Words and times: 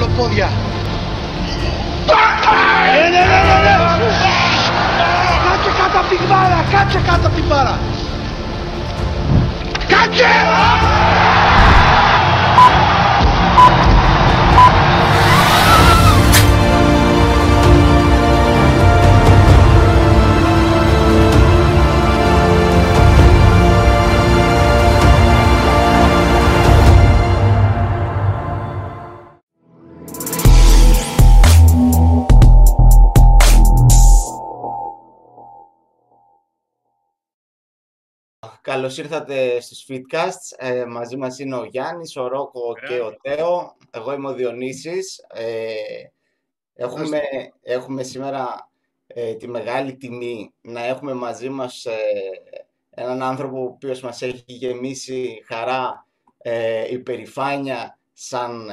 κολοπόδια. 0.00 0.48
Ναι, 2.92 3.08
ναι, 3.08 3.24
ναι, 3.26 3.40
ναι, 3.48 3.58
ναι. 3.60 4.10
Κάτσε 6.72 7.00
κάτω 7.06 7.26
από 7.26 7.40
Καλώς 38.62 38.98
ήρθατε 38.98 39.60
στους 39.60 39.86
Fitcasts. 39.88 40.56
Ε, 40.56 40.84
μαζί 40.84 41.16
μας 41.16 41.38
είναι 41.38 41.56
ο 41.56 41.64
Γιάννης, 41.64 42.16
ο 42.16 42.28
Ρόκο 42.28 42.74
και 42.88 43.00
ο 43.00 43.16
Τέο. 43.22 43.76
Εγώ 43.90 44.12
είμαι 44.12 44.28
ο 44.28 44.32
Διονύσης. 44.34 45.24
Ε, 45.34 45.72
έχουμε, 46.74 47.20
έχουμε 47.62 48.02
σήμερα 48.02 48.70
ε, 49.06 49.34
τη 49.34 49.48
μεγάλη 49.48 49.96
τιμή 49.96 50.52
να 50.60 50.84
έχουμε 50.84 51.12
μαζί 51.12 51.48
μας 51.48 51.84
ε, 51.84 51.96
έναν 52.90 53.22
άνθρωπο 53.22 53.60
ο 53.60 53.64
οποίος 53.64 54.00
μας 54.00 54.22
έχει 54.22 54.44
γεμίσει 54.46 55.42
χαρά, 55.46 56.06
ε, 56.38 56.92
υπερηφάνεια 56.92 57.98
σαν 58.12 58.70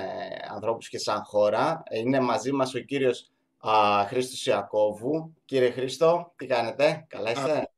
ανθρώπους 0.53 0.89
και 0.89 0.99
σαν 0.99 1.23
χώρα. 1.23 1.83
Είναι 1.91 2.19
μαζί 2.19 2.51
μας 2.51 2.73
ο 2.73 2.79
κύριος 2.79 3.31
α, 3.57 4.05
Χρήστος 4.07 4.45
Ιακώβου. 4.45 5.33
Κύριε 5.45 5.71
Χρήστο, 5.71 6.33
τι 6.35 6.45
κάνετε, 6.45 7.05
καλά 7.09 7.31
είστε; 7.31 7.71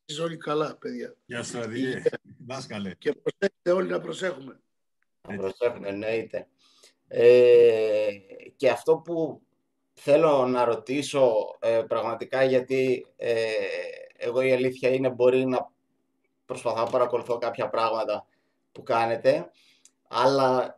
Εσείς 0.00 0.20
όλοι 0.22 0.36
καλά, 0.36 0.76
παιδιά. 0.76 1.16
Γεια 1.26 1.42
σου, 1.42 1.58
Αδιέ. 1.58 2.02
Δάσκαλε. 2.46 2.94
Και 2.94 3.12
προσέχετε 3.12 3.70
όλοι 3.70 3.88
να 3.88 4.00
προσέχουμε. 4.00 4.60
Να 5.28 5.36
προσέχουμε, 5.36 5.88
εννοείται. 5.88 6.46
Ε, 7.08 8.10
και 8.56 8.70
αυτό 8.70 8.96
που 8.96 9.42
θέλω 9.92 10.46
να 10.46 10.64
ρωτήσω 10.64 11.56
ε, 11.60 11.82
πραγματικά, 11.88 12.42
γιατί 12.44 13.06
ε, 13.16 13.42
εγώ 14.16 14.40
η 14.42 14.52
αλήθεια 14.52 14.88
είναι 14.88 15.08
μπορεί 15.08 15.46
να 15.46 15.70
προσπαθώ 16.44 16.84
να 16.84 16.90
παρακολουθώ 16.90 17.38
κάποια 17.38 17.68
πράγματα 17.68 18.26
που 18.72 18.82
κάνετε, 18.82 19.50
αλλά 20.08 20.76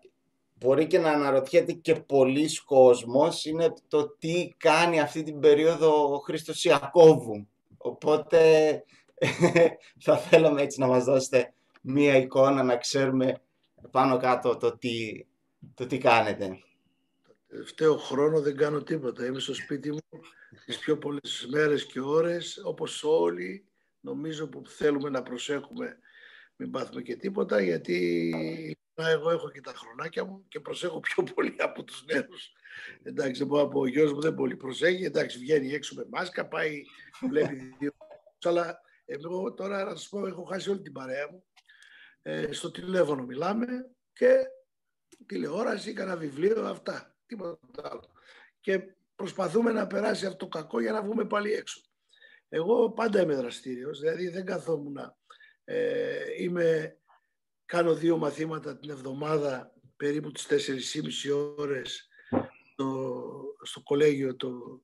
μπορεί 0.55 0.87
και 0.87 0.99
να 0.99 1.11
αναρωτιέται 1.11 1.73
και 1.73 1.95
πολλοί 1.95 2.49
κόσμος 2.65 3.45
είναι 3.45 3.73
το 3.89 4.09
τι 4.09 4.55
κάνει 4.57 5.01
αυτή 5.01 5.23
την 5.23 5.41
περίοδο 5.41 6.15
ο 6.15 6.19
Χρήστος 6.19 6.65
Ιακώβου. 6.65 7.49
Οπότε 7.77 8.41
θα 10.01 10.19
θέλαμε 10.19 10.63
έτσι 10.63 10.81
να 10.81 10.87
μας 10.87 11.05
δώσετε 11.05 11.53
μία 11.81 12.17
εικόνα 12.17 12.63
να 12.63 12.77
ξέρουμε 12.77 13.41
πάνω 13.91 14.17
κάτω 14.17 14.57
το 14.57 14.79
τι, 14.79 15.27
το 15.75 15.87
τι 15.87 15.99
κάνετε. 15.99 16.59
Τελευταίο 17.49 17.97
χρόνο 17.97 18.41
δεν 18.41 18.57
κάνω 18.57 18.83
τίποτα. 18.83 19.27
Είμαι 19.27 19.41
στο 19.41 19.55
σπίτι 19.55 19.91
μου 19.93 19.99
τις 20.67 20.79
πιο 20.79 20.99
πολλές 20.99 21.47
μέρες 21.51 21.87
και 21.87 22.01
ώρες, 22.01 22.61
όπως 22.65 23.05
όλοι 23.05 23.65
νομίζω 24.01 24.49
που 24.49 24.63
θέλουμε 24.67 25.09
να 25.09 25.23
προσέχουμε 25.23 25.99
μην 26.57 26.71
πάθουμε 26.71 27.03
και 27.03 27.17
τίποτα, 27.17 27.61
γιατί 27.61 28.31
εγώ 28.95 29.31
έχω 29.31 29.51
και 29.51 29.61
τα 29.61 29.73
χρονάκια 29.77 30.25
μου 30.25 30.45
και 30.49 30.61
προσέχω 30.61 31.01
πιο 31.01 31.23
πολύ 31.23 31.55
από 31.59 31.83
τους 31.83 32.05
νέους. 32.05 32.53
Εντάξει, 33.03 33.39
δεν 33.39 33.47
μπορώ 33.47 33.71
ο 33.75 33.87
γιος 33.87 34.13
μου 34.13 34.21
δεν 34.21 34.35
πολύ 34.35 34.57
προσέχει, 34.57 35.05
εντάξει, 35.05 35.39
βγαίνει 35.39 35.73
έξω 35.73 35.95
με 35.95 36.07
μάσκα, 36.11 36.47
πάει, 36.47 36.83
βλέπει 37.29 37.75
δύο, 37.79 37.93
αλλά 38.43 38.81
εγώ 39.05 39.55
τώρα 39.55 39.85
να 39.85 39.91
σας 39.91 40.09
πω, 40.09 40.27
έχω 40.27 40.45
χάσει 40.45 40.71
όλη 40.71 40.81
την 40.81 40.93
παρέα 40.93 41.31
μου. 41.31 41.45
Ε, 42.23 42.53
στο 42.53 42.71
τηλέφωνο 42.71 43.23
μιλάμε 43.23 43.67
και 44.13 44.47
τηλεόραση, 45.27 45.93
κανένα 45.93 46.17
βιβλίο, 46.17 46.67
αυτά. 46.67 47.17
Τίποτα 47.27 47.91
άλλο. 47.91 48.11
Και 48.61 48.95
προσπαθούμε 49.15 49.73
να 49.73 49.87
περάσει 49.87 50.27
αυτό 50.27 50.37
το 50.37 50.49
κακό 50.49 50.81
για 50.81 50.93
να 50.93 51.03
βγούμε 51.03 51.25
πάλι 51.27 51.53
έξω. 51.53 51.81
Εγώ 52.49 52.91
πάντα 52.91 53.21
είμαι 53.23 53.35
δραστήριος, 53.35 54.01
δηλαδή 54.01 54.29
δεν 54.29 54.45
καθόμουν. 54.45 54.97
Ε, 55.65 56.43
είμαι, 56.43 56.99
κάνω 57.65 57.95
δύο 57.95 58.17
μαθήματα 58.17 58.79
την 58.79 58.91
εβδομάδα, 58.91 59.75
περίπου 59.97 60.33
τις 60.33 60.47
4,5 60.47 61.55
ώρες 61.57 62.09
στο, 62.73 63.33
στο 63.63 63.81
κολέγιο 63.83 64.37
το 64.37 64.83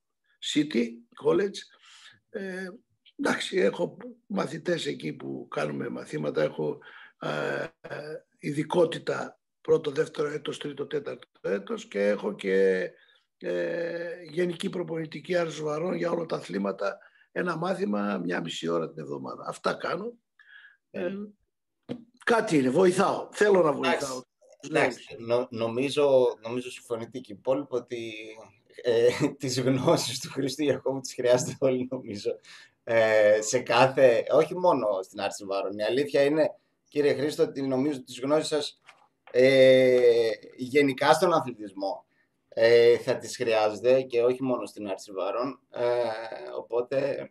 City 0.55 0.87
College. 1.25 1.57
Ε, 2.31 2.69
Εντάξει, 3.23 3.59
έχω 3.59 3.97
μαθητές 4.27 4.87
εκεί 4.87 5.13
που 5.13 5.47
κάνουμε 5.51 5.89
μαθήματα, 5.89 6.43
έχω 6.43 6.79
ε, 7.19 7.67
ειδικότητα 8.39 9.41
πρώτο, 9.61 9.91
δεύτερο 9.91 10.29
έτος, 10.29 10.59
τρίτο, 10.59 10.87
τέταρτο 10.87 11.29
έτος 11.41 11.87
και 11.89 12.07
έχω 12.07 12.35
και 12.35 12.91
ε, 13.39 14.23
γενική 14.31 14.71
προπονητική 14.71 15.37
αρσοβαρών 15.37 15.95
για 15.95 16.11
όλα 16.11 16.27
τα 16.27 16.37
αθλήματα, 16.37 16.99
ένα 17.33 17.57
μάθημα 17.57 18.19
μια 18.19 18.41
μισή 18.41 18.69
ώρα 18.69 18.91
την 18.91 19.03
εβδομάδα. 19.03 19.45
Αυτά 19.49 19.75
κάνω. 19.75 20.13
Ε, 20.91 21.13
κάτι 22.25 22.57
είναι, 22.57 22.71
βοηθάω. 22.71 23.29
Θέλω 23.33 23.63
να 23.63 23.73
βοηθάω. 23.73 24.21
Εντάξει, 24.61 25.17
νομίζω, 25.51 26.37
νομίζω 26.43 26.71
συμφωνείτε 26.71 27.19
και 27.19 27.33
οι 27.33 27.37
υπόλοιποι 27.39 27.75
ότι 27.77 28.13
ε, 28.83 29.09
τις 29.39 29.61
γνώσεις 29.61 30.21
του 30.21 30.31
Χρήστου 30.31 30.63
Ιακώβου 30.63 31.01
τις 31.01 31.15
χρειάζεται 31.15 31.57
όλοι 31.59 31.89
νομίζω 31.91 32.39
ε, 32.93 33.41
σε 33.41 33.59
κάθε, 33.59 34.25
όχι 34.31 34.59
μόνο 34.59 35.03
στην 35.03 35.21
άρση 35.21 35.45
βάρων. 35.45 35.79
Η 35.79 35.83
αλήθεια 35.83 36.23
είναι, 36.23 36.55
κύριε 36.89 37.15
Χρήστο, 37.15 37.43
ότι 37.43 37.63
νομίζω 37.63 38.03
τις 38.05 38.21
γνώσεις 38.21 38.49
σας 38.49 38.81
ε, 39.31 40.31
γενικά 40.57 41.13
στον 41.13 41.33
αθλητισμό 41.33 42.05
ε, 42.49 42.99
θα 42.99 43.17
τις 43.17 43.37
χρειάζεται 43.37 44.03
και 44.03 44.23
όχι 44.23 44.43
μόνο 44.43 44.67
στην 44.67 44.89
άρση 44.89 45.13
βάρων. 45.13 45.61
Ε, 45.71 45.85
οπότε 46.59 47.31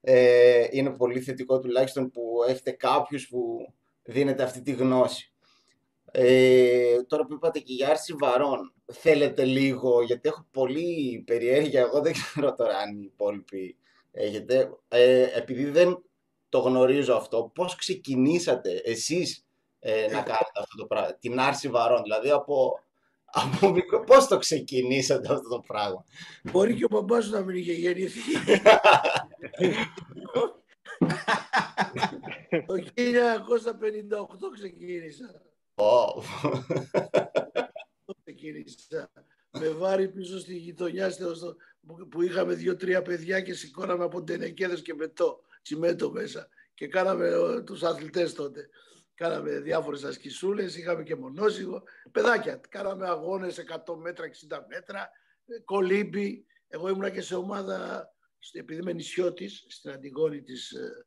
ε, 0.00 0.66
είναι 0.70 0.90
πολύ 0.90 1.20
θετικό 1.20 1.58
τουλάχιστον 1.60 2.10
που 2.10 2.44
έχετε 2.48 2.70
κάποιους 2.70 3.28
που 3.28 3.72
δίνετε 4.02 4.42
αυτή 4.42 4.62
τη 4.62 4.72
γνώση. 4.72 5.32
Ε, 6.10 7.02
τώρα 7.02 7.24
που 7.24 7.34
είπατε 7.34 7.58
και 7.58 7.72
για 7.72 7.88
άρση 7.88 8.14
βαρών, 8.18 8.74
θέλετε 8.92 9.44
λίγο, 9.44 10.02
γιατί 10.02 10.28
έχω 10.28 10.46
πολύ 10.50 11.22
περιέργεια, 11.26 11.80
εγώ 11.80 12.00
δεν 12.00 12.12
ξέρω 12.12 12.54
τώρα 12.54 12.76
αν 12.76 12.96
οι 12.96 13.02
υπόλοιποι 13.12 13.76
έχετε. 14.14 14.70
Ε, 14.88 15.22
επειδή 15.22 15.64
δεν 15.64 16.04
το 16.48 16.58
γνωρίζω 16.58 17.14
αυτό, 17.14 17.50
πώς 17.54 17.76
ξεκινήσατε 17.76 18.72
εσείς 18.84 19.46
ε, 19.78 20.06
να 20.06 20.22
κάνετε 20.22 20.58
αυτό 20.58 20.76
το 20.76 20.86
πράγμα, 20.86 21.14
την 21.14 21.40
άρση 21.40 21.68
βαρών, 21.68 22.02
δηλαδή 22.02 22.30
από, 22.30 22.80
από 23.24 23.70
μικρό, 23.70 24.04
πώς 24.04 24.26
το 24.26 24.38
ξεκινήσατε 24.38 25.32
αυτό 25.32 25.48
το 25.48 25.60
πράγμα; 25.66 26.04
Μπορεί 26.42 26.74
και 26.74 26.84
ο 26.84 26.88
μπαμπάς 26.90 27.30
να 27.30 27.40
μην 27.40 27.56
είχε 27.56 27.72
γεννηθεί. 27.72 28.20
το 32.66 32.74
1958 32.74 32.82
ξεκίνησα. 34.54 35.42
Oh. 35.74 36.22
ξεκίνησα 38.24 39.10
με 39.50 39.68
βάρη 39.68 40.08
πίσω 40.08 40.38
στη 40.38 40.56
γειτονιά 40.56 41.10
που 42.10 42.22
είχαμε 42.22 42.54
δύο-τρία 42.54 43.02
παιδιά 43.02 43.40
και 43.40 43.54
σηκώναμε 43.54 44.04
από 44.04 44.22
τενεκέδες 44.22 44.82
και 44.82 44.94
μετό, 44.94 45.40
τσιμέντο 45.62 46.10
μέσα 46.10 46.48
και 46.74 46.88
κάναμε 46.88 47.26
ε, 47.26 47.60
τους 47.62 47.82
αθλητές 47.82 48.34
τότε. 48.34 48.68
Κάναμε 49.14 49.60
διάφορες 49.60 50.04
ασκησούλες, 50.04 50.76
είχαμε 50.76 51.02
και 51.02 51.14
μονόσυγο, 51.14 51.82
παιδάκια. 52.12 52.60
Κάναμε 52.68 53.08
αγώνες 53.08 53.58
100 53.58 53.96
μέτρα, 53.96 54.26
60 54.26 54.64
μέτρα, 54.68 55.10
ε, 55.46 55.58
κολύμπι. 55.64 56.46
Εγώ 56.68 56.88
ήμουνα 56.88 57.10
και 57.10 57.20
σε 57.20 57.34
ομάδα, 57.34 58.08
επειδή 58.52 58.80
είμαι 58.80 58.92
νησιώτης, 58.92 59.64
στην 59.68 59.90
Αντιγόνη 59.90 60.42
της, 60.42 60.70
ε, 60.70 61.06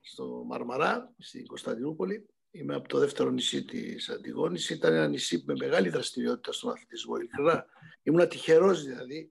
στο 0.00 0.44
Μαρμαρά, 0.46 1.14
στην 1.18 1.46
Κωνσταντινούπολη. 1.46 2.28
Είμαι 2.50 2.74
από 2.74 2.88
το 2.88 2.98
δεύτερο 2.98 3.30
νησί 3.30 3.64
της 3.64 4.08
Αντιγόνης. 4.08 4.70
Ήταν 4.70 4.92
ένα 4.92 5.08
νησί 5.08 5.42
με 5.46 5.54
μεγάλη 5.58 5.88
δραστηριότητα 5.88 6.52
στον 6.52 6.70
αθλητισμό. 6.70 7.16
Ειλικρινά. 7.16 7.66
Ήμουν 8.02 8.28
τυχερός 8.28 8.84
δηλαδή. 8.84 9.30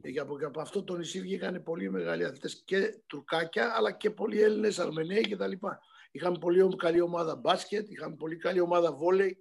Και 0.00 0.20
από, 0.20 0.38
από 0.46 0.60
αυτό 0.60 0.84
το 0.84 0.96
νησί 0.96 1.20
βγήκαν 1.20 1.62
πολύ 1.62 1.90
μεγάλοι 1.90 2.24
αθλητές 2.24 2.62
και 2.64 3.02
Τουρκάκια, 3.06 3.74
αλλά 3.76 3.92
και 3.92 4.10
πολλοί 4.10 4.40
Έλληνες, 4.40 4.78
Αρμενέοι 4.78 5.20
κτλ. 5.20 5.52
Είχαμε 6.10 6.38
πολύ 6.38 6.76
καλή 6.76 7.00
ομάδα 7.00 7.36
μπάσκετ, 7.36 7.90
είχαμε 7.90 8.16
πολύ 8.16 8.36
καλή 8.36 8.60
ομάδα 8.60 8.92
βόλεϊ. 8.92 9.38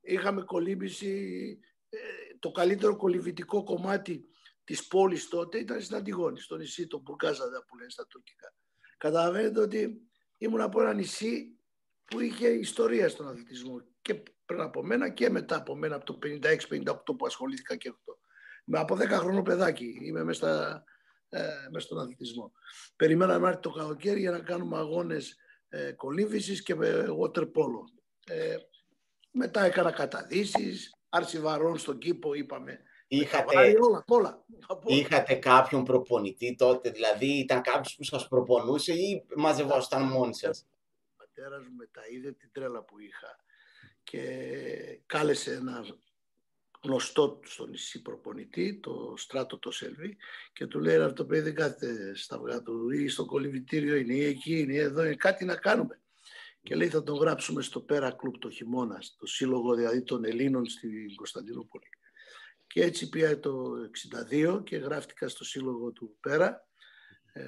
Είχαμε 0.00 0.42
κολύμπηση. 0.42 1.58
Ε, 1.88 1.98
το 2.38 2.50
καλύτερο 2.50 2.96
κολυβητικό 2.96 3.62
κομμάτι 3.62 4.24
της 4.64 4.86
πόλης 4.86 5.28
τότε 5.28 5.58
ήταν 5.58 5.80
στην 5.80 5.96
Αντιγόνη, 5.96 6.40
στο 6.40 6.56
νησί, 6.56 6.86
το 6.86 6.98
Μπουρκάζαδα 6.98 7.64
που 7.64 7.76
λένε 7.76 7.90
στα 7.90 8.06
τουρκικά. 8.06 8.54
Καταλαβαίνετε 8.98 9.60
ότι 9.60 10.00
ήμουν 10.38 10.60
από 10.60 10.80
ένα 10.80 10.92
νησί 10.92 11.58
που 12.04 12.20
είχε 12.20 12.48
ιστορία 12.48 13.08
στον 13.08 13.28
αθλητισμό 13.28 13.80
και 14.02 14.22
πριν 14.46 14.60
από 14.60 14.82
μένα 14.82 15.08
και 15.08 15.30
μετά 15.30 15.56
από 15.56 15.76
μένα 15.76 15.94
από 15.94 16.04
το 16.04 16.18
56-58 16.22 16.94
που 17.18 17.26
ασχολήθηκα 17.26 17.76
και 17.76 17.88
αυτό. 17.88 18.18
Με 18.64 18.78
από 18.78 18.94
10 18.94 19.08
χρόνο 19.08 19.42
παιδάκι 19.42 19.98
είμαι 20.02 20.24
μέσα, 20.24 20.82
ε, 21.28 21.40
μέσα 21.70 21.86
στον 21.86 21.98
αθλητισμό. 21.98 22.52
Περιμέναμε 22.96 23.38
να 23.38 23.48
έρθει 23.48 23.60
το 23.60 23.70
καλοκαίρι 23.70 24.20
για 24.20 24.30
να 24.30 24.38
κάνουμε 24.38 24.76
αγώνες 24.76 25.36
ε, 25.68 25.92
κολύμβησης 25.92 26.62
και 26.62 26.74
water 27.20 27.42
polo. 27.42 27.84
Ε, 28.26 28.56
μετά 29.30 29.64
έκανα 29.64 29.92
καταδύσεις, 29.92 30.94
άρση 31.08 31.40
βαρών 31.40 31.78
στον 31.78 31.98
κήπο 31.98 32.34
είπαμε. 32.34 32.80
Είχατε, 33.06 33.74
όλα, 33.80 34.04
όλα, 34.06 34.44
είχατε 34.86 35.34
κάποιον 35.34 35.84
προπονητή 35.84 36.54
τότε, 36.54 36.90
δηλαδή 36.90 37.26
ήταν 37.26 37.60
κάποιος 37.62 37.94
που 37.96 38.04
σας 38.04 38.28
προπονούσε 38.28 38.92
ή 38.92 39.24
μαζευόσταν 39.36 40.02
μόνοι 40.02 40.34
σας; 40.34 40.66
Ο 41.12 41.14
πατέρας 41.16 41.66
μου 41.66 41.74
μετά 41.76 42.00
είδε 42.10 42.32
την 42.32 42.48
τρέλα 42.52 42.82
που 42.82 42.98
είχα 42.98 43.36
και 44.02 45.00
κάλεσε 45.06 45.52
ένα 45.52 45.84
γνωστό 46.84 47.40
στο 47.44 47.66
νησί 47.66 48.02
προπονητή, 48.02 48.78
το 48.82 49.14
Στράτο 49.16 49.58
το 49.58 49.70
Σέλβι, 49.70 50.16
και 50.52 50.66
του 50.66 50.80
λέει 50.80 50.96
αυτό 50.96 51.12
το 51.12 51.24
παιδί 51.24 51.40
δεν 51.40 51.54
κάθεται 51.54 52.14
στα 52.14 52.36
αυγά 52.36 52.62
του 52.62 52.90
ή 52.90 53.08
στο 53.08 53.24
κολυβητήριο 53.24 53.96
είναι 53.96 54.14
ή 54.14 54.24
εκεί 54.24 54.58
είναι 54.58 54.72
ή 54.72 54.78
εδώ 54.78 55.04
είναι 55.04 55.14
κάτι 55.14 55.44
να 55.44 55.56
κάνουμε. 55.56 56.00
Και 56.62 56.74
λέει 56.74 56.88
θα 56.88 57.02
τον 57.02 57.16
γράψουμε 57.16 57.62
στο 57.62 57.80
Πέρα 57.80 58.12
Κλουμπ 58.12 58.34
το 58.38 58.50
χειμώνας, 58.50 59.06
στο 59.06 59.26
σύλλογο 59.26 59.74
δηλαδή 59.74 60.02
των 60.02 60.24
Ελλήνων 60.24 60.66
στην 60.66 61.14
Κωνσταντινούπολη. 61.14 61.88
Και 62.66 62.82
έτσι 62.82 63.08
πήγα 63.08 63.38
το 63.38 63.72
62 64.30 64.62
και 64.64 64.76
γράφτηκα 64.76 65.28
στο 65.28 65.44
σύλλογο 65.44 65.92
του 65.92 66.16
Πέρα 66.20 66.68
ε, 67.32 67.42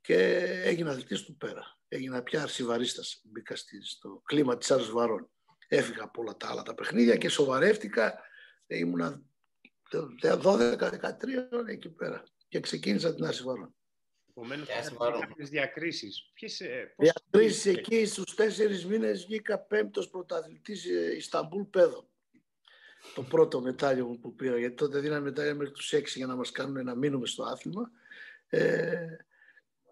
και 0.00 0.16
έγινα 0.64 0.90
αθλητής 0.90 1.22
του 1.22 1.36
Πέρα. 1.36 1.78
Έγινα 1.88 2.22
πια 2.22 2.42
αρσιβαρίστας, 2.42 3.20
μπήκα 3.24 3.54
στο 3.82 4.22
κλίμα 4.24 4.56
της 4.56 4.70
Άρης 4.70 4.90
Βαρών. 4.90 5.30
Έφυγα 5.68 6.02
από 6.02 6.20
όλα 6.20 6.36
τα 6.36 6.48
άλλα 6.48 6.62
τα 6.62 6.74
παιχνίδια 6.74 7.16
και 7.16 7.28
σοβαρεύτηκα. 7.28 8.18
Ήμουνα 8.76 9.22
12-13 10.22 10.88
εκεί 11.66 11.88
πέρα 11.88 12.24
και 12.48 12.60
ξεκίνησα 12.60 13.14
την 13.14 13.24
Άρση 13.24 13.42
Βαρών. 13.42 13.74
Επομένως, 14.28 14.68
κάποιες 15.20 15.48
διακρίσεις. 15.48 16.30
Ποιες, 16.34 16.60
ε, 16.60 16.94
διακρίσεις 16.96 17.66
εκεί 17.66 18.06
στους 18.06 18.34
τέσσερις 18.34 18.86
μήνες 18.86 19.24
βγήκα 19.24 19.58
πέμπτος 19.58 20.08
πρωταθλητής 20.08 20.84
ε, 20.84 21.16
Ισταμπούλ 21.16 21.62
Πέδων. 21.62 22.08
Το 23.14 23.22
πρώτο 23.22 23.60
μετάλλιο 23.60 24.06
μου 24.06 24.18
που 24.18 24.34
πήρα, 24.34 24.58
γιατί 24.58 24.74
τότε 24.74 24.98
δίναμε 24.98 25.20
μετάλλια 25.20 25.54
μέχρι 25.54 25.72
τους 25.72 25.92
έξι 25.92 26.18
για 26.18 26.26
να 26.26 26.36
μας 26.36 26.50
κάνουν 26.50 26.84
να 26.84 26.94
μείνουμε 26.94 27.26
στο 27.26 27.42
άθλημα. 27.42 27.90
Ε, 28.48 29.16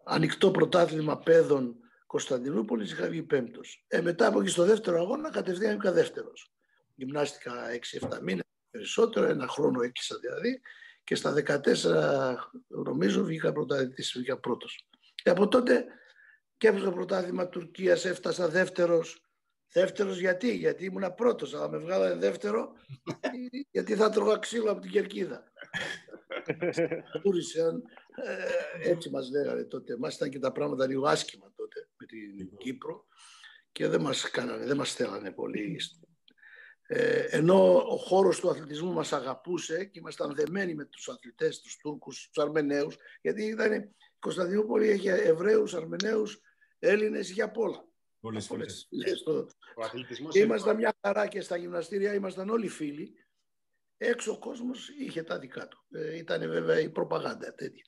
ανοιχτό 0.04 0.50
πρωτάθλημα 0.50 1.18
παιδών 1.18 1.76
Κωνσταντινούπολης 2.06 2.92
είχα 2.92 3.08
βγει 3.08 3.22
πέμπτος. 3.22 3.84
Ε, 3.88 4.00
μετά 4.00 4.26
από 4.26 4.40
εκεί 4.40 4.50
στο 4.50 4.64
δεύτερο 4.64 5.00
αγώνα 5.00 5.30
κατευθείαν 5.30 5.80
ήμουν 5.80 5.92
δεύτερος. 5.94 6.52
Γυμνάστηκα 6.94 7.52
6-7 7.70 8.20
μήνες 8.22 8.47
περισσότερο, 8.70 9.26
ένα 9.26 9.48
χρόνο 9.48 9.82
έκλεισα 9.82 10.18
δηλαδή 10.18 10.60
και 11.04 11.14
στα 11.14 11.34
14 11.46 12.34
νομίζω 12.68 13.24
βγήκα 13.24 13.52
πρωταθλητής, 13.52 14.12
βγήκα 14.16 14.38
πρώτος. 14.38 14.88
Και 15.14 15.30
από 15.30 15.48
τότε 15.48 15.84
και 16.56 16.68
από 16.68 16.80
το 16.80 16.92
πρωτάθλημα 16.92 17.48
Τουρκίας 17.48 18.04
έφτασα 18.04 18.48
δεύτερος. 18.48 19.22
Δεύτερος 19.72 20.18
γιατί, 20.18 20.56
γιατί 20.56 20.84
ήμουν 20.84 21.14
πρώτος, 21.14 21.54
αλλά 21.54 21.68
με 21.68 21.78
βγάλανε 21.78 22.14
δεύτερο, 22.14 22.72
γιατί 23.70 23.94
θα 23.94 24.10
τρώγα 24.10 24.38
ξύλο 24.38 24.70
από 24.70 24.80
την 24.80 24.90
κερκίδα. 24.90 25.52
Τούρισαν, 27.22 27.82
ε, 28.82 28.90
έτσι 28.90 29.10
μας 29.10 29.30
λέγανε 29.30 29.64
τότε. 29.64 29.96
Μας 29.98 30.14
ήταν 30.14 30.30
και 30.30 30.38
τα 30.38 30.52
πράγματα 30.52 30.86
λίγο 30.86 31.06
άσχημα 31.06 31.52
τότε 31.56 31.88
με 31.96 32.06
την 32.06 32.36
λοιπόν. 32.36 32.58
Κύπρο 32.58 33.06
και 33.72 33.88
δεν 33.88 34.00
μας 34.00 34.30
κάνανε, 34.30 34.64
δεν 34.64 34.76
μας 34.76 34.94
θέλανε 34.94 35.30
πολύ. 35.30 35.80
Ε, 36.90 37.20
ενώ 37.30 37.76
ο 37.76 37.96
χώρος 37.96 38.40
του 38.40 38.50
αθλητισμού 38.50 38.92
μας 38.92 39.12
αγαπούσε 39.12 39.84
και 39.84 39.98
ήμασταν 39.98 40.34
δεμένοι 40.34 40.74
με 40.74 40.84
τους 40.84 41.08
αθλητές, 41.08 41.60
τους 41.60 41.76
Τούρκους, 41.76 42.28
τους 42.32 42.42
Αρμεναίους, 42.44 42.96
γιατί 43.20 43.44
ήταν, 43.44 43.72
η 43.72 43.94
Κωνσταντινούπολη 44.18 44.88
έχει 44.88 45.08
Εβραίους, 45.08 45.74
Αρμεναίους, 45.74 46.40
Έλληνες, 46.78 47.30
για 47.30 47.50
πολλά. 47.50 47.88
Πολλές 48.20 48.46
φορές. 48.46 48.88
Ήμασταν 50.32 50.76
μια 50.76 50.94
χαρά 51.00 51.26
και 51.26 51.40
στα 51.40 51.56
γυμναστήρια 51.56 52.14
ήμασταν 52.14 52.50
όλοι 52.50 52.68
φίλοι. 52.68 53.12
Έξω 53.96 54.32
ο 54.32 54.38
κόσμος 54.38 54.88
είχε 54.88 55.22
τα 55.22 55.38
δικά 55.38 55.68
του. 55.68 55.86
Ε, 55.90 56.16
ήταν 56.16 56.40
βέβαια 56.40 56.80
η 56.80 56.90
προπαγάνδα 56.90 57.54
τέτοια. 57.54 57.84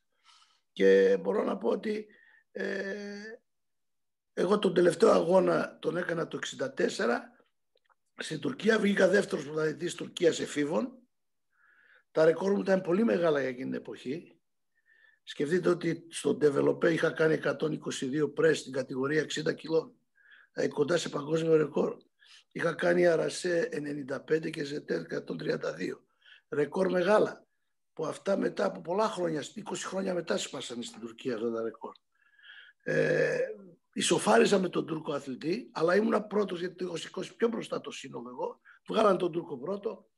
Και 0.73 1.19
μπορώ 1.21 1.45
να 1.45 1.59
πω 1.59 1.69
ότι 1.69 2.07
ε, 2.51 3.23
εγώ 4.33 4.59
τον 4.59 4.75
τελευταίο 4.75 5.11
αγώνα 5.11 5.79
τον 5.81 5.97
έκανα 5.97 6.29
το 6.29 6.39
64. 6.77 6.77
Στην 8.23 8.41
Τουρκία 8.41 8.79
βγήκα 8.79 9.09
δεύτερος 9.09 9.45
πρωταθλητής 9.45 9.95
Τουρκίας 9.95 10.41
εφήβων. 10.41 10.99
Τα 12.11 12.25
ρεκόρ 12.25 12.53
μου 12.53 12.61
ήταν 12.61 12.81
πολύ 12.81 13.05
μεγάλα 13.05 13.41
για 13.41 13.49
εκείνη 13.49 13.71
την 13.71 13.79
εποχή. 13.79 14.41
Σκεφτείτε 15.23 15.69
ότι 15.69 16.07
στον 16.11 16.39
Developé 16.43 16.93
είχα 16.93 17.11
κάνει 17.11 17.41
122 17.45 18.35
πρέσ 18.35 18.59
στην 18.59 18.73
κατηγορία 18.73 19.23
60 19.23 19.55
κιλών. 19.55 19.93
Δηλαδή 20.53 20.73
κοντά 20.73 20.97
σε 20.97 21.09
παγκόσμιο 21.09 21.57
ρεκόρ. 21.57 21.97
Είχα 22.53 22.75
κάνει 22.75 23.07
αρασέ 23.07 23.69
95 24.29 24.51
και 24.51 24.65
σε 24.65 24.85
132. 24.85 26.01
Ρεκόρ 26.49 26.91
μεγάλα. 26.91 27.47
Που 27.93 28.07
αυτά 28.07 28.37
μετά 28.37 28.65
από 28.65 28.81
πολλά 28.81 29.09
χρόνια, 29.09 29.43
20 29.43 29.63
χρόνια 29.75 30.15
μετά 30.15 30.37
σπάσανε 30.37 30.83
στην 30.83 31.01
Τουρκία 31.01 31.35
αυτά 31.35 31.53
τα 31.53 31.63
ρεκόρ. 31.63 31.95
Ε, 32.83 33.39
ισοφάριζα 33.93 34.59
με 34.59 34.69
τον 34.69 34.87
Τούρκο 34.87 35.13
αθλητή, 35.13 35.71
αλλά 35.73 35.97
ήμουν 35.97 36.27
πρώτος 36.27 36.61
γιατί 36.61 36.75
το 36.75 36.85
είχα 36.85 36.97
σηκώσει 36.97 37.37
πιο 37.37 37.49
μπροστά 37.49 37.81
το 37.81 37.91
σύνολο 37.91 38.29
εγώ. 38.29 38.61
Βγάλαν 38.89 39.19
τον 39.19 39.33
Τούρκο 39.33 39.59
πρώτο 39.59 40.09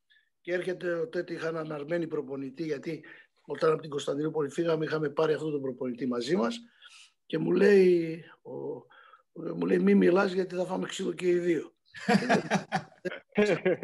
και 0.41 0.53
έρχεται 0.53 1.07
τότε 1.07 1.33
είχα 1.33 1.49
έναν 1.49 1.73
αρμένη 1.73 2.07
προπονητή, 2.07 2.65
γιατί 2.65 3.05
όταν 3.41 3.73
από 3.73 3.81
την 3.81 3.91
Κωνσταντινούπολη 3.91 4.51
φύγαμε, 4.51 4.85
είχαμε 4.85 5.09
πάρει 5.11 5.33
αυτόν 5.33 5.51
τον 5.51 5.61
προπονητή 5.61 6.07
μαζί 6.07 6.37
μας 6.37 6.61
και 7.27 7.39
μου 7.39 7.53
λέει, 7.53 8.25
ο, 8.43 8.53
μου 9.33 9.67
λέει 9.67 9.79
μη 9.79 9.95
μιλάς 9.95 10.33
γιατί 10.33 10.55
θα 10.55 10.65
φάμε 10.65 10.87
ξύλο 10.87 11.13
και 11.13 11.29
οι 11.29 11.39
δύο. 11.39 11.73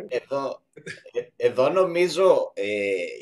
Εδώ, 0.09 0.63
εδώ 1.37 1.69
νομίζω 1.69 2.53
ε, 2.55 2.65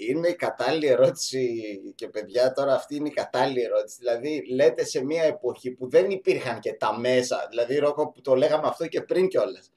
είναι 0.09 0.29
η 0.29 0.35
κατάλληλη 0.35 0.87
ερώτηση 0.87 1.65
και 1.95 2.09
παιδιά 2.09 2.53
τώρα 2.53 2.75
αυτή 2.75 2.97
είναι 2.97 3.09
η 3.09 3.13
κατάλληλη 3.13 3.63
ερώτηση. 3.63 3.97
Δηλαδή 3.99 4.43
λέτε 4.55 4.85
σε 4.85 5.05
μια 5.05 5.23
εποχή 5.23 5.71
που 5.71 5.89
δεν 5.91 6.11
υπήρχαν 6.11 6.61
και 6.61 6.73
τα 6.73 6.99
μέσα, 6.99 7.47
δηλαδή 7.51 7.77
Ρόκο 7.77 8.11
που 8.11 8.21
το 8.21 8.35
λέγαμε 8.35 8.69
αυτό 8.69 8.87
και 8.87 9.01
πριν 9.01 9.29
κιόλας. 9.29 9.71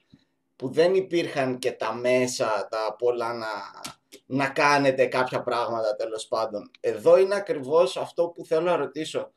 που 0.56 0.72
δεν 0.72 0.94
υπήρχαν 0.94 1.58
και 1.58 1.72
τα 1.72 1.94
μέσα 1.94 2.68
τα 2.70 2.96
πολλά 2.98 3.32
να, 3.32 3.46
να 4.26 4.48
κάνετε 4.48 5.06
κάποια 5.06 5.42
πράγματα 5.42 5.96
τέλος 5.96 6.26
πάντων. 6.26 6.70
Εδώ 6.80 7.18
είναι 7.18 7.34
ακριβώς 7.34 7.96
αυτό 7.96 8.28
που 8.28 8.44
θέλω 8.44 8.64
να 8.64 8.76
ρωτήσω. 8.76 9.32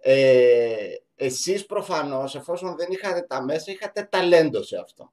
Ε, 0.00 0.94
εσείς 1.18 1.66
προφανώς, 1.66 2.34
εφόσον 2.34 2.76
δεν 2.76 2.90
είχατε 2.90 3.22
τα 3.22 3.42
μέσα, 3.42 3.70
είχατε 3.70 4.08
ταλέντο 4.10 4.62
σε 4.62 4.76
αυτό. 4.76 5.12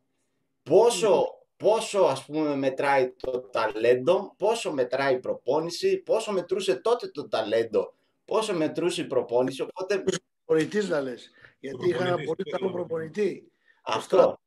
Πόσο, 0.64 1.26
πόσο 1.58 2.00
ας 2.00 2.26
πούμε 2.26 2.56
μετράει 2.56 3.10
το 3.10 3.40
ταλέντο, 3.40 4.34
πόσο 4.38 4.74
μετράει 4.74 5.14
η 5.14 5.20
προπόνηση, 5.20 5.98
πόσο 5.98 6.32
μετρούσε 6.32 6.76
τότε 6.76 7.08
το 7.08 7.28
ταλέντο, 7.28 7.94
πόσο 8.26 8.54
μετρούσε 8.54 9.02
η 9.02 9.06
προπόνηση, 9.06 9.62
οπότε... 9.62 10.04
Προπονητής 10.46 10.90
να 10.90 11.02
λες, 11.02 11.32
γιατί 11.60 11.90
είχα 11.90 12.06
ένα 12.06 12.16
πολύ 12.16 12.44
καλό 12.44 12.72
προπονητή. 12.72 13.52
Αυτό. 13.84 14.40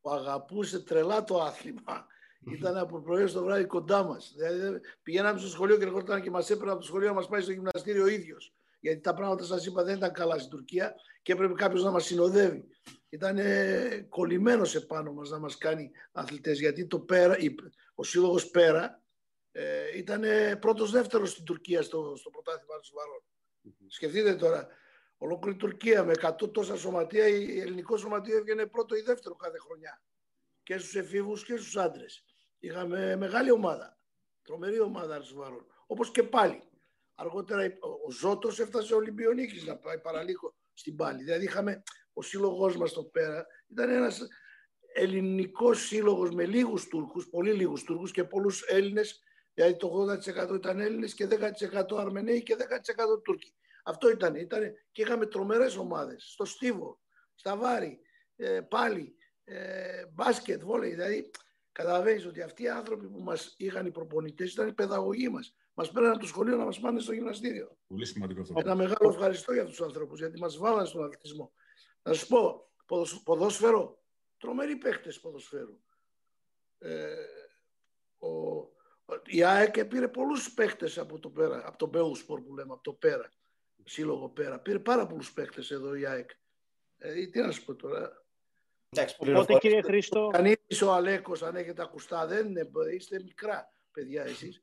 Που 0.00 0.10
αγαπούσε 0.10 0.80
τρελά 0.80 1.24
το 1.24 1.42
άθλημα. 1.42 2.06
Ήταν 2.52 2.76
από 2.76 3.00
πρωί 3.00 3.26
στο 3.26 3.44
βράδυ 3.44 3.64
κοντά 3.64 4.02
μας. 4.02 4.32
Δηλαδή, 4.36 4.80
πηγαίναμε 5.02 5.38
στο 5.38 5.48
σχολείο 5.48 5.78
και 5.78 5.84
ερχόταν 5.84 6.22
και 6.22 6.30
μας 6.30 6.50
έπαιρνε 6.50 6.70
από 6.70 6.80
το 6.80 6.86
σχολείο 6.86 7.08
να 7.08 7.14
μας 7.14 7.28
πάει 7.28 7.40
στο 7.40 7.52
γυμναστήριο 7.52 8.02
ο 8.02 8.06
ίδιος 8.06 8.52
γιατί 8.80 9.00
τα 9.00 9.14
πράγματα 9.14 9.44
σας 9.44 9.66
είπα 9.66 9.84
δεν 9.84 9.96
ήταν 9.96 10.12
καλά 10.12 10.38
στην 10.38 10.50
Τουρκία 10.50 10.94
και 11.22 11.32
έπρεπε 11.32 11.54
κάποιος 11.54 11.84
να 11.84 11.90
μας 11.90 12.04
συνοδεύει. 12.04 12.64
Ήταν 13.08 13.38
κολλημένος 14.08 14.74
επάνω 14.74 15.12
μας 15.12 15.30
να 15.30 15.38
μας 15.38 15.58
κάνει 15.58 15.90
αθλητές, 16.12 16.58
γιατί 16.58 16.86
το 16.86 17.00
πέρα, 17.00 17.36
ο 17.94 18.02
σύλλογος 18.02 18.50
Πέρα 18.50 19.02
ε, 19.52 19.98
ήταν 19.98 20.22
πρώτος 20.58 20.90
δεύτερος 20.90 21.30
στην 21.30 21.44
Τουρκία 21.44 21.82
στο, 21.82 22.16
στο 22.16 22.30
πρωτάθλημα 22.30 22.78
του 22.80 22.90
Βαρών. 22.94 23.22
Mm-hmm. 23.64 23.86
Σκεφτείτε 23.88 24.34
τώρα, 24.34 24.68
ολόκληρη 25.16 25.56
Τουρκία 25.56 26.04
με 26.04 26.12
100 26.40 26.52
τόσα 26.52 26.76
σωματεία, 26.76 27.28
η 27.28 27.60
ελληνικό 27.60 27.96
σωματείο 27.96 28.36
έβγαινε 28.36 28.66
πρώτο 28.66 28.96
ή 28.96 29.00
δεύτερο 29.00 29.34
κάθε 29.34 29.58
χρονιά. 29.58 30.02
Και 30.62 30.78
στους 30.78 30.94
εφήβους 30.94 31.44
και 31.44 31.56
στους 31.56 31.76
άντρες. 31.76 32.24
Είχαμε 32.58 33.16
μεγάλη 33.16 33.50
ομάδα, 33.50 33.98
τρομερή 34.42 34.80
ομάδα 34.80 35.20
του 35.20 35.34
Βαρών. 35.34 35.66
Όπως 35.86 36.10
και 36.10 36.22
πάλι. 36.22 36.69
Αργότερα 37.20 37.62
ο 38.06 38.10
Ζώτος 38.10 38.60
έφτασε 38.60 38.94
ο 38.94 38.96
Ολυμπιονίκης 38.96 39.64
να 39.64 39.76
πάει 39.76 39.98
παραλίγο 39.98 40.54
στην 40.74 40.96
πάλη. 40.96 41.22
Δηλαδή 41.22 41.44
είχαμε 41.44 41.82
ο 42.12 42.22
σύλλογός 42.22 42.76
μας 42.76 42.90
εδώ 42.90 43.04
πέρα. 43.04 43.46
Ήταν 43.68 43.90
ένας 43.90 44.26
ελληνικός 44.94 45.86
σύλλογος 45.86 46.30
με 46.30 46.46
λίγους 46.46 46.88
Τούρκους, 46.88 47.28
πολύ 47.28 47.52
λίγους 47.52 47.82
Τούρκους 47.82 48.10
και 48.10 48.24
πολλούς 48.24 48.62
Έλληνες. 48.62 49.22
Δηλαδή 49.54 49.76
το 49.76 49.88
80% 49.88 50.54
ήταν 50.54 50.80
Έλληνες 50.80 51.14
και 51.14 51.26
10% 51.26 51.96
Αρμεναίοι 51.96 52.42
και 52.42 52.56
10% 52.56 53.22
Τούρκοι. 53.22 53.54
Αυτό 53.84 54.10
ήταν. 54.10 54.34
Ήτανε, 54.34 54.74
και 54.92 55.02
είχαμε 55.02 55.26
τρομερές 55.26 55.76
ομάδες. 55.76 56.24
Στο 56.32 56.44
Στίβο, 56.44 57.00
στα 57.34 57.56
Βάρη, 57.56 58.00
ε, 58.36 58.60
πάλι. 58.60 59.14
ε, 59.44 60.06
μπάσκετ, 60.12 60.62
βόλεϊ. 60.62 60.90
Δηλαδή, 60.90 61.30
καταλαβαίνεις 61.72 62.26
ότι 62.26 62.42
αυτοί 62.42 62.62
οι 62.62 62.68
άνθρωποι 62.68 63.08
που 63.08 63.20
μας 63.20 63.54
είχαν 63.56 63.86
οι 63.86 63.90
προπονητές 63.90 64.52
ήταν 64.52 64.68
οι 64.68 64.72
παιδαγωγοί 64.72 65.28
μας. 65.28 65.54
Μας 65.74 65.90
πέραν 65.90 66.10
από 66.10 66.20
το 66.20 66.26
σχολείο 66.26 66.56
να 66.56 66.64
μας 66.64 66.80
πάνε 66.80 67.00
στο 67.00 67.12
γυμναστήριο. 67.12 67.76
Πολύ 67.88 68.06
σημαντικό 68.06 68.40
αυτό. 68.40 68.54
Ένα 68.56 68.74
μεγάλο 68.74 69.10
ευχαριστώ 69.10 69.52
για 69.52 69.64
τους 69.64 69.80
ανθρώπους 69.80 70.18
γιατί 70.18 70.38
μας 70.38 70.56
βάλανε 70.56 70.86
στον 70.86 71.04
αθλητισμό. 71.04 71.52
Να 72.02 72.12
σου 72.12 72.26
πω, 72.26 72.70
ποδόσφαιρο, 73.24 74.02
τρομεροί 74.38 74.76
παίχτε 74.76 75.12
ποδοσφαίρου. 75.20 75.80
Ε, 76.78 77.14
ο, 78.18 78.28
η 79.26 79.42
ΑΕΚ 79.42 79.84
πήρε 79.84 80.08
πολλούς 80.08 80.54
παίχτε 80.54 80.92
από 80.96 81.18
το 81.18 81.30
πέρα, 81.30 81.62
από 81.66 81.78
τον 81.78 81.88
Μπέουσπορ 81.88 82.40
που 82.40 82.54
λέμε, 82.54 82.72
από 82.72 82.82
το 82.82 82.92
πέρα, 82.92 83.30
σύλλογο 83.84 84.28
πέρα. 84.28 84.58
Πήρε 84.60 84.78
πάρα 84.78 85.06
πολλούς 85.06 85.32
παίχτε 85.32 85.74
εδώ 85.74 85.94
η 85.94 86.06
ΑΕΚ. 86.06 86.30
Ε, 86.98 87.26
τι 87.26 87.40
να 87.40 87.50
σου 87.50 87.64
πω 87.64 87.74
τώρα. 87.74 88.24
Εντάξει, 88.88 89.16
Οπότε 89.18 89.58
κύριε 89.58 89.82
Χρήστο... 89.82 90.28
Κανείς 90.32 90.82
ο 90.82 90.92
Αλέκος, 90.92 91.42
αν 91.42 91.56
έχετε 91.56 91.82
ακουστά, 91.82 92.26
δεν 92.26 92.46
είναι, 92.46 92.70
είστε 92.94 93.22
μικρά 93.22 93.68
παιδιά 93.92 94.22
εσείς. 94.22 94.62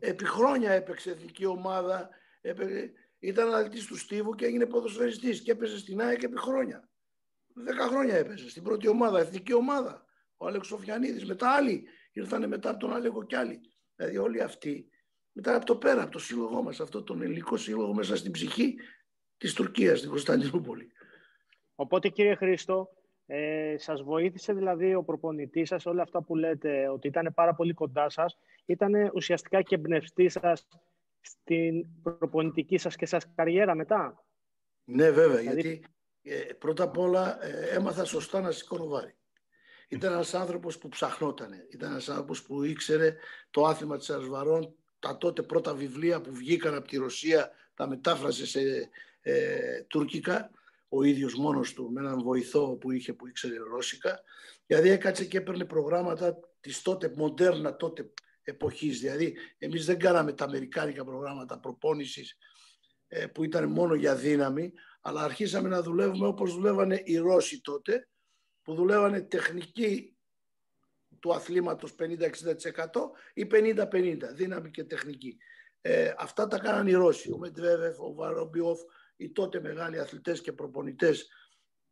Επί 0.00 0.24
χρόνια 0.24 0.70
έπαιξε 0.70 1.10
εθνική 1.10 1.46
ομάδα, 1.46 2.08
έπαιξε, 2.40 2.92
ήταν 3.18 3.54
αθλητής 3.54 3.86
του 3.86 3.96
Στίβου 3.96 4.34
και 4.34 4.44
έγινε 4.44 4.66
ποδοσφαιριστής 4.66 5.42
και 5.42 5.50
έπαιζε 5.50 5.78
στην 5.78 6.00
ΑΕΚ 6.00 6.22
επί 6.22 6.38
χρόνια. 6.38 6.88
Δέκα 7.54 7.86
χρόνια 7.86 8.16
έπαιζε 8.16 8.50
στην 8.50 8.62
πρώτη 8.62 8.88
ομάδα, 8.88 9.18
εθνική 9.20 9.52
ομάδα. 9.52 10.04
Ο 10.36 10.46
Αλέξος 10.46 10.78
Σοφιανίδης, 10.78 11.24
μετά 11.24 11.50
άλλοι 11.50 11.84
ήρθανε 12.12 12.46
μετά 12.46 12.70
από 12.70 12.78
τον 12.78 12.92
Αλέκο 12.92 13.24
κι 13.24 13.34
άλλοι. 13.34 13.60
Δηλαδή 13.94 14.16
όλοι 14.16 14.42
αυτοί, 14.42 14.88
μετά 15.32 15.54
από 15.54 15.64
το 15.64 15.76
πέρα, 15.76 16.02
από 16.02 16.10
το 16.10 16.18
σύλλογό 16.18 16.62
μας, 16.62 16.80
αυτό 16.80 17.02
τον 17.02 17.22
ελληνικό 17.22 17.56
σύλλογο 17.56 17.94
μέσα 17.94 18.16
στην 18.16 18.32
ψυχή 18.32 18.74
της 19.36 19.54
Τουρκίας, 19.54 19.98
στην 19.98 20.10
Κωνσταντινούπολη. 20.10 20.92
Οπότε 21.74 22.08
κύριε 22.08 22.34
Χρήστο, 22.34 22.88
ε, 23.26 23.74
σας 23.78 24.02
βοήθησε 24.02 24.52
δηλαδή 24.52 24.94
ο 24.94 25.02
προπονητής 25.02 25.68
σας 25.68 25.86
όλα 25.86 26.02
αυτά 26.02 26.22
που 26.22 26.36
λέτε 26.36 26.88
ότι 26.88 27.06
ήταν 27.08 27.32
πάρα 27.34 27.54
πολύ 27.54 27.72
κοντά 27.72 28.08
σας 28.08 28.38
ήταν 28.68 29.10
ουσιαστικά 29.14 29.62
και 29.62 29.74
εμπνευστή 29.74 30.28
σας 30.28 30.68
στην 31.20 32.02
προπονητική 32.02 32.78
σας 32.78 32.96
και 32.96 33.06
σας 33.06 33.24
καριέρα 33.34 33.74
μετά; 33.74 34.24
Ναι 34.84 35.10
βέβαια 35.10 35.36
δηλαδή... 35.36 35.60
γιατί 35.60 35.84
ε, 36.22 36.52
πρώτα 36.52 36.82
απ' 36.82 36.98
όλα 36.98 37.44
ε, 37.44 37.74
έμαθα 37.74 38.04
σωστά 38.04 38.40
να 38.40 38.50
σηκώνω 38.50 38.86
βάρη. 38.86 39.16
Ήταν 39.88 40.12
ένας 40.12 40.34
άνθρωπος 40.34 40.78
που 40.78 40.88
ψαχνόταν. 40.88 41.50
Ήταν 41.70 41.90
ένας 41.90 42.08
άνθρωπος 42.08 42.42
που 42.42 42.62
ήξερε 42.64 43.16
το 43.50 43.64
άθλημα 43.64 43.96
της 43.96 44.10
Αρσβαρών, 44.10 44.74
τα 44.98 45.16
τότε 45.16 45.42
πρώτα 45.42 45.74
βιβλία 45.74 46.20
που 46.20 46.32
βγήκαν 46.32 46.74
από 46.74 46.88
τη 46.88 46.96
Ρωσία, 46.96 47.50
τα 47.74 47.88
μετάφρασε 47.88 48.46
σε 48.46 48.90
ε, 49.20 49.82
τουρκικά 49.82 50.50
ο 50.88 51.02
ίδιος 51.02 51.34
μόνος 51.34 51.72
του 51.72 51.90
με 51.92 52.00
έναν 52.00 52.22
βοηθό 52.22 52.76
που 52.76 52.90
είχε 52.90 53.12
που 53.12 53.26
ήξερε 53.26 53.56
ρώσικα 53.70 54.22
δηλαδή 54.66 54.90
έκατσε 54.90 55.24
και 55.24 55.38
έπαιρνε 55.38 55.64
προγράμματα 55.64 56.38
της 56.60 56.82
τότε 56.82 57.12
μοντέρνα 57.16 57.76
τότε 57.76 58.10
εποχής 58.48 59.00
δηλαδή 59.00 59.36
εμείς 59.58 59.84
δεν 59.84 59.98
κάναμε 59.98 60.32
τα 60.32 60.44
αμερικάνικα 60.44 61.04
προγράμματα 61.04 61.58
προπόνησης 61.58 62.36
ε, 63.08 63.26
που 63.26 63.44
ήταν 63.44 63.70
μόνο 63.70 63.94
για 63.94 64.14
δύναμη 64.14 64.72
αλλά 65.00 65.22
αρχίσαμε 65.22 65.68
να 65.68 65.82
δουλεύουμε 65.82 66.26
όπως 66.26 66.54
δουλεύανε 66.54 67.02
οι 67.04 67.16
Ρώσοι 67.16 67.60
τότε 67.60 68.08
που 68.62 68.74
δουλεύανε 68.74 69.20
τεχνική 69.20 70.16
του 71.20 71.34
αθλήματος 71.34 71.94
50-60% 71.98 72.28
ή 73.34 73.46
50-50 73.50 74.18
δύναμη 74.32 74.70
και 74.70 74.84
τεχνική. 74.84 75.38
Ε, 75.80 76.14
αυτά 76.18 76.46
τα 76.46 76.58
κάναν 76.58 76.86
οι 76.86 76.92
Ρώσοι, 76.92 77.32
ο 77.32 77.38
Μετβέβεφ, 77.38 78.00
ο 78.00 78.14
Βαρόμπιοφ, 78.14 78.80
οι 79.16 79.30
τότε 79.30 79.60
μεγάλοι 79.60 79.98
αθλητές 79.98 80.40
και 80.40 80.52
προπονητές 80.52 81.28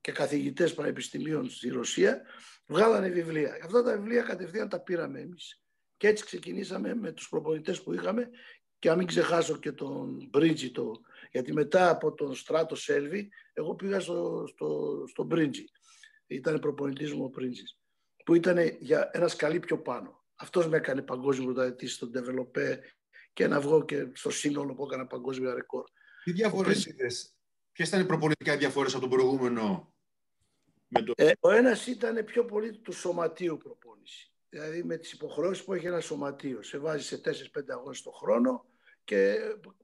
και 0.01 0.13
καθηγητές 0.13 0.75
πανεπιστημίων 0.75 1.51
στη 1.51 1.69
Ρωσία 1.69 2.23
βγάλανε 2.67 3.09
βιβλία. 3.09 3.59
Αυτά 3.65 3.83
τα 3.83 3.93
βιβλία 3.93 4.23
κατευθείαν 4.23 4.69
τα 4.69 4.81
πήραμε 4.81 5.21
εμείς. 5.21 5.61
Και 5.97 6.09
έτσι 6.09 6.25
ξεκινήσαμε 6.25 6.95
με 6.95 7.13
τους 7.13 7.29
προπονητές 7.29 7.83
που 7.83 7.93
είχαμε 7.93 8.31
και 8.79 8.91
αν 8.91 8.99
μην 8.99 9.07
ξεχάσω 9.07 9.57
και 9.57 9.73
τον 9.73 10.29
Μπρίτζι, 10.31 10.73
γιατί 11.33 11.53
μετά 11.53 11.91
από 11.91 12.15
τον 12.15 12.35
Στράτος 12.35 12.83
Σέλβι, 12.83 13.29
εγώ 13.53 13.75
πήγα 13.75 14.01
στο, 14.01 14.45
στο, 14.47 15.03
στο 15.07 15.25
Μπρίτζι. 15.25 15.65
Ήταν 16.27 16.59
προπονητής 16.59 17.13
μου 17.13 17.25
ο 17.25 17.29
Μπρίτζης, 17.29 17.79
που 18.25 18.35
ήταν 18.35 18.59
για 18.81 19.11
ένα 19.13 19.29
σκαλί 19.29 19.61
πιο 19.61 19.79
πάνω. 19.79 20.25
Αυτός 20.35 20.69
με 20.69 20.77
έκανε 20.77 21.03
παγκόσμιο 21.03 21.45
πρωταθλητής 21.45 21.95
στον 21.95 22.11
Developé 22.15 22.77
και 23.33 23.47
να 23.47 23.61
βγω 23.61 23.85
και 23.85 24.07
στο 24.13 24.31
σύνολο 24.31 24.75
που 24.75 24.85
έκανα 24.85 25.07
παγκόσμια 25.07 25.55
ρεκόρ. 25.55 25.85
Τι 26.25 26.33
διαφορές 26.33 26.87
είδες, 26.87 27.35
ποιες 27.73 27.89
ήταν 27.89 28.01
οι 28.01 28.07
προπονητικά 28.07 28.57
διαφορές 28.57 28.93
από 28.93 29.01
τον 29.01 29.11
προηγούμενο. 29.11 29.95
Με 30.89 31.03
το... 31.03 31.13
ε, 31.17 31.33
ο 31.41 31.51
ένας 31.51 31.87
ήταν 31.87 32.25
πιο 32.25 32.45
πολύ 32.45 32.79
του 32.79 32.93
σωματείου 32.93 33.57
προπόνηση. 33.57 34.31
Δηλαδή 34.57 34.83
με 34.83 34.97
τις 34.97 35.13
υποχρεώσεις 35.13 35.65
που 35.65 35.75
έχει 35.75 35.87
ένα 35.87 36.01
σωματείο. 36.01 36.63
Σε 36.63 36.79
βάζει 36.79 37.05
σε 37.05 37.21
4-5 37.25 37.61
αγώνες 37.69 38.03
το 38.03 38.11
χρόνο 38.11 38.65
και 39.05 39.37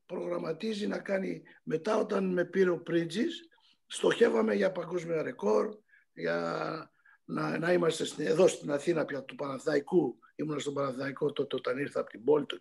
προγραμματίζει 0.06 0.86
να 0.86 0.98
κάνει 0.98 1.42
μετά 1.62 1.96
όταν 1.96 2.32
με 2.32 2.44
πήρε 2.44 2.70
ο 2.70 2.78
Πρίτζης 2.78 3.48
στοχεύαμε 3.86 4.54
για 4.54 4.72
παγκόσμια 4.72 5.22
ρεκόρ 5.22 5.76
για 6.12 6.90
να, 7.24 7.58
να 7.58 7.72
είμαστε 7.72 8.04
στην, 8.04 8.26
εδώ 8.26 8.46
στην 8.46 8.70
Αθήνα 8.70 9.04
πια 9.04 9.22
του 9.22 9.34
Παναθηναϊκού. 9.34 10.18
Ήμουν 10.34 10.60
στον 10.60 10.74
Παναθηναϊκό 10.74 11.32
τότε 11.32 11.56
όταν 11.56 11.78
ήρθα 11.78 12.00
από 12.00 12.10
την 12.10 12.24
πόλη 12.24 12.46
το 12.46 12.56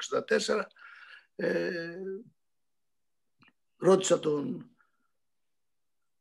1964 0.47 0.61
ε, 1.35 1.95
ρώτησα 3.77 4.19
τον, 4.19 4.69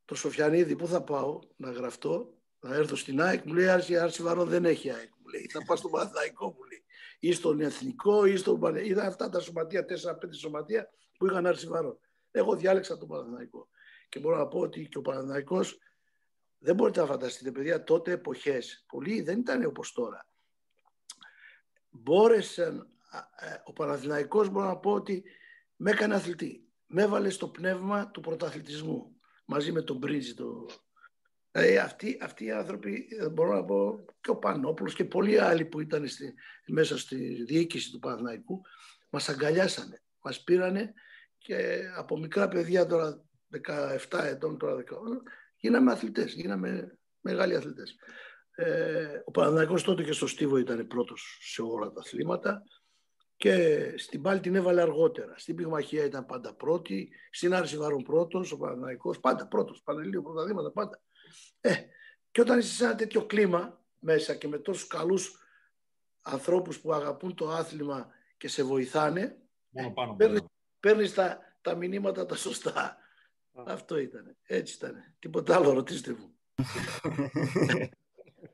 τον 0.04 0.16
Σοφιανίδη 0.16 0.76
πού 0.76 0.86
θα 0.86 1.02
πάω 1.02 1.38
να 1.56 1.70
γραφτώ, 1.70 2.34
να 2.60 2.74
έρθω 2.74 2.96
στην 2.96 3.20
ΑΕΚ, 3.20 3.44
μου 3.44 3.54
λέει 3.54 3.68
Άρση, 3.68 3.96
Άρση 3.96 4.22
Βαρό 4.22 4.44
δεν 4.44 4.64
έχει 4.64 4.90
ΑΕΚ, 4.90 5.10
μου 5.18 5.19
λέει, 5.32 5.48
θα 5.52 5.62
πάω 5.66 5.76
στον 5.76 5.90
Παναθαϊκό, 5.90 6.46
μου 6.46 6.62
λέει, 6.70 6.84
ή 7.18 7.32
στον 7.32 7.60
Εθνικό, 7.60 8.24
ή 8.24 8.36
στον 8.36 8.60
Παναθαϊκό. 8.60 8.90
Είδα 8.90 9.06
αυτά 9.06 9.28
τα 9.28 9.40
σωματεία, 9.40 9.84
4-5 9.84 9.88
σωματεία 10.30 10.90
που 11.18 11.26
είχαν 11.26 11.46
Άρση 11.46 11.66
Βαρό. 11.66 11.98
Εγώ 12.30 12.56
διάλεξα 12.56 12.98
τον 12.98 13.08
Παναθηναϊκό. 13.08 13.68
Και 14.08 14.18
μπορώ 14.18 14.36
να 14.36 14.46
πω 14.46 14.58
ότι 14.58 14.88
και 14.88 14.98
ο 14.98 15.02
Παναθηναϊκός 15.02 15.78
δεν 16.58 16.74
μπορείτε 16.74 17.00
να 17.00 17.06
φανταστείτε, 17.06 17.52
παιδιά, 17.52 17.84
τότε 17.84 18.12
εποχές, 18.12 18.84
πολλοί 18.88 19.22
δεν 19.22 19.38
ήταν 19.38 19.64
όπως 19.64 19.92
τώρα. 19.92 20.26
Μπόρεσαν, 21.90 22.88
ε, 23.40 23.54
ο 23.64 23.72
Παναθηναϊκός 23.72 24.48
μπορώ 24.48 24.66
να 24.66 24.76
πω 24.76 24.92
ότι 24.92 25.24
με 25.76 25.90
έκανε 25.90 26.14
αθλητή 26.14 26.70
με 26.92 27.02
έβαλε 27.02 27.30
στο 27.30 27.48
πνεύμα 27.48 28.10
του 28.10 28.20
πρωταθλητισμού 28.20 29.16
μαζί 29.44 29.72
με 29.72 29.82
τον 29.82 29.96
Μπρίτζι. 29.96 30.34
Το... 30.34 30.66
Ε, 31.52 31.78
αυτοί, 31.78 32.18
αυτοί 32.22 32.44
οι 32.44 32.50
άνθρωποι, 32.50 33.08
ε, 33.20 33.28
μπορώ 33.28 33.54
να 33.54 33.64
πω, 33.64 34.04
και 34.20 34.30
ο 34.30 34.36
Πανόπουλος 34.36 34.94
και 34.94 35.04
πολλοί 35.04 35.38
άλλοι 35.38 35.64
που 35.64 35.80
ήταν 35.80 36.08
στη, 36.08 36.34
μέσα 36.66 36.98
στη 36.98 37.44
διοίκηση 37.44 37.90
του 37.90 37.98
Παναθηναϊκού, 37.98 38.60
μας 39.10 39.28
αγκαλιάσανε, 39.28 40.02
μας 40.22 40.42
πήρανε 40.42 40.92
και 41.38 41.80
από 41.96 42.18
μικρά 42.18 42.48
παιδιά 42.48 42.86
τώρα 42.86 43.24
17 44.08 44.24
ετών, 44.24 44.58
τώρα 44.58 44.74
18, 44.74 44.82
γίναμε 45.56 45.92
αθλητές, 45.92 46.32
γίναμε 46.32 46.98
μεγάλοι 47.20 47.56
αθλητές. 47.56 47.96
Ε, 48.54 49.22
ο 49.24 49.30
Παναθηναϊκός 49.30 49.82
τότε 49.82 50.02
και 50.02 50.12
στο 50.12 50.26
Στίβο 50.26 50.56
ήταν 50.56 50.86
πρώτος 50.86 51.38
σε 51.42 51.62
όλα 51.62 51.92
τα 51.92 52.00
αθλήματα 52.00 52.62
και 53.36 53.84
στην 53.96 54.22
πάλη 54.22 54.40
την 54.40 54.54
έβαλε 54.54 54.80
αργότερα. 54.80 55.34
Στην 55.36 55.54
πυγμαχία 55.54 56.04
ήταν 56.04 56.26
πάντα 56.26 56.54
πρώτη, 56.54 57.08
στην 57.30 57.54
Άρση 57.54 57.76
Βάρων 57.76 58.02
πρώτος, 58.02 58.52
ο 58.52 58.56
Παναναϊκό, 58.56 59.14
πάντα 59.20 59.46
πρώτος, 59.46 59.82
Πανελλήνιο 59.82 60.22
πρωταδήματα, 60.22 60.70
πάντα. 60.70 61.00
Ε, 61.60 61.74
και 62.30 62.40
όταν 62.40 62.58
είσαι 62.58 62.74
σε 62.74 62.84
ένα 62.84 62.94
τέτοιο 62.94 63.26
κλίμα 63.26 63.84
μέσα 63.98 64.34
και 64.34 64.48
με 64.48 64.58
τόσους 64.58 64.86
καλούς 64.86 65.38
ανθρώπους 66.20 66.80
που 66.80 66.92
αγαπούν 66.92 67.34
το 67.34 67.48
άθλημα 67.48 68.08
και 68.36 68.48
σε 68.48 68.62
βοηθάνε, 68.62 69.38
παίρνεις 70.80 71.14
τα, 71.14 71.56
τα 71.60 71.74
μηνύματα 71.74 72.26
τα 72.26 72.36
σωστά. 72.36 72.96
Αυτό 73.52 73.98
ήταν. 73.98 74.36
Έτσι 74.42 74.74
ήταν. 74.74 75.14
Τίποτα 75.18 75.54
άλλο, 75.54 75.72
ρωτήστε 75.72 76.12
μου. 76.12 76.34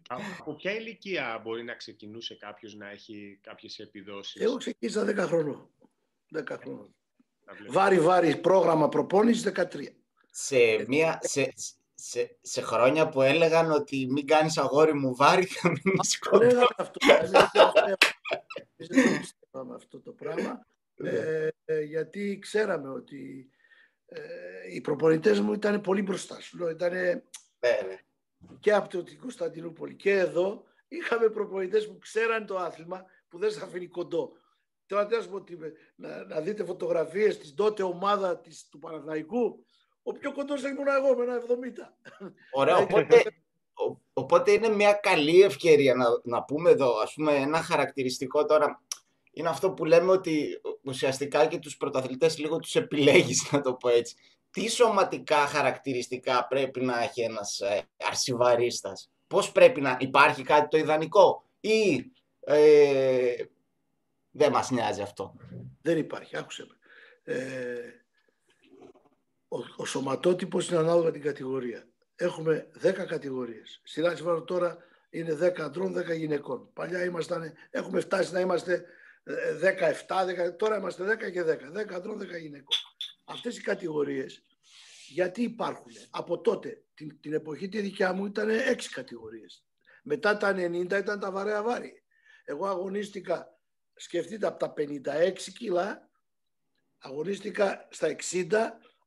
Από 0.09 0.55
ποια 0.55 0.73
ηλικία 0.73 1.41
μπορεί 1.43 1.65
να 1.65 1.75
ξεκινούσε 1.75 2.35
κάποιος 2.35 2.75
να 2.75 2.91
έχει 2.91 3.39
κάποιες 3.43 3.79
επιδόσεις; 3.79 4.43
Εγώ 4.43 4.57
ξεκίνησα 4.57 5.05
10 5.05 5.17
χρονών. 5.17 5.71
10 6.37 6.57
χρονών. 6.61 6.95
Βάρη 7.69 8.01
βάρη 8.01 8.37
πρόγραμμα 8.37 8.89
προπόνησης 8.89 9.53
13. 9.55 9.65
Σε, 10.31 10.85
μία, 10.87 11.19
σε, 11.23 11.53
σε, 11.99 12.39
σε 12.41 12.61
χρόνια 12.61 13.09
που 13.09 13.23
έλεγαν 13.23 13.71
ότι 13.71 14.07
μην 14.11 14.27
κάνεις 14.27 14.59
αγόρι 14.59 14.95
μου 14.95 15.15
βάρη 15.17 15.45
θα 15.45 15.69
μείνεις 15.69 16.19
κοντά. 16.19 16.45
Λέγαμε 16.47 16.67
αυτό. 16.77 17.01
Δεν 18.77 19.19
πιστεύαμε 19.19 19.75
αυτό 19.75 20.01
το 20.01 20.13
πράγμα. 20.13 20.67
Ε, 20.95 21.49
ε, 21.65 21.81
γιατί 21.81 22.39
ξέραμε 22.39 22.89
ότι 22.89 23.51
ε, 24.07 24.21
οι 24.75 24.81
προπονητές 24.81 25.41
μου 25.41 25.53
ήταν 25.53 25.81
πολύ 25.81 26.03
μπροστά 26.03 26.41
σου. 26.41 26.69
Ήταν, 26.69 26.93
ναι, 26.93 27.81
ναι 27.87 27.99
και 28.61 28.73
από 28.73 29.03
την 29.03 29.19
Κωνσταντινούπολη 29.19 29.95
και 29.95 30.11
εδώ 30.11 30.65
είχαμε 30.89 31.29
προπονητές 31.29 31.87
που 31.87 31.99
ξέραν 31.99 32.47
το 32.47 32.57
άθλημα 32.57 33.05
που 33.29 33.39
δεν 33.39 33.51
σε 33.51 33.65
αφήνει 33.65 33.87
κοντό. 33.87 34.33
Τώρα 34.87 35.09
να, 35.97 36.25
να 36.25 36.41
δείτε 36.41 36.65
φωτογραφίες 36.65 37.39
της 37.39 37.55
τότε 37.55 37.83
ομάδα 37.83 38.41
της, 38.41 38.69
του 38.69 38.79
Παναθηναϊκού 38.79 39.67
ο 40.09 40.13
πιο 40.13 40.33
κοντός 40.33 40.63
ήμουν 40.63 40.87
εγώ 40.89 41.17
με 41.17 41.23
ένα 41.25 41.35
70. 41.35 41.95
Ωραία, 42.53 42.77
οπότε, 42.77 43.23
ο- 43.75 44.01
οπότε 44.13 44.51
είναι 44.53 44.69
μια 44.69 44.93
καλή 44.93 45.43
ευκαιρία 45.43 45.95
να, 45.95 46.07
να 46.25 46.43
πούμε 46.45 46.71
εδώ, 46.71 46.99
ας 46.99 47.13
πούμε, 47.15 47.35
ένα 47.35 47.63
χαρακτηριστικό 47.63 48.45
τώρα. 48.45 48.83
Είναι 49.31 49.49
αυτό 49.49 49.71
που 49.71 49.85
λέμε 49.85 50.11
ότι 50.11 50.61
ουσιαστικά 50.85 51.47
και 51.47 51.59
τους 51.59 51.77
πρωταθλητές 51.77 52.39
λίγο 52.39 52.59
τους 52.59 52.75
επιλέγεις, 52.75 53.53
να 53.53 53.61
το 53.61 53.75
πω 53.75 53.89
έτσι. 53.89 54.17
Τι 54.51 54.69
σωματικά 54.69 55.37
χαρακτηριστικά 55.37 56.47
πρέπει 56.47 56.81
να 56.81 57.03
έχει 57.03 57.21
ένας 57.23 57.61
ε, 57.61 57.83
αρσιβαρίστας. 58.09 59.11
Πώς 59.27 59.53
πρέπει 59.53 59.81
να 59.81 59.97
υπάρχει 60.01 60.43
κάτι 60.43 60.69
το 60.69 60.77
ιδανικό; 60.79 61.45
Ή 61.61 62.11
ε, 62.41 63.35
δεν 64.31 64.53
μας 64.53 64.71
νοιάζει 64.71 65.03
αυτό; 65.03 65.35
Δεν 65.83 65.99
υπάρχει, 65.99 66.37
άκουσε 66.37 66.67
με. 66.69 66.75
Ε, 67.35 68.06
ο, 69.57 69.65
ο 69.77 69.85
σωματότυπος 69.85 70.69
είναι 70.69 70.79
ανάλογα 70.79 71.11
την 71.11 71.23
κατηγορία. 71.23 71.89
Έχουμε 72.17 72.71
10 72.83 72.93
κατηγορίες. 72.93 73.81
Στην 73.85 74.07
Άλση 74.07 74.23
Βάρο 74.23 74.43
τώρα 74.43 74.77
είναι 75.11 75.39
10 75.41 75.61
αντρών, 75.61 75.99
10 75.99 76.17
γυναικών. 76.17 76.73
Παλιά 76.73 77.05
ήμασταν, 77.05 77.53
έχουμε 77.71 78.01
φτάσει 78.01 78.33
να 78.33 78.41
είμαστε 78.41 78.85
ε, 79.25 79.95
17, 80.09 80.49
10, 80.49 80.57
τώρα 80.57 80.77
είμαστε 80.77 81.05
10 81.05 81.31
και 81.33 81.43
10. 81.43 81.47
10 81.47 81.95
αντρών, 81.95 82.21
10 82.21 82.41
γυναικών. 82.41 82.77
Αυτές 83.25 83.59
οι 83.59 83.61
κατηγορίες 83.61 84.43
γιατί 85.09 85.43
υπάρχουν; 85.43 85.93
Από 86.11 86.41
τότε, 86.41 86.85
την, 86.95 87.21
την 87.21 87.33
εποχή 87.33 87.69
τη 87.69 87.81
δικιά 87.81 88.13
μου 88.13 88.27
ήταν 88.27 88.49
6 88.49 88.83
κατηγορίες. 88.91 89.65
Μετά 90.03 90.37
τα 90.37 90.53
90 90.53 90.75
ήταν 90.75 91.21
τα 91.21 91.31
βαρέα 91.31 91.63
βάρη. 91.63 92.03
Εγώ 92.45 92.67
αγωνίστηκα 92.67 93.59
σκεφτείτε 93.95 94.47
από 94.47 94.59
τα 94.59 94.75
56 94.77 95.33
κιλά, 95.59 96.11
αγωνίστηκα 96.99 97.89
στα 97.91 98.17
60, 98.33 98.53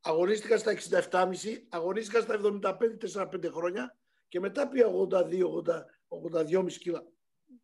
αγωνίστηκα 0.02 0.58
στα 0.58 0.76
67,5, 1.12 1.32
αγωνίστηκα 1.70 2.22
στα 2.22 2.40
75, 2.44 2.98
4-5 2.98 3.52
χρόνια 3.52 3.98
και 4.28 4.40
μετά 4.40 4.68
πήγα 4.68 4.86
82, 4.88 5.44
82,5 6.08 6.72
κιλά 6.80 7.06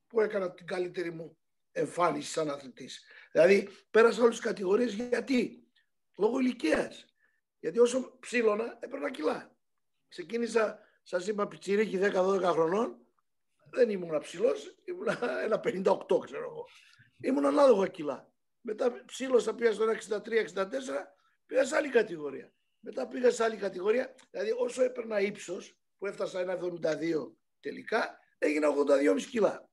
που 0.08 0.22
έκανα 0.22 0.52
την 0.52 0.66
καλύτερη 0.66 1.12
μου 1.12 1.38
εμφάνιση 1.72 2.32
σαν 2.32 2.50
αθλητής. 2.50 3.06
Δηλαδή 3.32 3.70
πέρασα 3.92 4.22
όλες 4.22 4.36
τις 4.36 4.46
κατηγορίες 4.46 4.94
γιατί, 4.94 5.68
λόγω 6.18 6.40
ηλικίας. 6.40 7.06
Γιατί 7.60 7.80
όσο 7.80 8.18
ψήλωνα 8.20 8.78
έπαιρνα 8.80 9.12
κιλά. 9.12 9.56
Ξεκίνησα, 10.08 10.80
σας 11.04 11.28
είπα, 11.28 11.48
πιτσιρίκι 11.48 12.00
10-12 12.02 12.42
χρονών, 12.42 12.98
δεν 13.72 13.90
ήμουν 13.90 14.20
ψηλός, 14.20 14.76
ήμουν 14.86 15.08
ένα 15.44 15.60
58 15.64 16.20
ξέρω 16.20 16.44
εγώ 16.44 16.66
ήμουν 17.20 17.46
ανάλογα 17.46 17.88
κιλά. 17.88 18.32
Μετά 18.62 19.04
ψήλωσα, 19.06 19.56
πήγα 19.56 19.72
στο 19.72 19.86
63-64, 19.86 20.22
πήγα 21.46 21.66
σε 21.66 21.76
άλλη 21.76 21.90
κατηγορία. 21.90 22.52
Μετά 22.80 23.08
πήγα 23.08 23.32
σε 23.32 23.44
άλλη 23.44 23.56
κατηγορία, 23.56 24.16
δηλαδή 24.32 24.52
όσο 24.58 24.84
έπαιρνα 24.84 25.20
ύψος, 25.20 25.78
που 25.98 26.06
έφτασα 26.06 26.40
ένα 26.40 26.58
72 26.62 27.32
τελικά, 27.60 28.20
έγινα 28.38 28.68
82,5 29.16 29.22
κιλά. 29.30 29.70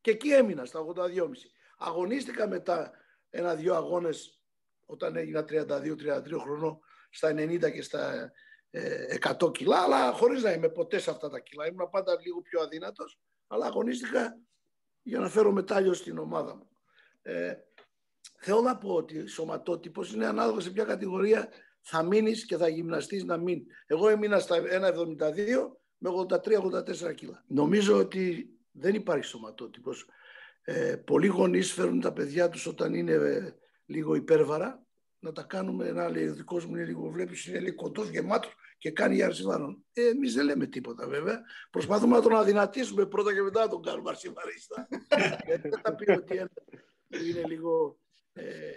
Και 0.00 0.10
εκεί 0.10 0.32
έμεινα 0.32 0.64
στα 0.64 0.80
82,5. 0.80 1.50
Αγωνίστηκα 1.78 2.48
μετά 2.48 2.90
ένα-δύο 3.30 3.74
αγώνες 3.74 4.42
όταν 4.86 5.16
έγινα 5.16 5.44
32-33 5.48 6.38
χρονών 6.40 6.80
στα 7.10 7.30
90 7.30 7.72
και 7.72 7.82
στα 7.82 8.32
ε, 8.70 9.16
100 9.40 9.52
κιλά, 9.52 9.82
αλλά 9.82 10.12
χωρίς 10.12 10.42
να 10.42 10.52
είμαι 10.52 10.68
ποτέ 10.68 10.98
σε 10.98 11.10
αυτά 11.10 11.28
τα 11.28 11.38
κιλά. 11.38 11.66
Ήμουν 11.66 11.90
πάντα 11.90 12.20
λίγο 12.20 12.42
πιο 12.42 12.60
αδύνατος, 12.60 13.20
αλλά 13.46 13.66
αγωνίστηκα 13.66 14.38
για 15.02 15.18
να 15.18 15.28
φέρω 15.28 15.52
μετάλλιο 15.52 15.92
στην 15.92 16.18
ομάδα 16.18 16.56
μου. 16.56 16.68
Ε, 17.22 17.54
θέλω 18.38 18.60
να 18.60 18.76
πω 18.76 18.94
ότι 18.94 19.26
σωματότυπος 19.26 20.12
είναι 20.12 20.26
ανάλογα 20.26 20.60
σε 20.60 20.70
ποια 20.70 20.84
κατηγορία 20.84 21.48
θα 21.80 22.02
μείνεις 22.02 22.46
και 22.46 22.56
θα 22.56 22.68
γυμναστείς 22.68 23.24
να 23.24 23.36
μείνει. 23.36 23.66
Εγώ 23.86 24.08
έμεινα 24.08 24.38
στα 24.38 24.56
1,72 24.56 24.64
με 25.98 26.10
83-84 26.10 27.14
κιλά. 27.14 27.44
Νομίζω 27.46 27.96
ότι 27.96 28.50
δεν 28.72 28.94
υπάρχει 28.94 29.24
σωματότυπος. 29.24 30.06
Ε, 30.62 30.96
πολλοί 30.96 31.26
γονείς 31.26 31.72
φέρνουν 31.72 32.00
τα 32.00 32.12
παιδιά 32.12 32.48
τους 32.48 32.66
όταν 32.66 32.94
είναι 32.94 33.12
ε, 33.12 33.54
λίγο 33.86 34.14
υπέρβαρα 34.14 34.84
να 35.18 35.32
τα 35.32 35.42
κάνουμε, 35.42 35.88
ένα 35.88 36.08
λέει 36.08 36.28
ο 36.28 36.34
δικός 36.34 36.66
μου 36.66 36.76
είναι 36.76 36.84
λίγο, 36.84 37.10
βλέπεις 37.10 37.46
είναι 37.46 37.58
λίγο 37.58 37.74
κοντός, 37.74 38.08
γεμάτος 38.08 38.54
και 38.78 38.90
κάνει 38.90 39.14
για 39.14 39.26
αρσιβάρων. 39.26 39.84
Ε, 39.92 40.08
εμείς 40.08 40.34
δεν 40.34 40.44
λέμε 40.44 40.66
τίποτα 40.66 41.08
βέβαια. 41.08 41.40
Προσπαθούμε 41.70 42.16
να 42.16 42.22
τον 42.22 42.36
αδυνατήσουμε 42.36 43.06
πρώτα 43.06 43.34
και 43.34 43.42
μετά 43.42 43.60
να 43.60 43.68
τον 43.68 43.82
κάνουμε 43.82 44.10
αρσιβαρίστα. 44.10 44.88
Γιατί 45.46 45.68
δεν 45.68 45.80
θα 45.82 45.94
πει 45.94 46.10
ότι 46.10 46.36
ένα 46.36 46.50
είναι 47.08 47.46
λίγο, 47.46 47.98
ε, 48.32 48.72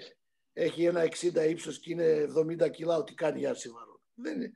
έχει 0.53 0.85
ένα 0.85 1.03
60 1.03 1.49
ύψος 1.49 1.79
και 1.79 1.91
είναι 1.91 2.27
70 2.37 2.69
κιλά 2.71 2.97
ότι 2.97 3.13
κάνει 3.13 3.39
για 3.39 3.49
αρσιβάρων. 3.49 4.01
Δεν, 4.13 4.35
είναι- 4.35 4.53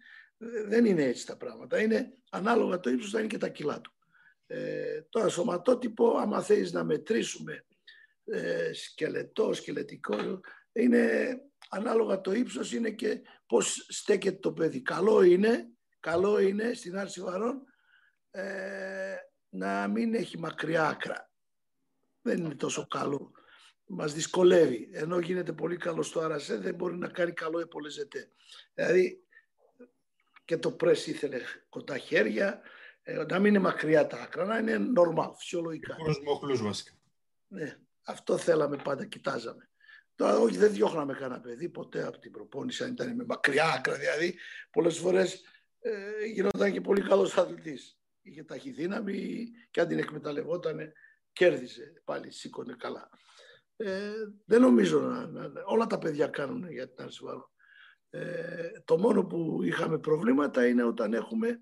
δεν 0.67 0.85
είναι 0.85 1.03
έτσι 1.03 1.25
τα 1.25 1.37
πράγματα. 1.37 1.81
Είναι 1.81 2.13
ανάλογα 2.29 2.79
το 2.79 2.89
ύψος 2.89 3.11
θα 3.11 3.19
είναι 3.19 3.27
και 3.27 3.37
τα 3.37 3.49
κιλά 3.49 3.81
του. 3.81 3.91
Ε, 4.47 5.01
τώρα 5.09 5.27
σωματότυπο, 5.29 6.17
άμα 6.17 6.41
θέλεις 6.41 6.71
να 6.71 6.83
μετρήσουμε 6.83 7.65
ε, 8.25 8.73
σκελετό, 8.73 9.53
σκελετικό, 9.53 10.39
είναι 10.71 11.35
ανάλογα 11.69 12.21
το 12.21 12.31
ύψος 12.31 12.73
είναι 12.73 12.91
και 12.91 13.21
πώς 13.45 13.85
στέκεται 13.89 14.37
το 14.37 14.53
παιδί. 14.53 14.81
Καλό 14.81 15.21
είναι, 15.21 15.69
καλό 15.99 16.39
είναι 16.39 16.73
στην 16.73 16.97
άρση 16.97 17.21
βαρών 17.21 17.63
ε, 18.31 19.15
να 19.49 19.87
μην 19.87 20.13
έχει 20.13 20.37
μακριά 20.39 20.87
άκρα. 20.87 21.31
Δεν 22.21 22.37
είναι 22.37 22.55
τόσο 22.55 22.87
καλό. 22.87 23.31
Μας 23.87 24.13
δυσκολεύει. 24.13 24.89
Ενώ 24.91 25.19
γίνεται 25.19 25.53
πολύ 25.53 25.77
καλό 25.77 26.03
στο 26.03 26.19
άρασε, 26.19 26.57
δεν 26.57 26.75
μπορεί 26.75 26.97
να 26.97 27.07
κάνει 27.07 27.31
καλό 27.31 27.59
επολεζετέ. 27.59 28.29
Δηλαδή 28.73 29.21
και 30.45 30.57
το 30.57 30.71
πρέσ 30.71 31.07
ήθελε 31.07 31.41
κοντά 31.69 31.97
χέρια, 31.97 32.61
ε, 33.03 33.23
να 33.29 33.39
μην 33.39 33.45
είναι 33.45 33.59
μακριά 33.59 34.07
τα 34.07 34.21
άκρα, 34.21 34.45
να 34.45 34.57
είναι 34.57 34.91
normal, 34.97 35.31
φυσιολογικά. 35.37 35.95
Χώρος 35.95 36.21
μοχλούς 36.25 36.61
βασικά. 36.61 36.91
Ναι, 37.47 37.77
αυτό 38.01 38.37
θέλαμε 38.37 38.77
πάντα, 38.83 39.05
κοιτάζαμε. 39.05 39.69
Τώρα 40.15 40.37
όχι 40.37 40.57
δεν 40.57 40.71
διώχναμε 40.71 41.13
κανένα 41.13 41.39
παιδί 41.39 41.69
ποτέ 41.69 42.03
από 42.03 42.19
την 42.19 42.31
προπόνηση 42.31 42.83
αν 42.83 42.91
ήταν 42.91 43.15
με 43.15 43.25
μακριά 43.25 43.65
άκρα 43.65 43.95
δηλαδή. 43.95 44.35
Πολλές 44.71 44.97
φορές 44.97 45.41
ε, 45.79 46.25
γινόταν 46.25 46.71
και 46.71 46.81
πολύ 46.81 47.01
καλός 47.01 47.37
αθλητής. 47.37 47.99
Είχε 48.21 48.43
ταχυδύναμη 48.43 49.47
και 49.71 49.81
αν 49.81 49.87
την 49.87 49.97
εκμεταλλευόταν 49.97 50.93
κέρδιζε 51.31 52.01
πάλι, 52.03 52.31
σήκωνε 52.31 52.75
καλά. 52.79 53.09
Ε, 53.77 54.11
δεν 54.45 54.61
νομίζω 54.61 54.99
να, 54.99 55.27
να- 55.27 55.47
να- 55.47 55.63
όλα 55.65 55.87
τα 55.87 55.97
παιδιά 55.97 56.27
κάνουν 56.27 56.71
για 56.71 56.89
την 56.89 57.03
Αρσιβάρο. 57.03 57.51
Ε, 58.09 58.69
το 58.85 58.97
μόνο 58.97 59.25
που 59.25 59.63
είχαμε 59.63 59.99
προβλήματα 59.99 60.67
είναι 60.67 60.83
όταν 60.83 61.13
έχουμε 61.13 61.61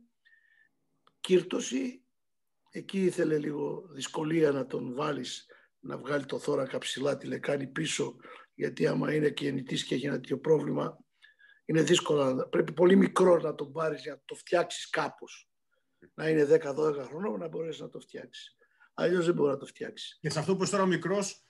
κύρτωση 1.19 2.04
εκεί 2.69 3.04
ήθελε 3.06 3.38
λίγο 3.38 3.88
δυσκολία 3.91 4.51
να 4.51 4.65
τον 4.67 4.93
βάλεις 4.93 5.45
να 5.80 5.97
βγάλει 5.97 6.25
το 6.25 6.39
θώρακα 6.39 6.78
ψηλά 6.78 7.17
τη 7.17 7.28
λεκάνη 7.28 7.67
πίσω 7.67 8.15
γιατί 8.54 8.88
άμα 8.88 9.13
είναι 9.13 9.30
και 9.30 9.47
ενητής 9.47 9.86
και 9.86 9.95
έχει 9.95 10.06
ένα 10.06 10.15
τέτοιο 10.15 10.39
πρόβλημα 10.39 10.99
είναι 11.65 11.82
δύσκολο, 11.82 12.47
πρέπει 12.49 12.73
πολύ 12.73 12.95
μικρό 12.95 13.38
να 13.38 13.56
τον 13.56 13.71
πάρεις 13.71 14.01
για 14.01 14.13
να 14.13 14.21
το 14.25 14.36
φτιάξεις 14.36 14.89
κάπως 14.89 15.49
να 16.13 16.30
είναι 16.30 16.45
10-12 16.45 17.04
χρονών 17.04 17.39
να 17.39 17.47
μπορέσεις 17.47 17.82
να 17.82 17.89
το 17.89 17.99
φτιάξεις 17.99 18.56
αλλιώς 18.95 19.25
δεν 19.25 19.34
μπορεί 19.36 19.51
να 19.51 19.58
το 19.58 19.65
φτιάξεις. 19.65 20.17
Και 20.21 20.30
σε 20.30 20.39
αυτό 20.39 20.56
που 20.56 20.63
είσαι 20.63 20.71
τώρα 20.71 20.84
ο 20.84 20.88
μικρός, 20.88 21.44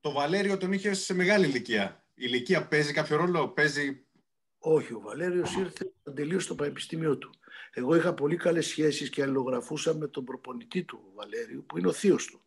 το 0.00 0.12
Βαλέριο 0.12 0.56
τον 0.56 0.72
είχε 0.72 0.94
σε 0.94 1.14
μεγάλη 1.14 1.46
ηλικία. 1.46 2.04
Η 2.14 2.22
ηλικία 2.26 2.66
παίζει 2.66 2.92
κάποιο 2.92 3.16
ρόλο, 3.16 3.48
παίζει 3.48 4.04
Όχι, 4.58 4.92
ο 4.92 5.00
Βαλέριος 5.00 5.54
ήρθε 5.54 5.92
να 6.02 6.12
τελείωσε 6.12 6.48
το 6.48 6.54
πανεπιστήμιο 6.54 7.18
του. 7.18 7.30
Εγώ 7.72 7.94
είχα 7.94 8.14
πολύ 8.14 8.36
καλές 8.36 8.66
σχέσεις 8.66 9.10
και 9.10 9.22
αλληλογραφούσα 9.22 9.94
με 9.94 10.08
τον 10.08 10.24
προπονητή 10.24 10.82
του 10.84 11.12
Βαλέριου, 11.14 11.64
που 11.66 11.78
είναι 11.78 11.88
ο 11.88 11.92
θείος 11.92 12.26
του. 12.26 12.40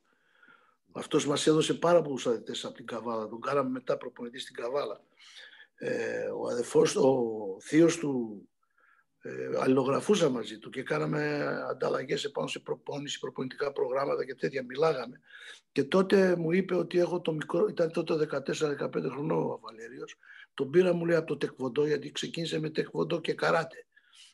Αυτός 0.91 1.27
μας 1.27 1.47
έδωσε 1.47 1.73
πάρα 1.73 2.01
πολλούς 2.01 2.27
αδετές 2.27 2.65
από 2.65 2.75
την 2.75 2.85
Καβάλα. 2.85 3.27
Τον 3.27 3.41
κάναμε 3.41 3.69
μετά 3.69 3.97
προπονητή 3.97 4.39
στην 4.39 4.55
Καβάλα. 4.55 5.01
Ε, 5.75 6.25
ο 6.25 6.47
αδερφός, 6.47 6.95
ο 6.95 7.57
θείος 7.61 7.97
του 7.97 8.41
ε, 9.25 9.59
αλληλογραφούσα 9.59 10.29
μαζί 10.29 10.57
του 10.57 10.69
και 10.69 10.83
κάναμε 10.83 11.45
ανταλλαγές 11.69 12.23
επάνω 12.23 12.47
σε 12.47 12.59
προπόνηση, 12.59 13.19
προπονητικά 13.19 13.71
προγράμματα 13.71 14.25
και 14.25 14.35
τέτοια. 14.35 14.63
Μιλάγαμε. 14.63 15.19
Και 15.71 15.83
τότε 15.83 16.35
μου 16.35 16.51
είπε 16.51 16.75
ότι 16.75 16.99
έχω 16.99 17.21
το 17.21 17.33
μικρό, 17.33 17.67
ήταν 17.67 17.91
τότε 17.91 18.27
14-15 18.31 18.89
χρονών 19.11 19.51
ο 19.51 19.59
Βαλέριος, 19.61 20.17
τον 20.53 20.69
πήρα 20.69 20.93
μου 20.93 21.05
λέει 21.05 21.15
από 21.15 21.27
το 21.27 21.37
τεκβοντό 21.37 21.85
γιατί 21.85 22.11
ξεκίνησε 22.11 22.59
με 22.59 22.69
τεκβοντό 22.69 23.21
και 23.21 23.33
καράτε. 23.33 23.85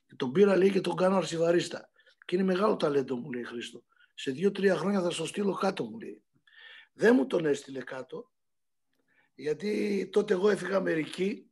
Και 0.07 0.15
τον 0.15 0.31
πήρα 0.31 0.57
λέει 0.57 0.71
και 0.71 0.81
τον 0.81 0.95
κάνω 0.95 1.15
αρσιβαρίστα. 1.15 1.89
Και 2.25 2.35
είναι 2.35 2.45
μεγάλο 2.45 2.75
ταλέντο 2.75 3.15
μου 3.15 3.31
λέει 3.31 3.43
Χρήστο. 3.43 3.83
Σε 4.13 4.31
δύο-τρία 4.31 4.75
χρόνια 4.75 5.01
θα 5.01 5.09
στο 5.09 5.25
στείλω 5.25 5.53
κάτω 5.53 5.83
μου 5.83 5.99
λέει. 5.99 6.23
Δεν 6.93 7.15
μου 7.15 7.27
τον 7.27 7.45
έστειλε 7.45 7.79
κάτω 7.79 8.31
γιατί 9.35 10.07
τότε 10.11 10.33
εγώ 10.33 10.49
έφυγα 10.49 10.77
Αμερική 10.77 11.48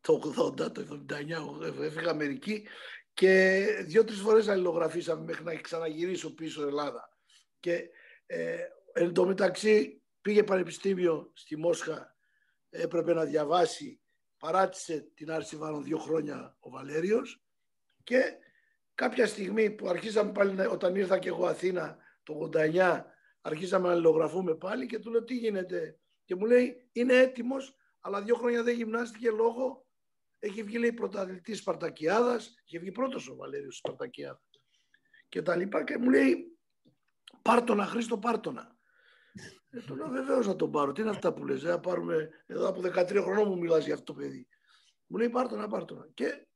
το 0.00 0.20
80, 0.36 0.72
το 0.72 1.04
79 1.08 1.28
εγώ 1.62 1.82
έφυγα 1.82 2.10
Αμερική 2.10 2.66
και 3.14 3.64
δύο-τρεις 3.84 4.20
φορές 4.20 4.48
αλληλογραφήσαμε 4.48 5.24
μέχρι 5.24 5.44
να 5.44 5.54
ξαναγυρίσω 5.54 6.34
πίσω 6.34 6.66
Ελλάδα. 6.66 7.16
Και 7.60 7.88
ε, 8.26 8.58
εν 8.92 9.12
τω 9.12 9.26
μεταξύ 9.26 10.02
πήγε 10.20 10.42
πανεπιστήμιο 10.44 11.30
στη 11.34 11.56
Μόσχα, 11.56 12.16
έπρεπε 12.70 13.14
να 13.14 13.24
διαβάσει, 13.24 14.00
παράτησε 14.38 15.10
την 15.14 15.30
Άρση 15.30 15.56
Βάρων 15.56 15.84
δύο 15.84 15.98
χρόνια 15.98 16.56
ο 16.60 16.70
Βαλέριος 16.70 17.42
και 18.04 18.22
κάποια 18.94 19.26
στιγμή 19.26 19.70
που 19.70 19.88
αρχίσαμε 19.88 20.32
πάλι, 20.32 20.52
να- 20.52 20.68
όταν 20.68 20.94
ήρθα 20.94 21.18
και 21.18 21.28
εγώ 21.28 21.46
Αθήνα 21.46 21.96
το 22.22 22.50
89, 22.54 23.04
αρχίσαμε 23.40 23.86
να 23.86 23.92
αλληλογραφούμε 23.92 24.54
πάλι 24.54 24.86
και 24.86 24.98
του 24.98 25.10
λέω 25.10 25.24
τι 25.24 25.34
γίνεται. 25.34 25.98
Και 26.24 26.34
μου 26.34 26.44
λέει 26.46 26.88
είναι 26.92 27.14
έτοιμος, 27.14 27.76
αλλά 28.00 28.22
δύο 28.22 28.34
χρόνια 28.34 28.62
δεν 28.62 28.74
γυμνάστηκε 28.74 29.30
λόγω 29.30 29.86
έχει 30.40 30.62
βγει 30.62 30.78
λέει 30.78 30.92
πρωταθλητής 30.92 31.58
Σπαρτακιάδας, 31.58 32.54
είχε 32.64 32.78
βγει 32.78 32.92
πρώτος 32.92 33.28
ο 33.28 33.36
Βαλέριος 33.36 33.76
Σπαρτακιάδα 33.76 34.42
και 35.30 35.42
τα 35.42 35.56
λοιπά 35.56 35.84
και 35.84 35.98
μου 35.98 36.10
λέει 36.10 36.58
πάρτονα 37.42 37.86
Χρήστο 37.86 38.18
πάρτονα. 38.18 38.78
Ε, 39.70 39.80
του 39.80 39.96
λέω 39.96 40.08
βεβαίως 40.08 40.46
να 40.46 40.56
τον 40.56 40.70
πάρω. 40.70 40.92
Τι 40.92 41.00
είναι 41.00 41.10
αυτά 41.10 41.34
που 41.34 41.44
λες, 41.44 41.64
ε, 41.64 41.68
να 41.68 41.80
πάρουμε 41.80 42.30
εδώ 42.46 42.68
από 42.68 42.80
13 42.80 43.22
χρονών 43.22 43.48
μου 43.48 43.58
μιλάς 43.58 43.84
για 43.84 43.94
αυτό 43.94 44.12
το 44.12 44.20
παιδί. 44.20 44.48
Μου 45.06 45.18
λέει 45.18 45.28
πάρτονα, 45.28 45.68
πάρτονα. 45.68 46.08
Και 46.14 46.46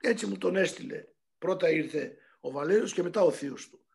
έτσι 0.00 0.26
μου 0.26 0.38
τον 0.38 0.56
έστειλε. 0.56 1.04
Πρώτα 1.38 1.70
ήρθε 1.70 2.16
ο 2.40 2.50
Βαλέριος 2.50 2.92
και 2.92 3.02
μετά 3.02 3.20
ο 3.20 3.30
θείος 3.30 3.68
του. 3.68 3.86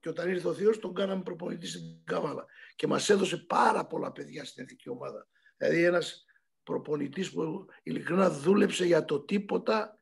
Και 0.00 0.08
όταν 0.08 0.28
ήρθε 0.28 0.48
ο 0.48 0.54
θείος 0.54 0.78
τον 0.78 0.94
κάναμε 0.94 1.22
προπονητή 1.22 1.66
στην 1.66 2.04
Καβάλα. 2.04 2.46
Και 2.76 2.86
μας 2.86 3.10
έδωσε 3.10 3.36
πάρα 3.36 3.86
πολλά 3.86 4.12
παιδιά 4.12 4.44
στην 4.44 4.64
εθνική 4.64 4.88
ομάδα. 4.88 5.28
Δηλαδή 5.56 5.82
ένας 5.82 6.24
προπονητής 6.64 7.32
που 7.32 7.66
ειλικρινά 7.82 8.30
δούλεψε 8.30 8.84
για 8.84 9.04
το 9.04 9.20
τίποτα 9.20 9.98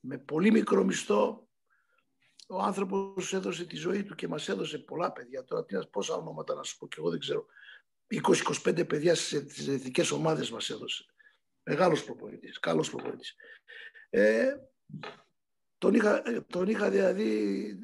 με 0.00 0.18
πολύ 0.18 0.50
μικρό 0.50 0.84
μισθό. 0.84 1.48
Ο 2.48 2.58
άνθρωπος 2.62 3.32
έδωσε 3.32 3.64
τη 3.66 3.76
ζωή 3.76 4.04
του 4.04 4.14
και 4.14 4.28
μας 4.28 4.48
έδωσε 4.48 4.78
πολλά 4.78 5.12
παιδιά. 5.12 5.44
Τώρα 5.44 5.64
τι 5.64 5.74
να- 5.74 5.86
πόσα 5.86 6.14
ονόματα 6.14 6.54
να 6.54 6.62
σου 6.62 6.78
πω 6.78 6.86
και 6.88 6.96
εγώ 6.98 7.10
δεν 7.10 7.18
ξέρω. 7.18 7.46
20-25 8.06 8.84
παιδιά 8.86 9.14
στις 9.14 9.68
εθνικές 9.68 10.10
ομάδες 10.10 10.50
μας 10.50 10.70
έδωσε. 10.70 11.04
Μεγάλος 11.62 12.04
προπονητής, 12.04 12.58
καλός 12.58 12.90
προπονητής. 12.90 13.34
Ε, 14.10 14.46
τον, 15.78 15.94
είχα, 15.94 16.28
ε, 16.28 16.40
τον 16.40 16.68
είχα 16.68 16.90
δηλαδή, 16.90 17.78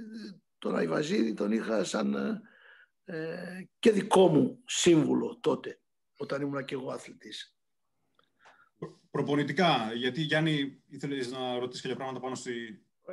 τον 0.59 0.77
Αϊβαζίδη, 0.77 1.35
τον 1.35 1.53
είχα 1.53 1.85
σαν 1.85 2.15
ε, 3.05 3.63
και 3.79 3.91
δικό 3.91 4.29
μου 4.29 4.63
σύμβουλο 4.67 5.39
τότε, 5.41 5.81
όταν 6.17 6.43
ήμουν 6.43 6.65
και 6.65 6.75
εγώ 6.75 6.91
αθλητής. 6.91 7.57
Προ- 9.15 9.25
Προπονητικά, 9.27 9.93
γιατί 9.95 10.21
Γιάννη 10.21 10.83
ήθελες 10.89 11.31
να 11.31 11.59
ρωτήσεις 11.59 11.83
κάποια 11.83 11.97
πράγματα 11.97 12.21
πάνω 12.21 12.35
στη... 12.35 12.53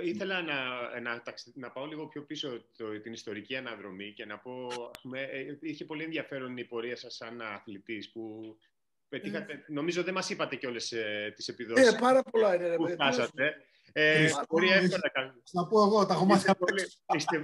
Ήθελα 0.04 0.42
να, 0.42 1.00
να, 1.00 1.22
ταξι- 1.22 1.56
να 1.58 1.72
πάω 1.72 1.86
λίγο 1.86 2.08
πιο 2.08 2.24
πίσω 2.26 2.66
το, 2.78 3.00
την 3.02 3.14
ιστορική 3.14 3.56
αναδρομή 3.56 4.14
και 4.14 4.26
να 4.26 4.38
πω, 4.40 4.68
ας 4.94 5.02
πούμε, 5.02 5.22
ε, 5.22 5.58
είχε 5.62 5.86
πολύ 5.86 6.04
ενδιαφέρον 6.04 6.58
η 6.58 6.66
πορεία 6.66 6.96
σας 6.96 7.16
σαν 7.16 7.42
αθλητής 7.42 8.12
που 8.12 8.56
πετύχατε, 9.10 9.66
νομίζω 9.68 10.04
δεν 10.04 10.14
μας 10.14 10.30
είπατε 10.30 10.56
και 10.56 10.68
όλες 10.68 10.92
ε, 10.92 11.34
τις 11.36 11.48
επιδόσεις 11.48 11.94
Ε, 11.94 11.98
πάρα 12.00 12.24
πολλά 12.24 12.56
είναι. 12.56 12.68
Ρε, 12.68 12.76
που 12.76 12.84
παιδί, 12.84 12.96
τι 12.96 13.04
να 13.04 13.12
σου 13.12 13.18
πω. 13.20 13.24
φτάσατε. 13.24 13.56
Ε, 13.94 14.18
Χριστό, 14.18 14.44
μπορεί 14.50 14.68
έχεις- 14.70 14.94
εύκολα 14.94 15.26
να 15.54 15.62
Να 15.62 15.68
πω 15.68 15.82
εγώ, 15.84 16.06
τα 16.06 16.14
έχω 16.14 16.26
μάθει 16.26 16.52
Είστε 17.16 17.44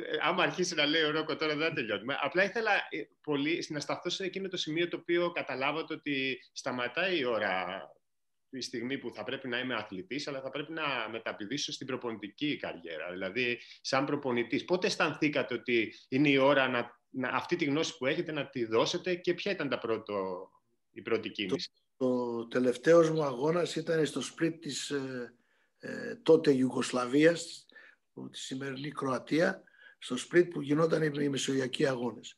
απ' 0.00 0.06
πολύ- 0.06 0.14
έξω. 0.14 0.16
είστε 0.16 0.20
πο- 0.20 0.28
Άμα 0.28 0.42
αρχίσει 0.42 0.74
να 0.74 0.86
λέει 0.86 1.02
ο 1.02 1.10
Ρόκο 1.10 1.36
τώρα 1.36 1.56
δεν 1.56 1.74
τελειώνουμε. 1.74 2.18
Απλά 2.20 2.44
ήθελα 2.44 2.70
ε, 2.72 3.02
πολύ 3.22 3.66
να 3.68 3.80
σταθώ 3.80 4.10
σε 4.10 4.24
εκείνο 4.24 4.48
το 4.48 4.56
σημείο 4.56 4.88
το 4.88 4.96
οποίο 4.96 5.32
καταλάβατε 5.32 5.94
ότι 5.94 6.40
σταματάει 6.52 7.18
η 7.18 7.24
ώρα 7.24 7.82
τη 8.50 8.60
στιγμή 8.60 8.98
που 8.98 9.10
θα 9.14 9.24
πρέπει 9.24 9.48
να 9.48 9.58
είμαι 9.58 9.74
αθλητής, 9.74 10.28
αλλά 10.28 10.40
θα 10.40 10.50
πρέπει 10.50 10.72
να 10.72 11.08
μεταπηδήσω 11.10 11.72
στην 11.72 11.86
προπονητική 11.86 12.56
καριέρα. 12.56 13.10
Δηλαδή, 13.12 13.60
σαν 13.80 14.04
προπονητής, 14.04 14.64
πότε 14.64 14.86
αισθανθήκατε 14.86 15.54
ότι 15.54 15.94
είναι 16.08 16.28
η 16.28 16.36
ώρα 16.36 16.68
να, 16.68 17.00
να, 17.10 17.28
αυτή 17.28 17.56
τη 17.56 17.64
γνώση 17.64 17.96
που 17.96 18.06
έχετε 18.06 18.32
να 18.32 18.48
τη 18.48 18.64
δώσετε 18.64 19.14
και 19.14 19.34
ποια 19.34 19.52
ήταν 19.52 19.68
τα 19.68 19.78
πρώτο, 19.78 20.48
η 20.90 21.02
πρώτη 21.02 21.30
κίνηση; 21.30 21.70
Το 21.96 22.46
τελευταίος 22.46 23.10
μου 23.10 23.22
αγώνας 23.22 23.76
ήταν 23.76 24.06
στο 24.06 24.20
σπλίτ 24.20 24.60
της 24.60 24.90
ε, 24.90 25.34
ε, 25.78 26.14
τότε 26.16 26.52
Ιουγκοσλαβίας, 26.52 27.66
που- 28.12 28.28
τη 28.28 28.38
σημερινή 28.38 28.90
Κροατία, 28.90 29.62
στο 29.98 30.16
σπλίτ 30.16 30.52
που 30.52 30.60
γινόταν 30.60 31.02
οι, 31.02 31.10
οι 31.20 31.28
μεσογειακοί 31.28 31.86
αγώνες. 31.86 32.36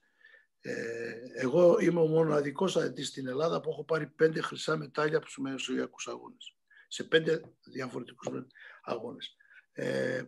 Ε, 0.60 1.12
εγώ 1.34 1.78
είμαι 1.80 2.00
ο 2.00 2.06
μοναδικός 2.06 2.76
αθλητής 2.76 3.08
στην 3.08 3.26
Ελλάδα 3.26 3.60
που 3.60 3.70
έχω 3.70 3.84
πάρει 3.84 4.06
πέντε 4.06 4.40
χρυσά 4.40 4.76
μετάλλια 4.76 5.16
από 5.16 5.26
τους 5.26 5.38
μεσογειακούς 5.38 6.08
αγώνες. 6.08 6.56
Σε 6.88 7.04
πέντε 7.04 7.40
διαφορετικούς 7.64 8.28
αγώνες. 8.82 9.36
Ε, 9.72 10.22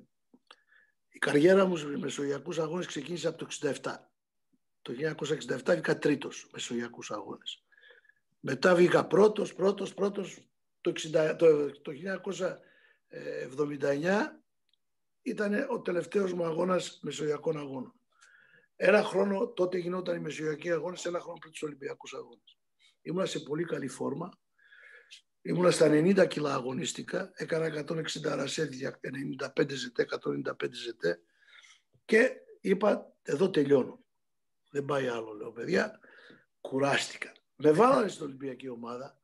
η 1.08 1.18
καριέρα 1.18 1.64
μου 1.64 1.76
στους 1.76 1.98
μεσογειακούς 1.98 2.58
αγώνες 2.58 2.86
ξεκίνησε 2.86 3.28
από 3.28 3.38
το 3.38 3.44
67. 3.44 4.10
Το 4.82 4.92
1967 4.92 5.72
βγήκα 5.72 5.98
τρίτος 5.98 6.48
μεσογειακούς 6.52 7.10
αγώνες. 7.10 7.64
Μετά 8.40 8.74
βγήκα 8.74 9.06
πρώτος, 9.06 9.54
πρώτος, 9.54 9.94
πρώτος. 9.94 10.46
Το, 10.80 10.90
60, 10.90 11.36
το, 11.38 11.80
το 11.80 11.92
1979 11.92 14.41
ήταν 15.22 15.66
ο 15.70 15.80
τελευταίος 15.80 16.32
μου 16.32 16.44
αγώνας 16.44 16.98
μεσογειακών 17.02 17.58
αγώνων. 17.58 17.94
Ένα 18.76 19.02
χρόνο, 19.02 19.48
τότε 19.48 19.78
γινόταν 19.78 20.16
οι 20.16 20.20
μεσογειακοί 20.20 20.70
αγώνες, 20.70 21.04
ένα 21.04 21.20
χρόνο 21.20 21.38
πριν 21.38 21.52
τους 21.52 21.62
Ολυμπιακούς 21.62 22.14
αγώνες. 22.14 22.58
Ήμουνα 23.02 23.26
σε 23.26 23.40
πολύ 23.40 23.64
καλή 23.64 23.88
φόρμα. 23.88 24.30
Ήμουνα 25.42 25.70
στα 25.70 25.88
90 25.88 26.26
κιλά 26.26 26.54
αγωνίστηκα, 26.54 27.32
έκανα 27.34 27.66
160 27.66 28.34
ρασέ, 28.34 28.68
95 28.70 29.74
ζετέ, 29.74 30.02
195 30.02 30.72
ζετέ 30.72 31.20
και 32.04 32.32
είπα 32.60 33.14
εδώ 33.22 33.50
τελειώνω. 33.50 34.04
Δεν 34.70 34.84
πάει 34.84 35.08
άλλο, 35.08 35.32
λέω 35.32 35.52
παιδιά. 35.52 36.00
Κουράστηκα. 36.60 37.32
Με 37.56 37.72
βάλανε 37.72 38.08
στην 38.08 38.24
Ολυμπιακή 38.24 38.68
ομάδα, 38.68 39.18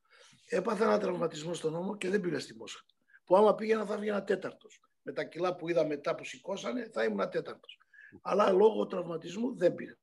έπαθα 0.48 0.84
ένα 0.84 0.98
τραυματισμό 0.98 1.54
στον 1.54 1.72
νόμο 1.72 1.96
και 1.96 2.08
δεν 2.08 2.20
πήγα 2.20 2.40
στη 2.40 2.54
Μόσχα. 2.56 2.84
Που 3.24 3.36
άμα 3.36 3.54
πήγαινα 3.54 3.86
θα 3.86 3.98
βγαίνα 3.98 4.24
τέταρτος. 4.24 4.87
Με 5.08 5.14
τα 5.14 5.24
κιλά 5.24 5.56
που 5.56 5.68
είδα 5.68 5.86
μετά 5.86 6.14
που 6.14 6.24
σηκώσανε 6.24 6.88
θα 6.92 7.04
ήμουν 7.04 7.30
τέταρτος. 7.30 7.78
Αλλά 8.22 8.50
λόγω 8.50 8.86
τραυματισμού 8.86 9.56
δεν 9.56 9.74
πήγα. 9.74 9.96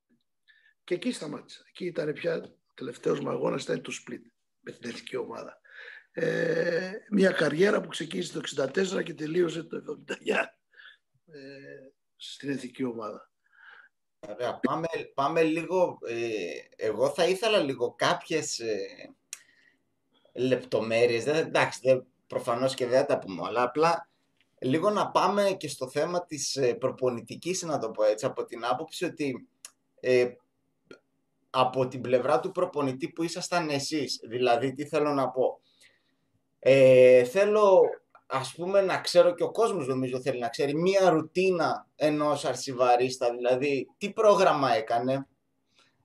Και 0.84 0.94
εκεί 0.94 1.12
σταμάτησα. 1.12 1.64
Εκεί 1.70 1.86
ήταν 1.86 2.14
πια 2.14 2.36
ο 2.36 2.74
τελευταίος 2.74 3.20
μου 3.20 3.30
αγώνας, 3.30 3.64
ήταν 3.64 3.82
το 3.82 3.92
split 3.92 4.22
με 4.60 4.72
την 4.72 4.90
εθνική 4.90 5.16
ομάδα. 5.16 5.60
Ε, 6.12 6.92
μια 7.10 7.32
καριέρα 7.32 7.82
που 7.82 7.88
ξεκίνησε 7.88 8.34
το 8.34 8.42
64 9.00 9.04
και 9.04 9.14
τελείωσε 9.14 9.64
το 9.64 10.06
79 10.08 10.46
ε, 11.26 11.40
στην 12.16 12.50
εθνική 12.50 12.84
ομάδα. 12.84 13.32
Ωραία, 14.20 14.60
πάμε, 14.60 14.88
πάμε 15.14 15.44
λίγο, 15.44 15.98
ε, 16.08 16.86
εγώ 16.86 17.10
θα 17.10 17.26
ήθελα 17.26 17.60
λίγο 17.60 17.96
κάποιες 17.96 18.60
ε, 18.60 19.16
λεπτομέρειες, 20.34 21.24
δεν, 21.24 21.36
εντάξει, 21.36 21.80
δεν, 21.84 22.06
προφανώς 22.28 22.74
και 22.74 22.86
δεν 22.86 23.00
θα 23.00 23.06
τα 23.06 23.20
πούμε 23.20 23.42
όλα, 23.42 23.62
απλά 23.62 24.10
λίγο 24.66 24.90
να 24.90 25.12
πάμε 25.12 25.56
και 25.60 25.68
στο 25.68 25.90
θέμα 25.90 26.26
της 26.26 26.56
ε, 26.56 26.74
προπονητικής, 26.74 27.62
να 27.62 27.80
το 27.80 27.90
πω 27.90 28.04
έτσι, 28.04 28.26
από 28.26 28.46
την 28.46 28.66
άποψη 28.66 29.06
ότι 29.06 29.48
ε, 30.00 30.28
από 31.50 31.88
την 31.88 32.02
πλευρά 32.02 32.40
του 32.40 32.52
προπονητή 32.52 33.10
που 33.10 33.24
ήσασταν 33.24 33.70
εσείς, 33.70 34.20
δηλαδή 34.24 34.74
τι 34.74 34.86
θέλω 34.88 35.14
να 35.14 35.30
πω, 35.30 35.60
ε, 36.60 37.24
θέλω 37.24 37.82
ας 38.28 38.54
πούμε 38.56 38.82
να 38.82 39.00
ξέρω 39.00 39.34
και 39.36 39.44
ο 39.44 39.52
κόσμος 39.52 39.88
νομίζω 39.88 40.22
θέλει 40.22 40.40
να 40.40 40.50
ξέρει 40.50 40.76
μία 40.76 41.10
ρουτίνα 41.10 41.88
ενός 41.96 42.46
αρσιβαρίστα, 42.46 43.34
δηλαδή 43.36 43.88
τι 43.98 44.14
πρόγραμμα 44.14 44.76
έκανε, 44.76 45.28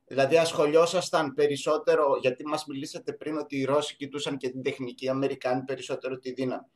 δηλαδή 0.06 0.36
ασχολιόσασταν 0.36 1.34
περισσότερο, 1.34 2.18
γιατί 2.20 2.46
μας 2.46 2.64
μιλήσατε 2.66 3.12
πριν 3.12 3.36
ότι 3.36 3.56
οι 3.56 3.64
Ρώσοι 3.64 3.96
κοιτούσαν 3.96 4.36
και 4.36 4.50
την 4.50 4.62
τεχνική, 4.62 5.04
οι 5.04 5.08
Αμερικάνοι 5.08 5.62
περισσότερο 5.62 6.18
τη 6.18 6.32
δύναμη. 6.32 6.66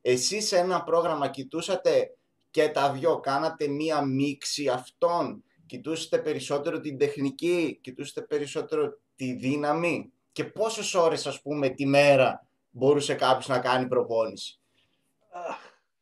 Εσείς 0.00 0.46
σε 0.46 0.58
ένα 0.58 0.84
πρόγραμμα 0.84 1.28
κοιτούσατε 1.28 2.14
και 2.50 2.68
τα 2.68 2.92
δυο, 2.92 3.20
κάνατε 3.20 3.68
μία 3.68 4.04
μίξη 4.04 4.68
αυτών, 4.68 5.44
κοιτούσατε 5.66 6.18
περισσότερο 6.18 6.80
την 6.80 6.98
τεχνική, 6.98 7.78
κοιτούσατε 7.82 8.22
περισσότερο 8.22 8.98
τη 9.14 9.32
δύναμη; 9.32 10.12
Και 10.32 10.44
πόσες 10.44 10.94
ώρες 10.94 11.26
ας 11.26 11.42
πούμε 11.42 11.68
τη 11.68 11.86
μέρα 11.86 12.46
μπορούσε 12.70 13.14
κάποιος 13.14 13.48
να 13.48 13.58
κάνει 13.58 13.86
προπόνηση; 13.86 14.60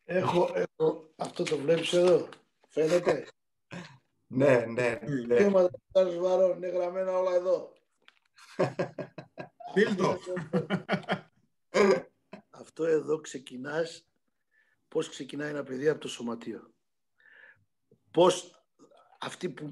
Έχω, 0.05 0.49
έχω, 0.53 1.09
αυτό 1.15 1.43
το 1.43 1.57
βλέπεις 1.57 1.93
εδώ, 1.93 2.27
φαίνεται; 2.67 3.27
Ναι, 4.31 4.65
ναι, 4.67 4.99
ναι. 5.27 5.35
Βήματα 5.35 5.79
του 5.91 6.19
βαρών, 6.21 6.57
είναι 6.57 6.67
γραμμένα 6.67 7.17
όλα 7.17 7.35
εδώ. 7.35 7.73
Φίλτο. 9.73 10.17
Αυτό 12.59 12.85
εδώ 12.85 13.21
ξεκινάς, 13.21 14.09
πώς 14.87 15.09
ξεκινάει 15.09 15.49
ένα 15.49 15.63
παιδί 15.63 15.89
από 15.89 15.99
το 15.99 16.07
σωματείο. 16.07 16.73
Πώς 18.11 18.63
αυτοί 19.19 19.49
που, 19.49 19.71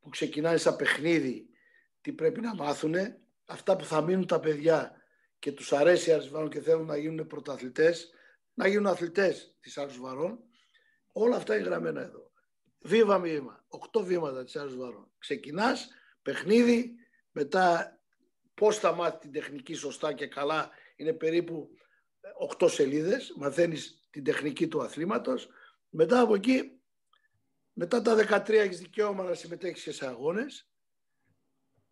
που 0.00 0.08
ξεκινάνε 0.08 0.56
σαν 0.56 0.76
παιχνίδι, 0.76 1.48
τι 2.00 2.12
πρέπει 2.12 2.40
να 2.40 2.54
μάθουνε, 2.54 3.20
αυτά 3.46 3.76
που 3.76 3.84
θα 3.84 4.00
μείνουν 4.00 4.26
τα 4.26 4.40
παιδιά 4.40 5.02
και 5.38 5.52
τους 5.52 5.72
αρέσει 5.72 6.10
η 6.10 6.12
Αρσβάρων 6.12 6.50
και 6.50 6.60
θέλουν 6.60 6.86
να 6.86 6.96
γίνουν 6.96 7.26
πρωταθλητές, 7.26 8.10
να 8.54 8.66
γίνουν 8.66 8.86
αθλητές 8.86 9.56
της 9.60 9.78
Αρσβάρων, 9.78 10.38
όλα 11.12 11.36
αυτά 11.36 11.54
είναι 11.56 11.64
γραμμένα 11.64 12.00
εδώ. 12.00 12.30
Βήμα 12.78 13.18
βήμα, 13.18 13.64
οκτώ 13.68 14.04
βήματα 14.04 14.44
της 14.44 14.56
Αρσβάρων. 14.56 15.10
Ξεκινάς, 15.18 15.88
παιχνίδι, 16.22 16.94
μετά 17.30 17.98
πώς 18.54 18.78
θα 18.78 18.92
μάθει 18.92 19.18
την 19.18 19.32
τεχνική 19.32 19.74
σωστά 19.74 20.12
και 20.12 20.26
καλά, 20.26 20.70
είναι 20.96 21.12
περίπου 21.12 21.70
8 22.58 22.68
σελίδες, 22.68 23.34
μαθαίνεις 23.36 24.08
την 24.10 24.24
τεχνική 24.24 24.68
του 24.68 24.82
αθλήματος, 24.82 25.48
Μετά 25.90 26.20
από 26.20 26.34
εκεί, 26.34 26.80
μετά 27.72 28.02
τα 28.02 28.14
13 28.14 28.48
έχεις 28.48 28.78
δικαίωμα 28.78 29.22
να 29.22 29.34
συμμετέχεις 29.34 29.82
και 29.82 29.92
σε 29.92 30.06
αγώνες. 30.06 30.70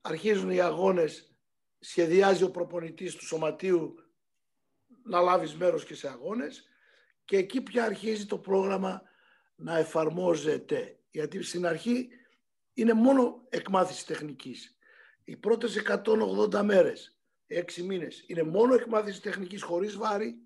Αρχίζουν 0.01 0.51
οι 0.51 0.61
αγώνες, 0.61 1.35
σχεδιάζει 1.79 2.45
ο 2.45 2.51
προπονητής 2.51 3.14
του 3.14 3.27
σωματείου 3.27 3.95
να 5.03 5.21
λάβεις 5.21 5.57
μέρος 5.57 5.85
και 5.85 5.95
σε 5.95 6.09
αγώνες 6.09 6.69
και 7.25 7.37
εκεί 7.37 7.61
πια 7.61 7.85
αρχίζει 7.85 8.27
το 8.27 8.38
πρόγραμμα 8.38 9.03
να 9.55 9.79
εφαρμόζεται. 9.79 10.99
Γιατί 11.11 11.43
στην 11.43 11.67
αρχή 11.67 12.09
είναι 12.73 12.93
μόνο 12.93 13.47
εκμάθηση 13.49 14.07
τεχνικής. 14.07 14.79
Οι 15.25 15.37
πρώτες 15.37 15.77
180 15.77 16.62
μέρες, 16.62 17.17
6 17.49 17.83
μήνες, 17.83 18.25
είναι 18.27 18.43
μόνο 18.43 18.75
εκμάθηση 18.75 19.23
τεχνικής 19.23 19.63
χωρίς 19.63 19.97
βάρη, 19.97 20.37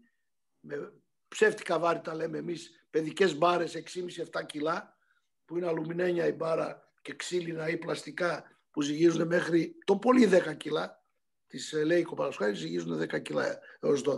με 0.60 0.92
ψεύτικα 1.28 1.78
βάρη 1.78 2.00
τα 2.00 2.14
λέμε 2.14 2.38
εμείς, 2.38 2.86
παιδικές 2.90 3.36
μπάρες 3.36 3.74
6,5-7 3.74 4.46
κιλά, 4.46 4.96
που 5.44 5.56
είναι 5.56 5.66
αλουμινένια 5.66 6.26
η 6.26 6.32
μπάρα 6.32 6.92
και 7.02 7.14
ξύλινα 7.14 7.68
ή 7.68 7.76
πλαστικά 7.76 8.44
που 8.70 8.82
ζυγίζουν 8.82 9.26
μέχρι 9.26 9.74
το 9.84 9.96
πολύ 9.96 10.28
10 10.32 10.56
κιλά, 10.56 11.04
τις 11.46 11.72
ε, 11.72 11.84
λέει 11.84 12.02
Κοπαρασχάρη 12.02 12.54
ζυγίζουν 12.54 13.00
10 13.00 13.22
κιλά 13.22 13.58
έως 13.80 14.02
12. 14.06 14.16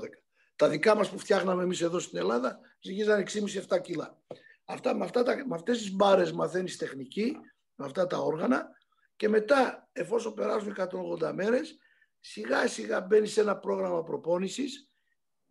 Τα 0.57 0.69
δικά 0.69 0.95
μας 0.97 1.11
που 1.11 1.19
φτιάχναμε 1.19 1.63
εμείς 1.63 1.81
εδώ 1.81 1.99
στην 1.99 2.19
Ελλάδα 2.19 2.59
ζυγίζαν 2.81 3.25
6,5-7 3.69 3.81
κιλά. 3.81 4.19
Αυτά, 4.65 4.95
με, 4.95 5.05
αυτά 5.05 5.23
τα, 5.23 5.47
με 5.47 5.55
αυτές 5.55 5.79
τις 5.79 5.93
μπάρες 5.93 6.33
μαθαίνεις 6.33 6.77
τεχνική, 6.77 7.37
με 7.75 7.85
αυτά 7.85 8.07
τα 8.07 8.19
όργανα 8.19 8.69
και 9.17 9.29
μετά 9.29 9.89
εφόσον 9.93 10.35
περάσουν 10.35 10.77
180 11.21 11.33
μέρες 11.35 11.79
σιγά 12.27 12.69
σιγά 12.69 13.01
μπαίνει 13.01 13.27
σε 13.27 13.41
ένα 13.41 13.57
πρόγραμμα 13.59 14.03
προπόνησης 14.03 14.91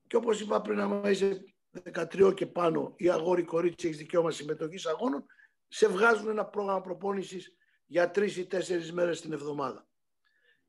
και 0.08 0.16
όπως 0.16 0.42
είπα 0.42 0.62
πριν 0.62 0.80
άμα 0.80 1.10
είσαι 1.10 1.44
13 1.94 2.34
και 2.36 2.46
πάνω 2.46 2.94
ή 2.98 3.10
αγόρι 3.10 3.44
κορίτσι 3.44 3.88
έχεις 3.88 3.98
δικαίωμα 3.98 4.32
συμμετοχής 4.32 4.86
αγώνων 4.86 5.26
σε 5.68 5.88
βγάζουν 5.88 6.30
ένα 6.30 6.46
πρόγραμμα 6.46 6.82
προπόνησης 6.82 7.56
για 7.86 8.12
τρεις 8.12 8.38
ή 8.38 8.46
τέσσερις 8.46 8.92
μέρες 8.92 9.22
την 9.22 9.34
εβδομάδα. 9.34 9.88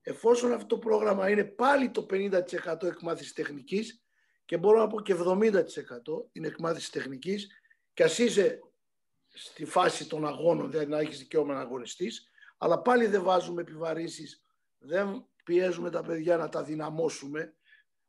Εφόσον 0.00 0.52
αυτό 0.52 0.66
το 0.66 0.78
πρόγραμμα 0.78 1.30
είναι 1.30 1.44
πάλι 1.44 1.90
το 1.90 2.06
50% 2.10 2.82
εκμάθησης 2.82 3.32
τεχνικής 3.32 4.04
και 4.44 4.56
μπορώ 4.56 4.78
να 4.78 4.86
πω 4.86 5.00
και 5.00 5.14
70% 5.14 5.62
είναι 6.32 6.46
εκμάθησης 6.46 6.90
τεχνικής 6.90 7.48
και 7.94 8.02
ας 8.02 8.18
είσαι 8.18 8.60
στη 9.28 9.64
φάση 9.64 10.08
των 10.08 10.26
αγώνων, 10.26 10.70
δηλαδή 10.70 10.86
να 10.86 10.98
έχεις 10.98 11.18
δικαίωμα 11.18 11.54
να 11.54 11.60
αγωνιστείς, 11.60 12.30
αλλά 12.58 12.82
πάλι 12.82 13.06
δεν 13.06 13.22
βάζουμε 13.22 13.60
επιβαρύνσεις, 13.60 14.42
δεν 14.78 15.28
πιέζουμε 15.44 15.90
τα 15.90 16.02
παιδιά 16.02 16.36
να 16.36 16.48
τα 16.48 16.62
δυναμώσουμε, 16.62 17.54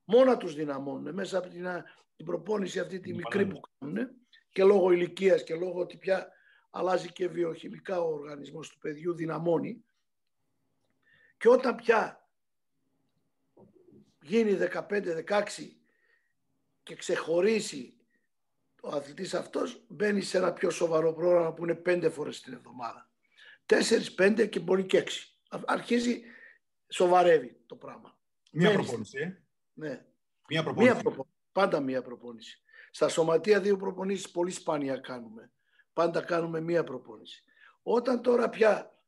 μόνα 0.03 0.37
τους 0.37 0.55
δυναμώνουν 0.55 1.13
μέσα 1.13 1.37
από 1.37 1.47
την, 1.47 1.67
την 2.15 2.25
προπόνηση 2.25 2.79
αυτή 2.79 2.99
τη 2.99 3.13
μικρή 3.13 3.45
που 3.45 3.59
κάνουν 3.79 4.09
και 4.49 4.63
λόγω 4.63 4.91
ηλικίας 4.91 5.43
και 5.43 5.55
λόγω 5.55 5.79
ότι 5.79 5.97
πια 5.97 6.31
αλλάζει 6.69 7.11
και 7.11 7.27
βιοχημικά 7.27 8.01
ο 8.01 8.13
οργανισμός 8.13 8.69
του 8.69 8.77
παιδιού, 8.77 9.13
δυναμώνει. 9.13 9.83
Και 11.37 11.49
όταν 11.49 11.75
πια 11.75 12.29
γίνει 14.21 14.57
15-16 14.89 15.41
και 16.83 16.95
ξεχωρίσει 16.95 17.97
ο 18.81 18.89
αθλητής 18.89 19.33
αυτός, 19.33 19.85
μπαίνει 19.87 20.21
σε 20.21 20.37
ένα 20.37 20.53
πιο 20.53 20.69
σοβαρό 20.69 21.13
πρόγραμμα 21.13 21.53
που 21.53 21.63
είναι 21.63 21.75
πέντε 21.75 22.09
φορές 22.09 22.41
την 22.41 22.53
εβδομάδα. 22.53 23.09
Τέσσερις, 23.65 24.13
πέντε 24.13 24.45
και 24.45 24.59
μπορεί 24.59 24.85
και 24.85 24.97
έξι. 24.97 25.29
Αρχίζει, 25.65 26.23
σοβαρεύει 26.87 27.61
το 27.65 27.75
πράγμα. 27.75 28.19
Μία 28.51 28.73
προπόνηση, 28.73 29.17
ε; 29.17 29.43
Ναι. 29.73 30.05
Μία 30.49 30.63
προπόνηση. 30.63 30.93
Μία 30.93 31.01
προπόνηση. 31.01 31.33
Πάντα 31.51 31.79
μία 31.79 32.01
προπόνηση. 32.01 32.63
Στα 32.91 33.07
σωματεία 33.07 33.59
δύο 33.59 33.77
προπονήσεις 33.77 34.31
πολύ 34.31 34.51
σπάνια 34.51 34.97
κάνουμε. 34.97 35.51
Πάντα 35.93 36.21
κάνουμε 36.21 36.61
μία 36.61 36.83
προπόνηση. 36.83 37.43
Όταν 37.83 38.21
τώρα 38.21 38.49
πια 38.49 38.99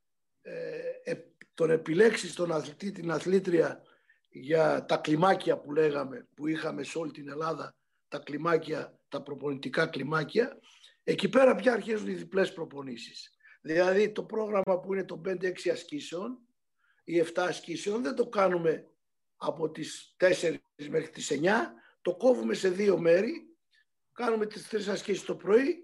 ε, 0.41 0.79
ε, 1.03 1.15
τον 1.53 1.69
επιλέξεις 1.69 2.33
τον 2.33 2.51
αθλητή, 2.51 2.91
την 2.91 3.11
αθλήτρια 3.11 3.81
για 4.29 4.85
τα 4.85 4.97
κλιμάκια 4.97 5.57
που 5.57 5.73
λέγαμε, 5.73 6.27
που 6.33 6.47
είχαμε 6.47 6.83
σε 6.83 6.97
όλη 6.97 7.11
την 7.11 7.29
Ελλάδα, 7.29 7.75
τα 8.07 8.19
κλιμάκια, 8.19 8.99
τα 9.09 9.21
προπονητικά 9.21 9.87
κλιμάκια, 9.87 10.59
εκεί 11.03 11.29
πέρα 11.29 11.55
πια 11.55 11.73
αρχίζουν 11.73 12.07
οι 12.07 12.13
διπλές 12.13 12.53
προπονήσεις. 12.53 13.31
Δηλαδή 13.61 14.11
το 14.11 14.23
πρόγραμμα 14.23 14.79
που 14.79 14.93
είναι 14.93 15.05
το 15.05 15.21
5-6 15.25 15.69
ασκήσεων 15.71 16.39
ή 17.07 17.21
7 17.21 17.31
ασκήσεων 17.35 18.03
δεν 18.03 18.15
το 18.15 18.27
κάνουμε 18.27 18.87
από 19.37 19.69
τις 19.69 20.15
4 20.19 20.55
μέχρι 20.89 21.09
τις 21.09 21.31
9, 21.31 21.45
το 22.01 22.15
κόβουμε 22.15 22.53
σε 22.53 22.69
δύο 22.69 22.97
μέρη, 22.97 23.55
κάνουμε 24.13 24.45
τις 24.45 24.67
τρεις 24.67 24.87
ασκήσεις 24.87 25.23
το 25.23 25.35
πρωί, 25.35 25.83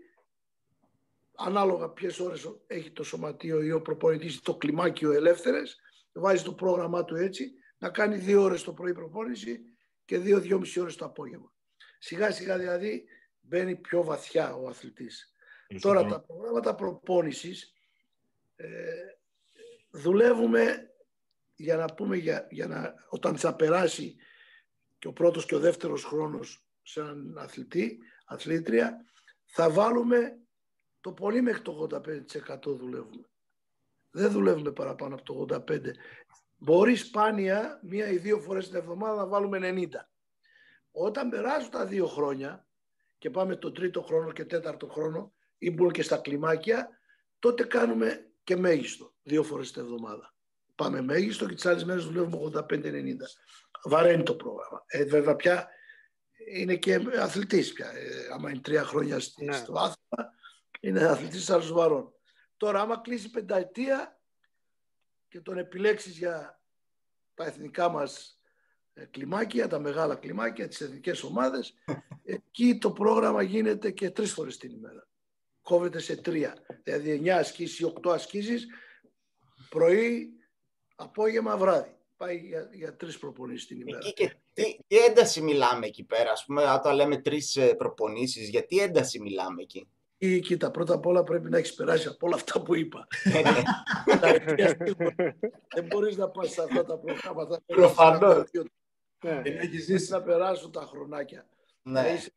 ανάλογα 1.36 1.90
ποιες 1.90 2.20
ώρες 2.20 2.56
έχει 2.68 2.92
το 2.92 3.04
σωματείο 3.04 3.62
ή 3.62 3.72
ο 3.72 3.82
προπονητής 3.82 4.40
το 4.40 4.56
κλιμάκιο 4.56 5.12
ελεύθερες, 5.12 5.80
βάζει 6.14 6.44
το 6.44 6.54
πρόγραμμά 6.54 7.06
του 7.06 7.16
έτσι, 7.16 7.54
να 7.78 7.90
κάνει 7.90 8.18
δύο 8.18 8.42
ώρες 8.42 8.64
το 8.64 8.74
πρωί 8.74 8.94
προπόνηση 8.94 9.62
και 10.06 10.18
δύο-δυόμιση 10.18 10.80
ώρες 10.80 10.96
το 10.96 11.06
απόγευμα. 11.06 11.54
Σιγά 12.00 12.32
σιγά 12.32 12.58
δηλαδή 12.58 13.04
μπαίνει 13.42 13.76
πιο 13.76 14.04
βαθιά 14.04 14.56
ο 14.56 14.68
αθλητής. 14.68 15.34
Τώρα 15.82 16.06
τα 16.06 16.20
προγράμματα 16.20 16.76
προπόνησης 16.76 17.74
ε, 18.56 18.68
δουλεύουμε 19.92 20.93
για 21.56 21.76
να 21.76 21.86
πούμε 21.86 22.18
για, 22.18 22.48
για 22.50 22.68
να, 22.68 22.94
όταν 23.10 23.38
θα 23.38 23.56
περάσει 23.56 24.16
και 25.00 25.08
ο 25.08 25.14
πρώτος 25.14 25.46
και 25.46 25.56
ο 25.56 25.60
δεύτερος 25.60 26.04
χρόνος 26.04 26.66
σε 26.82 27.00
έναν 27.00 27.38
αθλητή, 27.38 28.00
αθλήτρια, 28.26 29.06
θα 29.46 29.70
βάλουμε 29.70 30.38
το 31.02 31.12
πολύ 31.12 31.42
μέχρι 31.42 31.62
το 31.62 31.88
85% 31.92 32.78
δουλεύουμε. 32.78 33.30
Δεν 34.12 34.32
δουλεύουμε 34.32 34.72
παραπάνω 34.72 35.16
από 35.16 35.24
το 35.24 35.64
85%. 35.68 35.82
Μπορεί 36.58 36.96
σπάνια 36.96 37.80
μία 37.84 38.08
ή 38.08 38.18
δύο 38.18 38.40
φορές 38.40 38.68
την 38.68 38.76
εβδομάδα 38.76 39.16
να 39.16 39.28
βάλουμε 39.28 39.60
90. 39.62 39.88
Όταν 40.92 41.30
περάσουν 41.30 41.70
τα 41.70 41.86
δύο 41.86 42.08
χρόνια 42.08 42.68
και 43.18 43.30
πάμε 43.30 43.56
τον 43.56 43.74
τρίτο 43.74 44.02
χρόνο 44.02 44.32
και 44.32 44.46
τέταρτο 44.46 44.88
χρόνο 44.88 45.34
ή 45.58 45.72
μπουν 45.72 45.92
και 45.92 46.04
στα 46.04 46.18
κλιμάκια, 46.18 46.90
τότε 47.40 47.64
κάνουμε 47.64 48.32
και 48.44 48.56
μέγιστο 48.56 49.14
δύο 49.24 49.44
φορές 49.44 49.72
την 49.72 49.82
εβδομάδα. 49.82 50.33
Πάμε 50.76 51.02
μέγιστο 51.02 51.46
και 51.46 51.56
τις 51.56 51.66
άλλες 51.66 51.84
μέρες 51.84 52.06
δουλεύουμε 52.06 52.52
85-90. 52.70 53.16
Βαραίνει 53.84 54.24
το 54.24 54.36
πρόγραμμα. 54.36 54.84
Ε, 54.88 55.04
βέβαια 55.04 55.36
πια 55.36 55.70
είναι 56.54 56.76
και 56.76 57.00
αθλητής 57.20 57.74
πια. 57.74 57.90
Ε, 57.90 58.34
άμα 58.34 58.50
είναι 58.50 58.60
τρία 58.60 58.84
χρόνια 58.84 59.16
ναι. 59.16 59.52
στο 59.52 59.74
άθλημα, 59.74 60.34
είναι 60.80 61.04
αθλητής 61.04 61.50
αρσοβαρών. 61.50 62.14
Τώρα 62.58 62.82
άμα 62.82 63.02
κλείσει 63.02 63.30
πενταετία 63.30 64.20
και 65.28 65.42
τον 65.42 65.58
επιλέξεις 65.58 66.18
για 66.18 66.62
τα 67.34 67.46
εθνικά 67.46 67.90
μας 67.90 68.40
ε, 68.94 69.06
κλιμάκια, 69.06 69.68
τα 69.68 69.80
μεγάλα 69.80 70.16
κλιμάκια, 70.16 70.68
τις 70.68 70.82
εθνικές 70.82 71.24
ομάδες, 71.24 71.74
εκεί 72.24 72.78
το 72.78 72.92
πρόγραμμα 72.92 73.42
γίνεται 73.42 73.92
και 73.92 74.10
τρεις 74.10 74.32
φορές 74.34 74.58
την 74.58 74.72
ημέρα. 74.72 75.08
Κόβεται 75.62 76.00
σε 76.00 76.16
τρία. 76.16 76.56
Δηλαδή 76.84 77.12
εννιά 77.12 77.38
ασκήσεις 77.38 77.80
ή 77.80 77.84
οκτώ 77.84 78.10
ασκήσεις, 78.10 78.68
πρωί, 79.70 80.34
απόγευμα, 81.04 81.58
βράδυ. 81.58 81.96
Πάει 82.18 82.38
για, 82.38 82.70
για 82.74 82.96
τρεις 82.96 83.18
προπονήσεις 83.18 83.68
την 83.68 83.80
ημέρα. 83.80 84.12
Και, 84.14 84.36
τι, 84.54 84.78
τι, 84.88 84.98
ένταση 84.98 85.42
μιλάμε 85.42 85.86
εκεί 85.86 86.04
πέρα, 86.04 86.32
ας 86.32 86.46
πούμε, 86.46 86.64
όταν 86.72 86.96
λέμε 86.96 87.18
τρεις 87.18 87.56
ε, 87.56 87.74
προπονήσεις, 87.74 88.50
για 88.50 88.66
τι 88.66 88.80
ένταση 88.80 89.20
μιλάμε 89.20 89.62
εκεί; 89.62 89.88
Ή, 90.18 90.40
κοίτα, 90.40 90.72
πρώτα 90.72 90.94
απ' 90.94 91.06
όλα 91.06 91.24
πρέπει 91.24 91.50
να 91.50 91.58
έχεις 91.58 91.74
περάσει 91.74 92.08
από 92.08 92.28
όλα 92.28 92.36
αυτά 92.36 92.62
που 92.62 92.76
είπα. 92.76 93.08
Ναι, 93.34 93.42
ναι. 94.54 95.36
Δεν 95.74 95.86
μπορείς 95.86 96.18
να 96.18 96.30
πας 96.30 96.52
σε 96.52 96.62
αυτά 96.62 96.86
τα 96.86 96.98
προγράμματα. 96.98 97.62
Προφανώς. 97.66 98.50
Ναι. 99.24 99.42
Δεν 99.42 99.58
έχεις 99.58 99.84
ζήσει 99.84 100.12
να 100.12 100.22
περάσουν 100.22 100.72
τα 100.72 100.82
χρονάκια. 100.82 101.48
Ναι. 101.82 102.02
Να, 102.02 102.14
είσαι, 102.14 102.34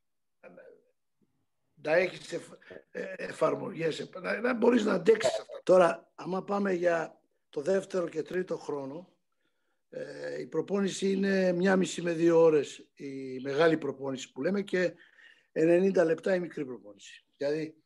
να 1.83 1.95
έχεις 1.95 2.33
εφ, 2.33 2.49
ε, 2.91 3.15
εφαρμογές, 3.17 4.11
να, 4.21 4.41
να 4.41 4.55
μπορείς 4.55 4.85
να 4.85 4.93
αντέξεις 4.93 5.41
αυτά. 5.41 5.61
Τώρα, 5.63 6.11
άμα 6.15 6.45
πάμε 6.45 6.73
για 6.73 7.21
το 7.57 7.63
δεύτερο 7.63 8.09
και 8.09 8.23
τρίτο 8.23 8.57
χρόνο, 8.57 9.13
ε, 9.91 10.41
η 10.41 10.47
προπόνηση 10.47 11.13
είναι 11.13 11.53
μία 11.53 11.77
μισή 11.77 12.03
με 12.03 12.13
δύο 12.13 12.41
ώρες 12.41 12.89
η 12.95 13.41
μεγάλη 13.43 13.77
προπόνηση 13.77 14.33
που 14.33 14.43
λέμε 14.43 14.63
και 14.63 14.95
90 15.53 16.05
λεπτά 16.05 16.35
η 16.35 16.41
μικρή 16.41 16.65
προπόνηση. 16.65 17.25
Δηλαδή, 17.37 17.77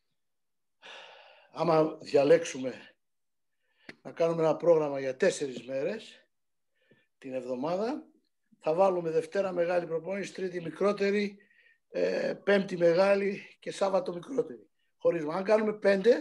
άμα 1.53 1.99
διαλέξουμε 2.01 2.75
να 4.03 4.13
κάνουμε 4.13 4.43
ένα 4.43 4.57
πρόγραμμα 4.57 5.01
για 5.01 5.17
τέσσερις 5.17 5.67
μέρες 5.67 6.27
την 7.19 7.35
εβδομάδα, 7.35 8.07
θα 8.61 8.75
βάλουμε 8.75 9.11
Δευτέρα 9.11 9.53
μεγάλη 9.53 9.87
προπόνηση, 9.87 10.35
Τρίτη 10.35 10.61
μικρότερη, 10.61 11.37
ε, 11.91 12.35
Πέμπτη 12.45 12.77
μεγάλη 12.77 13.57
και 13.61 13.73
Σάββατο 13.73 14.13
μικρότερη. 14.13 14.69
Χωρίς 14.99 15.25
Αν 15.25 15.45
κάνουμε 15.45 15.73
πέντε, 15.73 16.13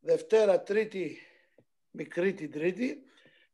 Δευτέρα, 0.00 0.62
Τρίτη, 0.62 1.18
μικρή 1.90 2.34
την 2.34 2.50
Τρίτη, 2.50 3.02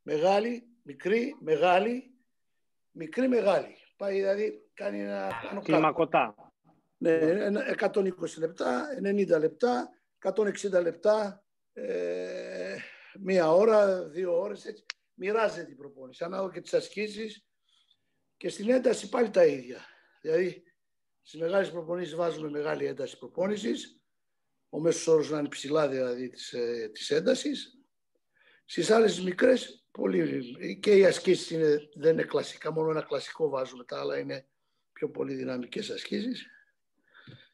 μεγάλη, 0.01 0.67
μικρή, 0.83 1.35
μεγάλη, 1.39 2.15
μικρή, 2.91 3.27
μεγάλη. 3.27 3.75
Πάει 3.97 4.15
δηλαδή, 4.15 4.69
κάνει 4.73 4.99
ένα 4.99 5.31
Κλιμακωτά. 5.63 6.51
Ναι, 6.97 7.19
120 7.79 8.09
λεπτά, 8.37 8.87
90 9.03 9.39
λεπτά, 9.39 9.89
160 10.19 10.81
λεπτά, 10.81 11.43
ε, 11.73 12.75
μία 13.19 13.51
ώρα, 13.51 14.03
δύο 14.03 14.39
ώρες, 14.39 14.65
έτσι. 14.65 14.85
Μοιράζεται 15.13 15.71
η 15.71 15.75
προπόνηση, 15.75 16.23
ανάλογα 16.23 16.51
και 16.53 16.61
τις 16.61 16.73
ασκήσεις 16.73 17.45
και 18.37 18.49
στην 18.49 18.69
ένταση 18.69 19.09
πάλι 19.09 19.29
τα 19.29 19.45
ίδια. 19.45 19.85
Δηλαδή, 20.21 20.63
στις 21.21 21.39
μεγάλες 21.39 21.71
προπονήσεις 21.71 22.15
βάζουμε 22.15 22.49
μεγάλη 22.49 22.85
ένταση 22.85 23.17
προπόνησης, 23.17 24.01
ο 24.69 24.79
μέσος 24.79 25.07
όρος 25.07 25.29
να 25.29 25.39
είναι 25.39 25.47
ψηλά 25.47 25.87
δηλαδή 25.87 26.29
της, 26.29 26.53
ε, 26.53 26.89
της 26.93 27.09
έντασης. 27.09 27.76
Στις 28.69 28.91
άλλες 28.91 29.21
μικρές, 29.21 29.85
πολύ, 29.91 30.77
και 30.79 30.95
οι 30.95 31.05
ασκήσεις 31.05 31.49
είναι, 31.49 31.89
δεν 31.95 32.13
είναι 32.13 32.23
κλασικά, 32.23 32.71
μόνο 32.71 32.89
ένα 32.89 33.01
κλασικό 33.01 33.49
βάζουμε, 33.49 33.83
τα 33.83 33.99
άλλα 33.99 34.19
είναι 34.19 34.47
πιο 34.93 35.09
πολύ 35.09 35.33
δυναμικές 35.33 35.89
ασκήσεις. 35.89 36.45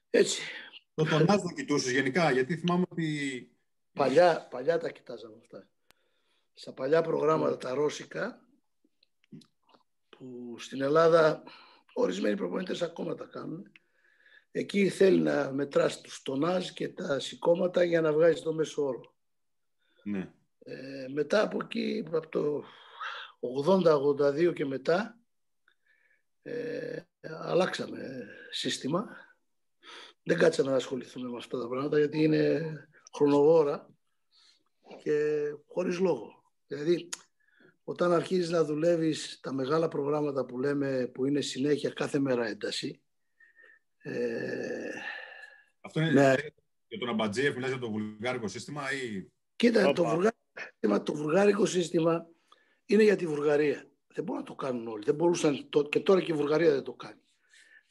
Έτσι. 0.10 0.42
Το 0.94 1.04
τονάζ 1.04 1.42
το 1.42 1.54
κοιτούσες 1.56 1.92
γενικά, 1.92 2.32
γιατί 2.32 2.58
θυμάμαι 2.58 2.86
ότι... 2.90 3.48
Παλιά, 3.94 4.48
παλιά 4.50 4.78
τα 4.78 4.90
κοιτάζαμε 4.90 5.36
αυτά. 5.42 5.68
Στα 6.54 6.74
παλιά 6.74 7.02
προγράμματα 7.02 7.58
τα 7.58 7.74
ρώσικα, 7.74 8.48
που 10.10 10.56
στην 10.60 10.82
Ελλάδα 10.82 11.44
ορισμένοι 11.94 12.36
προπονητές 12.36 12.82
ακόμα 12.82 13.16
τα 13.16 13.26
κάνουν, 13.26 13.72
εκεί 14.52 14.90
θέλει 14.90 15.20
να 15.22 15.52
μετράς 15.52 16.02
τους 16.02 16.22
τονάζ 16.22 16.70
και 16.70 16.90
τα 16.90 17.20
σηκώματα 17.20 17.84
για 17.84 18.02
να 18.02 18.14
βγάζεις 18.14 18.42
το 18.42 18.54
μέσο 18.54 18.86
όρο. 18.86 19.14
Ναι. 20.04 20.32
Ε, 20.64 21.08
μετά 21.14 21.42
από 21.42 21.58
εκεί, 21.64 22.04
από 22.12 22.30
το 22.30 22.64
80-82 23.66 24.54
και 24.54 24.66
μετά, 24.66 25.18
ε, 26.42 27.02
αλλάξαμε 27.22 28.28
σύστημα. 28.52 29.06
Δεν 30.24 30.38
κάτσαμε 30.38 30.70
να 30.70 30.76
ασχοληθούμε 30.76 31.30
με 31.30 31.38
αυτά 31.38 31.60
τα 31.60 31.68
πράγματα 31.68 31.98
γιατί 31.98 32.24
είναι 32.24 32.74
χρονοβόρα 33.16 33.90
και 35.04 35.44
χωρίς 35.68 36.00
λόγο. 36.00 36.44
Δηλαδή, 36.68 37.10
όταν 37.84 38.12
αρχίζεις 38.12 38.50
να 38.50 38.64
δουλεύεις 38.64 39.40
τα 39.40 39.54
μεγάλα 39.54 39.88
προγράμματα 39.88 40.46
που 40.46 40.60
λέμε 40.60 41.10
που 41.14 41.26
είναι 41.26 41.42
συνέχεια 41.42 41.90
κάθε 41.90 42.20
μέρα 42.20 42.48
ένταση, 42.48 43.02
ε, 43.98 44.90
Αυτό 45.82 46.00
είναι 46.00 46.12
ναι. 46.12 46.36
για 46.88 47.00
τον 47.00 47.10
Αμπατζίεφ, 47.10 47.56
μιλάς 47.56 47.70
για 47.70 47.80
το 47.80 47.92
βουλγάρικο 47.92 48.48
σύστημα 48.48 48.92
ή... 48.92 49.32
Κοίτα, 49.56 49.94
το 49.94 50.04
βουλγάρικο, 50.04 50.33
σύστημα, 50.84 51.04
το 51.04 51.14
βουλγάρικο 51.14 51.66
σύστημα 51.66 52.28
είναι 52.86 53.04
για 53.04 53.16
τη 53.16 53.28
Βουλγαρία. 53.28 53.88
Δεν 54.14 54.24
μπορούν 54.24 54.42
να 54.42 54.48
το 54.48 54.56
κάνουν 54.56 54.88
όλοι. 54.88 55.04
Δεν 55.04 55.16
μπορούσαν, 55.16 55.70
το- 55.70 55.84
και 55.84 56.00
τώρα 56.00 56.22
και 56.22 56.32
η 56.32 56.36
Βουλγαρία 56.36 56.72
δεν 56.72 56.84
το 56.84 56.94
κάνει. 56.94 57.20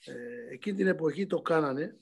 Ε, 0.05 0.53
εκείνη 0.53 0.77
την 0.77 0.87
εποχή 0.87 1.27
το 1.27 1.41
κάνανε 1.41 1.97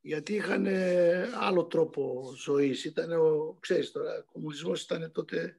γιατί 0.00 0.34
είχαν 0.34 0.66
ε, 0.66 1.28
άλλο 1.40 1.64
τρόπο 1.64 2.32
ζωής. 2.36 2.84
Ήταν 2.84 3.12
ο, 3.12 3.56
ξέρεις 3.60 3.90
τώρα, 3.92 4.18
ο 4.18 4.32
κομμουνισμός 4.32 4.82
ήταν 4.82 5.12
τότε, 5.12 5.58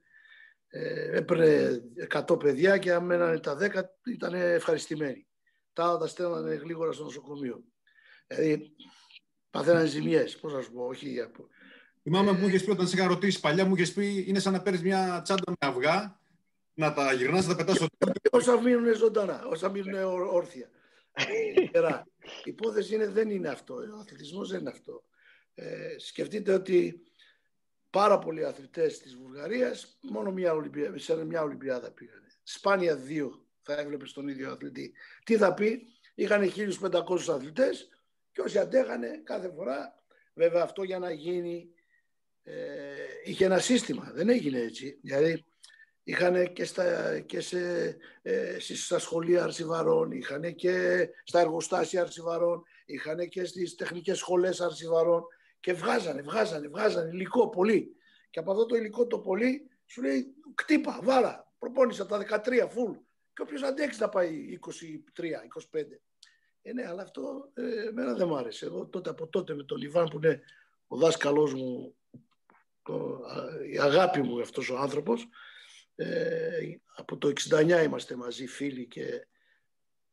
ε, 0.67 1.17
έπαιρνε 1.17 1.81
100 2.09 2.39
παιδιά 2.39 2.77
και 2.77 2.93
αν 2.93 3.05
μένανε 3.05 3.39
τα 3.39 3.57
10 3.57 3.83
ήταν 4.05 4.33
ευχαριστημένοι. 4.33 5.27
Τα 5.73 5.83
άλλα 5.85 5.97
τα 5.97 6.07
στέλνανε 6.07 6.55
γλίγορα 6.55 6.91
στο 6.91 7.03
νοσοκομείο. 7.03 7.63
Δηλαδή, 8.27 8.75
παθαίνανε 9.49 9.85
ζημιές, 9.85 10.37
πώς 10.39 10.53
να 10.53 10.61
σου 10.61 10.71
πω, 10.71 10.85
όχι 10.85 11.21
από, 11.21 11.47
Θυμάμαι 12.07 12.31
που 12.31 12.37
μου 12.37 12.47
είχες 12.47 12.63
πει 12.63 12.69
όταν 12.69 12.87
σε 12.87 12.97
είχα 12.97 13.07
ρωτήσει 13.07 13.39
παλιά, 13.39 13.65
μου 13.65 13.75
είχες 13.75 13.93
πει 13.93 14.25
είναι 14.27 14.39
σαν 14.39 14.53
να 14.53 14.61
παίρνεις 14.61 14.81
μια 14.81 15.21
τσάντα 15.23 15.43
με 15.47 15.55
αυγά, 15.59 16.19
να 16.73 16.93
τα 16.93 17.13
γυρνάς, 17.13 17.47
να 17.47 17.55
τα 17.55 17.65
πετάς 17.65 17.75
στο 17.75 17.87
όσα 18.31 18.61
μείνουν 18.61 18.95
ζωντανά, 18.95 19.45
όσα 19.45 19.69
μείνουν 19.69 20.03
όρ- 20.03 20.33
όρθια. 20.33 20.69
Γερά. 21.71 22.07
Η 22.19 22.49
υπόθεση 22.49 22.95
είναι, 22.95 23.07
δεν 23.07 23.29
είναι 23.29 23.47
αυτό. 23.47 23.73
Ο 23.73 23.99
αθλητισμός 23.99 24.49
δεν 24.49 24.59
είναι 24.59 24.69
αυτό. 24.69 25.03
Ε, 25.55 25.95
σκεφτείτε 25.97 26.53
ότι 26.53 27.01
πάρα 27.89 28.19
πολλοί 28.19 28.45
αθλητές 28.45 28.99
της 28.99 29.15
Βουλγαρίας 29.15 29.97
μόνο 30.01 30.31
μια 30.31 30.53
Ολυμπιάδα, 30.53 30.97
σε 30.97 31.25
μια 31.25 31.41
Ολυμπιάδα 31.41 31.91
πήγανε. 31.91 32.27
Σπάνια 32.43 32.95
δύο 32.95 33.45
θα 33.61 33.79
έβλεπες 33.79 34.13
τον 34.13 34.27
ίδιο 34.27 34.51
αθλητή. 34.51 34.93
Τι 35.23 35.37
θα 35.37 35.53
πει, 35.53 35.87
είχαν 36.15 36.51
1500 36.51 37.33
αθλητές 37.33 37.89
και 38.31 38.41
όσοι 38.41 38.57
αντέχανε 38.57 39.21
κάθε 39.23 39.51
φορά, 39.55 40.03
βέβαια 40.33 40.63
αυτό 40.63 40.83
για 40.83 40.99
να 40.99 41.11
γίνει 41.11 41.69
ε, 41.69 41.74
είχε 43.23 43.45
ένα 43.45 43.59
σύστημα, 43.59 44.11
δεν 44.13 44.29
έγινε 44.29 44.59
έτσι. 44.59 44.97
Δηλαδή 45.01 45.43
είχαν 46.03 46.53
και, 46.53 46.65
στα, 46.65 47.19
και 47.19 47.39
σε, 47.41 47.59
ε, 48.21 48.59
στις- 48.59 48.85
στα 48.85 48.99
σχολεία 48.99 49.43
αρσιβαρών, 49.43 50.11
είχαν 50.11 50.55
και 50.55 51.07
στα 51.23 51.39
εργοστάσια 51.39 52.01
αρσιβαρών, 52.01 52.63
είχαν 52.85 53.27
και 53.29 53.45
στις 53.45 53.75
τεχνικές 53.75 54.17
σχολές 54.17 54.61
αρσιβαρών 54.61 55.23
και 55.59 55.73
βγάζανε, 55.73 56.21
βγάζανε, 56.21 56.67
βγάζανε 56.67 57.09
υλικό 57.09 57.49
πολύ. 57.49 57.95
Και 58.29 58.39
από 58.39 58.51
αυτό 58.51 58.65
το 58.65 58.75
υλικό 58.75 59.07
το 59.07 59.19
πολύ 59.19 59.69
σου 59.85 60.01
λέει 60.01 60.25
κτύπα, 60.55 60.99
βάλα, 61.03 61.51
προπόνησα 61.59 62.05
τα 62.05 62.17
13 62.17 62.67
φουλ. 62.69 62.91
Και 63.33 63.41
όποιος 63.41 63.63
αντέξει 63.63 63.99
να 64.01 64.09
πάει 64.09 64.59
23, 64.59 65.41
25. 65.43 66.01
Ε, 66.61 66.73
ναι, 66.73 66.87
αλλά 66.87 67.01
αυτό 67.01 67.49
ε, 67.53 67.87
εμένα 67.87 68.13
δεν 68.13 68.27
μου 68.27 68.35
άρεσε. 68.37 68.65
Εγώ 68.65 68.85
τότε, 68.87 69.09
από 69.09 69.27
τότε 69.27 69.53
με 69.53 69.63
τον 69.63 69.81
Ιβάν 69.81 70.07
που 70.07 70.15
είναι 70.23 70.41
ο 70.87 70.97
δάσκαλός 70.97 71.53
μου, 71.53 71.95
το- 72.04 72.04
α, 72.04 72.04
η 73.71 73.79
αγάπη 73.79 74.21
μου 74.21 74.41
αυτός 74.41 74.69
ο 74.69 74.77
άνθρωπος, 74.77 75.27
ε, 75.95 76.75
από 76.95 77.17
το 77.17 77.27
69 77.27 77.83
είμαστε 77.83 78.15
μαζί 78.15 78.47
φίλοι 78.47 78.87
και 78.87 79.27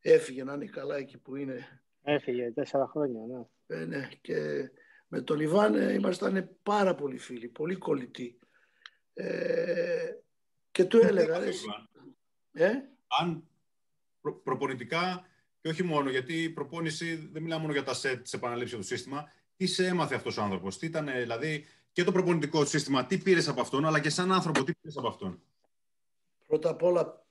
έφυγε 0.00 0.44
να 0.44 0.52
είναι 0.52 0.66
καλά 0.66 0.96
εκεί 0.96 1.18
που 1.18 1.36
είναι. 1.36 1.82
Έφυγε 2.02 2.50
τέσσερα 2.50 2.86
χρόνια, 2.86 3.20
ναι. 3.26 3.76
Ε, 3.76 3.84
ναι, 3.84 4.08
και 4.20 4.70
με 5.08 5.20
τον 5.20 5.40
Ιβάν 5.40 5.74
ε, 5.74 5.92
ήμασταν 5.92 6.56
πάρα 6.62 6.94
πολύ 6.94 7.18
φίλοι, 7.18 7.48
πολύ 7.48 7.76
κολλητοί. 7.76 8.38
Ε, 9.14 10.12
και 10.70 10.84
του 10.84 10.98
έλεγα, 10.98 11.38
ρε, 11.38 11.46
εσύ, 11.46 11.66
ε, 12.52 12.70
αν 13.20 13.44
προ- 14.20 14.42
προπονητικά 14.42 15.26
και 15.60 15.68
όχι 15.68 15.82
μόνο, 15.82 16.10
γιατί 16.10 16.42
η 16.42 16.50
προπόνηση 16.50 17.14
δεν 17.32 17.42
μιλάμε 17.42 17.60
μόνο 17.60 17.72
για 17.72 17.82
τα 17.82 17.94
σετ, 17.94 18.22
τι 18.22 18.30
επαναλήψει 18.34 18.76
του 18.76 18.82
σύστημα. 18.82 19.32
Τι 19.56 19.66
σε 19.66 19.86
έμαθε 19.86 20.14
αυτός 20.14 20.36
ο 20.36 20.42
άνθρωπος, 20.42 20.78
τι 20.78 20.86
ήταν 20.86 21.06
δηλαδή 21.06 21.66
και 21.92 22.04
το 22.04 22.12
προπονητικό 22.12 22.64
σύστημα, 22.64 23.06
τι 23.06 23.18
πήρες 23.18 23.48
από 23.48 23.60
αυτόν, 23.60 23.84
αλλά 23.86 24.00
και 24.00 24.10
σαν 24.10 24.32
άνθρωπο, 24.32 24.64
τι 24.64 24.74
πήρες 24.74 24.96
από 24.96 25.08
αυτόν. 25.08 25.42
πρώτα 26.46 26.70
απ' 26.70 26.82
όλα 26.82 27.24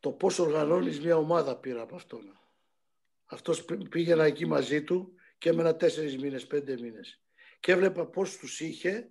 το 0.00 0.10
πώς 0.12 0.38
οργανώνεις 0.38 1.00
μια 1.00 1.16
ομάδα 1.16 1.56
πήρα 1.56 1.82
από 1.82 1.96
αυτόν. 1.96 2.38
Αυτός 3.24 3.64
πή- 3.64 3.88
πήγαινα 3.88 4.24
εκεί 4.24 4.46
μαζί 4.46 4.82
του 4.84 5.12
και 5.38 5.48
έμενα 5.48 5.76
τέσσερις 5.76 6.18
μήνες, 6.18 6.46
πέντε 6.46 6.80
μήνες. 6.80 7.20
Και 7.60 7.72
έβλεπα 7.72 8.06
πώς 8.06 8.36
τους 8.36 8.60
είχε 8.60 9.10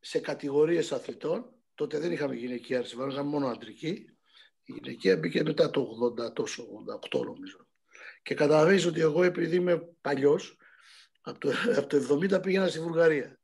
σε 0.00 0.18
κατηγορίες 0.18 0.92
αθλητών. 0.92 1.52
Τότε 1.74 1.98
δεν 1.98 2.12
είχαμε 2.12 2.34
γυναικεία 2.34 2.78
αρσιβάρα, 2.78 3.12
είχαμε 3.12 3.30
μόνο 3.30 3.46
αντρική. 3.46 4.10
Η 4.64 4.72
γυναικεία 4.72 5.16
μπήκε 5.16 5.42
μετά 5.42 5.70
το 5.70 5.80
80, 5.80 6.32
τόσο 6.32 6.62
88 6.62 7.24
νομίζω. 7.24 7.66
Και 8.22 8.34
καταλαβαίνεις 8.34 8.86
ότι 8.86 9.00
εγώ 9.00 9.22
επειδή 9.22 9.56
είμαι 9.56 9.78
παλιός, 10.00 10.57
από 11.28 11.38
το, 11.38 11.52
από 11.78 11.86
το 11.86 12.14
70 12.14 12.42
πήγαινα 12.42 12.68
στη 12.68 12.80
Βουλγαρία. 12.80 13.40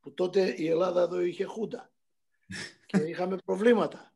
Που 0.00 0.14
τότε 0.14 0.54
η 0.56 0.68
Ελλάδα 0.68 1.02
εδώ 1.02 1.20
είχε 1.20 1.44
χούντα. 1.44 1.92
και 2.86 2.96
είχαμε 3.10 3.36
προβλήματα. 3.44 4.14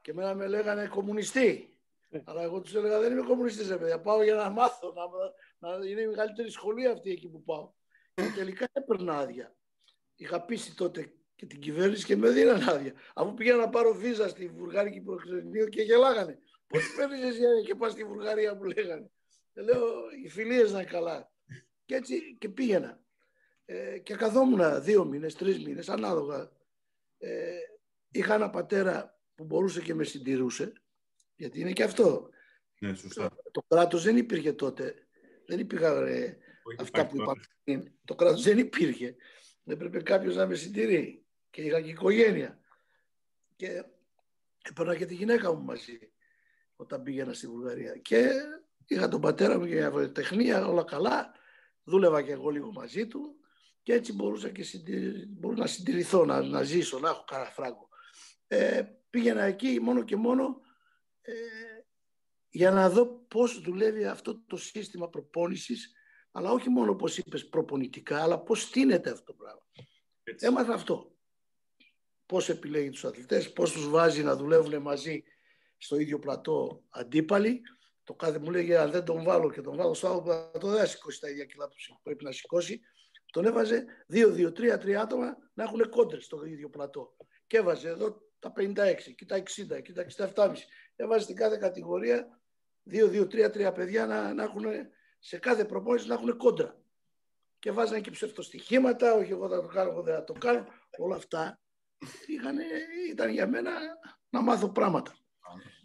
Και 0.00 0.10
εμένα 0.10 0.34
με 0.34 0.46
λέγανε 0.46 0.86
κομμουνιστή. 0.86 1.78
Αλλά 2.24 2.42
εγώ 2.42 2.60
τους 2.60 2.74
έλεγα 2.74 3.00
δεν 3.00 3.12
είμαι 3.12 3.22
κομμουνιστής 3.22 3.68
ρε 3.68 3.76
παιδιά, 3.76 4.00
πάω 4.00 4.22
για 4.22 4.34
να 4.34 4.50
μάθω, 4.50 4.92
να, 5.58 5.68
να 5.70 5.86
είναι 5.86 6.00
η 6.00 6.06
μεγαλύτερη 6.06 6.50
σχολή 6.50 6.86
αυτή 6.86 7.10
εκεί 7.10 7.28
που 7.28 7.42
πάω. 7.42 7.72
Και 8.14 8.32
τελικά 8.36 8.66
έπαιρνα 8.72 9.18
άδεια. 9.18 9.56
Είχα 10.16 10.44
πείσει 10.44 10.76
τότε 10.76 11.12
και 11.36 11.46
την 11.46 11.60
κυβέρνηση 11.60 12.04
και 12.04 12.16
με 12.16 12.30
δίναν 12.30 12.68
άδεια. 12.68 12.92
Αφού 13.14 13.34
πήγα 13.34 13.54
να 13.54 13.68
πάρω 13.68 13.94
βίζα 13.94 14.28
στη 14.28 14.48
Βουλγάρικη 14.48 15.00
προξενείο 15.00 15.68
και 15.68 15.82
γελάγανε. 15.82 16.38
Πώς 16.66 16.94
παίρνεις 16.96 17.22
εσύ 17.22 17.42
και 17.64 17.74
πας 17.74 17.92
στη 17.92 18.04
Βουλγαρία 18.04 18.56
που 18.56 18.64
λέγανε. 18.64 19.10
Και 19.52 19.60
λέω, 19.60 19.84
οι 20.24 20.28
φιλίες 20.28 20.72
να 20.72 20.80
είναι 20.80 20.90
καλά. 20.90 21.32
Και 21.84 21.94
έτσι 21.94 22.36
και 22.38 22.48
πήγαινα. 22.48 23.02
Ε, 23.64 23.98
και 23.98 24.14
καθόμουν 24.14 24.82
δύο 24.82 25.04
μήνες, 25.04 25.34
τρεις 25.34 25.64
μήνες, 25.64 25.88
ανάλογα. 25.88 26.52
Ε, 27.18 27.58
είχα 28.10 28.34
ένα 28.34 28.50
πατέρα 28.50 29.18
που 29.34 29.44
μπορούσε 29.44 29.80
και 29.80 29.94
με 29.94 30.04
συντηρούσε, 30.04 30.72
γιατί 31.36 31.60
είναι 31.60 31.72
και 31.72 31.82
αυτό. 31.82 32.30
Ναι, 32.78 32.94
σωστά. 32.94 33.36
Το 33.50 33.64
κράτος 33.68 34.02
δεν 34.02 34.16
υπήρχε 34.16 34.52
τότε. 34.52 34.94
Δεν 35.46 35.58
υπήρχαν 35.58 36.06
ε, 36.06 36.38
Όχι, 36.62 36.76
αυτά 36.80 37.00
υπάρχει 37.00 37.10
που 37.10 37.16
τώρα. 37.16 37.30
υπάρχουν. 37.30 37.44
πριν. 37.64 37.92
Το 38.04 38.14
κράτος 38.14 38.42
δεν 38.42 38.58
υπήρχε. 38.58 39.16
Έπρεπε 39.64 40.02
κάποιος 40.02 40.36
να 40.36 40.46
με 40.46 40.54
συντηρεί. 40.54 41.24
Και 41.50 41.62
είχα 41.62 41.80
και 41.80 41.90
οικογένεια. 41.90 42.58
Και 43.56 43.84
έπαιρνα 44.62 44.96
και 44.96 45.06
τη 45.06 45.14
γυναίκα 45.14 45.54
μου 45.54 45.62
μαζί 45.62 46.12
όταν 46.76 47.02
πήγαινα 47.02 47.32
στη 47.32 47.46
Βουλγαρία. 47.46 47.96
Και 47.96 48.30
είχα 48.86 49.08
τον 49.08 49.20
πατέρα 49.20 49.58
μου 49.58 49.64
για 49.64 50.12
τεχνία, 50.12 50.66
όλα 50.66 50.84
καλά. 50.84 51.32
Δούλευα 51.84 52.22
και 52.22 52.32
εγώ 52.32 52.50
λίγο 52.50 52.72
μαζί 52.72 53.06
του. 53.06 53.38
Και 53.82 53.92
έτσι 53.92 54.12
μπορούσα, 54.12 54.48
και 54.48 54.62
συντι... 54.62 55.26
μπορούσα 55.28 55.60
να 55.60 55.66
συντηρηθώ, 55.66 56.24
να, 56.24 56.42
να 56.42 56.62
ζήσω, 56.62 56.98
να 56.98 57.08
έχω 57.08 57.24
κανένα 57.26 57.50
φράγκο. 57.50 57.88
Ε, 58.46 58.82
πήγαινα 59.10 59.42
εκεί 59.42 59.80
μόνο 59.80 60.04
και 60.04 60.16
μόνο 60.16 60.60
ε, 61.20 61.32
για 62.48 62.70
να 62.70 62.90
δω 62.90 63.06
πώς 63.06 63.60
δουλεύει 63.60 64.04
αυτό 64.04 64.40
το 64.46 64.56
σύστημα 64.56 65.08
προπόνησης, 65.08 65.92
αλλά 66.32 66.50
όχι 66.50 66.68
μόνο 66.68 66.90
όπως 66.90 67.18
είπες 67.18 67.48
προπονητικά, 67.48 68.22
αλλά 68.22 68.40
πώς 68.40 68.62
στείνεται 68.62 69.10
αυτό 69.10 69.24
το 69.24 69.32
πράγμα. 69.32 69.66
Έτσι. 70.22 70.46
Έμαθα 70.46 70.74
αυτό. 70.74 71.16
Πώς 72.26 72.48
επιλέγει 72.48 72.90
τους 72.90 73.04
αθλητές, 73.04 73.52
πώς 73.52 73.72
τους 73.72 73.88
βάζει 73.88 74.22
να 74.22 74.36
δουλεύουν 74.36 74.82
μαζί 74.82 75.24
στο 75.76 75.96
ίδιο 75.98 76.18
πλατό 76.18 76.84
αντίπαλοι. 76.90 77.62
Το 78.04 78.14
κάθε 78.14 78.38
μου 78.38 78.50
λέγει 78.50 78.76
αν 78.76 78.90
δεν 78.90 79.04
τον 79.04 79.24
βάλω 79.24 79.50
και 79.50 79.60
τον 79.60 79.76
βάλω 79.76 79.94
στο 79.94 80.08
άλλο 80.08 80.22
πλατό 80.22 80.68
δεν 80.68 80.78
θα 80.78 80.86
σηκώσει 80.86 81.20
τα 81.20 81.30
ίδια 81.30 81.44
κιλά 81.44 81.68
που 81.68 81.74
πρέπει 82.02 82.24
να 82.24 82.32
σηκώσει. 82.32 82.80
Τον 83.30 83.44
έβαζε 83.44 83.84
2-2, 84.12 84.52
3-3 84.52 84.90
άτομα 84.92 85.36
να 85.54 85.64
έχουν 85.64 85.88
κόντρες 85.88 86.24
στο 86.24 86.44
ίδιο 86.44 86.68
πλατό. 86.70 87.16
Και 87.46 87.56
έβαζε 87.56 87.88
εδώ 87.88 88.22
τα 88.38 88.52
56, 88.56 89.14
και 89.16 89.24
τα 89.24 89.36
60, 89.36 89.82
και 89.82 89.92
τα 89.92 90.32
67,5. 90.34 90.52
Έβαζε 90.96 91.22
στην 91.22 91.36
κάθε 91.36 91.56
κατηγορία 91.56 92.40
2-2-3-3 92.90 93.72
παιδιά 93.74 94.06
να, 94.06 94.34
να 94.34 94.42
έχουν 94.42 94.64
σε 95.18 95.38
κάθε 95.38 95.64
προπόνηση 95.64 96.06
να 96.06 96.14
έχουν 96.14 96.36
κόντρα. 96.36 96.78
Και 97.58 97.72
βάζανε 97.72 98.00
και 98.00 98.10
ψευτοστοιχήματα, 98.10 99.14
όχι 99.14 99.30
εγώ 99.30 99.48
θα 99.48 99.60
το 99.60 99.66
κάνω, 99.66 99.90
εγώ 99.90 100.02
δεν 100.02 100.14
θα 100.14 100.24
το 100.24 100.32
κάνω. 100.32 100.66
Όλα 100.98 101.16
αυτά 101.16 101.60
είχαν, 102.26 102.56
ήταν 103.10 103.30
για 103.30 103.48
μένα 103.48 103.70
να 104.30 104.42
μάθω 104.42 104.68
πράγματα. 104.68 105.14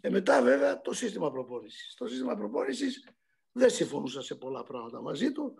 Ε, 0.00 0.10
μετά 0.10 0.42
βέβαια 0.42 0.80
το 0.80 0.92
σύστημα 0.92 1.30
προπόνησης. 1.30 1.94
Το 1.96 2.06
σύστημα 2.06 2.36
προπόνησης 2.36 3.08
δεν 3.52 3.70
συμφωνούσα 3.70 4.22
σε 4.22 4.34
πολλά 4.34 4.62
πράγματα 4.62 5.00
μαζί 5.00 5.32
του, 5.32 5.54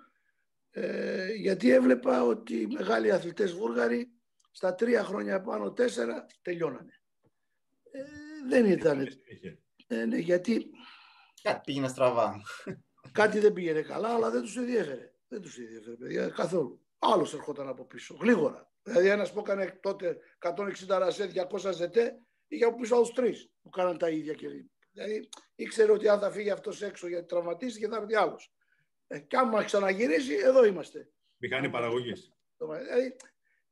ε, 0.70 1.32
γιατί 1.32 1.70
έβλεπα 1.70 2.22
ότι 2.22 2.60
οι 2.60 2.66
μεγάλοι 2.66 3.12
αθλητές 3.12 3.52
Βούργαροι 3.52 4.10
στα 4.50 4.74
τρία 4.74 5.04
χρόνια 5.04 5.40
πάνω 5.40 5.72
τέσσερα 5.72 6.26
τελειώνανε. 6.42 7.02
Ε, 7.90 8.02
δεν 8.48 8.64
ήταν. 8.64 9.08
Ε, 9.86 10.04
ναι, 10.04 10.16
γιατί... 10.16 10.70
Κάτι 11.42 11.60
πήγαινε 11.64 11.88
στραβά. 11.88 12.40
Κάτι 13.12 13.38
δεν 13.38 13.52
πήγαινε 13.52 13.82
καλά, 13.82 14.08
αλλά 14.08 14.30
δεν 14.30 14.42
τους 14.42 14.56
ενδιέφερε. 14.56 15.12
Δεν 15.28 15.40
τους 15.40 15.58
ενδιέφερε, 15.58 15.96
παιδιά, 15.96 16.28
καθόλου. 16.28 16.80
Άλλος 16.98 17.34
ερχόταν 17.34 17.68
από 17.68 17.84
πίσω, 17.84 18.16
γλίγορα. 18.20 18.70
Δηλαδή 18.82 19.08
ένας 19.08 19.32
που 19.32 19.38
έκανε 19.38 19.78
τότε 19.82 20.18
160 20.38 20.98
ρασέ, 20.98 21.30
200 21.50 21.72
ζετέ, 21.72 22.20
είχε 22.50 22.64
από 22.64 22.76
πίσω 22.76 22.94
άλλους 22.94 23.12
τρεις 23.12 23.50
που 23.62 23.70
κάναν 23.70 23.98
τα 23.98 24.08
ίδια. 24.08 24.34
Και... 24.34 24.46
Δηλαδή 24.92 25.28
ήξερε 25.54 25.92
ότι 25.92 26.08
αν 26.08 26.20
θα 26.20 26.30
φύγει 26.30 26.50
αυτός 26.50 26.82
έξω 26.82 27.08
γιατί 27.08 27.26
τραυματίστηκε 27.26 27.88
θα 27.88 27.96
έρθει 27.96 28.14
άλλος. 28.14 28.52
Ε, 29.06 29.18
και 29.18 29.36
άμα 29.36 29.64
ξαναγυρίσει, 29.64 30.34
εδώ 30.34 30.64
είμαστε. 30.64 31.08
Μηχανή 31.36 31.70
παραγωγής. 31.70 32.32
Δηλαδή 32.58 33.16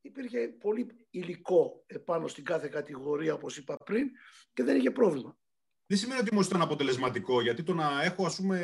υπήρχε 0.00 0.48
πολύ 0.48 0.86
υλικό 1.10 1.84
επάνω 1.86 2.28
στην 2.28 2.44
κάθε 2.44 2.68
κατηγορία, 2.68 3.34
όπως 3.34 3.56
είπα 3.56 3.76
πριν, 3.76 4.08
και 4.52 4.62
δεν 4.62 4.76
είχε 4.76 4.90
πρόβλημα. 4.90 5.36
Δεν 5.86 5.98
σημαίνει 5.98 6.20
ότι 6.20 6.28
όμω 6.32 6.40
ήταν 6.40 6.62
αποτελεσματικό, 6.62 7.42
γιατί 7.42 7.62
το 7.62 7.74
να 7.74 8.02
έχω 8.02 8.26
ας 8.26 8.36
πούμε 8.36 8.60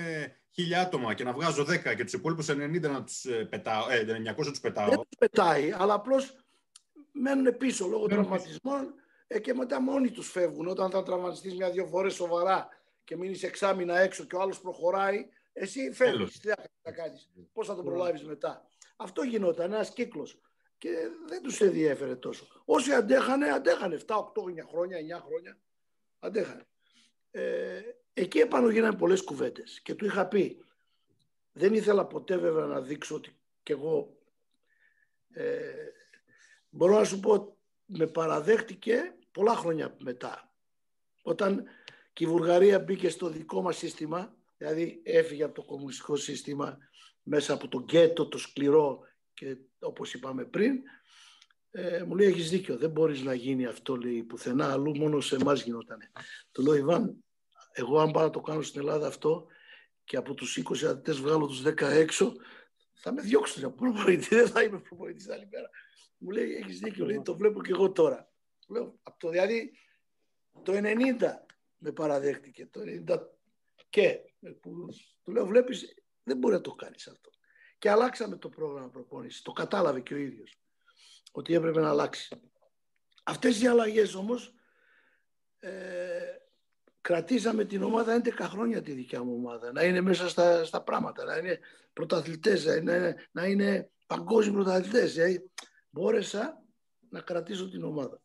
χίλια 0.50 0.80
άτομα 0.80 1.14
και 1.14 1.24
να 1.24 1.32
βγάζω 1.32 1.62
10 1.62 1.94
και 1.96 2.04
τους 2.04 2.12
υπόλοιπους 2.12 2.50
90 2.50 2.80
να 2.80 3.04
τους 3.04 3.24
ε, 3.24 3.44
πετάω, 3.44 3.90
ε, 3.90 4.34
900 4.36 4.44
τους 4.44 4.60
πετάω. 4.60 4.88
Δεν 4.88 4.96
τους 4.96 5.18
πετάει, 5.18 5.72
αλλά 5.72 5.94
απλώς 5.94 6.36
μένουν 7.12 7.56
πίσω 7.56 7.86
λόγω 7.86 8.06
τραυματισμών 8.06 8.94
ε, 9.26 9.38
και 9.38 9.54
μετά 9.54 9.80
μόνοι 9.80 10.10
τους 10.10 10.30
φεύγουν. 10.30 10.66
Όταν 10.68 10.90
θα 10.90 11.02
τραυματιστείς 11.02 11.54
μια-δύο 11.54 11.86
φορές 11.86 12.14
σοβαρά 12.14 12.68
και 13.04 13.16
μείνεις 13.16 13.42
εξάμεινα 13.42 13.98
έξω 13.98 14.24
και 14.24 14.36
ο 14.36 14.40
άλλος 14.40 14.60
προχωράει, 14.60 15.28
εσύ 15.52 15.92
φεύγεις. 15.92 16.40
Τι 16.40 16.48
θα 16.82 16.92
κάνεις, 16.92 17.30
πώς 17.52 17.66
θα 17.66 17.74
τον 17.74 17.84
προλάβεις 17.84 18.24
μετά. 18.24 18.68
Αυτό 18.96 19.22
γινόταν, 19.22 19.72
ένας 19.72 19.92
κύκλος. 19.92 20.38
Και 20.78 20.90
δεν 21.26 21.42
τους 21.42 21.60
ενδιέφερε 21.60 22.16
τόσο. 22.16 22.46
Όσοι 22.64 22.92
αντέχανε, 22.92 23.50
αντέχανε 23.50 23.94
7, 23.94 24.16
8, 24.16 24.48
9 24.48 24.64
χρόνια, 24.68 24.98
9 24.98 25.20
χρόνια. 25.26 25.58
Αντέχανε. 26.18 26.66
Ε, 27.30 27.80
εκεί 28.14 28.38
επάνω 28.38 28.68
γίνανε 28.68 28.96
πολλές 28.96 29.22
κουβέντες 29.22 29.80
και 29.80 29.94
του 29.94 30.04
είχα 30.04 30.26
πει 30.26 30.64
δεν 31.52 31.74
ήθελα 31.74 32.06
ποτέ 32.06 32.36
βέβαια 32.36 32.64
να 32.66 32.80
δείξω 32.80 33.14
ότι 33.14 33.36
κι 33.62 33.72
εγώ 33.72 34.16
ε, 35.32 35.72
μπορώ 36.70 36.98
να 36.98 37.04
σου 37.04 37.20
πω 37.20 37.53
με 37.84 38.06
παραδέχτηκε 38.06 39.14
πολλά 39.30 39.54
χρόνια 39.54 39.96
μετά 39.98 40.52
όταν 41.22 41.64
και 42.12 42.24
η 42.24 42.26
Βουλγαρία 42.26 42.78
μπήκε 42.78 43.08
στο 43.08 43.28
δικό 43.28 43.62
μας 43.62 43.76
σύστημα 43.76 44.36
δηλαδή 44.56 45.00
έφυγε 45.04 45.44
από 45.44 45.54
το 45.54 45.62
κομμουνιστικό 45.62 46.16
σύστημα 46.16 46.78
μέσα 47.22 47.52
από 47.52 47.68
το 47.68 47.78
γκέτο 47.78 48.28
το 48.28 48.38
σκληρό 48.38 49.00
και 49.34 49.56
όπως 49.78 50.14
είπαμε 50.14 50.44
πριν 50.44 50.82
ε, 51.70 52.02
μου 52.02 52.16
λέει 52.16 52.28
έχεις 52.28 52.50
δίκιο 52.50 52.76
δεν 52.76 52.90
μπορείς 52.90 53.22
να 53.22 53.34
γίνει 53.34 53.66
αυτό 53.66 53.96
λέει 53.96 54.22
πουθενά 54.22 54.72
αλλού 54.72 54.96
μόνο 54.96 55.20
σε 55.20 55.36
εμάς 55.36 55.62
γινόταν 55.62 55.98
του 56.52 56.62
λέω 56.62 56.74
Ιβάν 56.74 57.24
εγώ 57.72 58.00
αν 58.00 58.10
πάω 58.10 58.22
να 58.22 58.30
το 58.30 58.40
κάνω 58.40 58.62
στην 58.62 58.80
Ελλάδα 58.80 59.06
αυτό 59.06 59.46
και 60.04 60.16
από 60.16 60.34
τους 60.34 60.58
20 60.58 60.72
αθλητές 60.72 61.20
βγάλω 61.20 61.46
τους 61.46 61.62
10 61.66 61.80
έξω, 61.80 62.32
θα 62.94 63.12
με 63.12 63.22
διώξουν 63.22 63.64
από 63.64 63.76
προπονητή, 63.76 64.34
δεν 64.34 64.48
θα 64.48 64.62
είμαι 64.62 64.78
προπονητής 64.78 65.28
άλλη 65.28 65.48
μέρα. 65.50 65.70
Μου 66.24 66.30
λέει, 66.30 66.54
έχεις 66.54 66.78
δίκιο, 66.78 67.06
λέει, 67.06 67.22
το 67.22 67.36
βλέπω 67.36 67.62
και 67.62 67.70
εγώ 67.72 67.92
τώρα. 67.92 68.32
Λέω, 68.68 68.98
από 69.02 69.18
το 69.18 69.28
δηλαδή 69.28 69.72
το 70.62 70.72
90 70.72 70.82
με 71.78 71.92
παραδέχτηκε, 71.92 72.66
το 72.66 72.80
90 73.08 73.18
και 73.88 74.20
που, 74.60 74.88
του 75.22 75.32
λέω, 75.32 75.46
βλέπεις, 75.46 75.94
δεν 76.22 76.36
μπορεί 76.36 76.54
να 76.54 76.60
το 76.60 76.74
κάνεις 76.74 77.08
αυτό. 77.08 77.30
Και 77.78 77.90
αλλάξαμε 77.90 78.36
το 78.36 78.48
πρόγραμμα 78.48 78.88
προπόνησης. 78.88 79.42
Το 79.42 79.52
κατάλαβε 79.52 80.00
και 80.00 80.14
ο 80.14 80.16
ίδιος 80.16 80.58
ότι 81.32 81.54
έπρεπε 81.54 81.80
να 81.80 81.88
αλλάξει. 81.88 82.40
Αυτές 83.22 83.62
οι 83.62 83.66
αλλαγές 83.66 84.14
όμως 84.14 84.54
ε, 85.58 85.70
κρατήσαμε 87.00 87.64
την 87.64 87.82
ομάδα 87.82 88.20
11 88.24 88.30
χρόνια 88.40 88.82
τη 88.82 88.92
δικιά 88.92 89.22
μου 89.22 89.34
ομάδα. 89.34 89.72
Να 89.72 89.82
είναι 89.82 90.00
μέσα 90.00 90.28
στα, 90.28 90.64
στα 90.64 90.82
πράγματα, 90.82 91.24
να 91.24 91.36
είναι 91.36 91.58
πρωταθλητές, 91.92 92.64
να 92.64 92.74
είναι, 92.74 93.28
να 93.30 93.46
είναι 93.46 93.90
παγκόσμιοι 94.06 94.54
πρωταθλητές. 94.54 95.12
Δηλαδή, 95.12 95.50
μπόρεσα 95.94 96.64
να 97.08 97.20
κρατήσω 97.20 97.68
την 97.68 97.84
ομάδα. 97.84 98.22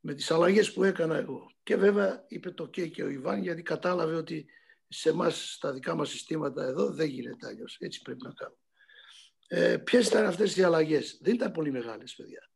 Με 0.00 0.14
τις 0.14 0.30
αλλαγές 0.30 0.72
που 0.72 0.84
έκανα 0.84 1.16
εγώ. 1.16 1.50
Και 1.62 1.76
βέβαια 1.76 2.24
είπε 2.28 2.50
το 2.50 2.66
και 2.66 2.86
και 2.86 3.02
ο 3.02 3.08
Ιβάν 3.08 3.42
γιατί 3.42 3.62
κατάλαβε 3.62 4.14
ότι 4.14 4.46
σε 4.88 5.08
εμάς 5.08 5.52
στα 5.52 5.72
δικά 5.72 5.94
μας 5.94 6.08
συστήματα 6.08 6.64
εδώ 6.64 6.90
δεν 6.90 7.08
γίνεται 7.08 7.46
αλλιώς. 7.46 7.76
Έτσι 7.80 8.02
πρέπει 8.02 8.22
να 8.22 8.32
κάνουμε. 8.32 8.60
Ε, 9.46 9.76
Ποιες 9.76 10.08
ήταν 10.08 10.24
αυτές 10.24 10.56
οι 10.56 10.62
αλλαγές; 10.62 11.18
Δεν 11.22 11.34
ήταν 11.34 11.52
πολύ 11.52 11.70
μεγάλες 11.70 12.14
παιδιά. 12.14 12.50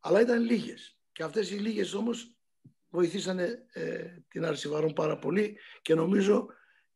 Αλλά 0.00 0.20
ήταν 0.20 0.42
λίγες. 0.42 0.98
Και 1.12 1.22
αυτές 1.22 1.50
οι 1.50 1.54
λίγες 1.54 1.94
όμως 1.94 2.36
βοηθήσανε 2.88 3.66
ε, 3.72 4.16
την 4.28 4.44
Αρσιβαρών 4.44 4.92
πάρα 4.92 5.18
πολύ 5.18 5.58
και 5.82 5.94
νομίζω 5.94 6.46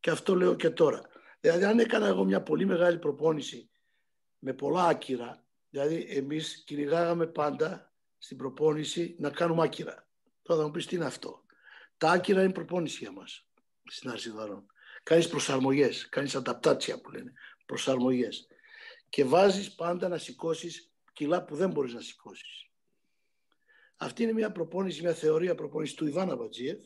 και 0.01 0.11
αυτό 0.11 0.35
λέω 0.35 0.55
και 0.55 0.71
τώρα. 0.71 1.03
Δηλαδή 1.41 1.65
αν 1.65 1.79
έκανα 1.79 2.07
εγώ 2.07 2.25
μια 2.25 2.43
πολύ 2.43 2.67
μεγάλη 2.67 2.99
προπόνηση 2.99 3.71
με 4.39 4.53
πολλά 4.53 4.87
άκυρα, 4.87 5.46
δηλαδή 5.77 6.07
εμείς 6.09 6.63
κυνηγάγαμε 6.67 7.27
πάντα 7.27 7.93
στην 8.19 8.37
προπόνηση 8.37 9.17
να 9.19 9.31
κάνουμε 9.31 9.63
άκυρα. 9.63 10.09
Τώρα 10.43 10.61
θα 10.61 10.67
μου 10.67 10.73
πεις 10.73 10.87
τι 10.87 10.97
είναι 10.97 11.05
αυτό; 11.05 11.45
Τα 11.99 12.11
άκυρα 12.11 12.43
είναι 12.43 12.53
προπόνηση 12.53 12.99
για 13.03 13.13
μας 13.13 13.47
στην 13.85 14.11
Αρσιβαρών. 14.11 14.67
Κάνεις 15.03 15.29
προσαρμογές, 15.29 16.09
κάνεις 16.09 16.35
ανταπτάτσια 16.35 17.01
που 17.01 17.11
λένε, 17.11 17.33
προσαρμογές. 17.67 18.47
Και 19.09 19.25
βάζεις 19.25 19.75
πάντα 19.75 20.09
να 20.09 20.19
σηκώσεις 20.19 20.93
κιλά 21.13 21.45
που 21.45 21.57
δεν 21.57 21.71
μπορείς 21.71 21.95
να 21.95 22.01
σηκώσεις. 22.01 22.71
Αυτή 23.97 24.23
είναι 24.23 24.33
μια 24.33 24.53
προπόνηση, 24.53 25.01
μια 25.01 25.15
θεωρία 25.15 25.55
προπόνησης 25.55 25.97
του 25.97 26.07
Ιβάν 26.07 26.31
Αμπατζίεφ, 26.31 26.79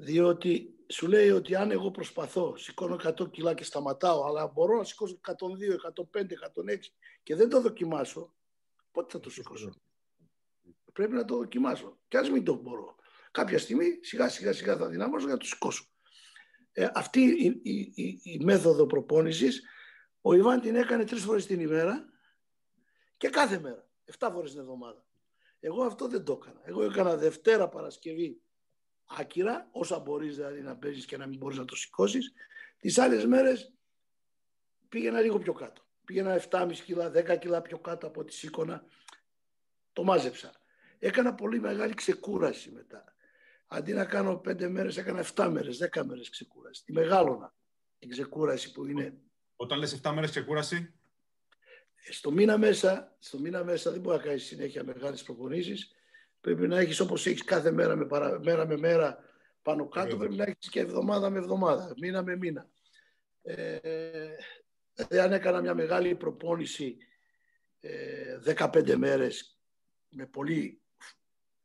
διότι 0.00 0.74
σου 0.88 1.08
λέει 1.08 1.30
ότι 1.30 1.54
αν 1.54 1.70
εγώ 1.70 1.90
προσπαθώ, 1.90 2.56
σηκώνω 2.56 2.94
100 3.04 3.30
κιλά 3.30 3.54
και 3.54 3.64
σταματάω, 3.64 4.24
αλλά 4.24 4.46
μπορώ 4.46 4.76
να 4.76 4.84
σηκώσω 4.84 5.20
102, 5.26 5.32
105, 6.12 6.20
106 6.20 6.76
και 7.22 7.34
δεν 7.34 7.48
το 7.48 7.60
δοκιμάσω, 7.60 8.34
πότε 8.90 9.08
θα 9.12 9.20
το 9.20 9.30
σηκώσω; 9.30 9.74
Πρέπει 10.92 11.12
να 11.12 11.24
το 11.24 11.36
δοκιμάσω. 11.36 11.98
Και 12.08 12.18
ας 12.18 12.30
μην 12.30 12.44
το 12.44 12.54
μπορώ. 12.54 12.96
Κάποια 13.30 13.58
στιγμή 13.58 13.98
σιγά 14.02 14.28
σιγά 14.28 14.52
σιγά 14.52 14.76
θα 14.76 14.88
δυναμώσω 14.88 15.24
για 15.24 15.34
να 15.34 15.40
το 15.40 15.46
σηκώσω. 15.46 15.84
Ε, 16.72 16.88
αυτή 16.94 17.20
η, 17.20 17.60
η, 17.62 17.92
η, 17.94 18.20
η 18.22 18.44
μέθοδο 18.44 18.86
προπόνησης 18.86 19.62
ο 20.20 20.34
Ιβάν 20.34 20.60
την 20.60 20.76
έκανε 20.76 21.04
τρεις 21.04 21.22
φορές 21.22 21.46
την 21.46 21.60
ημέρα 21.60 22.08
και 23.16 23.28
κάθε 23.28 23.60
μέρα, 23.60 23.88
7 24.18 24.28
φορές 24.32 24.50
την 24.50 24.60
εβδομάδα. 24.60 25.04
Εγώ 25.60 25.82
αυτό 25.82 26.08
δεν 26.08 26.24
το 26.24 26.40
έκανα. 26.42 26.60
Εγώ 26.64 26.82
έκανα 26.82 27.16
Δευτέρα 27.16 27.68
Παρασκευή 27.68 28.42
άκυρα, 29.18 29.68
όσα 29.72 29.98
μπορείς 29.98 30.36
δηλαδή 30.36 30.60
να 30.60 30.76
παίζεις 30.76 31.04
και 31.04 31.16
να 31.16 31.26
μην 31.26 31.38
μπορείς 31.38 31.58
να 31.58 31.64
το 31.64 31.76
σηκώσεις. 31.76 32.32
Τις 32.78 32.98
άλλες 32.98 33.26
μέρες 33.26 33.72
πήγαινα 34.88 35.20
λίγο 35.20 35.38
πιο 35.38 35.52
κάτω. 35.52 35.82
Πήγαινα 36.04 36.34
7,5 36.50 36.72
κιλά, 36.84 37.10
10 37.10 37.38
κιλά 37.38 37.62
πιο 37.62 37.78
κάτω 37.78 38.06
από 38.06 38.24
τη 38.24 38.32
σήκωνα. 38.32 38.84
Το 39.92 40.02
μάζεψα. 40.04 40.52
Έκανα 40.98 41.34
πολύ 41.34 41.60
μεγάλη 41.60 41.94
ξεκούραση 41.94 42.70
μετά. 42.70 43.14
Αντί 43.66 43.92
να 43.92 44.04
κάνω 44.04 44.40
5 44.44 44.68
μέρες, 44.68 44.96
έκανα 44.96 45.24
7 45.34 45.48
μέρες, 45.50 45.78
10 45.78 46.04
μέρες 46.04 46.30
ξεκούραση. 46.30 46.84
Τη 46.84 46.92
μεγάλωνα 46.92 47.54
την 47.98 48.10
ξεκούραση 48.10 48.72
που 48.72 48.86
είναι... 48.86 49.14
Όταν 49.56 49.78
λες 49.78 50.00
7 50.02 50.10
μέρες 50.14 50.30
ξεκούραση, 50.30 50.94
στο 52.10 52.30
μήνα 52.30 52.58
μέσα, 52.58 53.16
στο 53.18 53.38
μήνα 53.38 53.64
μέσα 53.64 53.90
δεν 53.90 54.00
μπορεί 54.00 54.16
να 54.16 54.22
κάνεις 54.22 54.44
συνέχεια 54.44 54.84
μεγάλες 54.84 55.22
προπονήσεις. 55.22 55.94
Πρέπει 56.40 56.68
να 56.68 56.78
έχεις 56.78 57.00
όπως 57.00 57.26
έχεις 57.26 57.44
κάθε 57.44 57.70
μέρα 57.70 57.96
με, 57.96 58.06
παρα, 58.06 58.40
μέρα 58.40 58.66
με 58.66 58.76
μέρα 58.76 59.30
Πάνω 59.62 59.88
κάτω 59.88 60.16
πρέπει 60.16 60.34
να 60.34 60.44
έχεις 60.44 60.68
και 60.68 60.80
εβδομάδα 60.80 61.30
με 61.30 61.38
εβδομάδα, 61.38 61.94
μήνα 62.00 62.22
με 62.22 62.36
μήνα. 62.36 62.70
Ε, 63.42 63.78
δηλαδή 64.94 65.18
αν 65.18 65.32
έκανα 65.32 65.60
μια 65.60 65.74
μεγάλη 65.74 66.14
προπόνηση 66.14 66.96
ε, 67.80 68.38
15 68.56 68.94
μέρες 68.94 69.60
με 70.08 70.26
πολύ 70.26 70.80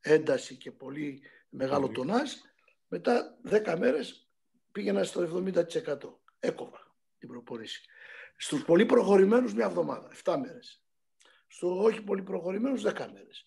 ένταση 0.01 0.55
και 0.55 0.71
πολύ 0.71 1.21
μεγάλο 1.49 1.89
τονάζ, 1.89 2.31
μετά 2.87 3.37
10 3.49 3.75
μέρες 3.79 4.29
πήγαινα 4.71 5.03
στο 5.03 5.43
70%. 5.45 5.63
Έκοβα 6.39 6.95
την 7.17 7.29
προπόνηση. 7.29 7.85
Στους 8.37 8.63
πολύ 8.63 8.85
προχωρημένους 8.85 9.53
μια 9.53 9.65
εβδομάδα, 9.65 10.11
7 10.23 10.37
μέρες. 10.37 10.83
Στο 11.47 11.83
όχι 11.83 12.01
πολύ 12.01 12.21
προχωρημένους 12.21 12.81
10 12.81 13.09
μέρες. 13.13 13.43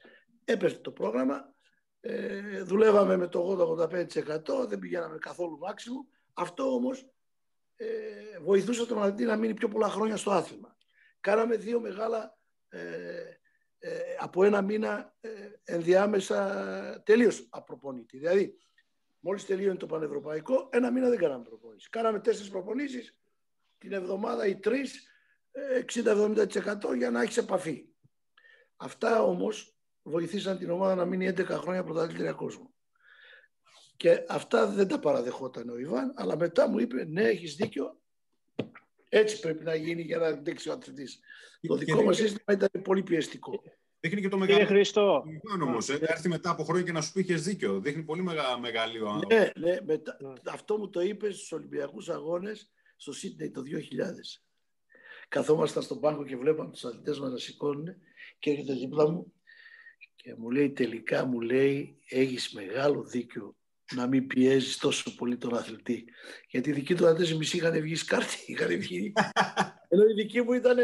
Έπεσε 0.50 0.76
το 0.76 0.90
πρόγραμμα, 0.90 1.54
ε, 2.00 2.62
δουλεύαμε 2.62 3.16
με 3.16 3.28
το 3.28 3.40
80-85%, 3.40 4.66
δεν 4.68 4.78
πηγαίναμε 4.78 5.18
καθόλου 5.18 5.58
μάξιμο. 5.58 6.06
Αυτό 6.32 6.74
όμως 6.74 7.10
ε, 7.76 7.86
βοηθούσε 8.40 8.86
τον 8.86 9.02
αθλητή 9.02 9.24
να 9.24 9.36
μείνει 9.36 9.54
πιο 9.54 9.68
πολλά 9.68 9.88
χρόνια 9.88 10.16
στο 10.16 10.30
άθλημα. 10.30 10.76
Κάναμε 11.20 11.56
δύο 11.56 11.80
μεγάλα, 11.80 12.38
ε, 12.68 12.80
ε, 13.78 13.98
από 14.18 14.44
ένα 14.44 14.62
μήνα 14.62 15.14
ε, 15.20 15.30
ενδιάμεσα 15.64 17.02
τελείως 17.04 17.46
απροπονήτη. 17.50 18.18
Δηλαδή, 18.18 18.58
μόλις 19.20 19.44
τελείωνε 19.46 19.76
το 19.76 19.86
πανευρωπαϊκό, 19.86 20.68
ένα 20.72 20.90
μήνα 20.90 21.08
δεν 21.08 21.18
κάναμε 21.18 21.44
προπονήσεις. 21.44 21.88
Κάναμε 21.88 22.20
τέσσερις 22.20 22.50
προπονήσεις 22.50 23.18
την 23.78 23.92
εβδομάδα 23.92 24.46
ή 24.46 24.58
τρεις, 24.58 25.08
60-70% 25.86 26.96
για 26.96 27.10
να 27.10 27.22
έχεις 27.22 27.36
επαφή. 27.36 27.88
Αυτά 28.76 29.22
όμως 29.22 29.77
βοηθήσαν 30.08 30.58
την 30.58 30.70
ομάδα 30.70 30.94
να 30.94 31.04
μείνει 31.04 31.28
11 31.28 31.44
χρόνια 31.44 31.84
πρωταθλήτρια 31.84 32.32
κόσμου. 32.32 32.74
Και 33.96 34.24
αυτά 34.28 34.66
δεν 34.66 34.88
τα 34.88 34.98
παραδεχόταν 34.98 35.68
ο 35.68 35.78
Ιβάν, 35.78 36.12
αλλά 36.16 36.36
μετά 36.36 36.68
μου 36.68 36.78
είπε 36.78 37.04
ναι 37.04 37.22
έχεις 37.22 37.54
δίκιο, 37.54 38.00
έτσι 39.08 39.40
πρέπει 39.40 39.64
να 39.64 39.74
γίνει 39.74 40.02
για 40.02 40.18
να 40.18 40.26
αντέξει 40.26 40.68
ο 40.68 40.72
αθλητής. 40.72 41.20
Το 41.66 41.76
δικό 41.76 42.02
μας 42.02 42.16
σύστημα 42.16 42.52
ήταν 42.52 42.68
πολύ 42.82 43.02
πιεστικό. 43.02 43.62
Δείχνει 44.00 44.20
και 44.20 44.28
το 44.28 44.38
μεγάλο. 44.38 44.58
Κύριε 44.58 44.74
Χριστό. 44.74 45.24
Όμως, 45.62 45.88
ε, 45.88 45.98
έρθει 46.00 46.28
μετά 46.28 46.50
από 46.50 46.64
χρόνια 46.64 46.82
και 46.82 46.92
να 46.92 47.00
σου 47.00 47.12
πει: 47.12 47.20
Είχε 47.20 47.34
δίκιο. 47.34 47.80
Δείχνει 47.80 48.02
πολύ 48.02 48.22
μεγα, 48.22 48.58
μεγάλη 48.58 49.00
ο 49.00 49.08
άνθρωπο. 49.08 49.34
Ναι, 49.34 49.50
ναι, 49.56 49.78
μετα... 49.84 50.16
ναι. 50.20 50.32
Αυτό 50.50 50.78
μου 50.78 50.90
το 50.90 51.00
είπε 51.00 51.30
στους 51.30 51.52
Ολυμπιακούς 51.52 52.08
Αγώνες 52.08 52.70
στο 52.96 53.12
Σίτνεϊ 53.12 53.50
το 53.50 53.60
2000. 53.60 53.64
Καθόμασταν 55.28 55.82
στον 55.82 56.00
πάγκο 56.00 56.24
και 56.24 56.36
βλέπαμε 56.36 56.70
τους 56.70 56.84
αθλητές 56.84 57.18
μας 57.18 57.30
να 57.30 57.38
σηκώνουν 57.38 57.86
και 58.38 58.50
έρχεται 58.50 58.72
δίπλα 58.72 59.10
μου 59.10 59.32
και 60.22 60.34
μου 60.36 60.50
λέει 60.50 60.70
τελικά 60.70 61.24
μου 61.24 61.40
λέει 61.40 61.98
έχεις 62.08 62.52
μεγάλο 62.52 63.04
δίκιο 63.04 63.56
να 63.94 64.06
μην 64.06 64.26
πιέζεις 64.26 64.76
τόσο 64.76 65.14
πολύ 65.14 65.36
τον 65.36 65.54
αθλητή. 65.54 66.04
Γιατί 66.48 66.70
οι 66.70 66.72
δικοί 66.72 66.94
του 66.94 67.06
αθλητές 67.06 67.36
μισοί 67.36 67.56
είχαν 67.56 67.80
βγει 67.80 67.94
σκάρτη, 67.94 68.36
είχαν 68.52 68.68
βγει. 68.78 69.12
Ενώ 69.88 70.02
οι 70.04 70.12
δικοί 70.14 70.42
μου 70.42 70.52
ήταν 70.52 70.78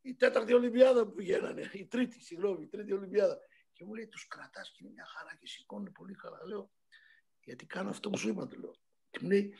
η 0.00 0.14
τέταρτη 0.14 0.52
Ολυμπιάδα 0.52 1.06
που 1.06 1.12
πηγαίνανε, 1.12 1.70
η 1.72 1.86
τρίτη, 1.86 2.20
συγγνώμη, 2.20 2.64
η 2.64 2.66
τρίτη 2.66 2.92
Ολυμπιάδα. 2.92 3.38
Και 3.72 3.84
μου 3.84 3.94
λέει, 3.94 4.06
τους 4.06 4.26
κρατάς 4.26 4.70
και 4.70 4.78
είναι 4.80 4.92
μια 4.92 5.06
χαρά 5.06 5.36
και 5.40 5.46
σηκώνουν 5.46 5.92
πολύ 5.92 6.14
καλά. 6.14 6.38
Λέω, 6.46 6.70
γιατί 7.40 7.66
κάνω 7.66 7.88
αυτό 7.88 8.10
που 8.10 8.18
σου 8.18 8.28
είπα, 8.28 8.46
του 8.46 8.60
λέω. 8.60 8.74
Και 9.10 9.18
μου 9.22 9.28
λέει, 9.28 9.54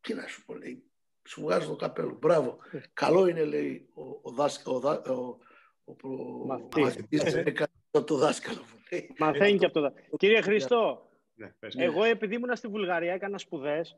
τι 0.00 0.14
να 0.14 0.26
σου 0.26 0.44
πω, 0.44 0.54
λέει, 0.54 0.90
σου 1.28 1.40
βγάζω 1.40 1.68
το 1.68 1.76
καπέλο. 1.76 2.18
Μπράβο. 2.20 2.58
Καλό 2.92 3.26
είναι, 3.26 3.44
λέει, 3.44 3.88
ο, 3.94 4.02
ο, 4.02 4.34
ο, 4.64 4.88
ο, 5.04 5.38
ο 6.02 6.80
μαθητής 6.80 7.22
από 7.98 8.06
το 8.06 8.16
δάσκαλο. 8.16 8.60
Μαθαίνει 9.18 9.58
και 9.58 9.64
από 9.64 9.74
το 9.74 9.80
δάσκαλο. 9.80 10.16
Κύριε 10.16 10.40
Χριστό, 10.40 11.08
ναι, 11.34 11.52
εγώ 11.76 12.04
επειδή 12.04 12.34
ήμουν 12.34 12.56
στη 12.56 12.68
Βουλγαρία 12.68 13.12
έκανα 13.12 13.38
σπουδές. 13.38 13.96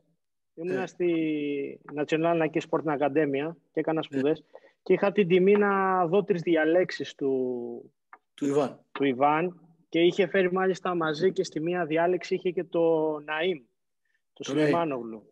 Ήμουν 0.54 0.74
ναι. 0.74 0.86
στη 0.86 1.80
National 1.96 2.42
Nike 2.42 2.60
Sport 2.70 2.98
Academia 2.98 3.52
και 3.72 3.80
έκανα 3.80 4.00
ναι. 4.00 4.02
σπουδές 4.02 4.44
και 4.82 4.92
είχα 4.92 5.12
την 5.12 5.28
τιμή 5.28 5.52
να 5.52 6.06
δω 6.06 6.24
τρεις 6.24 6.42
διαλέξεις 6.42 7.14
του, 7.14 7.92
του, 8.34 8.46
Ιβάν. 8.46 8.84
του 8.92 9.04
Ιβάν 9.04 9.60
και 9.88 10.00
είχε 10.00 10.26
φέρει 10.26 10.52
μάλιστα 10.52 10.94
μαζί 10.94 11.32
και 11.32 11.44
στη 11.44 11.60
μία 11.60 11.86
διάλεξη 11.86 12.34
είχε 12.34 12.50
και 12.50 12.64
το 12.64 13.14
Ναΐμ, 13.14 13.60
το, 14.32 14.54
το 14.54 15.24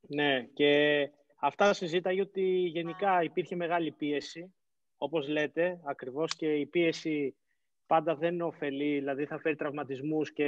Ναι, 0.00 0.42
και 0.52 1.00
αυτά 1.36 1.72
συζήταγε 1.72 2.20
ότι 2.20 2.42
γενικά 2.50 3.22
υπήρχε 3.22 3.56
μεγάλη 3.56 3.92
πίεση 3.92 4.54
όπως 4.96 5.28
λέτε, 5.28 5.80
ακριβώς 5.84 6.36
και 6.36 6.54
η 6.54 6.66
πίεση 6.66 7.34
πάντα 7.90 8.14
δεν 8.14 8.40
ωφελεί, 8.40 8.98
δηλαδή 8.98 9.26
θα 9.26 9.38
φέρει 9.38 9.56
τραυματισμούς 9.56 10.32
και 10.32 10.46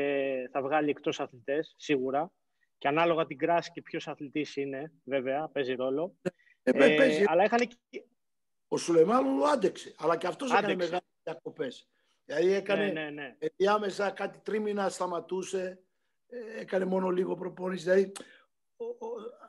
θα 0.53 0.62
βγάλει 0.62 0.90
εκτός 0.90 1.20
αθλητές, 1.20 1.74
σίγουρα. 1.76 2.32
Και 2.78 2.88
ανάλογα 2.88 3.26
την 3.26 3.38
κράση 3.38 3.70
και 3.70 3.82
ποιος 3.82 4.09
αθλητής 4.09 4.57
είναι, 4.57 4.93
βέβαια, 5.05 5.49
παίζει 5.49 5.74
ρόλο. 5.74 6.16
Ε, 6.62 6.70
ε, 6.70 6.97
παίζει. 6.97 7.24
Αλλά 7.26 7.45
είχαν... 7.45 7.68
Ο 8.68 8.76
Σουλεμάνου 8.76 9.49
άντεξε, 9.49 9.95
αλλά 9.99 10.16
και 10.16 10.26
αυτός 10.26 10.53
έκανε 10.53 10.74
μεγάλες 10.74 11.03
διακοπές. 11.22 11.88
Δηλαδή 12.24 12.53
έκανε 12.53 12.86
ναι, 12.86 13.03
ναι, 13.03 13.11
ναι. 13.11 13.36
διάμεσα 13.57 14.11
κάτι 14.11 14.38
τρίμηνα 14.38 14.88
σταματούσε, 14.88 15.82
ε, 16.26 16.61
έκανε 16.61 16.84
μόνο 16.84 17.11
λίγο 17.11 17.34
προπόνηση. 17.34 17.82
Δηλαδή, 17.82 18.12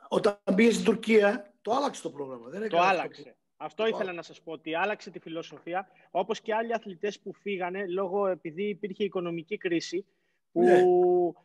όταν 0.08 0.38
πήγε 0.54 0.70
στην 0.70 0.84
Τουρκία, 0.84 1.54
το 1.62 1.72
άλλαξε 1.72 2.02
το 2.02 2.10
πρόγραμμα. 2.10 2.48
Δεν 2.48 2.68
το 2.68 2.78
άλλαξε. 2.78 3.33
Αυτό 3.56 3.86
ήθελα 3.86 4.12
να 4.12 4.22
σας 4.22 4.40
πω, 4.42 4.52
ότι 4.52 4.74
άλλαξε 4.74 5.10
τη 5.10 5.18
φιλοσοφία, 5.18 5.88
όπως 6.10 6.40
και 6.40 6.54
άλλοι 6.54 6.74
αθλητές 6.74 7.20
που 7.20 7.32
φύγανε, 7.32 7.86
λόγω 7.86 8.26
επειδή 8.26 8.68
υπήρχε 8.68 9.04
οικονομική 9.04 9.56
κρίση, 9.56 10.04
που 10.52 10.62
ναι. 10.62 10.82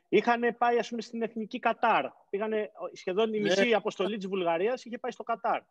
είχαν 0.10 0.56
πάει 0.58 0.78
ας 0.78 0.90
πούμε, 0.90 1.02
στην 1.02 1.22
εθνική 1.22 1.60
Κατάρ. 1.60 2.06
Πήγανε 2.30 2.72
σχεδόν 2.94 3.34
η 3.34 3.40
ναι. 3.40 3.50
μισή 3.50 3.74
αποστολή 3.74 4.18
της 4.18 4.28
Βουλγαρίας 4.28 4.86
είχε 4.86 4.98
πάει 4.98 5.12
στο 5.12 5.24
Κατάρ. 5.24 5.62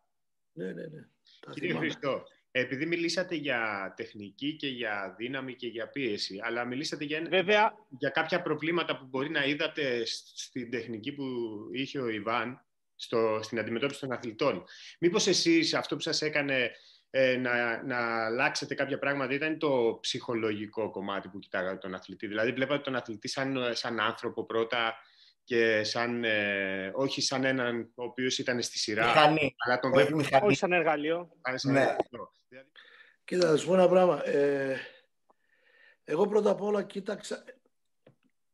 Ναι, 0.53 0.65
ναι, 0.65 0.71
ναι. 0.71 1.07
Κύριε 1.53 1.73
Χριστό, 1.73 2.23
επειδή 2.51 2.85
μιλήσατε 2.85 3.35
για 3.35 3.93
τεχνική 3.97 4.55
και 4.55 4.67
για 4.67 5.15
δύναμη 5.17 5.55
και 5.55 5.67
για 5.67 5.87
πίεση, 5.87 6.39
αλλά 6.43 6.65
μιλήσατε 6.65 7.03
για, 7.03 7.25
Βέβαια... 7.29 7.73
για 7.97 8.09
κάποια 8.09 8.41
προβλήματα 8.41 8.97
που 8.97 9.05
μπορεί 9.05 9.29
να 9.29 9.45
είδατε 9.45 10.05
στην 10.35 10.71
τεχνική 10.71 11.11
που 11.11 11.25
είχε 11.71 11.99
ο 11.99 12.09
Ιβάν, 12.09 12.65
στο, 12.99 13.39
στην 13.43 13.59
αντιμετώπιση 13.59 13.99
των 13.99 14.11
αθλητών. 14.11 14.63
Μήπως 14.99 15.27
εσείς 15.27 15.73
αυτό 15.73 15.95
που 15.95 16.01
σας 16.01 16.21
έκανε 16.21 16.71
ε, 17.09 17.37
να, 17.37 17.83
να 17.83 18.25
αλλάξετε 18.25 18.75
κάποια 18.75 18.99
πράγματα 18.99 19.33
ήταν 19.33 19.59
το 19.59 19.97
ψυχολογικό 20.01 20.89
κομμάτι 20.89 21.27
που 21.27 21.39
κοιτάγατε 21.39 21.77
τον 21.77 21.93
αθλητή; 21.93 22.27
Δηλαδή 22.27 22.51
βλέπατε 22.51 22.81
τον 22.81 22.95
αθλητή 22.95 23.27
σαν, 23.27 23.57
σαν 23.71 23.99
άνθρωπο 23.99 24.45
πρώτα 24.45 24.95
και 25.43 25.83
σαν, 25.83 26.23
ε, 26.23 26.91
όχι 26.93 27.21
σαν 27.21 27.43
έναν 27.43 27.91
ο 27.95 28.03
οποίος 28.03 28.37
ήταν 28.37 28.61
στη 28.61 28.77
σειρά. 28.77 29.05
Μηχανή. 29.05 29.55
Αλλά 29.57 29.79
τον 29.79 29.93
όχι, 29.93 30.15
μηχανή. 30.15 30.45
όχι 30.45 30.55
σαν 30.55 30.71
εργαλείο. 30.71 31.29
Σαν 31.55 31.71
ναι. 31.71 31.95
Κοίτα, 33.23 33.47
θα 33.47 33.57
σου 33.57 33.67
πω 33.67 33.73
ένα 33.73 33.87
πράγμα. 33.87 34.27
Ε, 34.27 34.77
εγώ 36.03 36.27
πρώτα 36.27 36.49
απ' 36.49 36.61
όλα 36.61 36.83
κοίταξα, 36.83 37.43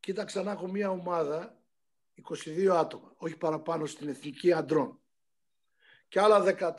κοίταξα 0.00 0.42
να 0.42 0.50
έχω 0.50 0.68
μια 0.68 0.90
ομάδα 0.90 1.56
22 2.22 2.68
άτομα, 2.68 3.14
όχι 3.16 3.36
παραπάνω 3.36 3.86
στην 3.86 4.08
εθνική 4.08 4.52
αντρών. 4.52 5.00
Και 6.08 6.20
άλλα 6.20 6.44
14-15 6.44 6.74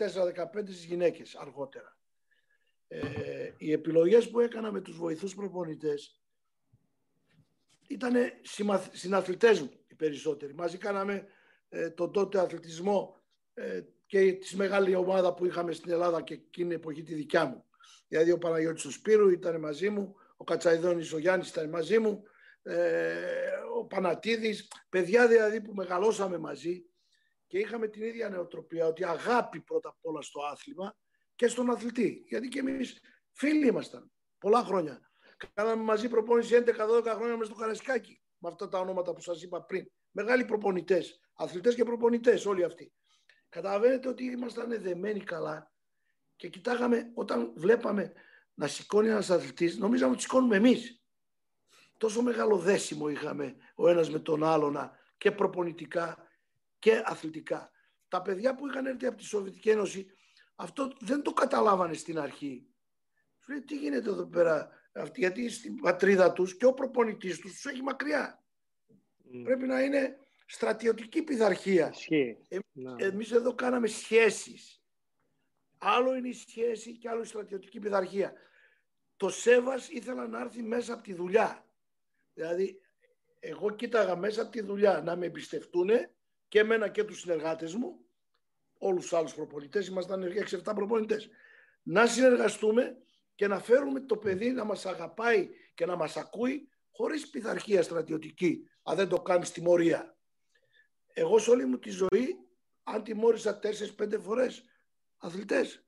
στις 0.64 0.84
γυναίκες 0.84 1.36
αργότερα. 1.36 1.98
Ε, 2.88 3.54
οι 3.58 3.72
επιλογές 3.72 4.30
που 4.30 4.40
έκανα 4.40 4.72
με 4.72 4.82
τους 4.82 4.98
βοηθούς 4.98 5.36
προπονητές 5.36 6.22
ήταν 7.88 8.14
συναθλητές 8.92 9.62
μου 9.62 9.72
οι 9.88 9.96
περισσότεροι. 9.96 10.54
Μαζί 10.54 10.78
κάναμε 10.78 11.28
ε, 11.70 11.90
τον 11.90 12.12
τότε 12.12 12.40
αθλητισμό 12.40 13.16
ε, 13.54 13.82
και 14.06 14.32
της 14.32 14.56
μεγάλη 14.56 14.96
ομάδα 14.96 15.34
που 15.34 15.46
είχαμε 15.46 15.72
στην 15.72 15.92
Ελλάδα 15.92 16.22
και 16.22 16.34
εκείνη 16.34 16.68
την 16.68 16.78
εποχή 16.78 17.04
τη 17.04 17.14
δικιά 17.14 17.46
μου. 17.46 17.66
Δηλαδή 18.08 18.32
ο 18.32 18.38
Παναγιώτης 18.38 18.84
του 18.84 18.92
Σπύρου 18.92 19.30
ήταν 19.30 19.60
μαζί 19.60 19.90
μου, 19.90 20.16
ο 20.38 20.44
Κατσαϊδόνης 20.44 21.14
ο 21.14 21.18
Γιάννης 21.18 21.50
ήταν 21.50 21.70
μαζί 21.70 22.00
μου, 22.00 22.24
ε, 22.24 22.28
ο 23.76 23.86
Πανατίδης, 23.86 24.72
παιδιά 24.90 25.28
δηλαδή 25.28 25.62
που 25.62 25.74
μεγαλώσαμε 25.74 26.38
μαζί 26.38 26.86
και 27.48 27.60
είχαμε 27.60 27.88
την 27.88 28.04
ίδια 28.04 28.30
νεοτροπία 28.30 28.86
ότι 28.86 29.06
αγάπη 29.06 29.62
πρώτα 29.62 29.90
απ' 29.90 30.06
όλα 30.06 30.22
στο 30.22 30.42
άθλημα 30.42 30.98
και 31.36 31.48
στον 31.48 31.70
αθλητή. 31.70 32.24
Γιατί 32.28 32.48
και 32.48 32.60
εμείς 32.60 33.00
φίλοι 33.32 33.68
ήμασταν 33.68 34.12
πολλά 34.38 34.64
χρόνια. 34.64 35.10
Κάναμε 35.54 35.84
μαζί 35.84 36.10
προπόνηση 36.10 36.64
11-12 36.66 36.68
χρόνια 37.16 37.38
μέσα 37.38 37.52
στο 37.52 37.60
Καρασκάκι 37.60 38.22
με 38.38 38.50
αυτά 38.50 38.68
τα 38.68 38.80
ονόματα 38.80 39.14
που 39.14 39.22
σας 39.22 39.42
είπα 39.42 39.64
πριν. 39.64 39.92
Μεγάλοι 40.12 40.46
προπονητές, 40.46 41.20
αθλητές 41.34 41.76
και 41.76 41.84
προπονητές 41.84 42.46
όλοι 42.46 42.64
αυτοί. 42.64 42.94
Καταλαβαίνετε 43.50 44.08
ότι 44.08 44.24
ήμασταν 44.24 44.82
δεμένοι 44.82 45.20
καλά 45.20 45.72
και 46.36 46.48
κοιτάγαμε 46.48 47.12
όταν 47.14 47.54
βλέπαμε 47.56 48.14
να 48.54 48.68
σηκώνει 48.68 49.08
ένας 49.08 49.30
αθλητής, 49.30 49.78
νομίζαμε 49.78 50.12
ότι 50.12 50.22
σηκώνουμε 50.22 50.56
εμείς 50.56 51.02
τόσο 51.98 52.22
μεγάλο 52.22 52.58
δέσιμο 52.58 53.10
είχαμε 53.10 53.56
ο 53.76 53.90
ένας 53.90 54.10
με 54.10 54.20
τον 54.20 54.44
άλλον 54.44 54.92
και 55.18 55.32
προπονητικά 55.32 56.28
και 56.80 57.02
αθλητικά. 57.06 57.72
Τα 58.08 58.22
παιδιά 58.22 58.56
που 58.56 58.68
είχαν 58.68 58.86
έρθει 58.86 59.06
από 59.06 59.18
τη 59.18 59.24
Σοβιετική 59.24 59.70
Ένωση 59.70 60.08
αυτό 60.56 60.92
δεν 61.00 61.22
το 61.22 61.34
καταλάβανε 61.34 61.94
στην 61.94 62.20
αρχή. 62.20 62.68
Σου 63.40 63.52
λέει 63.52 63.62
τι 63.62 63.78
γίνεται 63.78 64.10
εδώ 64.10 64.26
πέρα, 64.26 64.70
γιατί 65.16 65.50
στην 65.50 65.76
πατρίδα 65.76 66.34
τους 66.34 66.58
και 66.58 66.66
ο 66.66 66.74
προπονητής 66.74 67.40
τους 67.40 67.52
τους 67.52 67.66
έχει 67.66 67.82
μακριά. 67.82 68.44
Πρέπει 69.44 69.68
να 69.68 69.82
είναι 69.82 70.18
στρατιωτική 70.46 71.22
πειθαρχία. 71.24 71.94
Ε, 72.50 72.60
Εμείς 72.98 73.32
εδώ 73.32 73.54
κάναμε 73.56 73.88
σχέσεις. 73.88 74.82
Άλλο 75.78 76.16
είναι 76.16 76.28
η 76.28 76.34
σχέση 76.34 76.98
και 76.98 77.10
άλλο 77.10 77.22
η 77.22 77.26
στρατιωτική 77.26 77.80
πειθαρχία. 77.80 78.34
Το 79.18 79.30
Σέβας 79.30 79.90
ήθελα 79.90 80.28
να 80.28 80.40
έρθει 80.40 80.64
μέσα 80.64 80.94
από 80.94 81.04
τη 81.04 81.14
δουλειά. 81.14 81.67
Δηλαδή, 82.38 82.82
εγώ 83.40 83.76
κοίταγα 83.76 84.16
μέσα 84.16 84.42
από 84.42 84.52
τη 84.52 84.62
δουλειά 84.62 85.02
να 85.02 85.16
με 85.16 85.26
εμπιστευτούν 85.26 85.90
και 86.48 86.60
εμένα 86.60 86.90
και 86.90 87.04
τους 87.04 87.20
συνεργάτες 87.20 87.76
μου, 87.76 88.06
όλους 88.78 89.02
τους 89.02 89.14
άλλους 89.14 89.34
προπονητές, 89.34 89.88
ήμασταν 89.88 90.24
6-7 90.24 90.76
προπονητές, 90.76 91.30
να 91.84 92.08
συνεργαστούμε 92.08 92.98
και 93.36 93.48
να 93.48 93.60
φέρουμε 93.60 94.00
το 94.00 94.18
παιδί 94.18 94.52
να 94.52 94.64
μας 94.64 94.86
αγαπάει 94.86 95.50
και 95.74 95.86
να 95.86 95.96
μας 95.96 96.18
ακούει 96.18 96.70
χωρίς 96.92 97.30
πειθαρχία 97.30 97.82
στρατιωτική, 97.84 98.70
αν 98.84 98.96
δεν 98.96 99.08
το 99.08 99.22
κάνεις 99.22 99.48
στη 99.48 99.62
μορία. 99.62 100.18
Εγώ 101.14 101.40
σε 101.40 101.50
όλη 101.50 101.66
μου 101.66 101.80
τη 101.80 101.90
ζωή, 101.90 102.38
αν 102.84 103.04
τιμώρησα 103.04 103.60
4-5 103.98 104.20
φορές 104.20 104.64
αθλητές, 105.18 105.84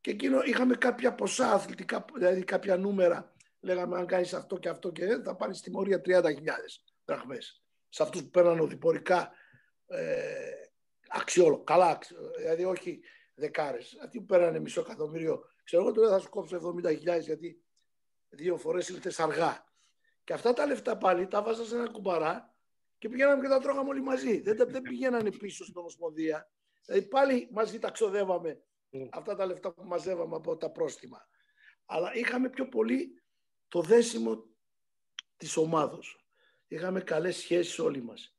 και 0.00 0.10
εκείνο 0.10 0.42
είχαμε 0.42 0.74
κάποια 0.74 1.14
ποσά 1.14 1.52
αθλητικά, 1.52 2.04
δηλαδή 2.14 2.44
κάποια 2.44 2.76
νούμερα. 2.76 3.31
Λέγαμε 3.62 3.98
αν 3.98 4.06
κάνεις 4.06 4.34
αυτό 4.34 4.58
και 4.58 4.68
αυτό 4.68 4.90
και 4.90 5.20
θα 5.24 5.36
πάρεις 5.36 5.60
τιμωρία 5.60 6.00
30.000 6.04 6.22
δραχμές. 7.04 7.62
Σε 7.88 8.02
αυτούς 8.02 8.22
που 8.22 8.30
παίρναν 8.30 8.60
οδηπορικά 8.60 9.32
ε, 9.86 10.52
αξιόλο, 11.08 11.62
καλά, 11.62 11.98
δηλαδή 12.38 12.64
όχι 12.64 13.00
δεκάρες. 13.34 13.98
Αυτοί 14.04 14.18
που 14.18 14.26
παίρνανε 14.26 14.58
μισό 14.58 14.80
εκατομμύριο, 14.80 15.44
ξέρω 15.64 15.82
εγώ 15.82 15.92
τώρα 15.92 16.08
θα 16.08 16.18
σου 16.18 16.28
κόψω 16.28 16.74
70.000 16.84 17.20
γιατί 17.20 17.62
δύο 18.28 18.56
φορές 18.56 18.88
ήλθες 18.88 19.20
αργά. 19.20 19.64
Και 20.24 20.32
αυτά 20.32 20.52
τα 20.52 20.66
λεφτά 20.66 20.96
πάλι 20.96 21.26
τα 21.26 21.42
βάζα 21.42 21.64
σε 21.64 21.74
ένα 21.74 21.90
κουμπαρά 21.90 22.54
και 22.98 23.08
πηγαίναμε 23.08 23.42
και 23.42 23.48
τα 23.48 23.58
τρώγαμε 23.58 23.88
όλοι 23.88 24.02
μαζί. 24.02 24.40
Δεν, 24.40 24.56
δεν 24.56 24.82
πηγαίνανε 24.82 25.30
πίσω 25.30 25.64
στην 25.64 25.76
Ομοσπονδία. 25.76 26.50
Δηλαδή 26.84 27.08
πάλι 27.08 27.48
μαζί 27.52 27.78
τα 27.78 27.90
ξοδεύαμε 27.90 28.62
mm. 28.92 29.08
αυτά 29.12 29.34
τα 29.36 29.46
λεφτά 29.46 29.72
που 29.72 29.84
μαζεύαμε 29.84 30.36
από 30.36 30.56
τα 30.56 30.70
πρόστιμα. 30.70 31.28
Αλλά 31.86 32.14
είχαμε 32.14 32.48
πιο 32.48 32.68
πολύ 32.68 33.21
το 33.72 33.80
δέσιμο 33.80 34.44
της 35.36 35.56
ομάδος. 35.56 36.26
Είχαμε 36.68 37.00
καλές 37.00 37.36
σχέσεις 37.36 37.78
όλοι 37.78 38.02
μας. 38.02 38.36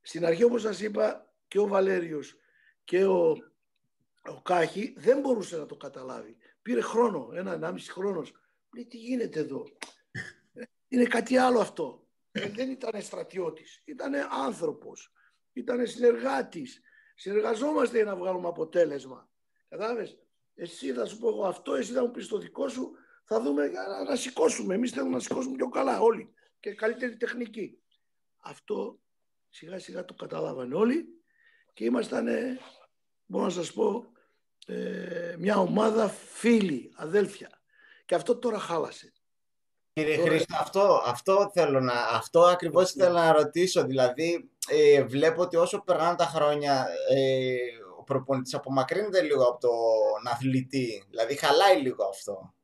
Στην 0.00 0.24
αρχή 0.24 0.42
όπως 0.42 0.62
σας 0.62 0.80
είπα 0.80 1.34
και 1.48 1.58
ο 1.58 1.66
Βαλέριος 1.66 2.36
και 2.84 3.04
ο, 3.04 3.30
ο 4.22 4.42
Κάχη 4.42 4.94
δεν 4.96 5.20
μπορούσε 5.20 5.56
να 5.56 5.66
το 5.66 5.76
καταλάβει. 5.76 6.36
Πήρε 6.62 6.80
χρόνο, 6.80 7.30
ένα, 7.34 7.52
ενάμιση 7.52 7.90
χρόνος. 7.90 8.32
Λέει 8.74 8.86
τι 8.86 8.96
γίνεται 8.96 9.40
εδώ; 9.40 9.64
Είναι 10.88 11.04
κάτι 11.04 11.36
άλλο 11.36 11.60
αυτό. 11.60 12.06
Ε, 12.32 12.48
δεν 12.48 12.70
ήταν 12.70 13.02
στρατιώτης, 13.02 13.82
ήταν 13.84 14.14
άνθρωπος, 14.30 15.12
ήταν 15.52 15.86
συνεργάτης. 15.86 16.80
Συνεργαζόμαστε 17.14 17.96
για 17.96 18.04
να 18.04 18.16
βγάλουμε 18.16 18.48
αποτέλεσμα. 18.48 19.30
Κατάλαβες; 19.68 20.18
Εσύ 20.54 20.92
θα 20.92 21.06
σου 21.06 21.18
πω 21.18 21.28
εγώ 21.28 21.44
αυτό, 21.44 21.74
εσύ 21.74 21.92
θα 21.92 22.02
μου 22.02 22.10
πεις 22.10 22.28
το 22.28 22.38
δικό 22.38 22.68
σου, 22.68 22.96
θα 23.32 23.40
δούμε 23.40 23.66
να, 23.66 24.04
να 24.04 24.16
σηκώσουμε. 24.16 24.74
Εμείς 24.74 24.90
θέλουμε 24.90 25.14
να 25.14 25.20
σηκώσουμε 25.20 25.56
πιο 25.56 25.68
καλά 25.68 26.00
όλοι 26.00 26.32
και 26.60 26.74
καλύτερη 26.74 27.16
τεχνική. 27.16 27.78
Αυτό 28.38 28.98
σιγά 29.50 29.78
σιγά 29.78 30.04
το 30.04 30.14
καταλάβανε 30.14 30.74
όλοι 30.74 31.06
και 31.72 31.84
ήμασταν, 31.84 32.28
μπορώ 33.26 33.44
να 33.44 33.50
σας 33.50 33.72
πω, 33.72 34.06
ε, 34.66 35.36
μια 35.38 35.56
ομάδα 35.56 36.08
φίλοι, 36.08 36.92
αδέλφια. 36.96 37.62
Και 38.06 38.14
αυτό 38.14 38.36
τώρα 38.36 38.58
χάλασε. 38.58 39.12
Κύριε 39.92 40.16
Τώρα... 40.16 40.28
Χρήστο, 40.28 40.56
αυτό, 40.58 41.02
αυτό, 41.06 41.50
θέλω 41.54 41.80
να, 41.80 41.92
αυτό 41.92 42.40
ακριβώς 42.40 42.94
ναι. 42.94 43.04
θέλω 43.04 43.16
να 43.16 43.32
ρωτήσω. 43.32 43.84
Δηλαδή, 43.84 44.50
ε, 44.68 45.02
βλέπω 45.02 45.42
ότι 45.42 45.56
όσο 45.56 45.82
περνάνε 45.82 46.16
τα 46.16 46.24
χρόνια, 46.24 46.88
ε, 47.08 47.54
ο 47.98 48.02
προπονητής 48.02 48.54
απομακρύνεται 48.54 49.22
λίγο 49.22 49.44
από 49.44 49.60
τον 49.60 50.32
αθλητή. 50.32 51.06
Δηλαδή, 51.08 51.36
χαλάει 51.36 51.80
λίγο 51.80 52.04
αυτό. 52.04 52.54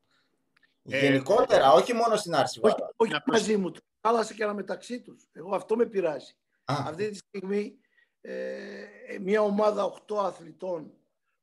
Ε, 0.89 0.99
Γενικότερα, 0.99 1.71
όχι 1.71 1.93
μόνο 1.93 2.15
στην 2.15 2.35
Άρση. 2.35 2.59
Όχι, 2.63 2.75
όχι 2.95 3.13
μαζί 3.25 3.57
μου. 3.57 3.71
Χάλασε 4.01 4.33
και 4.33 4.43
ένα 4.43 4.53
μεταξύ 4.53 5.01
τους. 5.01 5.29
Εγώ 5.31 5.55
αυτό 5.55 5.75
με 5.75 5.85
πειράζει. 5.85 6.33
Αυτή 6.63 7.09
τη 7.09 7.15
στιγμή 7.15 7.79
ε, 8.21 8.85
μια 9.21 9.41
ομάδα 9.41 9.93
8 10.07 10.15
αθλητών 10.17 10.93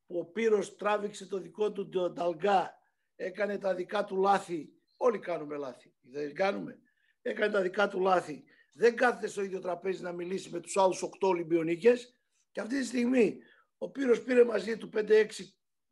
που 0.07 0.19
ο 0.19 0.25
Πύρος 0.25 0.77
τράβηξε 0.77 1.27
το 1.27 1.39
δικό 1.39 1.73
του 1.73 1.89
Νταλγκά, 1.89 2.79
έκανε 3.17 3.59
τα 3.59 3.75
δικά 3.75 4.05
του 4.05 4.17
λάθη. 4.17 4.73
Όλοι 4.97 5.19
κάνουμε 5.19 5.57
λάθη. 5.57 5.95
Δεν 6.01 6.35
κάνουμε. 6.35 6.79
Έκανε 7.23 7.53
τα 7.53 7.61
δικά 7.61 7.89
του 7.89 8.01
λάθη. 8.01 8.45
Δεν 8.73 8.97
κάθεται 8.97 9.27
στο 9.27 9.43
ίδιο 9.43 9.61
τραπέζι 9.61 10.03
να 10.03 10.13
μιλήσει 10.13 10.51
με 10.51 10.61
τους 10.61 10.77
άλλους 10.77 11.03
8 11.03 11.09
Ολυμπιονίκες. 11.21 12.15
Και 12.53 12.61
αυτή 12.61 12.79
τη 12.79 12.87
στιγμή 12.87 13.39
ο 13.79 13.91
Πύρος 13.91 14.23
πήρε 14.23 14.45
μαζί 14.45 14.77
του 14.77 14.91
5-6 14.95 15.29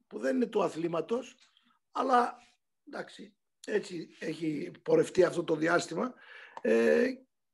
που 0.06 0.18
δεν 0.18 0.36
είναι 0.36 0.46
του 0.46 0.62
αθλήματος, 0.62 1.36
αλλά 1.92 2.38
εντάξει, 2.86 3.36
έτσι 3.66 4.16
έχει 4.18 4.70
πορευτεί 4.82 5.24
αυτό 5.24 5.44
το 5.44 5.56
διάστημα 5.56 6.14
ε, 6.60 7.06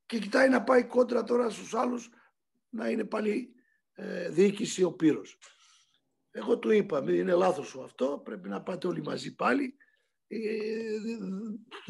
και 0.06 0.18
κοιτάει 0.18 0.48
να 0.48 0.62
πάει 0.64 0.84
κόντρα 0.84 1.24
τώρα 1.24 1.50
στους 1.50 1.74
άλλους 1.74 2.10
να 2.68 2.88
είναι 2.88 3.04
πάλι 3.04 3.54
ε, 3.92 4.28
διοίκηση 4.28 4.82
ο 4.82 4.92
Πύρος. 4.92 5.38
Εγώ 6.30 6.58
του 6.58 6.70
είπα, 6.70 7.00
μην 7.00 7.14
είναι 7.14 7.34
λάθος 7.34 7.68
σου 7.68 7.82
αυτό, 7.82 8.20
πρέπει 8.24 8.48
να 8.48 8.62
πάτε 8.62 8.86
όλοι 8.86 9.02
μαζί 9.02 9.34
πάλι. 9.34 9.76
Ε, 10.26 10.38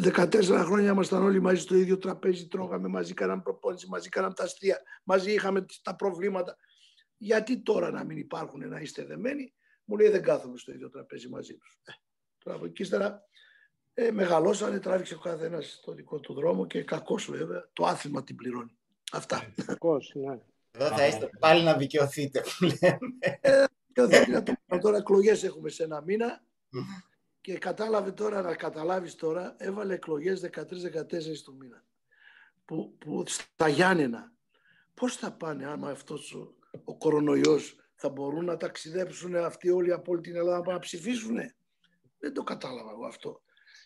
14 0.03 0.43
χρόνια 0.65 0.91
ήμασταν 0.91 1.23
όλοι 1.23 1.41
μαζί 1.41 1.61
στο 1.61 1.75
ίδιο 1.75 1.99
τραπέζι, 1.99 2.49
τρώγαμε 2.49 2.89
μαζί, 2.89 3.15
κάναμε 3.15 3.43
προπόνηση, 3.43 3.89
μαζί 3.89 4.09
κάναμε 4.09 4.35
τα 4.35 4.43
αστεία, 4.43 4.83
μαζί 5.05 5.33
είχαμε 5.33 5.67
τα 5.83 5.97
προβλήματα. 5.97 6.57
Γιατί 7.17 7.63
τώρα 7.63 7.91
να 7.91 8.05
μην 8.05 8.17
υπάρχουν, 8.17 8.69
να 8.69 8.81
είστε 8.81 9.05
δεμένοι, 9.05 9.55
μου 9.85 9.97
λέει 9.97 10.09
δεν 10.09 10.23
κάθομαι 10.23 10.59
στο 10.59 10.73
ίδιο 10.73 10.89
τραπέζι 10.89 11.29
μαζί 11.29 11.57
τους. 11.57 11.81
Ε, 11.85 11.93
τώρα 12.39 12.57
από 12.57 12.67
εκεί 12.67 12.83
ύστερα 12.83 13.23
ε, 14.03 14.11
μεγαλώσανε, 14.11 14.79
τράβηξε 14.79 15.15
ο 15.15 15.19
καθένας 15.19 15.81
το 15.85 15.93
δικό 15.93 16.21
του 16.21 16.35
δρόμο 16.35 16.67
και 16.67 16.83
κακός 16.83 17.31
βέβαια, 17.31 17.69
το 17.73 17.85
άθλημα 17.85 18.25
την 18.25 18.37
πληρώνει. 18.37 18.77
Αυτά. 19.13 19.53
Κακός, 19.67 20.13
ναι. 20.15 20.39
Εδώ 20.71 20.97
θα 20.97 21.07
είστε 21.07 21.31
πάλι 21.39 21.63
να 21.63 21.77
δικαιωθείτε, 21.77 22.41
που 22.41 22.65
λέμε. 22.65 22.99
Ε, 23.41 24.79
τώρα 24.81 24.97
εκλογές 24.97 25.45
έχουμε 25.45 25.69
σε 25.69 25.83
ένα 25.83 26.03
μήνα 26.03 26.43
και 27.41 27.59
κατάλαβε 27.59 28.13
τώρα, 28.13 28.43
να 28.43 28.55
καταλάβεις 28.55 29.15
τώρα, 29.15 29.55
έβαλε 29.59 29.95
εκλογές 29.95 30.41
13-14 30.41 31.43
του 31.45 31.57
μήνα. 31.59 31.85
Που, 32.65 32.97
που 32.99 33.25
στα 33.27 33.69
Γιάννενα. 33.69 34.33
Πώς 34.95 35.17
θα 35.17 35.33
πάνε 35.33 35.67
άμα 35.67 35.91
αυτός 35.91 36.35
ο, 36.35 36.55
ο 36.85 36.97
κορονοϊός 36.97 37.77
θα 37.95 38.09
μπορούν 38.09 38.45
να 38.45 38.57
ταξιδέψουν 38.57 39.37
αυτοί 39.37 39.71
όλοι 39.71 39.93
από 39.93 40.13
όλη 40.13 40.21
την 40.21 40.37
Ελλάδα 40.37 40.73
να 40.73 40.79
ψηφίσουν. 40.79 41.37
Δεν 42.19 42.33
το 42.33 42.43
κατάλαβα 42.43 42.91
εγώ 42.91 43.07
αυτό. 43.07 43.43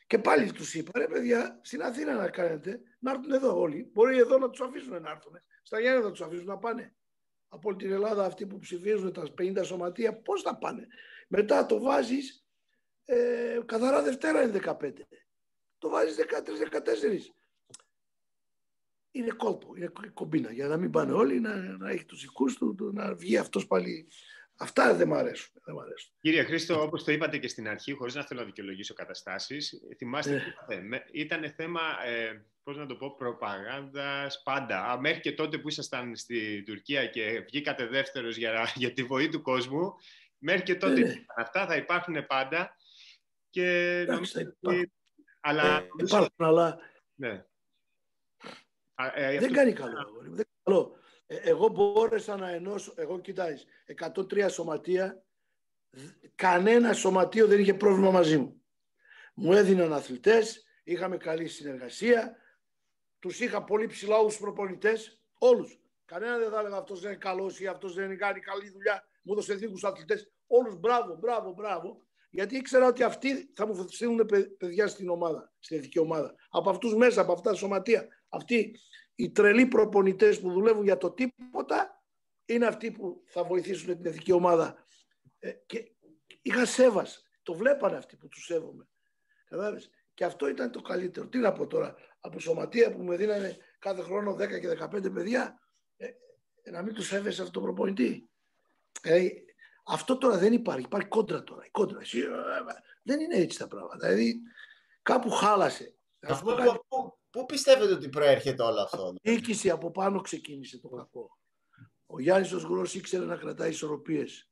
Και 0.07 0.19
πάλι 0.19 0.53
τους 0.53 0.75
είπα, 0.75 0.99
ρε 0.99 1.07
παιδιά, 1.07 1.61
στην 1.63 1.83
Αθήνα 1.83 2.15
να 2.15 2.31
κάνετε, 2.31 2.81
να 2.99 3.11
έρθουν 3.11 3.33
εδώ 3.33 3.61
όλοι. 3.61 3.91
Μπορεί 3.93 4.19
εδώ 4.19 4.39
να 4.39 4.51
τους 4.51 4.61
αφήσουν 4.61 5.01
να 5.03 5.11
έρθουν. 5.11 5.33
Στα 5.63 5.81
Γιάννη 5.81 6.03
να 6.03 6.11
τους 6.11 6.21
αφήσουν 6.21 6.47
να 6.47 6.59
πάνε. 6.59 6.95
Από 7.49 7.69
όλη 7.69 7.77
την 7.77 7.93
Ελλάδα 7.93 8.25
αυτοί 8.25 8.47
που 8.47 8.59
ψηφίζουν 8.59 9.13
τα 9.13 9.23
50 9.39 9.65
σωματεία, 9.65 10.15
πώς 10.15 10.43
θα 10.43 10.57
πάνε; 10.57 10.87
Μετά 11.29 11.67
το 11.67 11.81
βάζεις, 11.81 12.47
ε, 13.05 13.61
καθαρά 13.67 14.03
Δευτέρα 14.03 14.43
είναι 14.43 14.53
15. 14.53 15.07
Το 15.79 15.89
βάζεις 15.89 16.17
13-14. 16.17 17.35
Είναι 19.11 19.31
κόλπο, 19.31 19.77
είναι 19.77 19.93
κομπίνα. 20.15 20.53
Για 20.53 20.67
να 20.67 20.77
μην 20.77 20.91
πάνε 20.91 21.13
όλοι, 21.13 21.41
να, 21.41 21.57
να 21.57 21.91
έχει 21.91 22.05
τους 22.05 22.21
δικού 22.21 22.55
του, 22.55 22.91
να 22.95 23.15
βγει 23.15 23.37
αυτός 23.37 23.67
πάλι 23.67 24.09
Αυτά 24.57 24.95
δεν 24.95 25.09
μου 25.09 25.15
αρέσουν. 25.15 25.53
Δεν 25.65 25.79
αρέσουν. 25.79 26.13
Κύριε 26.21 26.43
Χρήστο, 26.43 26.83
όπως 26.83 27.05
το 27.05 27.13
είπατε 27.13 27.39
και 27.39 27.49
στην 27.49 27.69
αρχή, 27.69 27.93
χωρίς 27.93 28.15
να 28.15 28.25
θέλω 28.25 28.41
να 28.41 28.47
δικαιολογήσω 28.47 28.95
καταστάσεις, 28.95 29.81
θυμάστε, 29.97 30.43
ε. 30.69 30.79
ήταν 31.13 31.53
θέμα, 31.57 31.81
ε, 32.05 32.45
πώς 32.63 32.77
να 32.77 32.87
το 32.87 32.95
πω, 32.95 33.15
προπαγάνδας 33.15 34.43
πάντα. 34.43 34.99
Μέχρι 35.01 35.21
και 35.21 35.33
τότε 35.33 35.59
που 35.59 35.69
ήσασταν 35.69 36.17
στη 36.17 36.63
Τουρκία 36.63 37.07
και 37.07 37.41
βγήκατε 37.41 37.87
δεύτερος 37.87 38.37
για, 38.37 38.73
για 38.75 38.93
τη 38.93 39.03
βοή 39.03 39.29
του 39.29 39.43
κόσμου, 39.43 39.95
μέχρι 40.39 40.63
και 40.63 40.75
τότε 40.75 41.01
ε, 41.01 41.25
αυτά 41.37 41.67
θα 41.67 41.77
υπάρχουν 41.77 42.27
πάντα. 42.27 42.77
Και 43.51 43.99
Εντάξει, 43.99 44.41
υπάρχουν. 44.41 44.93
Αλλά... 45.41 45.77
Ε, 45.77 45.87
υπάρχουν, 45.97 46.35
αλλά... 46.37 46.79
Ναι. 47.15 47.45
Ε, 49.15 49.39
δεν 49.39 49.53
κάνει 49.53 49.73
καλό. 49.73 50.13
Δεν 50.23 50.35
κάνει 50.35 50.49
καλό. 50.63 50.97
Ε, 51.43 51.51
εγώ 51.51 51.69
μπόρεσα 51.69 52.37
να 52.37 52.51
ενώσω, 52.51 52.93
εγώ 52.97 53.21
κοιτάξτε, 53.21 53.69
103 53.87 54.49
σωματεία, 54.51 55.25
κανένα 56.35 56.93
σωματείο 56.93 57.47
δεν 57.47 57.61
είχε 57.61 57.75
πρόβλημα 57.75 58.11
μαζί 58.11 58.39
μου. 58.39 58.63
Μου 59.35 59.53
έδιναν 59.53 59.93
αθλητές, 59.93 60.65
είχαμε 60.85 61.17
καλή 61.17 61.49
συνεργασία, 61.49 62.37
τους 63.19 63.41
είχα 63.41 63.65
πολύ 63.65 63.87
ψηλά 63.87 64.17
όλους 64.17 64.33
τους 64.33 64.43
προπονητές, 64.43 65.21
όλους. 65.39 65.79
Κανένα 66.05 66.39
δεν 66.39 66.51
θα 66.51 66.59
έλεγα 66.59 66.77
αυτός 66.77 67.01
δεν 67.01 67.11
είναι 67.11 67.19
καλός 67.19 67.61
ή 67.61 67.67
αυτός 67.67 67.95
δεν 67.95 68.05
είναι 68.05 68.15
κάνει 68.15 68.41
καλή 68.41 68.71
δουλειά, 68.71 69.09
μου 69.23 69.33
έδωσε 69.33 69.55
δίκους 69.55 69.85
αθλητές. 69.85 70.33
Όλους 70.47 70.79
μπράβο, 70.79 71.17
μπράβο, 71.17 71.53
μπράβο. 71.53 72.03
Γιατί 72.31 72.57
ήξερα 72.57 72.87
ότι 72.87 73.03
αυτοί 73.03 73.51
θα 73.55 73.67
μου 73.67 73.87
στείλουν 73.89 74.29
παιδιά 74.59 74.87
στην 74.87 75.09
ομάδα, 75.09 75.53
στην 75.59 75.77
εθνική 75.77 75.99
ομάδα. 75.99 76.35
Από 76.51 76.71
αυτούς 76.71 76.95
μέσα, 76.95 77.21
από 77.21 77.33
αυτά 77.33 77.51
τα 77.51 77.57
σωματεία. 77.57 78.09
Αυτοί 78.29 78.81
Οι 79.15 79.31
τρελοί 79.31 79.67
προπονητές 79.67 80.41
που 80.41 80.53
δουλεύουν 80.53 80.85
για 80.85 80.97
το 80.97 81.11
τίποτα 81.11 82.03
είναι 82.45 82.67
αυτοί 82.67 82.91
που 82.91 83.23
θα 83.27 83.45
βοηθήσουν 83.45 83.97
την 83.97 84.07
εθνική 84.07 84.33
ομάδα. 84.33 84.85
Ε, 85.39 85.51
και 85.51 85.93
είχα 86.43 86.65
σέβας. 86.65 87.29
Το 87.43 87.55
βλέπανε 87.55 87.97
αυτοί 87.97 88.17
που 88.17 88.29
τους 88.29 88.45
σέβομαι. 88.45 88.89
Κατάλαβες; 89.49 89.91
Και 90.15 90.25
αυτό 90.25 90.49
ήταν 90.49 90.71
το 90.71 90.81
καλύτερο. 90.81 91.29
Τι 91.29 91.39
να 91.39 91.53
πω 91.53 91.67
τώρα, 91.67 91.95
από 92.21 92.39
σωματεία 92.39 92.93
που 92.93 93.03
με 93.03 93.17
δίνανε 93.17 93.57
κάθε 93.79 94.03
χρόνο 94.03 94.33
10 94.35 94.61
και 94.61 94.69
15 94.69 95.13
παιδιά, 95.13 95.61
ε, 95.97 96.07
ε, 96.63 96.71
να 96.71 96.83
μην 96.83 96.95
τους 96.95 97.07
σέβεσαι 97.07 97.43
αυτό 97.43 97.53
το 97.53 97.61
προπονητή. 97.61 98.31
Ε, 99.03 99.29
αυτό 99.87 100.19
τώρα 100.19 100.39
δεν 100.39 100.53
υπάρχει. 100.53 100.85
Υπάρχει 100.85 101.09
κόντρα 101.09 101.43
τώρα. 101.43 101.65
Η 101.65 101.71
κόντρα. 101.71 102.01
Εσύ, 102.01 102.19
ε, 102.19 102.25
δεν 103.03 103.21
είναι 103.21 103.37
έτσι 103.37 103.59
τα 103.59 103.69
πράγματα. 103.69 104.09
Δηλαδή 104.09 104.41
κάπου 105.03 105.31
χάλασε. 105.31 105.95
Αυτό 106.21 106.55
πού, 106.89 107.19
πού 107.35 107.47
πιστεύετε 107.47 107.93
ότι 107.93 108.09
προέρχεται 108.09 108.63
όλο 108.63 108.81
αυτό. 108.81 109.15
Η 109.23 109.31
διοίκηση 109.31 109.71
από 109.71 109.91
πάνω 109.91 110.21
ξεκίνησε 110.21 110.79
το 110.79 110.89
κακό. 110.89 111.39
Ο 112.07 112.21
Γιάννης 112.21 112.53
ο 112.53 112.59
Σγουρός 112.59 112.95
ήξερε 112.95 113.25
να 113.25 113.37
κρατάει 113.37 113.71
ισορροπίες. 113.71 114.51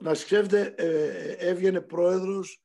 να 0.00 0.12
ξέρετε, 0.12 0.74
ε, 0.76 1.32
έβγαινε 1.32 1.80
πρόεδρος 1.80 2.62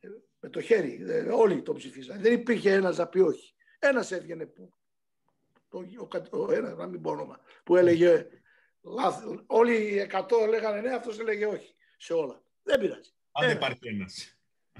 ε, 0.00 0.08
με 0.40 0.48
το 0.48 0.60
χέρι. 0.60 1.04
Ε, 1.08 1.20
όλοι 1.20 1.62
το 1.62 1.72
ψηφίσαν. 1.72 2.20
Δεν 2.20 2.32
υπήρχε 2.32 2.72
ένας 2.72 2.96
να 2.96 3.08
πει 3.08 3.20
όχι. 3.20 3.54
Ένας 3.78 4.10
έβγαινε 4.10 4.46
που, 4.46 4.72
το, 5.68 5.78
ο, 5.78 6.38
ο, 6.38 6.52
ένας, 6.52 6.76
να 6.76 6.86
μην 6.86 7.00
πω 7.00 7.10
όνομα, 7.10 7.40
που 7.64 7.76
έλεγε 7.76 8.26
λάθος. 8.82 9.44
Όλοι 9.46 9.76
οι 9.76 10.10
100 10.12 10.48
λέγανε 10.48 10.80
ναι, 10.80 10.94
αυτός 10.94 11.18
έλεγε 11.18 11.46
όχι 11.46 11.74
σε 11.96 12.12
όλα. 12.12 12.42
Δεν 12.62 12.80
πειράζει. 12.80 13.10
Αν 13.32 13.46
δεν 13.46 13.56
υπάρχει 13.56 13.88
ένας. 13.88 14.36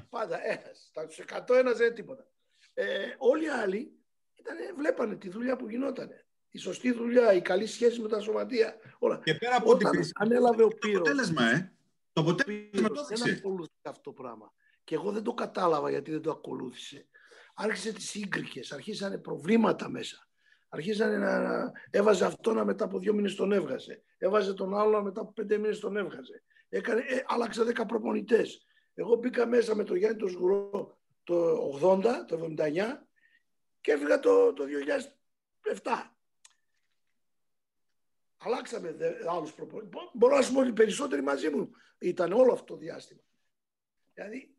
Πάντα 0.09 0.47
ένας. 0.47 0.91
Τα 0.93 1.07
100 1.49 1.55
ένας 1.55 1.77
δεν 1.77 1.87
είναι 1.87 1.95
τίποτα. 1.95 2.32
Ε, 2.75 3.15
όλοι 3.19 3.45
οι 3.45 3.49
άλλοι 3.49 3.93
ήταν, 4.35 4.57
βλέπανε 4.77 5.17
τη 5.17 5.29
δουλειά 5.29 5.57
που 5.57 5.69
γινόταν. 5.69 6.11
Η 6.51 6.59
σωστή 6.59 6.93
δουλειά, 6.93 7.33
η 7.33 7.43
καλή 7.43 7.67
σχέση 7.67 8.01
με 8.01 8.09
τα 8.09 8.21
σωματεία. 8.21 8.77
Όλα. 8.99 9.21
Και 9.25 9.35
πέρα 9.35 9.57
από 9.57 9.71
Όταν 9.71 9.93
ανέλαβε 10.15 10.63
ο 10.63 10.69
Πύρος, 10.69 10.93
Το 10.93 10.99
αποτέλεσμα, 10.99 11.51
ε. 11.51 11.73
Το 12.13 12.21
αποτέλεσμα 12.21 12.89
το 12.89 12.95
δεν 12.95 13.21
έδειξε. 13.21 13.39
ακολούθησε 13.39 13.89
αυτό 13.89 14.01
το 14.01 14.13
πράγμα. 14.13 14.53
Και 14.85 14.95
εγώ 14.95 15.13
δεν 15.13 15.23
το 15.23 15.35
κατάλαβα 15.35 15.91
γιατί 15.91 16.11
δεν 16.11 16.21
το 16.23 16.31
ακολούθησε. 16.31 17.07
Άρχισε 17.55 17.93
τις 17.93 18.09
σύγκρικες, 18.11 18.73
αρχίσανε 18.73 19.19
προβλήματα 19.19 19.89
μέσα. 19.89 20.29
Αρχίσανε 20.69 21.17
να, 21.17 21.41
να 21.41 21.73
έβαζε 21.91 22.25
αυτόν 22.25 22.65
μετά 22.65 22.85
από 22.85 22.99
δύο 22.99 23.15
μήνες 23.15 23.35
τον 23.35 23.53
έβγαζε. 23.53 24.03
Έβαζε 24.19 24.55
τον 24.55 24.75
άλλο 24.75 25.03
μετά 25.03 25.21
από 25.21 25.33
πέντε 25.33 25.59
μήνες 25.59 25.79
τον 25.79 25.97
έβγαζε. 25.97 26.43
Έκανε, 26.69 27.01
ε, 27.01 27.23
άλλαξε 27.27 27.65
δέκα 27.65 27.87
προπονητές. 27.87 28.67
Εγώ 28.95 29.17
μπήκα 29.17 29.47
μέσα 29.47 29.75
με 29.75 29.85
τον 29.85 29.97
Γιάννη 29.97 30.19
τον 30.19 30.29
Σγουρό 30.29 30.99
το 31.25 31.69
80, 31.83 32.05
το 32.27 32.55
79 32.59 33.07
και 33.81 33.93
έφυγα 33.93 34.21
το, 34.21 34.53
το 34.53 34.65
2007. 35.83 35.91
Αλλάξαμε 38.37 38.93
δε, 38.93 39.13
άλλους 39.29 39.53
προπονητές. 39.53 40.01
Μπορώ 40.15 40.37
να 40.37 40.43
σου 40.43 40.53
πω 40.53 40.61
ότι 40.61 40.73
περισσότεροι 40.73 41.23
μαζί 41.23 41.51
μου 41.51 41.71
ήταν 41.99 42.33
όλο 42.33 42.53
αυτό 42.53 42.65
το 42.65 42.77
διάστημα. 42.77 43.21
Δηλαδή, 44.15 44.55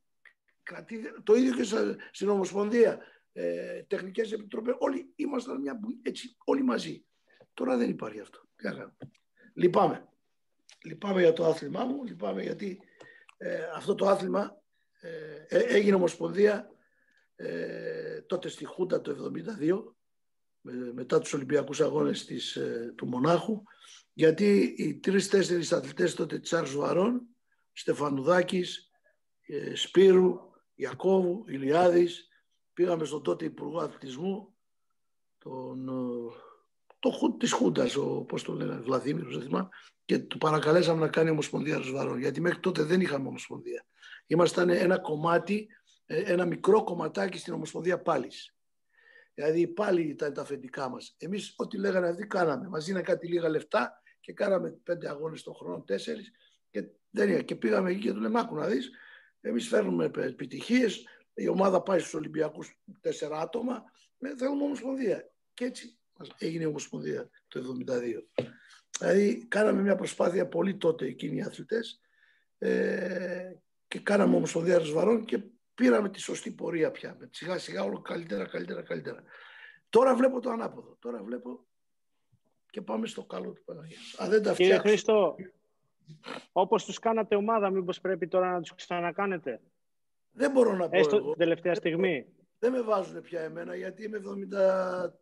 κρατή, 0.64 1.22
το 1.24 1.34
ίδιο 1.36 1.56
και 1.56 1.64
στα- 1.64 1.96
στην 2.12 2.30
Ομοσπονδία, 2.30 3.00
ε, 3.34 3.84
τεχνικές 3.84 4.32
επιτροπές, 4.32 4.76
όλοι 4.80 5.14
ήμασταν 5.16 5.62
μια, 5.62 5.74
μπου- 5.76 6.08
έτσι, 6.08 6.36
όλοι 6.46 6.64
μαζί. 6.64 7.06
Τώρα 7.54 7.78
δεν 7.78 7.90
υπάρχει 7.90 8.20
αυτό. 8.20 8.48
Τι 8.56 8.66
να 8.66 8.72
κάνουμε. 8.72 8.98
Λυπάμαι. 9.54 10.08
Λυπάμαι 10.84 11.22
για 11.22 11.34
το 11.34 11.46
άθλημά 11.46 11.86
μου, 11.86 12.04
λυπάμαι 12.04 12.42
γιατί 12.44 12.80
ε, 13.38 13.64
αυτό 13.76 13.96
το 13.96 14.08
άθλημα 14.08 14.40
ε, 14.42 14.52
ε, 14.52 14.63
έγινε 15.50 15.96
Ομοσπονδία 15.96 16.72
ε, 17.36 18.22
τότε 18.22 18.50
στη 18.50 18.66
Χούντα 18.66 19.02
το 19.02 19.32
1972 19.60 19.96
με- 20.62 20.94
μετά 20.94 21.20
τους 21.20 21.34
Ολυμπιακούς 21.34 21.82
Αγώνες 21.82 22.26
της, 22.26 22.56
ε, 22.56 22.94
του 22.98 23.08
Μονάχου 23.08 23.64
γιατί 24.14 24.76
οι 24.78 24.96
τρεις-τέσσερις 25.00 25.72
αθλητές 25.72 26.14
τότε 26.14 26.40
της 26.40 26.54
Άρσου 26.54 26.78
Βαρών 26.80 27.22
Στεφανουδάκης, 27.72 28.90
ε, 29.48 29.76
Σπύρου, 29.76 30.40
Ιακώβου, 30.76 31.44
Ηλιάδης 31.48 32.28
πήγαμε 32.74 33.06
στον 33.06 33.24
τότε 33.24 33.46
Υπουργό 33.46 33.80
Αθλητισμού 33.80 34.54
τον, 35.38 35.88
ε, 35.88 36.34
το, 37.00 37.10
Χου- 37.10 37.40
της 37.40 37.52
Χούντας, 37.52 37.96
ο, 37.96 38.24
πώς 38.28 38.44
το 38.44 38.54
λένε, 38.54 38.76
Βλαδίμηρος, 38.80 39.34
δεν 39.38 39.46
θυμάμαι, 39.46 39.70
και 40.06 40.20
του 40.20 40.38
παρακαλέσαμε 40.38 41.00
να 41.00 41.08
κάνει 41.08 41.30
Ομοσπονδία 41.30 41.78
Ρωσβαρών, 41.78 42.20
γιατί 42.20 42.42
μέχρι 42.42 42.60
τότε 42.60 42.84
δεν 42.84 43.02
είχαμε 43.02 43.28
Ομοσπονδία. 43.28 43.86
Ήμασταν 44.28 44.70
ένα 44.70 45.00
κομμάτι, 45.00 45.68
ε, 46.06 46.32
ένα 46.32 46.46
μικρό 46.46 46.84
κομματάκι 46.84 47.38
στην 47.38 47.54
Ομοσπονδία 47.54 48.02
Πάλης. 48.02 48.56
Δηλαδή 49.34 49.68
πάλι 49.68 50.02
ήταν 50.02 50.34
τα 50.34 50.42
αφεντικά 50.42 50.90
μας. 50.90 51.16
Εμείς 51.18 51.54
ό,τι 51.56 51.78
λέγανε 51.78 52.08
αυτοί 52.08 52.28
κάναμε. 52.28 52.68
Μας 52.68 52.86
δίνανε 52.86 53.04
κάτι 53.04 53.28
λίγα 53.28 53.50
λεφτά 53.50 54.02
και 54.20 54.34
κάναμε 54.34 54.70
πέντε 54.70 55.10
αγώνες 55.10 55.44
τον 55.44 55.54
χρόνο, 55.54 55.82
τέσσερις 55.82 56.32
και, 56.70 56.88
δεν, 57.10 57.30
είχα- 57.30 57.42
και 57.42 57.56
πήγαμε 57.56 57.90
εκεί 57.92 58.00
και 58.00 58.12
του 58.14 58.20
λέμε 58.20 58.40
άκου 58.40 58.56
να 58.56 58.68
δεις, 58.68 58.92
εμείς 59.42 59.68
φέρνουμε 59.68 60.12
επιτυχίες, 60.16 61.06
η 61.34 61.48
ομάδα 61.48 61.82
πάει 61.82 62.00
στους 62.00 62.14
Ολυμπιακούς 62.14 62.80
τέσσερα 63.02 63.40
άτομα, 63.40 63.84
ε, 64.20 64.36
θέλουμε 64.38 64.64
Ομοσπονδία. 64.64 65.32
Και 65.54 65.66
έτσι 65.66 65.98
μας 66.14 66.30
έγινε 66.38 66.64
η 66.64 66.68
Ομοσπονδία 66.68 67.30
το 67.48 67.60
1972. 67.60 68.28
Δηλαδή 69.00 69.46
κάναμε 69.48 69.82
μια 69.82 69.96
προσπάθεια 69.96 70.48
πολύ 70.48 70.78
τότε 70.78 71.06
εκείνοι 71.06 71.36
οι 71.38 71.42
αθλητές 71.42 72.00
ε, 72.58 73.52
και 73.94 74.00
κάναμε 74.00 74.36
Ομοσπονδία 74.36 74.78
Ρεσβαρών 74.78 75.26
και 75.26 75.44
πήραμε 75.74 76.10
τη 76.10 76.20
σωστή 76.20 76.52
πορεία 76.52 76.92
πια. 76.92 77.16
Με 77.20 77.30
σιγά 77.32 77.58
σιγά 77.58 77.84
όλο 77.84 78.02
καλύτερα, 78.02 78.46
καλύτερα, 78.46 78.82
καλύτερα. 78.82 79.24
Τώρα 79.90 80.16
βλέπω 80.16 80.40
το 80.40 80.50
ανάποδο. 80.50 80.98
Τώρα 81.00 81.24
βλέπω 81.24 81.66
και 82.70 82.82
πάμε 82.82 83.08
στο 83.08 83.24
καλό 83.24 83.52
του 83.52 83.64
Παναγία. 83.64 83.98
Αν 84.18 84.30
δεν 84.30 84.44
τα 84.44 84.54
Κύριε 84.54 84.66
φτιάξω, 84.66 84.88
Χρήστο, 84.88 85.36
όπως 86.52 86.86
τους 86.86 87.00
κάνατε 87.00 87.36
ομάδα, 87.36 87.70
μήπως 87.70 88.00
πρέπει 88.02 88.28
τώρα 88.28 88.52
να 88.52 88.62
τους 88.62 88.76
ξανακάνετε; 88.76 89.62
δεν 90.32 90.52
μπορώ 90.52 90.74
να 90.74 90.90
πω 90.90 90.98
Έστω 90.98 91.16
εγώ. 91.16 91.30
την 91.30 91.38
τελευταία 91.38 91.76
στιγμή. 91.76 92.26
Δεν 92.60 92.72
με 92.72 92.82
βάζουν 92.82 93.22
πια 93.22 93.42
εμένα 93.42 93.76
γιατί 93.76 94.04
είμαι 94.04 94.18
72 94.18 95.14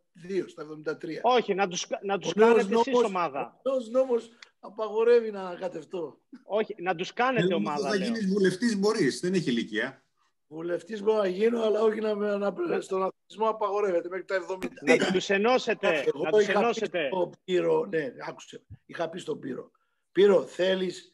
στα 0.46 0.62
73. 0.62 1.20
Όχι, 1.22 1.54
να 1.54 1.68
τους, 1.68 1.86
να 2.02 2.18
τους 2.18 2.30
Ο 2.30 2.32
νέος 2.36 2.50
κάνετε 2.56 2.74
εσείς 2.74 2.86
νόμος- 2.92 3.04
ομάδα. 3.04 3.60
Ο 3.64 3.70
νέος 3.70 3.90
νόμος 3.90 4.30
απαγορεύει 4.60 5.30
να 5.30 5.40
ανακατευτώ. 5.40 6.18
Όχι, 6.44 6.74
να 6.78 6.94
τους 6.94 7.12
κάνετε 7.12 7.52
Ε, 7.52 7.54
ομάδα, 7.54 7.88
Θα 7.88 7.96
λέω. 7.96 8.04
γίνεις 8.06 8.26
βουλευτής, 8.26 8.76
μπορείς. 8.78 9.20
Δεν 9.20 9.34
έχει 9.34 9.50
ηλικία. 9.50 10.02
Βουλευτής 10.48 11.02
μπορώ 11.02 11.18
να 11.18 11.26
γίνω, 11.28 11.62
αλλά 11.62 11.80
όχι 11.80 12.00
να, 12.00 12.14
με- 12.14 12.36
να, 12.36 12.54
στον 12.80 13.02
αθλητισμό 13.02 13.48
απαγορεύεται 13.48 14.08
μέχρι 14.08 14.24
τα 14.24 14.34
70. 14.34 14.68
Να 14.98 15.12
τους 15.12 15.30
ενώσετε, 15.30 15.88
Εγώ 16.14 16.24
να 16.24 16.30
τους 16.30 16.42
είχα 16.42 16.52
πει 16.52 16.58
ενώσετε. 16.58 17.06
στον 17.12 17.32
Πύρο, 17.44 17.86
ναι, 17.86 18.12
άκουσε, 18.28 18.62
είχα 18.86 19.08
πει 19.08 19.18
στον 19.18 19.38
Πύρο. 19.38 19.70
Πύρο, 20.12 20.42
θέλεις 20.42 21.12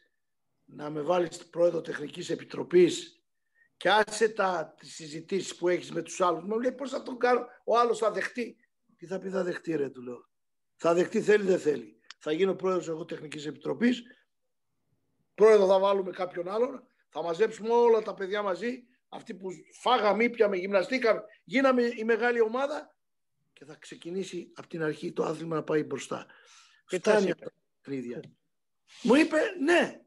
να 0.64 0.90
με 0.90 1.00
βάλεις 1.00 1.46
πρόεδρο 1.46 1.80
τεχνικής 1.80 2.30
επιτροπής 2.30 3.22
και 3.76 3.90
άσε 3.90 4.28
τα 4.28 4.74
τις 4.78 4.94
συζητήσεις 4.94 5.56
που 5.56 5.68
έχεις 5.68 5.92
με 5.92 6.02
τους 6.02 6.20
άλλους. 6.20 6.42
Μου 6.44 6.60
λέει 6.60 6.72
πώς 6.72 6.90
θα 6.90 7.02
τον 7.02 7.18
κάνω, 7.18 7.46
ο 7.64 7.78
άλλος 7.78 7.98
θα 7.98 8.10
δεχτεί. 8.10 8.56
Τι 8.98 9.06
θα 9.06 9.18
πει 9.18 9.28
θα 9.28 9.42
δεχτεί 9.44 9.76
ρε, 9.76 9.88
του 9.88 10.02
λέω. 10.02 10.28
Θα 10.76 10.94
δεχτεί, 10.94 11.20
θέλει, 11.22 11.44
δεν 11.44 11.58
θέλει. 11.58 12.00
Θα 12.18 12.32
γίνω 12.32 12.54
πρόεδρος 12.54 12.88
εγώ 12.88 13.04
τεχνικής 13.04 13.46
επιτροπής. 13.46 14.02
Πρόεδρο 15.34 15.66
θα 15.66 15.78
βάλουμε 15.78 16.10
κάποιον 16.10 16.48
άλλον. 16.48 16.86
Θα 17.08 17.22
μαζέψουμε 17.22 17.72
όλα 17.72 18.02
τα 18.02 18.14
παιδιά 18.14 18.42
μαζί. 18.42 18.86
Αυτοί 19.08 19.34
που 19.34 19.48
φάγαμε, 19.80 20.24
ήπιαμε, 20.24 20.56
γυμναστήκαμε. 20.56 21.22
Γίναμε 21.44 21.82
η 21.82 22.04
μεγάλη 22.04 22.40
ομάδα 22.40 22.96
και 23.52 23.64
θα 23.64 23.74
ξεκινήσει 23.74 24.52
από 24.54 24.68
την 24.68 24.82
αρχή 24.82 25.12
το 25.12 25.24
άθλημα 25.24 25.56
να 25.56 25.62
πάει 25.62 25.84
μπροστά. 25.84 26.26
Και 26.86 26.98
τι 26.98 27.10
σας 27.10 27.14
Φτάνει 27.14 27.30
είπε; 27.30 27.44
αυτά 27.44 27.44
τα 27.44 27.80
παιχνίδια. 27.80 28.22
Μου 29.02 29.14
είπε 29.14 29.38
ναι. 29.60 30.00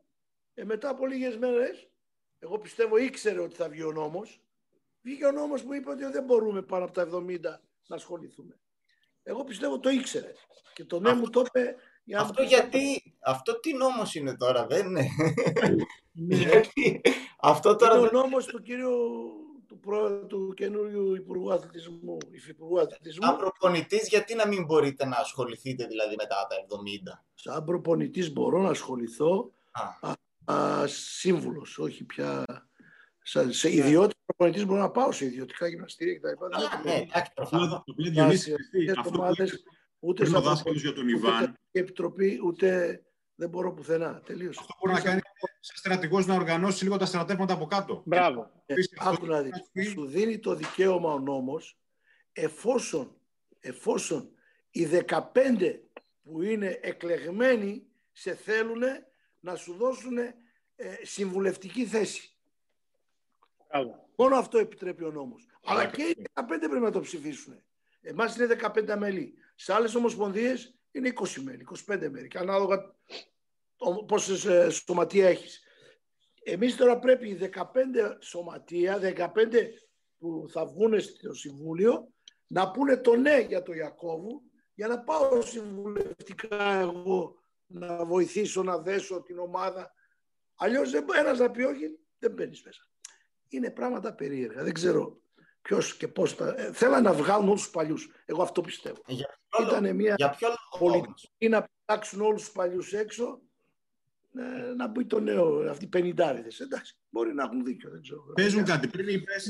Ε, 0.53 0.63
μετά 0.63 0.89
από 0.89 1.05
λίγες 1.05 1.37
μέρες, 1.37 1.89
εγώ 2.39 2.59
πιστεύω 2.59 2.97
ήξερε 2.97 3.39
ότι 3.39 3.55
θα 3.55 3.69
βγει 3.69 3.83
ο 3.83 3.91
νόμος. 3.91 4.43
Βγήκε 5.01 5.25
ο 5.25 5.31
νόμος 5.31 5.63
που 5.63 5.73
είπε 5.73 5.89
ότι 5.89 6.05
δεν 6.05 6.23
μπορούμε 6.23 6.61
πάνω 6.61 6.85
από 6.85 6.93
τα 6.93 7.09
70 7.13 7.39
να 7.87 7.95
ασχοληθούμε. 7.95 8.60
Εγώ 9.23 9.43
πιστεύω 9.43 9.79
το 9.79 9.89
ήξερες. 9.89 10.37
Και 10.73 10.85
το 10.85 10.99
ναι 10.99 11.13
μου 11.13 11.29
το 11.29 11.43
είπε 11.47 11.75
για 12.03 12.17
να 12.17 12.23
μου 12.23 12.29
Αυτό 12.29 12.41
πει- 12.41 12.47
γιατί, 12.47 13.15
αυτό 13.19 13.59
τι 13.59 13.73
νόμος 13.73 14.15
είναι 14.15 14.35
τώρα, 14.37 14.65
δεν 14.67 14.85
είναι; 14.85 15.07
Ναι. 16.11 16.35
Γιατί 16.41 17.01
αυτό 17.39 17.75
τώρα 17.75 17.93
Είναι 17.97 18.01
ο 18.07 18.09
δεν... 18.09 18.19
νόμος 18.21 18.45
του 18.45 18.61
κύριου 18.61 18.95
του, 19.67 19.79
προ... 19.79 20.25
του 20.25 20.53
καινούριου 20.53 21.15
Υπουργού 21.15 21.53
Αθλητισμού, 21.53 22.17
Υφυπουργού 22.31 22.79
Αθλητισμού. 22.79 23.25
Σαν 23.25 23.37
προπονητής, 23.37 24.07
γιατί 24.07 24.35
να 24.35 24.47
μην 24.47 24.65
μπορείτε 24.65 25.05
να 25.05 25.17
ασχοληθείτε 25.17 25.85
δηλαδή 25.85 26.15
μετά 26.15 26.47
τα 26.49 26.55
70. 27.15 27.19
Σαν 27.33 27.63
προπονητής 27.63 28.33
μπορώ 28.33 28.61
να 28.61 28.69
ασχοληθώ 28.69 29.51
Α, 29.71 30.53
α, 30.53 30.87
σύμβουλος, 30.87 31.77
όχι 31.77 32.03
πια 32.03 32.43
σαν, 33.23 33.51
σε 33.53 33.71
ιδιότητα 33.75 34.19
προπονητής 34.25 34.65
μπορώ 34.65 34.79
να 34.81 34.89
πάω 34.91 35.11
σε 35.11 35.25
ιδιωτικά 35.25 35.67
γυμναστήρια 35.67 36.13
κτλ. 36.15 36.27
Δεν 36.27 36.37
καλά, 36.49 36.69
έχω 36.73 36.83
ναι, 36.83 36.93
εντάξει, 36.95 37.31
προφανώς. 37.33 37.67
Το 37.69 37.83
οποίο 37.85 38.11
Διονύσης, 38.11 38.51
Βάσει 38.51 38.53
Χριστί, 38.53 38.77
εθνικές 38.77 38.97
αυτό 38.97 39.09
που 39.11 39.17
ομάδες, 39.19 39.51
είπε 39.51 39.61
ούτε 39.99 40.23
πριν 40.23 40.35
ο 40.35 40.39
σαν 40.39 40.49
δάσκαλος 40.49 40.81
για 40.81 40.93
τον 40.93 41.03
ούτε 41.07 41.17
Ιβάν, 41.17 41.39
τεχνική 41.39 41.57
επιτροπή, 41.71 42.39
ούτε 42.43 43.01
δεν 43.35 43.49
μπορώ 43.49 43.73
πουθενά. 43.73 44.21
Τελείωσε. 44.25 44.59
αυτό 44.61 44.73
μπορεί 44.81 44.93
να 44.93 45.01
κάνει 45.01 45.19
σαν 45.59 45.75
στρατηγός 45.77 46.25
να 46.25 46.35
οργανώσει 46.35 46.83
λίγο 46.83 46.97
τα 46.97 47.05
στρατεύματα 47.05 47.53
από 47.53 47.65
κάτω. 47.65 48.01
Μπράβο. 48.05 48.41
Ε, 48.65 48.73
Επίσης, 48.73 48.97
αυτός 48.99 49.13
άκου 49.17 49.25
να 49.25 49.37
που 49.37 49.43
δεις, 49.43 49.51
θα 49.57 49.65
πει- 49.71 49.83
σου 49.83 50.05
δίνει 50.05 50.39
το 50.39 50.55
δικαίωμα 50.55 51.13
ο 51.13 51.19
νόμος 51.19 51.79
εφόσον 52.31 53.15
εφόσον 53.59 54.29
οι 54.71 54.85
15 54.85 55.79
που 56.23 56.41
είναι 56.41 56.79
εκλεγμένοι 56.81 57.85
σε 58.11 58.35
θέλουν 58.35 58.81
να 59.39 59.55
σου 59.55 59.73
δώσουν 59.73 60.17
ε, 60.17 60.33
συμβουλευτική 61.01 61.85
θέση. 61.85 62.30
Μόνο 64.15 64.35
αυτό 64.35 64.57
επιτρέπει 64.57 65.03
ο 65.03 65.11
νόμος. 65.11 65.45
Αλλά 65.63 65.85
και 65.85 66.03
οι 66.03 66.27
15 66.33 66.43
πρέπει 66.47 66.79
να 66.79 66.91
το 66.91 66.99
ψηφίσουν. 66.99 67.63
Εμάς 68.01 68.35
είναι 68.35 68.47
15 68.75 68.95
μέλη. 68.97 69.33
Σε 69.55 69.73
άλλες 69.73 69.95
ομοσπονδίες 69.95 70.75
είναι 70.91 71.13
20 71.15 71.41
μέλη, 71.41 71.67
25 71.87 72.09
μέλη. 72.09 72.27
Και 72.27 72.37
ανάλογα 72.37 72.95
πόσες 74.07 74.45
ε, 74.45 74.69
σωματεία 74.69 75.27
έχεις. 75.27 75.63
Εμείς 76.43 76.75
τώρα 76.75 76.99
πρέπει 76.99 77.29
οι 77.29 77.51
15 77.53 77.63
σωματεία, 78.19 78.99
15 79.15 79.29
που 80.17 80.45
θα 80.49 80.65
βγουν 80.65 80.99
στο 80.99 81.33
Συμβούλιο, 81.33 82.13
να 82.47 82.71
πούνε 82.71 82.97
το 82.97 83.15
ναι 83.15 83.39
για 83.39 83.63
το 83.63 83.73
Ιακώβου, 83.73 84.41
για 84.73 84.87
να 84.87 84.99
πάω 84.99 85.41
συμβουλευτικά 85.41 86.71
εγώ 86.71 87.35
να 87.67 88.05
βοηθήσω 88.05 88.63
να 88.63 88.77
δέσω 88.77 89.21
την 89.21 89.39
ομάδα. 89.39 89.93
Αλλιώς 90.55 90.93
ένας 90.93 91.39
να 91.39 91.51
πει 91.51 91.61
όχι, 91.61 91.99
δεν 92.19 92.31
μπαίνεις 92.31 92.63
μέσα. 92.63 92.90
Είναι 93.51 93.69
πράγματα 93.69 94.13
περίεργα. 94.13 94.63
Δεν 94.63 94.73
ξέρω 94.73 95.21
ποιος 95.61 95.97
και 95.97 96.07
πώς 96.07 96.35
τα. 96.35 96.53
Ε, 96.57 96.73
θέλανε 96.73 97.09
να 97.09 97.13
βγάλουν 97.13 97.47
όλους 97.47 97.61
τους 97.61 97.71
παλιούς. 97.71 98.09
Εγώ 98.25 98.41
αυτό 98.41 98.61
πιστεύω. 98.61 99.01
Ήταν 99.61 99.95
μια 99.95 100.15
για 100.17 100.29
ποιο 100.29 100.49
πολιτική 100.79 101.49
να 101.49 101.67
πετάξουν 101.85 102.21
όλους 102.21 102.41
τους 102.41 102.51
παλιούς 102.51 102.93
έξω 102.93 103.41
ε, 104.35 104.73
να 104.73 104.87
μπει 104.87 105.05
το 105.05 105.19
νέο, 105.19 105.69
αυτοί 105.69 105.85
οι 105.85 105.87
πενιντάριδες. 105.87 106.59
Εντάξει, 106.59 106.97
μπορεί 107.09 107.33
να 107.33 107.43
έχουν 107.43 107.63
δίκιο, 107.63 107.89
δεν 107.89 108.01
ξέρω. 108.01 108.21
Παίζουν 108.35 108.63
κάτι. 108.63 108.87
Πριν 108.87 109.07
είπες, 109.07 109.47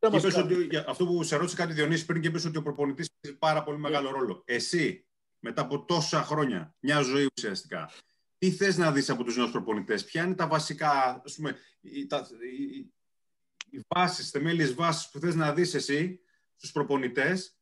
είπες, 0.00 0.36
ότι, 0.36 0.76
αυτό 0.86 1.06
που 1.06 1.22
σε 1.22 1.36
ρώτησε 1.36 1.56
κάτι 1.56 1.72
Διονύσης 1.72 2.04
πριν 2.04 2.22
και 2.22 2.28
είπες 2.28 2.44
ότι 2.44 2.58
ο 2.58 2.62
προπονητής 2.62 3.10
παίζει 3.20 3.38
πάρα 3.38 3.62
πολύ 3.62 3.78
μεγάλο 3.78 4.10
ρόλο. 4.10 4.42
Εσύ, 4.44 5.06
μετά 5.38 5.62
από 5.62 5.84
τόσα 5.84 6.22
χρόνια, 6.22 6.74
μια 6.80 7.00
ζωή 7.00 7.28
ουσιαστικά, 7.36 7.90
τι 8.40 8.50
θες 8.50 8.76
να 8.76 8.92
δεις 8.92 9.10
από 9.10 9.24
τους 9.24 9.36
νέους 9.36 9.50
προπονητές, 9.50 10.04
ποια 10.04 10.24
είναι 10.24 10.34
τα 10.34 10.46
βασικά, 10.46 11.22
ας 11.24 11.34
πούμε, 11.34 11.56
οι, 11.80 12.06
τα, 12.06 12.28
οι, 12.40 12.92
οι 13.70 13.84
βάσεις, 13.88 14.30
θεμέλιες 14.30 14.74
βάσεις 14.74 15.10
που 15.10 15.18
θες 15.18 15.34
να 15.34 15.52
δεις 15.52 15.74
εσύ 15.74 16.20
στους 16.56 16.72
προπονητές 16.72 17.58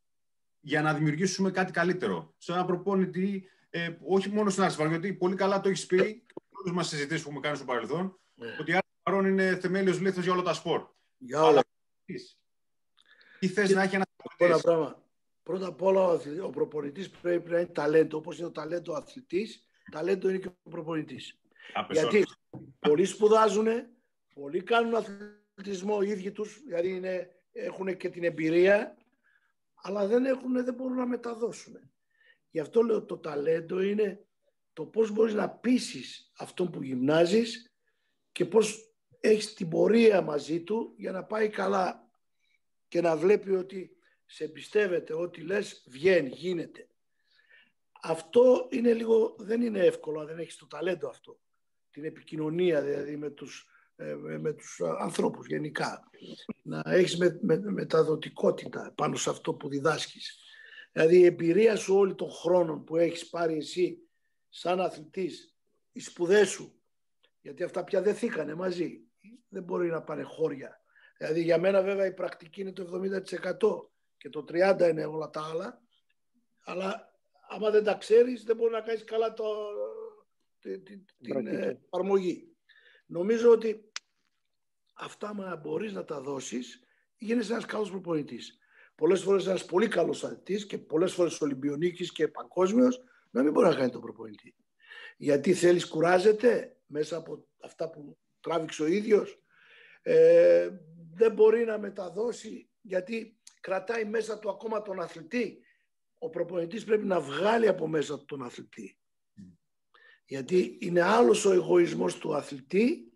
για 0.60 0.82
να 0.82 0.94
δημιουργήσουμε 0.94 1.50
κάτι 1.50 1.72
καλύτερο; 1.72 2.34
Σε 2.38 2.52
ένα 2.52 2.64
προπονητή 2.64 3.48
ε, 3.70 3.96
όχι 4.06 4.28
μόνο 4.28 4.50
στην 4.50 4.62
Άρση 4.62 4.88
γιατί 4.88 5.12
πολύ 5.12 5.34
καλά 5.34 5.60
το 5.60 5.68
έχεις 5.68 5.86
πει 5.86 5.96
και 5.96 6.34
όλες 6.50 6.74
μας 6.74 6.88
συζητήσεις 6.88 7.22
που 7.22 7.28
έχουμε 7.28 7.46
κάνει 7.46 7.56
στο 7.56 7.64
παρελθόν, 7.64 8.18
ναι. 8.34 8.56
ότι 8.60 8.70
η 8.70 8.74
Άρση 9.02 9.28
είναι 9.28 9.56
θεμέλιος 9.56 10.00
λίθος 10.00 10.24
για 10.24 10.32
όλα 10.32 10.42
τα 10.42 10.52
σπορ. 10.52 10.86
Για 11.18 11.42
όλα. 11.42 11.62
Τι 13.38 13.48
θες 13.48 13.70
να 13.70 13.82
έχει 13.82 13.94
ένας 13.94 14.06
προπονητή. 14.16 14.66
πράγμα. 14.66 15.02
Πρώτα 15.42 15.66
απ' 15.66 15.82
όλα, 15.82 16.20
ο 16.44 16.50
προπονητής 16.50 17.10
πρέπει 17.10 17.50
να 17.50 17.58
είναι 17.58 17.68
ταλέντο. 17.68 18.16
Όπως 18.16 18.38
είναι 18.38 18.46
το 18.46 18.52
ταλέντο 18.52 18.92
αθλητής, 18.92 19.67
ταλέντο 19.90 20.28
είναι 20.28 20.38
και 20.38 20.48
ο 20.48 20.70
προπονητής. 20.70 21.38
Γιατί 21.90 22.24
πολλοί 22.78 23.04
σπουδάζουν, 23.04 23.66
πολλοί 24.34 24.62
κάνουν 24.62 24.94
αθλητισμό 24.94 25.98
οι 26.02 26.08
ίδιοι 26.08 26.32
τους, 26.32 26.62
δηλαδή 26.64 26.88
είναι, 26.94 27.30
έχουν 27.52 27.96
και 27.96 28.08
την 28.08 28.24
εμπειρία, 28.24 28.96
αλλά 29.74 30.06
δεν, 30.06 30.24
έχουν, 30.24 30.64
δεν 30.64 30.74
μπορούν 30.74 30.96
να 30.96 31.06
μεταδώσουν. 31.06 31.90
Γι' 32.50 32.60
αυτό 32.60 32.82
λέω 32.82 33.04
το 33.04 33.18
ταλέντο 33.18 33.80
είναι 33.80 34.26
το 34.72 34.86
πώς 34.86 35.10
μπορείς 35.10 35.34
να 35.34 35.50
πείσεις 35.50 36.32
αυτόν 36.38 36.70
που 36.70 36.82
γυμνάζεις 36.82 37.72
και 38.32 38.44
πώς 38.44 38.92
έχεις 39.20 39.54
την 39.54 39.68
πορεία 39.68 40.20
μαζί 40.22 40.62
του 40.62 40.94
για 40.96 41.12
να 41.12 41.24
πάει 41.24 41.48
καλά 41.48 42.10
και 42.88 43.00
να 43.00 43.16
βλέπει 43.16 43.50
ότι 43.50 43.96
σε 44.26 44.44
εμπιστεύεται, 44.44 45.14
ότι 45.14 45.40
λες 45.40 45.84
βγαίνει, 45.88 46.28
γίνεται. 46.28 46.88
Αυτό 48.02 48.66
είναι 48.70 48.92
λίγο, 48.92 49.34
δεν 49.38 49.62
είναι 49.62 49.84
εύκολο 49.84 50.20
αν 50.20 50.26
δεν 50.26 50.38
έχεις 50.38 50.56
το 50.56 50.66
ταλέντο 50.66 51.08
αυτό. 51.08 51.40
Την 51.90 52.04
επικοινωνία 52.04 52.82
δηλαδή 52.82 53.16
με 53.16 53.30
τους, 53.30 53.66
ε, 53.96 54.14
με 54.14 54.52
τους 54.52 54.80
ανθρώπους 54.98 55.46
γενικά. 55.46 56.10
Να 56.62 56.82
έχεις 56.86 57.18
με, 57.18 57.38
με, 57.42 57.58
μεταδοτικότητα 57.58 58.92
πάνω 58.96 59.16
σε 59.16 59.30
αυτό 59.30 59.54
που 59.54 59.68
διδάσκεις. 59.68 60.38
Δηλαδή 60.92 61.18
η 61.18 61.24
εμπειρία 61.24 61.76
σου 61.76 61.96
όλη 61.96 62.14
των 62.14 62.30
χρόνων 62.30 62.84
που 62.84 62.96
έχεις 62.96 63.28
πάρει 63.28 63.56
εσύ 63.56 63.98
σαν 64.48 64.80
αθλητής, 64.80 65.56
οι 65.92 66.00
σπουδές 66.00 66.48
σου, 66.48 66.82
γιατί 67.40 67.62
αυτά 67.62 67.84
πια 67.84 68.02
δεν 68.02 68.14
θήκανε 68.14 68.54
μαζί, 68.54 69.00
δεν 69.48 69.62
μπορεί 69.62 69.88
να 69.88 70.02
πάνε 70.02 70.22
χώρια. 70.22 70.82
Δηλαδή 71.18 71.42
για 71.42 71.58
μένα 71.58 71.82
βέβαια 71.82 72.06
η 72.06 72.14
πρακτική 72.14 72.60
είναι 72.60 72.72
το 72.72 73.00
70% 73.60 73.90
και 74.16 74.28
το 74.28 74.44
30% 74.48 74.88
είναι 74.90 75.04
όλα 75.04 75.30
τα 75.30 75.48
άλλα, 75.50 75.82
αλλά 76.64 77.17
άμα 77.48 77.70
δεν 77.70 77.84
τα 77.84 77.94
ξέρεις 77.94 78.42
δεν 78.44 78.56
μπορεί 78.56 78.72
να 78.72 78.80
κάνεις 78.80 79.04
καλά 79.04 79.32
το, 79.32 79.44
την 80.60 81.46
εφαρμογή. 81.46 82.56
Νομίζω 83.06 83.50
ότι 83.50 83.90
αυτά 84.94 85.34
μα 85.34 85.56
μπορείς 85.56 85.92
να 85.92 86.04
τα 86.04 86.20
δώσεις, 86.20 86.82
γίνεσαι 87.16 87.52
ένας 87.52 87.64
καλός 87.64 87.90
προπονητής 87.90 88.58
πολλές 88.98 89.22
φορές 89.22 89.46
ένας 89.46 89.64
πολύ 89.64 89.88
καλός 89.88 90.24
αθλητής 90.24 90.66
και 90.66 90.78
πολλές 90.78 91.12
φορές 91.12 91.40
Ολυμπιονίκης 91.40 92.12
και 92.12 92.28
παγκόσμιος 92.28 93.02
να 93.30 93.42
μην 93.42 93.52
μπορεί 93.52 93.68
να 93.68 93.74
κάνει 93.74 93.90
τον 93.90 94.00
προπονητή. 94.00 94.54
Γιατί 95.16 95.54
θέλεις, 95.54 95.88
κουράζεται 95.88 96.76
μέσα 96.86 97.16
από 97.16 97.46
αυτά 97.62 97.90
που 97.90 98.18
τράβηξε 98.40 98.82
ο 98.82 98.86
ίδιος. 98.86 99.42
Ε, 100.02 100.70
δεν 101.14 101.32
μπορεί 101.32 101.64
να 101.64 101.78
μεταδώσει 101.78 102.68
γιατί 102.80 103.38
κρατάει 103.60 104.04
μέσα 104.04 104.38
του 104.38 104.50
ακόμα 104.50 104.82
τον 104.82 105.00
αθλητή. 105.00 105.62
Ο 106.18 106.30
προπονητής 106.30 106.84
πρέπει 106.84 107.04
να 107.04 107.20
βγάλει 107.20 107.68
από 107.68 107.88
μέσα 107.88 108.18
του 108.18 108.24
τον 108.24 108.42
αθλητή. 108.42 108.98
Γιατί 110.24 110.78
είναι 110.80 111.02
άλλος 111.02 111.44
ο 111.44 111.52
εγωισμός 111.52 112.18
του 112.18 112.34
αθλητή, 112.34 113.12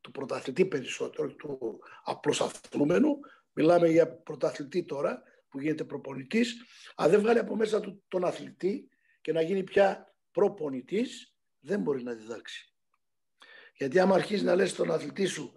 του 0.00 0.10
πρωταθλητή 0.10 0.66
περισσότερο, 0.66 1.34
του 1.34 1.78
απλώς 2.04 2.40
αθλούμενου, 2.40 3.18
Μιλάμε 3.58 3.88
για 3.88 4.16
πρωταθλητή 4.16 4.84
τώρα 4.84 5.22
που 5.48 5.60
γίνεται 5.60 5.84
προπονητής. 5.84 6.64
Αν 6.96 7.10
δεν 7.10 7.20
βγάλει 7.20 7.38
από 7.38 7.56
μέσα 7.56 7.80
του 7.80 8.04
τον 8.08 8.24
αθλητή 8.24 8.88
και 9.20 9.32
να 9.32 9.40
γίνει 9.40 9.62
πια 9.62 10.14
προπονητής, 10.30 11.36
δεν 11.60 11.80
μπορεί 11.80 12.02
να 12.02 12.12
διδάξει. 12.12 12.74
Γιατί 13.76 13.98
άμα 13.98 14.14
αρχίζεις 14.14 14.44
να 14.44 14.54
λες 14.54 14.70
στον 14.70 14.90
αθλητή 14.90 15.26
σου 15.26 15.52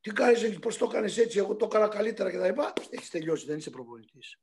τι 0.00 0.10
κάνεις, 0.10 0.58
πώς 0.58 0.76
το 0.76 0.86
κάνεις 0.86 1.18
έτσι, 1.18 1.38
εγώ 1.38 1.56
το 1.56 1.64
έκανα 1.64 1.88
καλύτερα 1.88 2.30
και 2.30 2.38
τα 2.38 2.46
λοιπά, 2.46 2.72
έχεις 2.90 3.10
τελειώσει, 3.10 3.46
δεν 3.46 3.56
είσαι 3.56 3.70
προπονητής. 3.70 4.40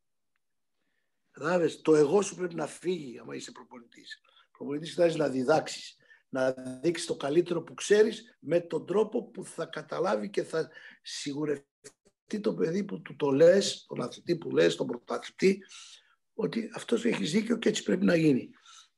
Κατάλαβες, 1.32 1.82
το 1.82 1.96
εγώ 1.96 2.22
σου 2.22 2.36
πρέπει 2.36 2.56
να 2.56 2.68
φύγει 2.68 3.20
άμα 3.20 3.36
είσαι 3.36 3.52
προπονητής. 3.52 4.22
Προπονητής 4.52 4.94
χρειάζεται 4.94 5.24
να 5.24 5.30
διδάξεις, 5.30 5.96
να 6.30 6.52
δείξεις 6.82 7.08
το 7.08 7.16
καλύτερο 7.16 7.62
που 7.62 7.74
ξέρεις 7.74 8.38
με 8.40 8.60
τον 8.60 8.86
τρόπο 8.86 9.24
που 9.24 9.46
θα 9.46 9.66
καταλάβει 9.66 10.30
και 10.30 10.44
θα 10.44 10.70
σιγουρευτεί 11.02 11.66
τι 12.26 12.40
το 12.40 12.54
παιδί 12.54 12.84
που 12.84 13.02
του 13.02 13.16
το 13.16 13.32
λες, 13.32 13.86
τον 13.88 14.02
αθλητή 14.02 14.38
που 14.38 14.50
λες, 14.50 14.76
τον 14.76 14.88
πρωταθλητή, 14.88 15.64
ότι 16.34 16.70
αυτός 16.74 17.06
έχει 17.06 17.24
δίκιο 17.24 17.58
και 17.58 17.70
έτσι 17.70 17.84
πρέπει 17.84 18.06
να 18.06 18.16
γίνει. 18.16 18.50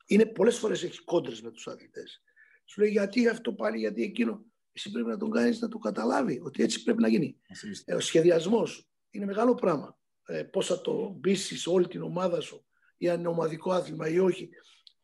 Είναι 0.05 0.25
πολλές 0.25 0.57
φορές 0.57 0.83
έχεις 0.83 1.01
κόντρες 1.01 1.41
με 1.41 1.51
τους 1.51 1.67
αθλητές. 1.67 2.23
Σου 2.65 2.81
λέει 2.81 2.89
γιατί 2.89 3.27
αυτό 3.27 3.53
πάλι, 3.53 3.77
γιατί 3.77 4.03
εκείνο. 4.03 4.45
Εσύ 4.71 4.91
πρέπει 4.91 5.09
να 5.09 5.17
τον 5.17 5.31
κάνεις 5.31 5.59
να 5.59 5.67
το 5.67 5.77
καταλάβει 5.77 6.41
ότι 6.43 6.63
έτσι 6.63 6.83
πρέπει 6.83 7.01
να 7.01 7.07
γίνει. 7.07 7.39
Ε, 7.85 7.95
ο 7.95 7.99
σχεδιασμός 7.99 8.89
είναι 9.09 9.25
μεγάλο 9.25 9.53
πράγμα. 9.53 9.97
Ε, 10.25 10.43
πώς 10.43 10.67
θα 10.67 10.81
το 10.81 11.09
μπήσεις 11.09 11.67
όλη 11.67 11.87
την 11.87 12.01
ομάδα 12.01 12.41
σου 12.41 12.65
ή 12.97 13.09
αν 13.09 13.19
είναι 13.19 13.27
ομαδικό 13.27 13.71
άθλημα 13.71 14.07
ή 14.07 14.19
όχι, 14.19 14.49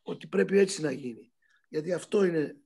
ότι 0.02 0.28
πρέπει 0.28 0.58
έτσι 0.58 0.82
να 0.82 0.92
γίνει. 0.92 1.32
Γιατί 1.68 1.94
αυτό 1.94 2.24
είναι 2.24 2.58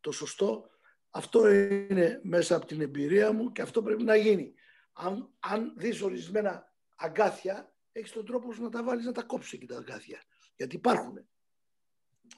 το 0.00 0.12
σωστό, 0.12 0.70
αυτό 1.10 1.48
είναι 1.50 2.20
μέσα 2.22 2.56
από 2.56 2.66
την 2.66 2.80
εμπειρία 2.80 3.32
μου 3.32 3.52
και 3.52 3.62
αυτό 3.62 3.82
πρέπει 3.82 4.02
να 4.02 4.16
γίνει 4.16 4.54
αν, 4.92 5.30
αν 5.38 5.74
δεις 5.76 6.02
ορισμένα 6.02 6.74
αγκάθια, 6.96 7.74
έχεις 7.92 8.12
τον 8.12 8.24
τρόπο 8.24 8.52
σου 8.52 8.62
να 8.62 8.68
τα 8.68 8.82
βάλεις 8.82 9.04
να 9.04 9.12
τα 9.12 9.22
κόψεις 9.22 9.52
εκεί 9.52 9.66
τα 9.66 9.76
αγκάθια. 9.76 10.22
Γιατί 10.56 10.76
υπάρχουν. 10.76 11.28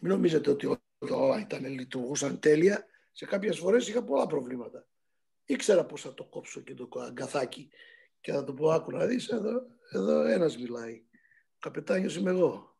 Μην 0.00 0.12
νομίζετε 0.12 0.50
ότι 0.50 0.78
όλα 0.98 1.40
ήταν, 1.40 1.64
λειτουργούσαν 1.66 2.40
τέλεια. 2.40 2.86
Σε 3.12 3.24
κάποιες 3.24 3.58
φορές 3.58 3.88
είχα 3.88 4.04
πολλά 4.04 4.26
προβλήματα. 4.26 4.86
Ήξερα 5.44 5.84
πώς 5.84 6.00
θα 6.00 6.14
το 6.14 6.24
κόψω 6.24 6.60
και 6.60 6.74
το 6.74 6.88
αγκαθάκι 7.00 7.70
και 8.22 8.32
θα 8.32 8.44
το 8.44 8.54
πω 8.54 8.70
άκου 8.70 8.90
να 8.90 9.06
δεις, 9.06 9.28
εδώ, 9.28 9.66
εδώ 9.90 10.24
ένας 10.24 10.56
μιλάει. 10.56 11.04
Ο 11.54 11.58
καπετάνιος 11.58 12.16
είμαι 12.16 12.30
εγώ. 12.30 12.76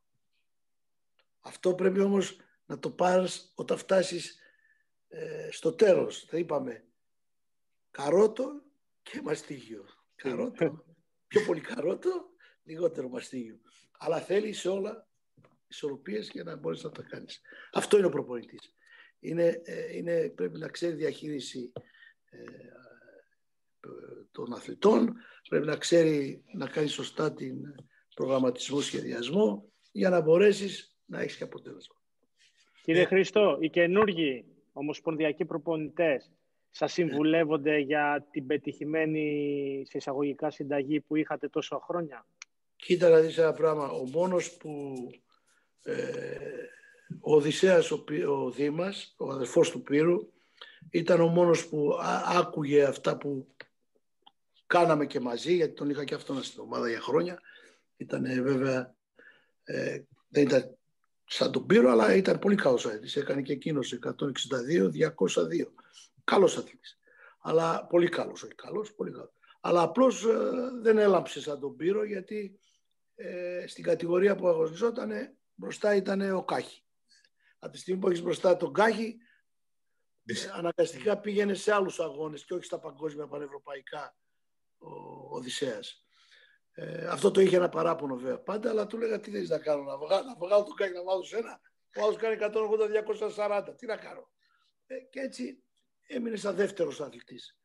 Αυτό 1.41 1.75
πρέπει 1.75 2.01
όμως 2.01 2.37
να 2.67 2.79
το 2.79 2.91
πάρεις 2.91 3.53
όταν 3.55 3.79
φτάσεις 3.79 4.39
ε, 5.09 5.49
στο 5.51 5.73
τέλος. 5.75 6.25
Θα 6.29 6.39
είπαμε 6.39 6.85
καρότο 7.91 8.63
και 9.03 9.21
μαστίγιο. 9.23 9.85
Καρότο, 10.15 10.85
πιο 11.27 11.45
πολύ 11.45 11.61
καρότο, 11.61 12.31
λιγότερο 12.63 13.09
μαστίγιο. 13.09 13.61
Αλλά 13.99 14.21
θέλεις 14.21 14.61
σε 14.61 14.69
όλα 14.69 15.09
ισορροπίες 15.67 16.31
για 16.33 16.45
να 16.45 16.57
μπορείς 16.57 16.83
να 16.83 16.91
τα 16.91 17.03
κάνεις. 17.03 17.41
Αυτό 17.73 17.97
είναι 17.97 18.07
ο 18.07 18.11
προπονητής. 18.11 18.75
Είναι, 19.19 19.61
ε, 19.65 19.97
είναι, 19.97 20.29
πρέπει 20.29 20.59
να 20.59 20.69
ξέρει 20.69 20.95
διαχείριση 20.95 21.73
ε, 22.31 22.39
των 24.33 24.53
αθλητών, 24.53 25.17
πρέπει 25.49 25.67
να 25.67 25.77
ξέρει 25.77 26.43
να 26.53 26.67
κάνει 26.67 26.89
σωστά 26.89 27.33
την, 27.33 27.57
προγραμματισμό, 28.15 28.81
σχεδιασμό, 28.81 29.65
για 29.93 30.11
να 30.11 30.21
μπορέσεις 30.21 30.97
να 31.05 31.21
έχεις 31.21 31.37
και 31.37 31.45
αποτέλεσμα. 31.45 31.97
Κύριε 32.83 33.05
Χριστό, 33.05 33.59
οι 33.61 33.71
καινούργοι 33.71 34.45
ομοσπονδιακοί 34.73 35.45
προπονητές 35.45 36.31
σας 36.71 36.93
συμβουλεύονται 36.93 37.79
για 37.79 38.27
την 38.31 38.47
πετυχημένη 38.47 39.85
σε 39.89 39.97
εισαγωγικά 39.97 40.51
συνταγή 40.51 41.01
που 41.01 41.17
είχατε 41.17 41.49
τόσα 41.49 41.81
χρόνια; 41.87 42.27
Κοίτα 42.77 43.09
να 43.09 43.21
δεις 43.21 43.39
ένα 43.39 43.53
πράγμα. 43.53 43.89
Ο 43.91 44.05
μόνος 44.05 44.57
που 44.57 44.95
ε, 45.83 45.95
ο 47.21 47.35
Οδυσσέας 47.35 47.91
ο, 47.91 48.05
ο 48.29 48.51
Δήμας, 48.51 49.15
ο 49.17 49.31
αδερφός 49.31 49.71
του 49.71 49.83
Πύρου, 49.83 50.33
ήταν 50.91 51.21
ο 51.21 51.27
μόνος 51.27 51.69
που 51.69 51.99
άκουγε 52.39 52.83
αυτά 52.83 53.17
που 53.17 53.47
κάναμε 54.73 55.07
και 55.07 55.21
μαζί, 55.21 55.55
γιατί 55.55 55.73
τον 55.73 55.91
είχα 55.91 56.05
και 56.05 56.15
αυτόν 56.15 56.43
στην 56.43 56.61
ομάδα 56.61 56.89
για 56.89 57.01
χρόνια. 57.01 57.41
Ήταν 57.97 58.23
βέβαια, 58.43 58.95
ε, 59.65 60.03
δεν 60.29 60.43
ήταν 60.43 60.79
σαν 61.25 61.53
τον 61.53 61.67
Πύρο, 61.67 61.91
αλλά 61.91 62.15
ήταν 62.15 62.39
πολύ 62.39 62.55
καλός 62.55 62.87
αίτης. 62.87 63.17
Έκανε 63.17 63.43
και 63.43 63.53
εκείνος 63.53 63.93
162-202. 63.93 65.73
Καλός 66.25 66.57
αθλητής. 66.57 66.99
Αλλά 67.41 67.87
πολύ 67.87 68.09
καλός, 68.09 68.43
όχι 68.43 68.55
καλός, 68.55 68.95
πολύ 68.95 69.11
καλός. 69.11 69.33
Αλλά 69.61 69.83
απλώς 69.83 70.25
ε, 70.25 70.51
δεν 70.83 70.99
έλαμψε 70.99 71.41
σαν 71.41 71.61
τον 71.61 71.77
Πύρο, 71.77 72.05
γιατί 72.05 72.59
ε, 73.15 73.65
στην 73.67 73.85
κατηγορία 73.85 74.37
που 74.37 74.49
αγωνιζόταν 74.49 75.11
μπροστά 75.55 75.95
ήταν 75.95 76.35
ο 76.35 76.45
Κάχη. 76.45 76.85
Από 77.59 77.73
τη 77.73 77.79
στιγμή 77.79 78.01
που 78.01 78.09
έχεις 78.09 78.23
μπροστά 78.23 78.57
τον 78.57 78.73
Κάχη, 78.73 79.17
ε, 80.25 80.35
αναγκαστικά 80.53 81.19
πήγαινε 81.19 81.55
σε 81.55 81.73
άλλους 81.73 82.01
αγώνες 82.01 82.45
και 82.45 82.55
όχι 82.55 82.65
στα 82.65 82.79
παγκόσμια 82.79 83.27
πανευρωπαϊκά 83.27 84.17
ο 84.83 85.29
Οδυσσέας. 85.37 86.05
Ε, 86.75 87.07
αυτό 87.07 87.31
το 87.31 87.41
είχε 87.41 87.57
ένα 87.57 87.69
παράπονο 87.69 88.17
βέβαια 88.17 88.39
πάντα, 88.39 88.71
αλλά 88.71 88.87
του 88.87 88.99
λέγα 88.99 89.21
τι 89.21 89.31
θες 89.31 89.49
να 89.49 89.59
κάνω, 89.59 89.83
να 89.83 89.99
βγάλω, 89.99 90.25
να 90.25 90.47
βγάλω 90.47 90.65
τον 90.65 90.75
Κάχη 90.75 90.93
να 90.93 91.03
βάλω 91.03 91.23
σε 91.23 91.37
ένα, 91.37 91.61
ο 91.97 92.03
άλλος 92.05 92.17
κάνει 92.17 92.37
180-240, 93.37 93.75
τι 93.77 93.87
να 93.87 93.97
κάνω; 93.97 94.31
Ε, 94.87 94.95
και 95.11 95.21
έτσι 95.21 95.63
έμεινε 96.07 96.37
σαν 96.37 96.55
δεύτερος 96.55 97.01
αθλητής. 97.01 97.57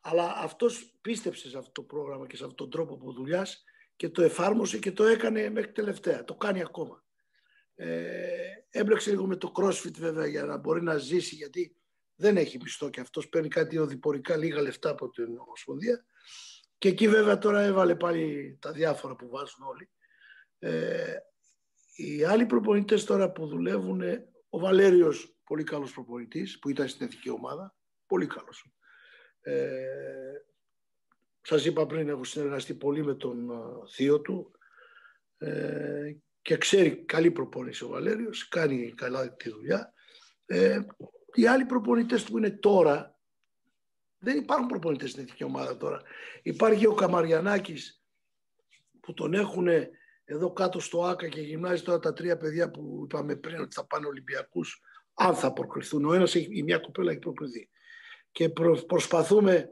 Αλλά 0.00 0.34
αυτός 0.36 0.98
πίστεψε 1.00 1.48
σε 1.48 1.58
αυτό 1.58 1.70
το 1.70 1.82
πρόγραμμα 1.82 2.26
και 2.26 2.36
σε 2.36 2.42
αυτόν 2.42 2.56
τον 2.56 2.70
τρόπο 2.70 2.96
που 2.96 3.12
δουλειάς 3.12 3.64
και 3.96 4.08
το 4.08 4.22
εφάρμοσε 4.22 4.78
και 4.78 4.92
το 4.92 5.04
έκανε 5.04 5.50
μέχρι 5.50 5.72
τελευταία. 5.72 6.24
Το 6.24 6.34
κάνει 6.34 6.62
ακόμα. 6.62 7.04
Ε, 7.74 8.26
έμπλεξε 8.70 9.10
λίγο 9.10 9.26
με 9.26 9.36
το 9.36 9.52
CrossFit 9.56 9.92
βέβαια 9.98 10.26
για 10.26 10.44
να 10.44 10.56
μπορεί 10.56 10.82
να 10.82 10.96
ζήσει 10.96 11.34
γιατί 11.34 11.76
δεν 12.14 12.36
έχει 12.36 12.58
μισθό 12.62 12.90
και 12.90 13.00
αυτός 13.00 13.28
παίρνει 13.28 13.48
κάτι 13.48 13.78
οδηπορικά 13.78 14.36
λίγα 14.36 14.60
λεφτά 14.60 14.90
από 14.90 15.10
την 15.10 15.38
Ομοσπονδία 15.38 16.04
και 16.80 16.88
εκεί 16.88 17.08
βέβαια 17.08 17.38
τώρα 17.38 17.62
έβαλε 17.62 17.96
πάλι 17.96 18.58
τα 18.60 18.72
διάφορα 18.72 19.16
που 19.16 19.28
βάζουν 19.28 19.62
όλοι. 19.62 19.90
Ε, 20.58 21.16
οι 21.96 22.24
άλλοι 22.24 22.46
προπονητές 22.46 23.04
τώρα 23.04 23.30
που 23.30 23.46
δουλεύουν, 23.46 24.02
ο 24.48 24.58
Βαλέριος 24.58 25.36
πολύ 25.44 25.64
καλός 25.64 25.92
προπονητής 25.92 26.58
που 26.58 26.68
ήταν 26.68 26.88
στην 26.88 27.06
εθνική 27.06 27.30
ομάδα, 27.30 27.76
πολύ 28.06 28.26
καλός. 28.26 28.72
Ε, 29.40 29.84
σας 31.40 31.64
είπα 31.64 31.86
πριν, 31.86 32.08
έχω 32.08 32.24
συνεργαστεί 32.24 32.74
πολύ 32.74 33.04
με 33.04 33.14
τον 33.14 33.50
θείο 33.94 34.20
του 34.20 34.50
ε, 35.38 36.12
και 36.42 36.56
ξέρει 36.56 37.04
καλή 37.04 37.30
προπόνηση 37.30 37.84
ο 37.84 37.88
Βαλέριος, 37.88 38.48
κάνει 38.48 38.92
καλά 38.96 39.34
τη 39.34 39.50
δουλειά. 39.50 39.92
Ε, 40.46 40.80
οι 41.32 41.46
άλλοι 41.46 41.64
προπονητές 41.64 42.24
που 42.24 42.38
είναι 42.38 42.50
τώρα, 42.50 43.19
δεν 44.20 44.36
υπάρχουν 44.36 44.66
προπονητές 44.66 45.10
στην 45.10 45.22
εθνική 45.22 45.44
ομάδα 45.44 45.76
τώρα. 45.76 46.02
Υπάρχει 46.42 46.86
ο 46.86 46.94
Καμαριανάκης 46.94 48.02
που 49.00 49.14
τον 49.14 49.34
έχουν 49.34 49.68
εδώ 50.24 50.52
κάτω 50.52 50.80
στο 50.80 51.04
ΆΚΑ 51.04 51.28
και 51.28 51.40
γυμνάζει 51.40 51.82
τώρα 51.82 51.98
τα 51.98 52.12
τρία 52.12 52.36
παιδιά 52.36 52.70
που 52.70 53.00
είπαμε 53.04 53.36
πριν 53.36 53.60
ότι 53.60 53.74
θα 53.74 53.86
πάνε 53.86 54.06
Ολυμπιακούς, 54.06 54.82
αν 55.14 55.34
θα 55.34 55.52
προκριθούν. 55.52 56.04
Ο 56.04 56.12
ένας, 56.12 56.34
η 56.34 56.62
μια 56.64 56.78
κοπέλα 56.78 57.10
έχει 57.10 57.20
προκριθεί. 57.20 57.68
Και 58.32 58.48
προσπαθούμε, 58.86 59.70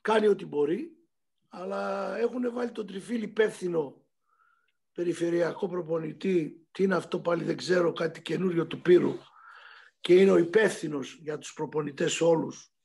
κάνει 0.00 0.26
ό,τι 0.26 0.46
μπορεί, 0.46 0.90
αλλά 1.48 2.16
έχουν 2.18 2.52
βάλει 2.52 2.70
τον 2.70 2.86
τριφύλι 2.86 3.24
υπεύθυνο 3.24 4.04
περιφερειακό 4.92 5.68
προπονητή, 5.68 6.66
τι 6.72 6.82
είναι 6.82 6.94
αυτό 6.94 7.20
πάλι 7.20 7.44
δεν 7.44 7.56
ξέρω, 7.56 7.92
κάτι 7.92 8.22
καινούριο 8.22 8.66
του 8.66 8.82
Πύρου 8.82 9.14
και 10.00 10.14
είναι 10.14 10.30
ο 10.30 10.36
υπεύθυνος 10.36 11.18
για 11.22 11.38
τους 11.38 11.52
προπονητές 11.52 12.20
όλους 12.20 12.75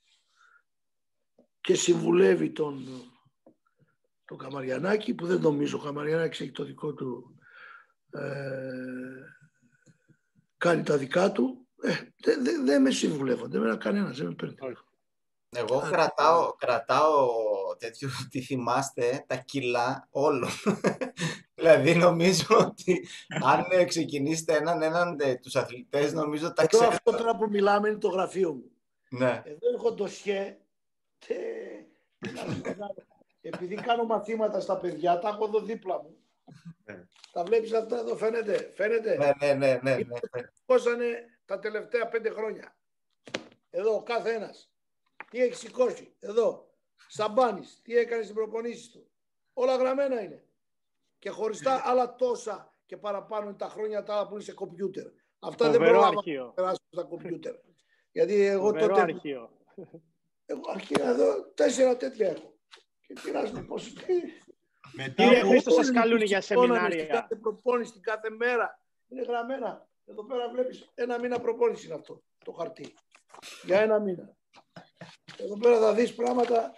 και 1.61 1.75
συμβουλεύει 1.75 2.51
τον, 2.51 2.85
τον 4.25 4.37
Καμαριανάκη 4.37 5.13
που 5.13 5.25
δεν 5.25 5.41
νομίζω 5.41 5.77
ο 5.77 5.83
Καμαριανάκης 5.83 6.39
έχει 6.39 6.51
το 6.51 6.63
δικό 6.63 6.93
του 6.93 7.35
ε, 8.11 8.21
κάνει 10.57 10.83
τα 10.83 10.97
δικά 10.97 11.31
του 11.31 11.67
ε, 11.81 11.95
δεν 12.23 12.43
δε, 12.43 12.51
δε 12.63 12.79
με 12.79 12.91
συμβουλεύονται, 12.91 13.59
δεν 13.59 13.69
με 13.69 13.77
κανένας, 13.77 14.17
δεν 14.17 14.27
με 14.27 14.33
παίρνει. 14.33 14.55
Εγώ 15.55 15.79
κρατάω, 15.89 16.53
κρατάω 16.53 17.27
τέτοιο 17.77 18.09
ότι 18.25 18.41
θυμάστε 18.41 19.23
τα 19.27 19.35
κιλά 19.35 20.07
όλων. 20.11 20.49
δηλαδή 21.55 21.95
νομίζω 21.95 22.45
ότι 22.59 23.07
αν 23.43 23.87
ξεκινήσετε 23.87 24.55
έναν 24.55 24.81
έναν 24.81 25.17
ε, 25.19 25.35
τους 25.35 25.55
αθλητές 25.55 26.13
νομίζω 26.13 26.53
τα 26.53 26.65
ξέρετε. 26.65 26.93
αυτό 26.93 27.11
τώρα 27.11 27.35
που 27.35 27.49
μιλάμε 27.49 27.89
είναι 27.89 27.97
το 27.97 28.07
γραφείο 28.07 28.53
μου. 28.53 28.71
Ναι. 29.09 29.41
Εδώ 29.45 29.75
έχω 29.75 29.93
το 29.93 30.07
σχέ. 30.07 30.57
Επειδή 33.41 33.75
κάνω 33.75 34.03
μαθήματα 34.03 34.59
στα 34.59 34.77
παιδιά, 34.77 35.19
τα 35.19 35.29
έχω 35.29 35.45
εδώ 35.45 35.59
δίπλα 35.59 36.01
μου. 36.01 36.17
Ναι. 36.83 37.07
Τα 37.31 37.43
βλέπεις 37.43 37.73
αυτά 37.73 37.99
εδώ, 37.99 38.15
φαίνεται. 38.15 38.71
φαίνεται. 38.75 39.17
Ναι, 39.17 39.31
ναι, 39.39 39.53
ναι. 39.53 39.79
ναι, 39.83 39.95
ναι. 39.95 40.41
Πόσανε 40.65 41.25
τα 41.45 41.59
τελευταία 41.59 42.07
πέντε 42.07 42.29
χρόνια. 42.29 42.75
Εδώ 43.69 43.95
ο 43.95 44.03
κάθε 44.03 44.33
ένας 44.33 44.71
τι 45.31 45.41
έχεις 45.41 45.57
σηκώσει, 45.57 46.15
εδώ. 46.19 46.69
Σαμπάνης, 47.07 47.79
τι 47.83 47.97
έκανε 47.97 48.23
στην 48.23 48.35
προπονήση 48.35 48.91
του. 48.91 49.11
Όλα 49.53 49.75
γραμμένα 49.75 50.21
είναι. 50.21 50.45
Και 51.19 51.29
χωριστά 51.29 51.75
ναι. 51.75 51.81
άλλα 51.85 52.15
τόσα 52.15 52.73
και 52.85 52.97
παραπάνω 52.97 53.47
είναι 53.47 53.57
τα 53.57 53.67
χρόνια 53.67 54.03
τα 54.03 54.27
που 54.27 54.33
είναι 54.33 54.43
σε 54.43 54.53
κομπιούτερ. 54.53 55.05
Αυτά 55.39 55.69
δεν 55.69 55.79
προλάβα 55.79 56.09
να 56.09 56.51
περάσουν 56.53 56.85
στα 56.91 57.03
κομπιούτερ. 57.03 57.55
Γιατί 58.11 58.41
εγώ 58.45 58.71
τότε. 58.71 59.01
Αρχείο. 59.01 59.49
Εγώ 60.45 60.61
αρχεία 60.73 61.09
εδώ 61.09 61.43
τέσσερα 61.43 61.97
τέτοια 61.97 62.27
έχω. 62.29 62.59
Και 63.07 63.13
πειράζουμε 63.23 63.63
πώς. 63.63 63.93
Μετά 64.93 65.23
Κύριε 65.23 65.43
Χρήστο, 65.43 65.71
σας 65.71 65.91
καλούν 65.91 66.21
για 66.21 66.41
σεμινάρια. 66.41 67.05
κάθε 67.05 67.35
προπόνηση, 67.35 67.91
την 67.91 68.01
κάθε 68.01 68.29
μέρα. 68.29 68.79
Είναι 69.07 69.21
γραμμένα. 69.21 69.89
Εδώ 70.05 70.25
πέρα 70.25 70.49
βλέπεις 70.49 70.91
ένα 70.93 71.19
μήνα 71.19 71.39
προπόνησης 71.39 71.85
είναι 71.85 71.93
αυτό 71.93 72.23
το 72.45 72.51
χαρτί. 72.51 72.93
Για 73.63 73.81
ένα 73.81 73.99
μήνα. 73.99 74.35
Εδώ 75.37 75.57
πέρα 75.57 75.79
θα 75.79 75.93
δεις 75.93 76.15
πράγματα. 76.15 76.73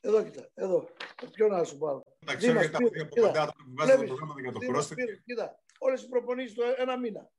Εδώ 0.00 0.22
κοίτα, 0.22 0.50
εδώ. 0.54 0.88
Ποιο 1.32 1.48
να 1.48 1.64
σου 1.64 1.78
πάρω. 1.78 2.04
Τα 2.26 2.34
ξέρω 2.34 2.60
και 2.60 2.68
τα 2.68 2.78
παιδιά 2.78 3.02
από 3.02 3.20
κοντά 3.20 3.46
που 3.46 3.74
βάζουν 3.76 3.98
το 3.98 4.14
πρόγραμμα 4.14 4.40
για 4.40 4.52
το 4.52 4.58
CrossFit. 4.60 5.22
Κοίτα, 5.24 5.62
όλες 5.78 6.02
οι 6.02 6.08
προπονήσεις 6.08 6.54
του 6.54 6.62
ένα 6.76 6.98
μήνα. 6.98 7.30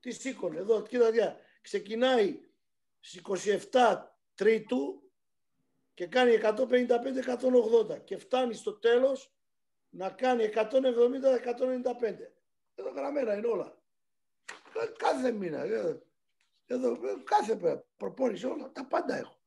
Τι 0.00 0.10
σήκωνε, 0.10 0.58
εδώ, 0.58 0.82
κοίτα 0.82 1.10
διά. 1.10 1.36
Ξεκινάει 1.60 2.38
στις 3.00 3.20
27 3.20 4.09
Τρίτου 4.40 5.02
και 5.94 6.06
κάνει 6.06 6.38
155-180 6.42 8.04
και 8.04 8.16
φτάνει 8.16 8.54
στο 8.54 8.72
τέλος 8.72 9.32
να 9.90 10.10
κάνει 10.10 10.50
170-195. 10.54 10.60
Εδώ 12.74 12.90
γραμμένα 12.94 13.34
είναι 13.36 13.46
όλα. 13.46 13.78
Κάθε 14.96 15.32
μήνα. 15.32 15.64
Εδώ, 16.66 16.98
κάθε 17.24 17.84
προπόνηση 17.96 18.46
όλα. 18.46 18.70
Τα 18.72 18.86
πάντα 18.86 19.18
έχω. 19.18 19.38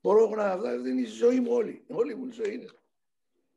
Μπορώ 0.00 0.28
να 0.28 0.56
δεν 0.56 0.86
είναι 0.86 1.00
η 1.00 1.04
ζωή 1.04 1.40
μου 1.40 1.52
όλη. 1.52 1.84
Όλη 1.88 2.14
μου 2.14 2.26
η 2.26 2.32
ζωή 2.32 2.54
είναι. 2.54 2.68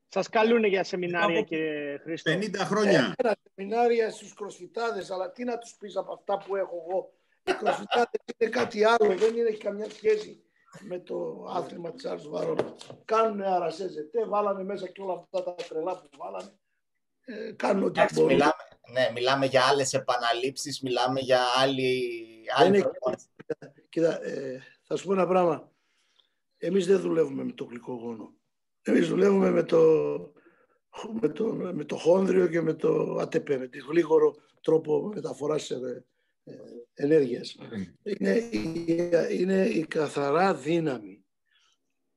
Σας 0.08 0.30
καλούν 0.30 0.64
για 0.64 0.84
σεμινάρια, 0.84 1.42
κύριε 1.42 1.98
Χρήστο. 1.98 2.32
50 2.32 2.56
χρόνια. 2.56 3.14
Ένα 3.18 3.36
σεμινάρια 3.56 4.12
στους 4.12 4.34
κροσφυτάδες, 4.34 5.12
αλλά 5.12 5.32
τι 5.32 5.44
να 5.44 5.58
τους 5.58 5.76
πεις 5.76 5.96
από 5.96 6.14
αυτά 6.14 6.38
που 6.38 6.56
έχω 6.56 6.86
εγώ. 6.88 7.14
Οι 7.44 7.54
κροσφυτάδες 7.54 8.22
είναι 8.38 8.50
κάτι 8.50 8.84
άλλο, 8.84 9.16
δεν 9.16 9.46
έχει 9.46 9.58
καμιά 9.58 9.90
σχέση 9.90 10.44
με 10.82 11.00
το 11.00 11.46
άθλημα 11.50 11.92
της 11.92 12.06
Άρης 12.06 12.28
Βαρόνας. 12.28 12.76
Κάνουν 13.06 13.42
αρασέζετε, 13.42 14.26
βάλανε 14.26 14.64
μέσα 14.64 14.88
και 14.88 15.02
όλα 15.02 15.14
αυτά 15.14 15.44
τα 15.44 15.56
τρελά 15.70 16.02
που 16.02 16.10
βάλανε. 16.18 16.52
Ε, 17.26 17.52
κάνουν 17.52 17.84
ό,τι 17.84 18.02
μπορούν. 18.14 18.32
Μιλάμε, 18.32 18.54
ναι, 18.92 19.12
μιλάμε 19.14 19.46
για 19.46 19.64
άλλες 19.64 19.94
επαναλήψεις, 19.94 20.82
μιλάμε 20.82 21.20
για 21.20 21.42
άλλη... 21.58 22.10
άλλη 22.56 22.84
κοίτα, 23.90 24.24
ε, 24.24 24.62
θα 24.82 24.96
σου 24.96 25.06
πω 25.06 25.14
ένα 25.14 25.28
πράγμα. 25.28 25.72
Εμείς 26.58 26.88
δεν 26.88 27.00
δουλεύουμε 27.00 27.44
με 27.44 27.52
το 27.52 27.64
γλυκογόνο. 27.64 28.34
Εμείς 28.82 29.08
δουλεύουμε 29.08 29.50
με 29.50 29.64
το, 29.64 29.80
με 31.22 31.30
το, 31.30 31.46
με 31.54 31.84
το 31.84 31.96
χόνδριο 31.96 32.48
και 32.48 32.62
με 32.62 32.74
το 32.74 33.18
ΑΤΠ, 33.22 33.50
με 33.50 33.68
τη 33.68 33.80
γλίγορο 33.80 34.36
τρόπο 34.62 35.12
μεταφοράς 35.14 35.70
ε, 35.70 35.76
ε, 35.76 36.06
ενέργειας. 36.94 37.56
Είναι, 38.04 38.50
είναι 39.30 39.66
η 39.66 39.86
καθαρά 39.86 40.56
δύναμη. 40.56 41.26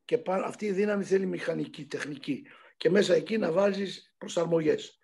Και 0.04 0.22
αυτή 0.26 0.66
η 0.66 0.72
δύναμη 0.72 1.04
θέλει 1.04 1.26
μηχανική, 1.26 1.86
τεχνική. 1.86 2.46
και 2.76 2.90
μέσα 2.90 3.14
εκεί 3.14 3.38
να 3.38 3.52
βάζεις 3.52 4.14
προσαρμογές. 4.18 4.98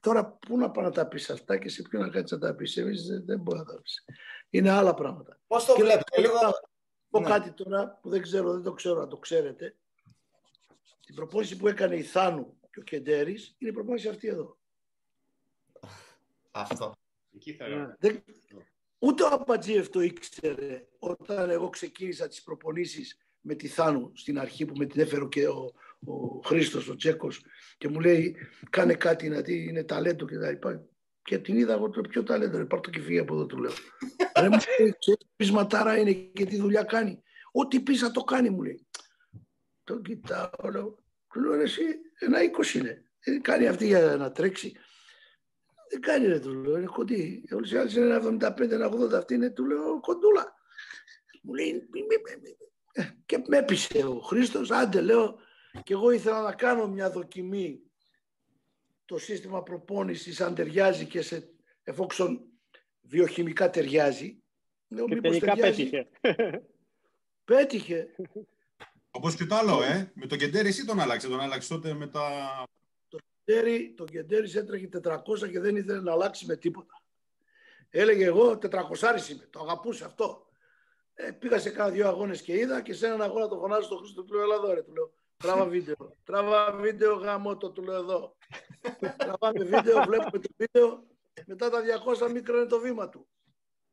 Τώρα 0.00 0.26
πού 0.26 0.56
να 0.58 0.70
πάω 0.70 0.84
να 0.84 0.90
τα 0.90 1.08
πεις 1.08 1.30
αυτά 1.30 1.58
και 1.58 1.68
σε 1.68 1.82
ποιον 1.82 2.02
να 2.02 2.08
κάτσεις 2.08 2.38
να 2.38 2.46
τα 2.46 2.54
πεις. 2.54 2.76
Εμείς 2.76 3.06
δεν, 3.06 3.24
δεν 3.24 3.40
μπορεί 3.40 3.58
να 3.58 3.64
τα 3.64 3.80
πεις. 3.82 4.04
Είναι 4.50 4.70
άλλα 4.70 4.94
πράγματα. 4.94 5.40
Πώς 5.46 5.64
το 5.64 5.74
Και 5.74 5.82
βλέπετε, 5.82 6.20
λίγο... 6.20 6.38
πω 7.10 7.20
Ναι. 7.20 7.28
κάτι 7.28 7.52
τώρα 7.52 7.98
που 8.02 8.08
δεν 8.08 8.22
ξέρω, 8.22 8.52
δεν 8.52 8.62
το 8.62 8.72
ξέρω, 8.72 9.00
να 9.00 9.06
το 9.06 9.16
ξέρετε. 9.16 9.76
Την 11.06 11.14
προπόνηση 11.14 11.56
που 11.56 11.68
έκανε 11.68 11.96
η 11.96 12.02
Θάνου 12.02 12.58
και 12.70 12.80
ο 12.80 12.82
Κεντέρης 12.82 13.54
είναι 13.58 13.70
η 13.70 13.74
προπόνηση 13.74 14.08
αυτή 14.08 14.28
εδώ. 14.28 14.58
Αυτό. 16.50 16.99
Εκεί 17.34 17.52
θέλω. 17.52 17.76
Ναι. 17.76 17.94
Δεν... 17.98 18.24
Ούτε 18.98 19.22
ο 19.22 19.28
Αμπατζίεφ 19.30 19.88
το 19.88 20.00
ήξερε 20.00 20.86
όταν 20.98 21.50
εγώ 21.50 21.68
ξεκίνησα 21.68 22.28
τις 22.28 22.42
προπονήσεις 22.42 23.18
με 23.40 23.54
τη 23.54 23.68
Θάνου 23.68 24.10
στην 24.14 24.38
αρχή 24.38 24.64
που 24.64 24.76
με 24.76 24.86
την 24.86 25.00
έφερε 25.00 25.24
και 25.24 25.48
ο, 25.48 25.72
ο 26.06 26.40
Χρήστος, 26.44 26.88
ο 26.88 26.96
Τσέκος 26.96 27.44
και 27.78 27.88
μου 27.88 28.00
λέει 28.00 28.36
κάνε 28.70 28.94
κάτι 28.94 29.28
να 29.28 29.40
δει, 29.40 29.68
είναι 29.68 29.84
ταλέντο 29.84 30.26
και 30.26 30.38
τα 30.38 30.50
λοιπά. 30.50 30.84
Και 31.22 31.38
την 31.38 31.56
είδα 31.56 31.72
εγώ 31.72 31.90
το 31.90 32.00
πιο 32.00 32.22
ταλέντο, 32.22 32.58
ρε, 32.58 32.64
πάρ' 32.64 32.80
το 32.80 32.90
και 32.90 33.00
φύγει 33.00 33.18
από 33.18 33.34
εδώ 33.34 33.46
του 33.46 33.58
λέω. 33.58 33.72
Ρε 34.38 34.48
μου 34.48 34.58
λέει, 34.78 34.94
ξέρεις 34.98 35.18
τι 35.20 35.26
πεισματάρα 35.36 35.98
είναι 35.98 36.12
και 36.12 36.44
τι 36.44 36.56
δουλειά 36.56 36.82
κάνει. 36.82 37.22
Ό,τι 37.52 37.80
πεις 37.80 38.00
θα 38.00 38.10
το 38.10 38.24
κάνει 38.24 38.50
μου 38.50 38.62
λέει. 38.62 38.86
Το 39.84 40.00
κοιτάω, 40.00 40.70
λέω, 40.72 40.98
του 41.32 41.40
λέω 41.40 41.54
ρε 41.54 41.62
εσύ 41.62 41.82
ένα 42.18 42.42
είκοσι 42.42 42.78
είναι. 42.78 43.04
Δεν 43.24 43.42
κάνει 43.42 43.66
αυτή 43.66 43.86
για 43.86 44.16
να 44.16 44.32
τρέξει. 44.32 44.72
Δεν 45.90 46.00
κάνει 46.00 46.26
ρε 46.26 46.38
του 46.38 46.54
λέω, 46.54 46.76
είναι 46.76 46.86
κοντή. 46.86 47.44
Όλες 47.52 47.70
οι 47.70 47.76
άλλες 47.76 47.94
είναι 47.94 48.14
ένα 48.14 48.50
75, 48.56 48.70
ένα 48.70 48.90
80, 48.92 49.12
αυτή 49.12 49.34
είναι 49.34 49.50
του 49.50 49.64
λέω 49.66 50.00
κοντούλα. 50.00 50.54
Μου 51.42 51.54
λέει, 51.54 51.72
μη, 51.72 52.00
μη, 52.00 52.00
μη, 52.00 52.40
μη. 52.42 52.56
Ε, 52.92 53.08
και 53.26 53.42
με 53.46 53.56
έπεισε 53.56 54.06
ο 54.06 54.20
Χρήστος, 54.20 54.70
άντε 54.70 55.00
λέω, 55.00 55.38
και 55.82 55.92
εγώ 55.92 56.10
ήθελα 56.10 56.40
να 56.42 56.52
κάνω 56.52 56.88
μια 56.88 57.10
δοκιμή 57.10 57.80
το 59.04 59.18
σύστημα 59.18 59.62
προπόνησης 59.62 60.40
αν 60.40 60.54
ταιριάζει 60.54 61.06
και 61.06 61.22
σε 61.22 61.50
εφόξον 61.82 62.40
βιοχημικά 63.00 63.70
ταιριάζει. 63.70 64.42
Λέω, 64.88 65.06
Και 65.06 65.14
μήπως 65.14 65.38
τελικά 65.38 65.54
ταιριάζει. 65.54 65.90
πέτυχε. 65.90 66.08
Πέτυχε. 67.44 68.14
Όπως 69.10 69.34
και 69.34 69.46
το 69.46 69.54
άλλο, 69.54 69.82
ε. 69.82 70.12
Με 70.14 70.26
τον 70.26 70.38
Κεντέρη 70.38 70.68
εσύ 70.68 70.84
τον 70.84 71.00
άλλαξε. 71.00 71.28
Τον 71.28 71.40
άλλαξε 71.40 71.68
τότε 71.68 71.94
με 71.94 72.06
τα. 72.06 72.22
Κεντέρι, 73.50 73.94
το 73.96 74.04
Κεντέρι 74.04 74.50
έτρεχε 74.58 74.88
400 75.02 75.50
και 75.50 75.60
δεν 75.60 75.76
ήθελε 75.76 76.00
να 76.00 76.12
αλλάξει 76.12 76.46
με 76.46 76.56
τίποτα. 76.56 77.02
Έλεγε 77.90 78.24
εγώ 78.24 78.50
400 78.50 78.60
είμαι, 79.30 79.46
το 79.50 79.60
αγαπούσε 79.60 80.04
αυτό. 80.04 80.46
Ε, 81.14 81.30
πήγα 81.30 81.58
σε 81.58 81.70
κάνα 81.70 81.90
δύο 81.90 82.06
αγώνες 82.08 82.42
και 82.42 82.56
είδα 82.58 82.80
και 82.80 82.92
σε 82.92 83.06
έναν 83.06 83.22
αγώνα 83.22 83.48
το 83.48 83.58
φωνάζω 83.58 83.82
στον 83.82 83.98
Χρήστο, 83.98 84.22
του 84.24 84.34
λέω 84.34 84.42
έλα 84.42 84.54
εδώ 84.54 84.74
ρε, 84.74 84.82
του 84.82 84.92
λέω. 84.92 85.12
Τράβα 85.36 85.64
βίντεο. 85.66 86.16
Τράβα 86.24 86.72
βίντεο 86.72 87.14
γάμο 87.14 87.56
το, 87.56 87.70
του 87.70 87.82
λέω 87.82 87.94
εδώ. 87.94 88.36
Τραβάμε 89.16 89.64
βίντεο, 89.64 90.02
βλέπουμε 90.02 90.38
το 90.38 90.48
βίντεο. 90.56 91.06
Μετά 91.46 91.70
τα 91.70 91.82
200 92.26 92.30
μικραίνει 92.32 92.66
το 92.66 92.78
βήμα 92.78 93.08
του. 93.08 93.28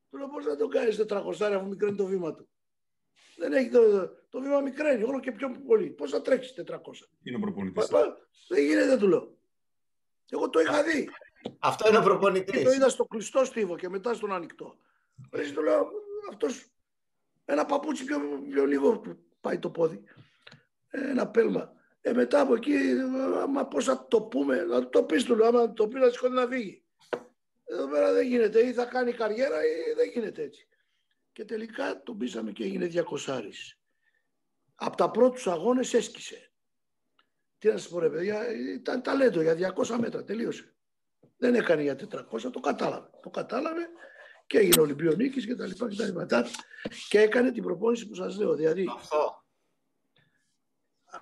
Του 0.10 0.18
λέω 0.18 0.28
πώς 0.28 0.46
να 0.46 0.56
το 0.56 0.68
κάνεις 0.68 1.06
400 1.08 1.42
αφού 1.42 1.68
μικραίνει 1.68 1.96
το 1.98 2.06
βήμα 2.06 2.34
του; 2.36 2.50
Δεν 3.38 3.54
έχει 3.54 3.70
το, 3.70 4.10
το 4.30 4.42
βήμα 4.42 4.62
μικραίνει, 4.62 5.04
όλο 5.04 5.20
και 5.20 5.32
πιο 5.32 5.62
πολύ. 5.68 5.90
Πώς 5.90 6.12
θα 6.12 6.22
τρέξεις 6.22 6.54
400. 6.68 6.76
Είναι 7.24 7.38
ο 7.38 7.40
προπονητής. 7.40 7.88
Πα- 7.88 8.00
πα- 8.02 8.18
Δεν 8.48 8.64
γίνεται, 8.64 8.98
του 8.98 9.08
λέω. 9.08 9.37
Εγώ 10.30 10.50
το 10.50 10.60
είχα 10.60 10.84
δει. 10.84 11.10
Αυτό 11.60 11.88
είναι 11.88 11.98
ο 11.98 12.02
Και 12.02 12.08
προπονητής. 12.08 12.64
το 12.64 12.72
είδα 12.72 12.90
στο 12.90 13.06
κλειστό 13.06 13.46
στίβο 13.46 13.76
και 13.76 13.90
μετά 13.90 14.14
στον 14.14 14.34
ανοιχτό. 14.34 14.78
Έτσι 15.30 15.54
του 15.54 15.64
λέω, 15.64 15.90
αυτός 16.30 16.66
ένα 17.46 17.66
παπούτσι 17.66 18.04
πιο, 18.06 18.20
πιο 18.50 18.66
λίγο 18.66 19.00
που 19.00 19.18
πάει 19.42 19.60
το 19.60 19.70
πόδι. 19.70 20.04
Ε, 20.90 21.10
Ένα 21.10 21.28
πέλμα. 21.28 21.74
Ε, 22.02 22.14
μετά 22.14 22.40
από 22.42 22.56
εκεί, 22.56 22.76
άμα 23.42 23.66
πώς 23.68 23.86
θα 23.86 24.08
το 24.08 24.22
πούμε, 24.22 24.64
να 24.64 24.90
το 24.90 25.04
πεις 25.04 25.24
του 25.24 25.36
λέω, 25.36 25.48
άμα 25.48 25.74
το 25.74 25.88
πεις 25.88 26.02
να 26.02 26.10
σηκώνει 26.10 26.34
να 26.36 26.48
φύγει. 26.48 26.84
Εδώ 27.66 27.88
πέρα 27.88 28.14
δεν 28.14 28.28
γίνεται, 28.28 28.60
ή 28.68 28.74
θα 28.74 28.86
κάνει 28.86 29.12
καριέρα 29.14 29.66
ή 29.66 29.94
δεν 29.96 30.10
γίνεται 30.10 30.42
έτσι. 30.42 30.68
Και 31.34 31.46
τελικά 31.46 32.02
τον 32.04 32.18
πείσαμε 32.18 32.52
και 32.52 32.64
έγινε 32.64 32.86
200 33.28 33.42
Από 34.76 34.98
τα 34.98 35.12
πρώτους 35.12 35.48
αγώνες 35.48 35.94
έσκησε. 35.94 36.47
Τι 37.58 37.68
να 37.68 37.78
σας 37.78 37.88
πω 37.90 38.00
ρε 38.00 38.10
παιδιά, 38.10 38.52
ήταν 38.74 39.02
ταλέντο 39.02 39.42
για 39.42 39.74
200 39.76 39.98
μέτρα, 40.00 40.24
τελείωσε. 40.24 40.76
Δεν 41.38 41.56
έκανε 41.56 41.82
για 41.82 41.96
400, 41.96 42.52
το 42.52 42.60
κατάλαβε. 42.60 43.10
Το 43.22 43.30
κατάλαβε 43.30 43.88
και 44.48 44.58
έγινε 44.58 44.82
Ολυμπιονίκης 44.82 45.46
και 45.46 45.56
τα 45.56 45.66
λοιπά 45.68 45.90
και 45.90 45.96
τα 45.96 46.06
λοιπά. 46.06 46.26
Τα- 46.26 46.48
Και 47.10 47.20
έκανε 47.22 47.52
την 47.52 47.64
προπόνηση 47.64 48.08
που 48.08 48.16
σας 48.16 48.38
λέω. 48.38 48.56
Δηλαδή, 48.56 48.86
Αυτό. 48.98 49.46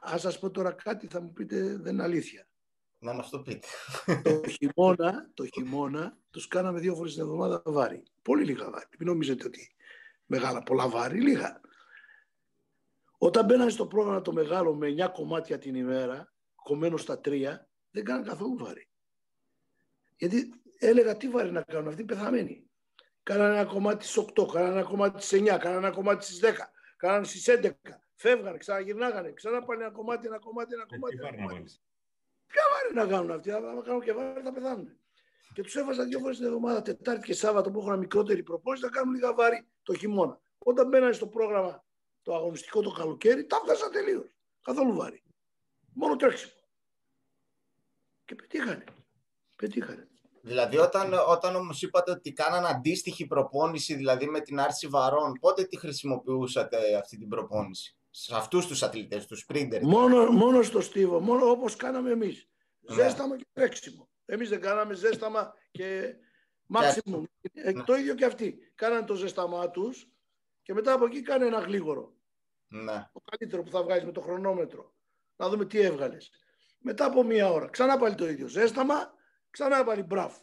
ας 0.02 0.22
σας 0.22 0.40
πω 0.40 0.50
τώρα 0.52 0.72
κάτι, 0.72 1.08
θα 1.08 1.22
μου 1.22 1.34
πείτε 1.34 1.78
δεν 1.78 1.94
είναι 1.94 2.04
αλήθεια. 2.04 2.48
Να 3.00 3.14
μας 3.14 3.30
το 3.30 3.40
πείτε. 3.42 3.68
το 4.24 4.50
χειμώνα, 4.50 5.30
το 5.34 5.46
χειμώνα 5.46 6.18
τους 6.32 6.48
κάναμε 6.48 6.80
δύο 6.80 6.96
φορές 6.96 7.14
την 7.14 7.22
εβδομάδα 7.22 7.62
βάρη. 7.66 8.04
Πολύ 8.22 8.44
λίγα 8.46 8.70
βάρη. 8.70 8.86
Μην 9.00 9.08
νομίζετε 9.08 9.46
ότι 9.46 9.76
μεγάλα, 10.26 10.64
πολλά 10.64 10.90
βάρη, 10.90 11.22
λίγα. 11.22 11.62
Όταν 13.26 13.46
μπαίνανε 13.46 13.70
στο 13.70 13.88
πρόγραμμα 13.88 14.22
το 14.22 14.34
μεγάλο 14.34 14.76
με 14.76 14.88
9 14.88 15.10
κομμάτια 15.14 15.58
την 15.58 15.76
ημέρα, 15.76 16.34
κομμένο 16.56 16.98
στα 16.98 17.20
τρία, 17.20 17.70
δεν 17.92 18.04
κάνανε 18.04 18.28
καθόλου 18.28 18.58
βάρη. 18.58 18.90
Γιατί 20.18 20.54
έλεγα 20.80 21.18
τι 21.18 21.30
βάρη 21.30 21.52
να 21.52 21.62
κάνουν 21.62 21.88
αυτοί 21.88 22.04
πεθαμένοι. 22.04 22.70
Κάνανε 23.24 23.54
ένα 23.60 23.66
κομμάτι 23.66 24.06
στις 24.06 24.26
8, 24.36 24.48
κάνανε 24.52 24.80
ένα 24.80 24.84
κομμάτι 24.84 25.22
στις 25.22 25.42
9, 25.42 25.46
κάνανε 25.46 25.88
ένα 25.88 25.92
κομμάτι 25.92 26.24
στις 26.24 26.40
10, 26.40 26.46
κάνανε 26.98 27.26
στις 27.26 27.48
11. 27.48 27.72
Φεύγανε, 28.16 28.58
ξαναγυρνάγανε, 28.58 29.32
ξανά 29.32 29.64
πάνε 29.64 29.84
ένα 29.84 29.92
κομμάτι, 29.92 30.28
ένα 30.28 30.40
κομμάτι, 30.40 30.74
ένα 30.74 30.86
κομμάτι. 30.86 31.16
Τι 31.16 31.22
ένα 31.22 31.30
βάρη 31.30 31.42
να 31.42 31.48
κομμάτι. 31.48 31.80
βάλει. 32.54 32.94
βάρη 32.94 33.08
να 33.08 33.16
κάνουν 33.16 33.32
αυτοί. 33.32 33.52
Αν 33.52 33.84
κάνουν 33.84 34.02
και 34.02 34.14
βάρη 34.14 34.42
θα 34.42 34.52
πεθάνουν. 34.52 35.00
Και 35.54 35.62
τους 35.62 35.76
έβαζα 35.76 36.06
δύο 36.06 36.20
φορές 36.20 36.38
την 36.38 36.46
εβδομάδα, 36.46 36.82
Τετάρτη 36.82 37.26
και 37.26 37.34
Σάββατο 37.34 37.72
που 37.72 37.80
έχουν 37.80 37.98
μικρότερη 37.98 38.44
προπόνηση, 38.44 38.84
να 38.84 38.90
κάνουν 38.90 39.14
λίγα 39.14 39.34
βάρη 39.34 39.68
το 39.84 39.94
χειμώνα. 39.94 40.42
Όταν 40.58 40.88
μπαίνανε 40.88 41.14
στο 41.14 41.28
πρόγραμμα 41.28 41.85
το 42.26 42.36
αγωνιστικό 42.36 42.82
το 42.82 42.92
καλοκαίρι, 42.92 43.46
τα 43.46 43.62
βγάζαν 43.66 43.92
τελείως. 43.92 44.28
Καθόλου 44.62 44.96
βάρη. 44.96 45.24
Μόνο 45.94 46.16
τρέξιμο. 46.16 46.52
Και 48.26 48.36
πετύχανε. 48.36 48.84
Πετύχανε. 49.56 50.08
Δηλαδή, 50.42 50.78
όταν, 50.78 51.14
όταν 51.28 51.56
όμως 51.56 51.82
είπατε 51.82 52.12
ότι 52.12 52.34
κάναν 52.34 52.66
αντίστοιχη 52.66 53.28
προπόνηση, 53.28 53.96
δηλαδή 53.96 54.26
με 54.28 54.40
την 54.40 54.60
άρση 54.60 54.88
βαρών, 54.88 55.34
πότε 55.40 55.64
τη 55.64 55.78
χρησιμοποιούσατε 55.78 56.96
αυτή 56.96 57.18
την 57.18 57.28
προπόνηση, 57.28 57.98
σε 58.10 58.36
αυτούς 58.36 58.68
τους 58.68 58.84
αθλητές, 58.84 59.26
τους 59.26 59.46
sprinter. 59.48 59.80
Μόνο, 59.82 60.26
μόνο 60.26 60.62
στο 60.62 60.82
στίβο, 60.82 61.20
μόνο 61.20 61.50
όπως 61.50 61.76
κάναμε 61.76 62.12
εμείς. 62.12 62.48
Ναι. 62.80 62.96
Ζέσταμα 62.96 63.38
και 63.38 63.46
τρέξιμο. 63.54 64.10
Εμείς 64.26 64.50
δεν 64.50 64.62
κάναμε 64.62 64.94
ζέσταμα 64.94 65.54
και 65.72 66.16
maximum. 66.74 67.24
Ε, 67.54 67.72
Ναι. 67.72 67.84
Το 67.84 67.96
ίδιο 67.96 68.16
και 68.16 68.26
αυτοί. 68.26 68.72
Κάνανε 68.76 69.06
το 69.06 69.16
ζέσταμά 69.16 69.70
τους 69.70 70.10
και 70.62 70.74
μετά 70.74 70.93
από 70.93 71.06
εκεί 71.06 71.22
κάνε 71.22 71.46
ένα 71.46 71.60
γλίγορο. 71.60 72.14
Ναι. 72.67 73.09
Το 73.13 73.21
καλύτερο 73.29 73.63
που 73.63 73.71
θα 73.71 73.83
βγάλεις 73.83 74.04
με 74.05 74.12
το 74.12 74.21
χρονόμετρο. 74.21 74.93
Να 75.36 75.50
δούμε 75.50 75.66
τι 75.66 75.79
έβγαλες. 75.79 76.32
Μετά 76.79 77.05
από 77.05 77.24
μία 77.24 77.51
ώρα. 77.51 77.67
Ξανά 77.67 77.97
πάλι 77.97 78.16
το 78.16 78.29
ίδιο. 78.29 78.47
Ζέσταμα, 78.47 79.13
ξανά 79.50 79.83
πάλι 79.83 80.04
μπραφ. 80.04 80.37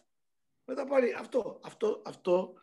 Μετά 0.65 0.87
πάλι 0.87 1.15
αυτό. 1.15 1.61
Αυτό, 1.65 2.03
αυτό. 2.05 2.55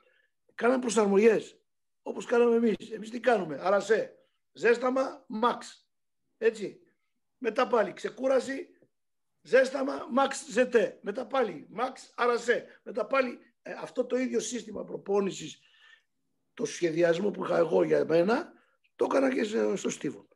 Κάναμε 0.55 0.79
προσαρμογές. 0.79 1.61
Όπως 2.01 2.25
κάναμε 2.25 2.55
εμείς. 2.55 2.91
Εμείς 2.91 3.09
τι 3.09 3.19
κάνουμε; 3.19 3.59
Αρασέ. 3.61 4.17
Ζέσταμα, 4.51 5.23
μαξ. 5.27 5.89
Έτσι. 6.37 6.79
Μετά 7.37 7.67
πάλι 7.67 7.93
ξεκούραση, 7.93 8.69
ζέσταμα, 9.41 10.07
μαξ 10.11 10.45
ζετέ. 10.49 10.99
Μετά 11.01 11.27
πάλι 11.27 11.67
μαξ, 11.69 12.13
αρασέ. 12.15 12.79
Μετά 12.83 13.05
πάλι 13.05 13.39
ε, 13.61 13.71
αυτό 13.71 14.05
το 14.05 14.17
ίδιο 14.17 14.39
σύστημα 14.39 14.83
προπόνησης, 14.83 15.59
το 16.53 16.65
σχεδιασμό 16.65 17.31
που 17.31 17.43
είχα 17.43 17.57
εγώ 17.57 17.83
για 17.83 18.05
μένα, 18.05 18.53
το 18.99 19.05
έκανα 19.09 19.33
και 19.33 19.43
σε- 19.43 19.75
στο 19.75 19.89
Στίβο. 19.89 20.27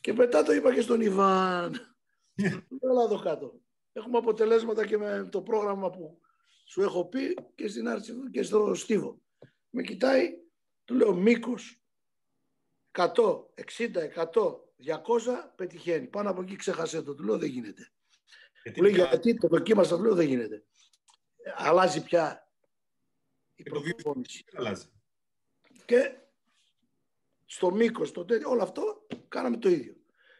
Και 0.00 0.12
μετά 0.12 0.42
το 0.42 0.52
είπα 0.52 0.74
και 0.74 0.80
στον 0.80 1.00
Ιβάν. 1.00 1.96
Έλα 2.90 3.02
εδώ 3.04 3.20
κάτω. 3.22 3.60
Έχουμε 3.92 4.18
αποτελέσματα 4.18 4.86
και 4.86 4.98
με 4.98 5.28
το 5.30 5.42
πρόγραμμα 5.42 5.90
που 5.90 6.20
σου 6.66 6.82
έχω 6.82 7.06
πει 7.08 7.34
και, 7.54 7.68
στην 7.68 7.88
Άρση, 7.88 8.30
και 8.30 8.42
στο 8.42 8.74
Στίβο. 8.74 9.20
Με 9.70 9.82
κοιτάει, 9.82 10.30
του 10.84 10.94
λέω 10.94 11.14
μήκος 11.14 11.82
100, 12.92 13.06
60, 13.76 14.08
100, 14.14 14.60
200 14.76 15.52
πετυχαίνει. 15.56 16.06
Πάνω 16.06 16.30
από 16.30 16.42
εκεί 16.42 16.56
ξέχασε 16.56 17.02
το. 17.02 17.14
Του 17.14 17.24
λέω 17.24 17.38
δεν 17.38 17.48
γίνεται. 17.48 17.92
Γιατί 18.62 18.80
Μου 18.80 18.86
λέει 18.86 18.94
πια- 18.96 19.06
γιατί 19.08 19.34
το 19.38 19.48
δοκίμασα, 19.48 19.96
του 19.96 20.02
λέω 20.02 20.14
δεν 20.14 20.26
γίνεται. 20.26 20.64
Ε, 21.36 21.52
Αλλάζει 21.56 22.02
πια 22.04 22.48
η 23.54 23.62
Και 23.62 23.70
το 23.70 23.80
βίος- 23.80 23.94
προπόνηση. 24.02 24.44
αλλάζει. 24.52 24.86
Και 25.86 26.18
στο 27.54 27.70
μήκος, 27.70 28.08
στο 28.08 28.24
τέτοιο, 28.24 28.50
όλο 28.50 28.62
αυτό 28.62 29.06
κάναμε 29.28 29.56
το 29.56 29.68
ίδιο. 29.68 29.96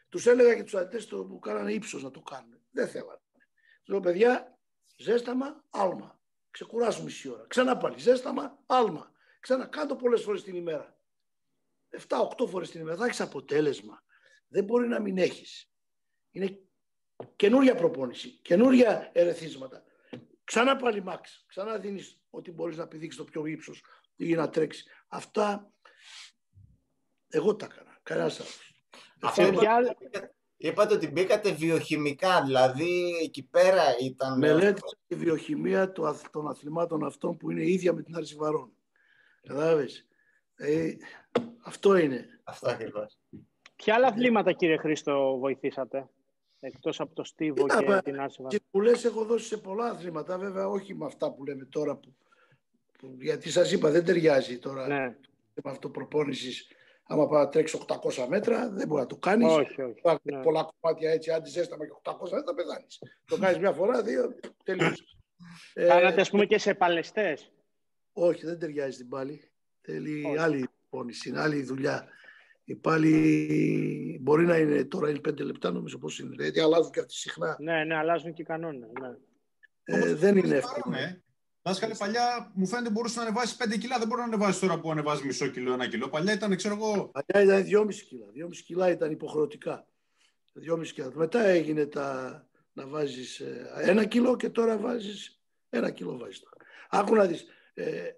Τους 0.09 0.25
έλεγα 0.25 0.55
και 0.55 0.63
τους 0.63 0.75
αθλητές 0.75 1.07
που 1.07 1.39
κάνανε 1.39 1.73
ύψος 1.73 2.03
να 2.03 2.11
το 2.11 2.21
κάνουν. 2.21 2.59
Δεν 2.71 2.87
θέλανε. 2.87 3.21
Τους 3.83 3.87
λέω, 3.87 3.99
παιδιά, 3.99 4.57
ζέσταμα, 4.97 5.63
άλμα. 5.69 6.19
Ξεκουράσουμε 6.51 7.05
μισή 7.05 7.29
ώρα. 7.29 7.45
Ξανά 7.47 7.77
πάλι, 7.77 7.99
ζέσταμα, 7.99 8.59
άλμα. 8.65 9.11
Ξανά, 9.39 9.65
κάτω 9.65 9.95
πολλές 9.95 10.21
φορές 10.21 10.43
την 10.43 10.55
ημέρα. 10.55 10.97
7-8 11.89 12.47
φορές 12.47 12.71
την 12.71 12.81
ημέρα. 12.81 12.97
Θα 12.97 13.05
έχεις 13.05 13.21
αποτέλεσμα. 13.21 14.03
Δεν 14.47 14.63
μπορεί 14.63 14.87
να 14.87 14.99
μην 14.99 15.17
έχεις. 15.17 15.71
Είναι 16.31 16.59
καινούρια 17.35 17.75
προπόνηση, 17.75 18.29
καινούρια 18.29 19.11
ερεθίσματα. 19.13 19.83
Ξανά 20.43 20.75
πάλι 20.75 21.03
μάξ, 21.03 21.45
ξανά 21.47 21.77
δίνεις 21.77 22.21
ότι 22.29 22.51
μπορείς 22.51 22.77
να 22.77 22.87
πηδήξεις 22.87 23.19
το 23.19 23.25
πιο 23.25 23.45
ύψος 23.45 23.83
ή 24.15 24.33
να 24.33 24.49
τρέξεις. 24.49 24.87
Αυτά 25.07 25.69
εγώ 27.29 27.55
τα 27.55 27.65
έκανα, 27.71 27.99
κανένας 28.03 28.39
άλλος. 28.39 28.73
Αυτό 29.21 29.41
Ε, 29.41 29.47
είπατε, 29.47 30.33
είπατε 30.57 30.93
ότι 30.93 31.07
μπήκατε 31.11 31.51
βιοχημικά, 31.51 32.43
δηλαδή 32.43 33.13
εκεί 33.23 33.43
πέρα 33.43 33.83
ήταν... 34.01 34.37
Μελέτησα 34.37 34.97
τη 35.07 35.15
βιοχημία 35.15 35.91
του 35.91 36.07
αθ- 36.07 36.29
των 36.31 36.47
αθλημάτων 36.47 37.05
αυτών 37.05 37.37
που 37.37 37.51
είναι 37.51 37.69
ίδια 37.69 37.93
με 37.93 38.03
την 38.03 38.15
άρση 38.15 38.35
βαρών. 38.35 38.71
Κατάλαβες; 39.41 40.07
Ε, 40.55 40.91
αυτό 41.63 41.95
είναι. 41.97 42.25
Αυτό 42.43 42.69
ακριβώς. 42.69 43.17
Ποια 43.75 43.95
άλλα 43.95 44.07
αθλήματα, 44.07 44.51
κύριε 44.51 44.77
Χρήστο, 44.77 45.37
βοηθήσατε, 45.37 46.09
εκτός 46.59 46.99
από 46.99 47.15
το 47.15 47.23
στίβο 47.23 47.61
Κοίτα, 47.67 47.79
και 47.83 47.89
μα, 47.89 48.01
την 48.01 48.19
άρση 48.19 48.43
Και 48.47 48.61
που 48.71 48.81
λες 48.81 49.03
έχω 49.05 49.25
δώσει 49.25 49.45
σε 49.45 49.57
πολλά 49.57 49.85
αθλήματα, 49.85 50.37
βέβαια 50.37 50.67
όχι 50.67 50.95
με 50.95 51.05
αυτά 51.05 51.33
που 51.33 51.45
λέμε 51.45 51.65
τώρα, 51.65 51.95
που, 51.95 52.15
που- 52.99 53.17
γιατί 53.19 53.49
σας 53.49 53.71
είπα 53.71 53.89
δεν 53.91 54.05
ταιριάζει 54.05 54.59
τώρα 54.59 54.87
Ναι, 54.87 55.15
με 55.53 55.71
αυτό 55.71 55.89
προπόνησης. 55.89 56.67
Άμα 57.07 57.27
πάει 57.27 57.43
να 57.43 57.49
τρέξει 57.49 57.79
800 57.87 58.25
μέτρα, 58.29 58.69
δεν 58.69 58.87
μπορεί 58.87 59.01
να 59.01 59.07
το 59.07 59.15
κάνεις. 59.17 59.47
όχι, 59.51 59.81
όχι. 59.81 59.95
Υπάρχουν 59.99 60.21
Ναι. 60.35 60.41
πολλά 60.43 60.69
κομμάτια 60.79 61.11
έτσι, 61.11 61.31
αν 61.31 61.45
ζέσταμα 61.45 61.85
και 61.85 61.91
800 62.03 62.31
μέτρα, 62.31 62.53
πεθάνεις. 62.53 63.01
το 63.25 63.37
κάνεις 63.37 63.57
μια 63.59 63.71
φορά, 63.71 64.01
δύο, 64.03 64.35
τελείωσε. 64.63 65.03
Ε, 65.73 65.85
Κάνατε, 65.87 66.21
ας 66.21 66.29
πούμε, 66.29 66.45
και 66.45 66.57
σε 66.57 66.73
παλαιστές. 66.73 67.51
όχι, 68.13 68.45
δεν 68.45 68.59
ταιριάζει 68.59 68.91
στην 68.91 69.09
πάλι. 69.09 69.51
Θέλει 69.81 70.25
Όχι. 70.25 70.37
άλλη 70.37 70.67
προπόνηση, 70.89 71.29
είναι 71.29 71.39
άλλη 71.41 71.63
δουλειά. 71.63 72.07
Η 72.63 72.75
πάλι 72.75 74.19
μπορεί 74.21 74.45
να 74.45 74.57
είναι 74.57 74.83
τώρα 74.85 75.09
είναι 75.09 75.19
πέντε 75.19 75.43
λεπτά, 75.43 75.71
νομίζω 75.71 75.97
πώς 75.97 76.19
είναι. 76.19 76.35
Γιατί 76.43 76.59
αλλάζουν 76.59 76.91
και 76.91 76.99
αυτοί 76.99 77.13
συχνά. 77.13 77.57
Ναι, 77.59 77.83
ναι, 77.83 77.95
αλλάζουν 77.95 78.33
και 78.33 78.41
οι 78.41 78.45
κανόνες. 78.45 78.89
Ναι. 79.01 79.09
Ε, 79.83 80.13
δεν 80.15 80.37
είναι 80.37 80.55
εύκολο. 80.55 80.95
Ε. 80.97 81.21
Δάσκαλε, 81.67 81.95
παλιά 81.95 82.51
μου 82.53 82.67
φαίνεται 82.67 82.89
μπορούσε 82.89 83.19
να 83.19 83.25
ανεβάσει 83.25 83.55
5 83.59 83.77
κιλά. 83.77 83.97
Δεν 83.97 84.07
μπορεί 84.07 84.19
να 84.19 84.27
ανεβάσεις 84.27 84.59
τώρα 84.59 84.79
που 84.79 84.91
ανεβάζει 84.91 85.25
μισό 85.25 85.47
κιλό, 85.47 85.73
ένα 85.73 85.87
κιλό. 85.87 86.09
Παλιά 86.09 86.33
ήταν, 86.33 86.55
ξέρω 86.55 86.75
εγώ, 86.75 87.11
Παλιά 87.11 87.61
ήταν 87.61 87.87
2,5 87.87 87.93
κιλά. 87.93 88.25
2,5 88.47 88.49
κιλά 88.65 88.89
ήταν 88.89 89.11
υποχρεωτικά. 89.11 89.87
2,5 90.69 90.87
κιλά. 90.93 91.11
Μετά 91.13 91.45
έγινε 91.45 91.85
τα, 91.85 92.47
να 92.73 92.87
βάζεις 92.87 93.39
ε, 93.39 93.69
ένα 93.81 94.05
κιλό 94.05 94.35
και 94.35 94.49
τώρα 94.49 94.77
βάζεις 94.77 95.41
ένα 95.69 95.91
κιλό 95.91 96.17
βάζεις 96.17 96.39
τώρα. 96.39 96.55
Άκου 96.89 97.15
να 97.15 97.25
δεις. 97.25 97.45
Ε, 97.73 98.11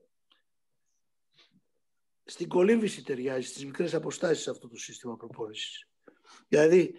στην 2.24 2.48
κολύμβηση 2.48 3.04
ταιριάζει, 3.04 3.48
στις 3.48 3.66
μικρές 3.66 3.94
αποστάσεις 3.94 4.48
αυτό 4.48 4.68
το 4.68 4.78
σύστημα 4.78 5.18
προπόνησης. 5.18 5.88
Δηλαδή, 6.48 6.94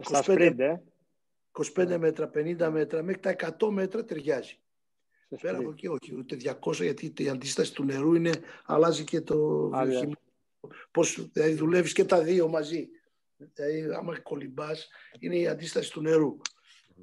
Στα 0.00 0.22
25 0.26 0.32
sprint, 0.32 0.58
ε. 0.58 0.76
25 1.52 1.98
μέτρα, 1.98 2.30
50 2.34 2.70
μέτρα, 2.70 3.02
μέχρι 3.02 3.20
τα 3.20 3.56
100 3.58 3.70
μέτρα 3.70 4.04
ταιριάζει. 4.04 4.58
Στα 5.36 5.46
Πέρα 5.46 5.58
sprint. 5.58 5.60
από 5.60 5.70
εκεί 5.70 5.86
όχι, 5.86 6.16
ούτε 6.16 6.36
200 6.60 6.72
γιατί 6.72 7.12
η 7.16 7.28
αντίσταση 7.28 7.74
του 7.74 7.84
νερού 7.84 8.14
είναι, 8.14 8.32
αλλάζει 8.64 9.04
και 9.04 9.20
το 9.20 9.70
Άλλη, 9.74 9.90
βιοχημικό. 9.90 10.20
Πώς 10.90 11.28
δηλαδή 11.32 11.54
δουλεύεις 11.54 11.92
και 11.92 12.04
τα 12.04 12.22
δύο 12.22 12.48
μαζί. 12.48 12.88
Δηλαδή 13.36 13.94
άμα 13.94 14.20
κολυμπάς 14.20 14.88
είναι 15.18 15.36
η 15.36 15.46
αντίσταση 15.48 15.90
του 15.92 16.00
νερού. 16.00 16.36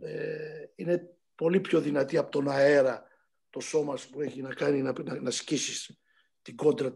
Ε, 0.01 0.65
είναι 0.75 1.15
πολύ 1.35 1.59
πιο 1.59 1.81
δυνατή 1.81 2.17
από 2.17 2.31
τον 2.31 2.49
αέρα 2.49 3.03
το 3.49 3.59
σώμα 3.59 3.97
σου 3.97 4.09
που 4.09 4.21
έχει 4.21 4.41
να 4.41 4.53
κάνει 4.53 4.81
να, 4.81 4.93
να, 5.03 5.21
να 5.21 5.31
σκίσεις 5.31 5.99
την 6.41 6.55
κόντρα 6.55 6.91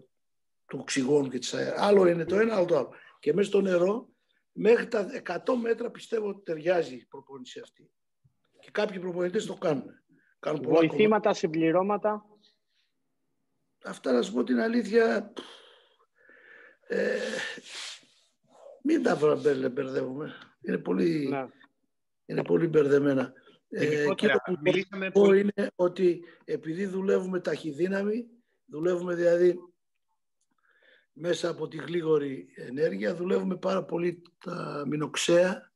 του 0.65 0.77
οξυγόνου 0.81 1.29
και 1.29 1.39
της 1.39 1.53
αέρας. 1.53 1.79
Άλλο 1.79 2.07
είναι 2.07 2.25
το 2.25 2.39
ένα, 2.39 2.55
άλλο 2.55 2.65
το 2.65 2.77
άλλο. 2.77 2.93
Και 3.19 3.33
μέσα 3.33 3.49
στο 3.49 3.61
νερό 3.61 4.09
μέχρι 4.51 4.87
τα 4.87 5.21
100 5.25 5.53
μέτρα 5.61 5.91
πιστεύω 5.91 6.27
ότι 6.27 6.43
ταιριάζει 6.43 6.95
η 6.95 7.05
προπόνηση 7.05 7.59
αυτή. 7.59 7.89
Και 8.59 8.71
κάποιοι 8.71 8.99
προπονητές 8.99 9.45
το 9.45 9.53
κάνουν. 9.53 10.03
Κάνουν 10.39 10.59
πολλά 10.61 10.73
κομμάτια. 10.75 10.89
Βοηθήματα, 10.89 11.33
συμπληρώματα. 11.33 12.25
Αυτά 13.85 14.11
να 14.11 14.21
σου 14.21 14.33
πω 14.33 14.43
την 14.43 14.59
αλήθεια. 14.59 15.33
Ε, 16.87 17.19
μην 18.83 19.03
τα 19.03 19.15
μπερ- 19.15 19.69
μπερδεύουμε. 19.71 20.33
Είναι 20.61 20.77
πολύ, 20.77 21.27
Ναι. 21.29 21.47
είναι 22.25 22.43
πολύ 22.43 22.67
μπερδεμένα. 22.67 23.33
Ε, 23.69 23.85
και 23.87 23.93
Γενικότερα, 23.95 24.33
το 24.33 24.39
που 24.53 24.57
μιλήσαμε 24.61 25.11
πω 25.11 25.21
πολύ. 25.21 25.39
είναι 25.39 25.71
ότι 25.75 26.23
επειδή 26.45 26.85
δουλεύουμε 26.85 27.39
ταχυδύναμη, 27.39 28.27
δουλεύουμε 28.65 29.15
δηλαδή 29.15 29.59
μέσα 31.13 31.49
από 31.49 31.67
τη 31.67 31.77
γλίγορη 31.77 32.47
ενέργεια, 32.55 33.15
δουλεύουμε 33.15 33.57
πάρα 33.57 33.83
πολύ 33.83 34.21
τα 34.43 34.83
μηνοξέα, 34.87 35.71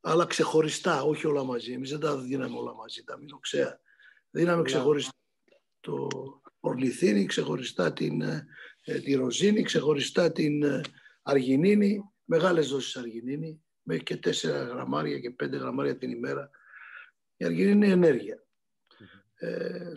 αλλά 0.00 0.26
ξεχωριστά, 0.26 1.02
όχι 1.02 1.26
όλα 1.26 1.44
μαζί. 1.44 1.72
Εμείς 1.72 1.90
δεν 1.90 2.00
τα 2.00 2.16
δίναμε 2.18 2.58
όλα 2.58 2.74
μαζί, 2.74 3.04
τα 3.04 3.16
μηνοξέα. 3.18 3.80
Δίναμε 4.30 4.56
Ναι. 4.56 4.62
ξεχωριστά 4.62 5.12
το 5.80 6.08
ορνηθίνη, 6.60 7.26
ξεχωριστά 7.26 7.92
την, 7.92 8.20
ε, 8.20 8.46
ε, 8.82 9.00
τη 9.00 9.14
ροζίνη, 9.14 9.62
ξεχωριστά 9.62 10.32
την 10.32 10.62
ε, 10.62 10.80
αργινίνη, 11.22 12.00
μεγάλες 12.24 12.68
δόσεις 12.68 12.96
αργινίνη, 12.96 13.64
μέχρι 13.82 14.02
και 14.02 14.16
4 14.16 14.66
γραμμάρια 14.68 15.18
και 15.20 15.30
5 15.30 15.58
γραμμάρια 15.58 15.96
την 15.98 16.10
ημέρα. 16.10 16.50
Η 17.36 17.44
αργινίνη 17.44 17.72
είναι 17.72 17.88
ενέργεια. 17.88 18.44
Ε, 19.34 19.92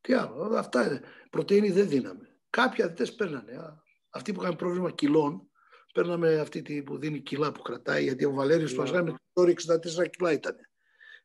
τι 0.00 0.12
άλλο, 0.12 0.56
αυτά 0.56 0.86
είναι. 0.86 1.00
Πρωτεΐνη 1.30 1.70
δεν 1.70 1.88
δίναμε. 1.88 2.36
Κάποιοι 2.50 2.84
αθλητές 2.84 3.14
παίρνανε. 3.14 3.52
Α, 3.56 3.82
Αυτοί 4.10 4.32
που 4.32 4.42
είχαν 4.42 4.56
πρόβλημα 4.56 4.90
κιλών, 4.90 5.50
παίρναμε 5.94 6.38
αυτή 6.38 6.62
τη 6.62 6.82
που 6.82 6.98
δίνει 6.98 7.20
κιλά 7.20 7.52
που 7.52 7.62
κρατάει, 7.62 8.02
γιατί 8.02 8.24
ο 8.24 8.32
Βαλέριος 8.32 8.72
Ναι. 8.72 8.78
Πασγάνη 8.78 9.10
με 9.10 9.16
τώρα 9.32 9.50
64 9.50 10.10
κιλά 10.10 10.32
ήταν. 10.32 10.56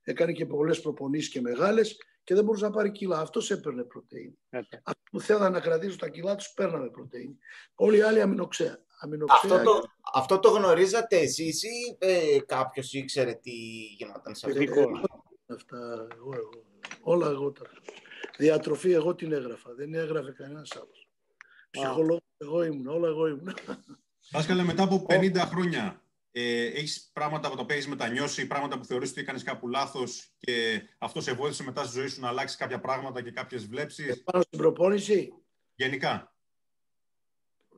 Έκανε 0.07 0.31
και 0.31 0.45
πολλές 0.45 0.81
προπονήσεις 0.81 1.29
και 1.29 1.41
μεγάλες 1.41 1.97
και 2.23 2.35
δεν 2.35 2.43
μπορούσε 2.43 2.65
να 2.65 2.71
πάρει 2.71 2.91
κιλά. 2.91 3.19
Αυτός 3.19 3.51
έπαιρνε 3.51 3.83
πρωτεΐνη. 3.83 4.37
έπαιρνε. 4.49 4.81
Αυτοί 4.83 5.01
που 5.11 5.19
θέλανε 5.19 5.49
να 5.49 5.59
κρατήσουν 5.59 5.97
τα 5.97 6.09
κιλά 6.09 6.35
τους 6.35 6.53
παίρναμε 6.53 6.89
πρωτεΐνη. 6.89 7.37
Όλοι 7.75 7.97
οι 7.97 8.01
άλλοι 8.01 8.21
αμινοξέα. 8.21 8.79
αμινοξέα 8.99 9.39
Αυτό 9.41 9.63
το, 9.63 9.83
αυτό 10.13 10.39
το 10.39 10.49
γνωρίζατε 10.49 11.17
εσείς 11.17 11.63
ή 11.63 11.95
ε, 11.97 12.39
κάποιος 12.45 12.93
ήξερε 12.93 13.33
τι 13.33 13.51
γινόταν 13.97 14.35
σε 14.35 14.45
αυτό. 14.45 14.61
Ειδικό. 14.61 14.89
Αυτά, 15.47 16.07
εγώ, 16.15 16.33
εγώ. 16.33 16.63
Όλα 17.01 17.29
εγώ 17.29 17.51
τα. 17.51 17.63
Διατροφή 18.37 18.91
εγώ 18.91 19.15
την 19.15 19.31
έγραφα. 19.31 19.73
Δεν 19.73 19.93
έγραφε 19.93 20.31
κανένας 20.31 20.71
άλλος. 20.75 21.09
Ψυχολόγος 21.69 22.23
εγώ 22.37 22.63
ήμουν. 22.63 22.87
Όλα 22.87 23.07
εγώ 23.07 23.27
ήμουν. 23.27 23.53
Δάσκαλε, 24.31 24.63
μετά 24.63 24.83
από 24.83 25.05
50 25.09 25.35
χρόνια, 25.35 26.01
ε, 26.37 26.65
έχεις 26.65 27.09
πράγματα 27.13 27.49
που 27.49 27.55
τα 27.55 27.61
οποία 27.61 27.75
έχει 27.75 27.89
μετανιώσει, 27.89 28.47
πράγματα 28.47 28.77
που 28.77 28.85
θεωρείς 28.85 29.09
ότι 29.11 29.21
έκανες 29.21 29.43
κάπου 29.43 29.67
λάθος 29.67 30.33
και 30.39 30.81
αυτό 30.97 31.21
σε 31.21 31.33
βοήθησε 31.33 31.63
μετά 31.63 31.83
στη 31.83 31.99
ζωή 31.99 32.07
σου 32.07 32.19
να 32.21 32.27
αλλάξεις 32.27 32.57
κάποια 32.57 32.79
πράγματα 32.79 33.21
και 33.21 33.31
κάποιες 33.31 33.65
βλέψεις; 33.67 34.23
Πάνω 34.23 34.43
στην 34.43 34.57
προπόνηση. 34.59 35.33
Γενικά. 35.75 36.35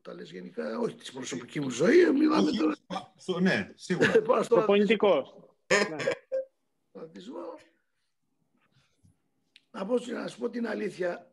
Τα 0.01 0.13
λες 0.13 0.31
γενικά, 0.31 0.79
όχι 0.79 0.95
της 0.95 1.11
προσωπικής 1.11 1.61
μου 1.61 1.69
ζωή, 1.69 2.11
μιλάμε 2.11 2.49
Όχι, 2.49 2.57
τώρα. 2.57 2.75
στο- 3.17 3.39
ναι, 3.39 3.71
σίγουρα. 3.75 4.21
Πάνω 4.21 4.43
στο 4.43 4.55
Προπονητικός. 4.55 5.35
Ναι. 5.67 5.95
αθλητισμό. 6.93 7.59
Να, 9.71 9.85
πω, 9.85 9.93
να 9.97 10.27
σου 10.27 10.39
πω 10.39 10.49
την 10.49 10.67
αλήθεια, 10.67 11.31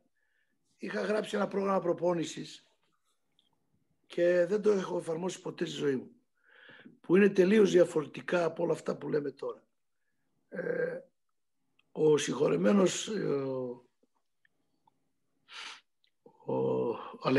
είχα 0.76 1.01
γράψει 1.01 1.36
ένα 1.36 1.48
πρόγραμμα 1.48 1.80
προπόνησης 1.80 2.66
και 4.06 4.44
δεν 4.46 4.62
το 4.62 4.70
έχω 4.70 4.96
εφαρμόσει 4.98 5.40
ποτέ 5.40 5.64
στη 5.64 5.76
ζωή 5.76 5.96
μου 5.96 6.10
που 7.01 7.16
είναι 7.16 7.28
τελείως 7.28 7.70
διαφορετικά 7.70 8.44
από 8.44 8.62
όλα 8.62 8.73
αυτά 8.73 8.97
που 8.97 9.09
λέμε 9.09 9.31
τώρα. 9.31 9.62
Ε, 10.48 11.01
ο 11.93 12.16
συγχωρεμένος 12.16 13.09
ε, 13.09 13.24
ο, 16.44 16.89
ο 17.20 17.31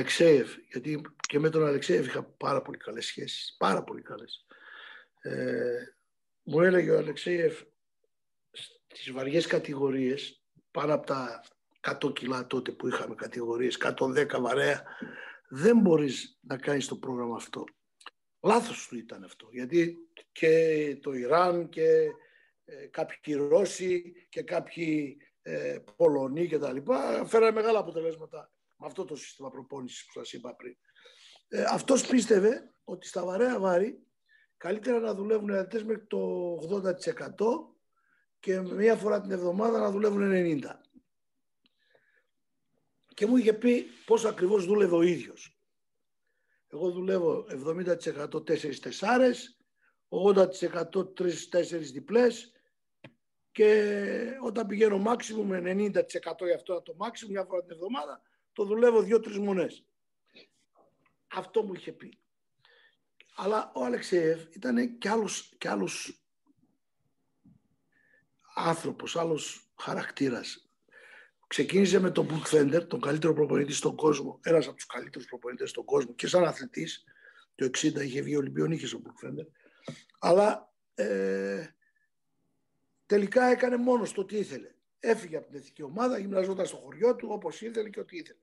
γιατί 0.72 1.02
και 1.28 1.40
με 1.40 1.50
τον 1.50 1.66
Αλεξέев 1.66 2.06
είχα 2.06 2.24
πάρα 2.24 2.62
πολύ 2.62 2.78
καλές 2.78 3.06
σχέσεις, 3.06 3.56
πάρα 3.58 3.84
πολύ 3.84 4.02
καλές. 4.02 4.46
Ε, 5.22 5.96
μου 6.44 6.62
έλεγε 6.62 6.92
ο 6.92 6.98
Αλεξέев 6.98 7.68
στις 8.88 9.12
βαριές 9.12 9.48
κατηγορίες, 9.48 10.44
πάνω 10.72 10.94
από 10.94 11.06
τα 11.06 11.44
100 11.82 12.14
κιλά 12.14 12.48
τότε 12.48 12.72
που 12.72 12.88
είχαμε 12.88 13.16
κατηγορίες, 13.16 13.78
110 13.78 14.40
βαρέα, 14.40 14.84
δεν 15.50 15.78
μπορείς 15.80 16.40
να 16.42 16.58
κάνεις 16.58 16.88
το 16.88 16.96
πρόγραμμα 16.96 17.36
αυτό. 17.36 17.64
Λάθος 18.46 18.88
του 18.88 18.98
ήταν 18.98 19.24
αυτό, 19.24 19.48
γιατί 19.52 19.98
και 20.32 20.98
το 21.02 21.14
Ιράν 21.14 21.70
και 21.70 22.12
ε, 22.66 22.86
κάποιοι 22.86 23.34
Ρώσοι 23.34 24.14
και 24.30 24.44
κάποιοι 24.44 25.18
ε, 25.42 25.78
Πολωνοί 25.96 26.48
και 26.48 26.58
τα 26.58 26.74
λοιπά 26.74 27.26
φέρανε 27.26 27.52
μεγάλα 27.52 27.80
αποτελέσματα 27.80 28.52
με 28.76 28.86
αυτό 28.88 29.06
το 29.06 29.16
σύστημα 29.16 29.50
προπόνησης 29.50 30.06
που 30.06 30.12
σας 30.12 30.34
είπα 30.34 30.56
πριν. 30.56 30.76
Ε, 31.48 31.64
αυτός 31.70 32.08
πίστευε 32.08 32.74
ότι 32.84 33.08
στα 33.08 33.26
βαρέα 33.26 33.60
βάρη 33.60 34.04
καλύτερα 34.58 35.00
να 35.00 35.14
δουλεύουν 35.14 35.50
οι 35.50 35.58
αθλητές 35.58 35.84
μέχρι 35.84 36.06
το 36.06 36.54
80% 36.56 37.74
και 38.40 38.60
μία 38.60 38.96
φορά 38.96 39.22
την 39.22 39.32
εβδομάδα 39.32 39.80
να 39.80 39.92
δουλεύουν 39.92 40.32
90%. 40.62 40.66
Και 43.14 43.26
μου 43.26 43.38
είχε 43.38 43.54
πει 43.54 43.86
πώς 44.06 44.26
ακριβώς 44.26 44.66
δούλευε 44.66 44.96
ο 44.96 45.02
ίδιος. 45.02 45.55
Εγώ 46.68 46.92
δουλεύω 46.92 47.46
70% 47.50 48.44
4-4, 48.44 49.58
80% 50.10 51.16
τρεις-τέσσερις 51.16 51.92
διπλές 51.92 52.52
και 53.52 54.38
όταν 54.42 54.68
πηγαίνω 54.68 54.98
μάξιμου 54.98 55.46
με 55.46 55.60
90% 55.60 56.46
για 56.46 56.56
αυτό 56.56 56.82
το 56.82 56.96
μάξιμου 56.96 57.32
μια 57.32 57.46
φορά 57.46 57.62
την 57.62 57.72
εβδομάδα, 57.72 58.22
το 58.54 58.66
δουλεύω 58.66 59.02
δύο-τρεις 59.02 59.38
μονές. 59.38 59.86
Αυτό 61.28 61.64
μου 61.64 61.74
είχε 61.74 61.92
πει. 61.92 62.20
Αλλά 63.36 63.72
ο 63.76 63.84
Αλεξέευ 63.84 64.56
ήταν 64.56 64.98
και 64.98 65.10
άλλος, 65.10 65.54
και 65.58 65.70
άλλος 65.70 66.26
άνθρωπος, 68.56 69.16
άλλος 69.16 69.72
χαρακτήρας. 69.78 70.65
Ξεκίνησε 71.56 72.00
με 72.00 72.12
τον 72.12 72.26
Μπουρκφέντερ, 72.26 72.88
τον 72.88 73.02
καλύτερο 73.02 73.34
προπονητή 73.34 73.74
στον 73.74 73.96
κόσμο, 73.96 74.40
ένας 74.44 74.68
από 74.68 74.76
τους 74.76 74.86
καλύτερους 74.86 75.28
προπονητές 75.28 75.70
στον 75.70 75.86
κόσμο 75.86 76.14
και 76.14 76.28
σαν 76.28 76.44
αθλητής, 76.44 77.04
το 77.56 77.66
60 77.66 78.04
είχε 78.04 78.22
βγει 78.22 78.36
Ολυμπιονίκης 78.36 78.94
ο 78.94 78.98
Μπουρκφέντερ, 78.98 79.46
αλλά 80.20 80.74
ε, 80.96 81.68
τελικά 83.06 83.46
έκανε 83.46 83.78
μόνος 83.78 84.12
το 84.12 84.26
τι 84.26 84.38
ήθελε. 84.38 84.74
Έφυγε 85.00 85.38
από 85.38 85.48
την 85.48 85.56
εθνική 85.56 85.84
ομάδα, 85.84 86.18
γυμναζόταν 86.18 86.66
στο 86.66 86.76
χωριό 86.76 87.16
του 87.16 87.28
όπως 87.32 87.62
ήθελε 87.62 87.90
και 87.90 88.00
ό,τι 88.00 88.18
ήθελε. 88.18 88.40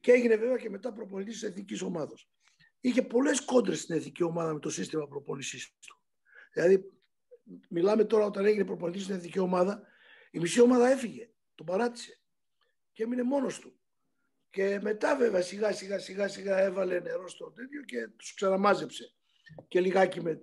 Και 0.00 0.12
έγινε 0.12 0.36
βέβαια 0.36 0.56
και 0.56 0.70
μετά 0.70 0.92
προπονητής 0.92 1.34
της 1.34 1.42
εθνικής 1.42 1.82
ομάδας. 1.82 2.28
Είχε 2.80 3.02
πολλές 3.02 3.40
κόντρες 3.40 3.80
στην 3.80 3.96
εθνική 3.96 4.22
ομάδα 4.22 4.52
με 4.52 4.60
το 4.60 4.70
σύστημα 4.70 5.08
προπονησή 5.08 5.72
του. 5.86 5.98
Δηλαδή, 6.52 6.92
μιλάμε 7.68 8.04
τώρα 8.04 8.24
όταν 8.24 8.44
έγινε 8.44 8.64
προπονητής 8.64 9.02
στην 9.02 9.14
εθνική 9.14 9.38
ομάδα, 9.38 9.82
η 10.30 10.38
μισή 10.38 10.60
ομάδα 10.60 10.88
έφυγε, 10.88 11.30
τον 11.54 11.66
παράτησε 11.66 12.20
και 12.96 13.02
έμεινε 13.02 13.22
μόνος 13.22 13.58
του. 13.58 13.80
Και 14.50 14.78
μετά 14.82 15.16
βέβαια 15.16 15.42
σιγά 15.42 15.72
σιγά 15.72 15.98
σιγά 15.98 16.28
σιγά 16.28 16.58
έβαλε 16.58 17.00
νερό 17.00 17.28
στο 17.28 17.50
τέτοιο 17.50 17.82
και 17.82 18.08
τους 18.16 18.34
ξαναμάζεψε. 18.34 19.14
Και 19.68 19.80
λιγάκι 19.80 20.22
με, 20.22 20.42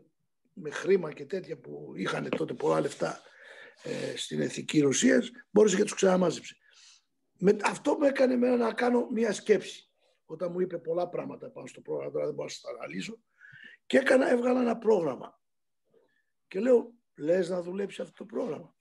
με 0.54 0.70
χρήμα 0.70 1.14
και 1.14 1.26
τέτοια 1.26 1.58
που 1.58 1.94
είχαν 1.96 2.30
τότε 2.30 2.54
πολλά 2.54 2.82
λεφτά 2.82 3.22
ε, 3.84 4.18
στην 4.18 4.42
εθνική 4.42 4.80
Ρωσία, 4.80 5.24
μπόρεσε 5.50 5.76
και 5.76 5.84
τους 5.84 5.94
ξαναμάζεψε. 5.94 6.56
Με, 7.38 7.58
αυτό 7.64 7.98
με 7.98 8.08
έκανε 8.08 8.34
εμένα 8.34 8.56
να 8.56 8.74
κάνω 8.74 9.10
μια 9.12 9.34
σκέψη. 9.34 9.92
Όταν 10.26 10.52
μου 10.52 10.60
είπε 10.60 10.78
πολλά 10.78 11.10
πράγματα 11.10 11.50
πάνω 11.50 11.68
στο 11.68 11.82
πρόγραμμα, 11.82 12.12
τώρα 12.12 12.26
δεν 12.26 12.34
μπορώ 12.34 12.50
να 12.64 12.72
τα 12.72 12.78
αναλύσω. 12.78 13.20
Και 13.86 13.98
έκανα, 13.98 14.30
έβγαλα 14.30 14.62
ένα 14.62 14.78
πρόγραμμα. 14.78 15.42
Και 16.48 16.60
λέω, 16.60 16.94
λες 17.16 17.50
να 17.50 17.62
δουλέψει 17.62 18.02
αυτό 18.02 18.14
το 18.16 18.26
πρόγραμμα. 18.26 18.76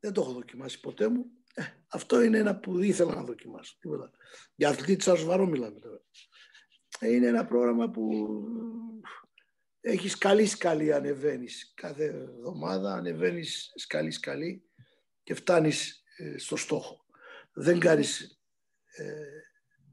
Δεν 0.00 0.12
το 0.12 0.20
έχω 0.20 0.32
δοκιμάσει 0.32 0.80
ποτέ 0.80 1.08
μου. 1.08 1.35
Ε, 1.56 1.64
αυτό 1.88 2.22
είναι 2.22 2.38
ένα 2.38 2.56
που 2.56 2.78
ήθελα 2.78 3.14
να 3.14 3.22
δοκιμάσω. 3.22 3.76
Τίποτα. 3.80 4.10
Για 4.54 4.68
αθλητή 4.68 4.96
της 4.96 5.08
Αρσβαρό 5.08 5.46
μιλάμε 5.46 5.80
τώρα. 5.80 6.00
Ε, 6.98 7.12
είναι 7.12 7.26
ένα 7.26 7.46
πρόγραμμα 7.46 7.90
που 7.90 8.10
έχεις 9.80 10.12
σκαλή 10.12 10.46
σκαλή 10.46 10.92
ανεβαίνεις. 10.92 11.72
Κάθε 11.74 12.04
εβδομάδα 12.04 12.94
ανεβαίνεις 12.94 13.72
σκαλή 13.74 14.10
σκαλή 14.10 14.64
και 15.22 15.34
φτάνεις 15.34 16.02
ε, 16.16 16.38
στο 16.38 16.56
στόχο 16.56 17.06
δεν 17.58 17.78
κάνεις 17.78 18.40
ε, 18.96 19.14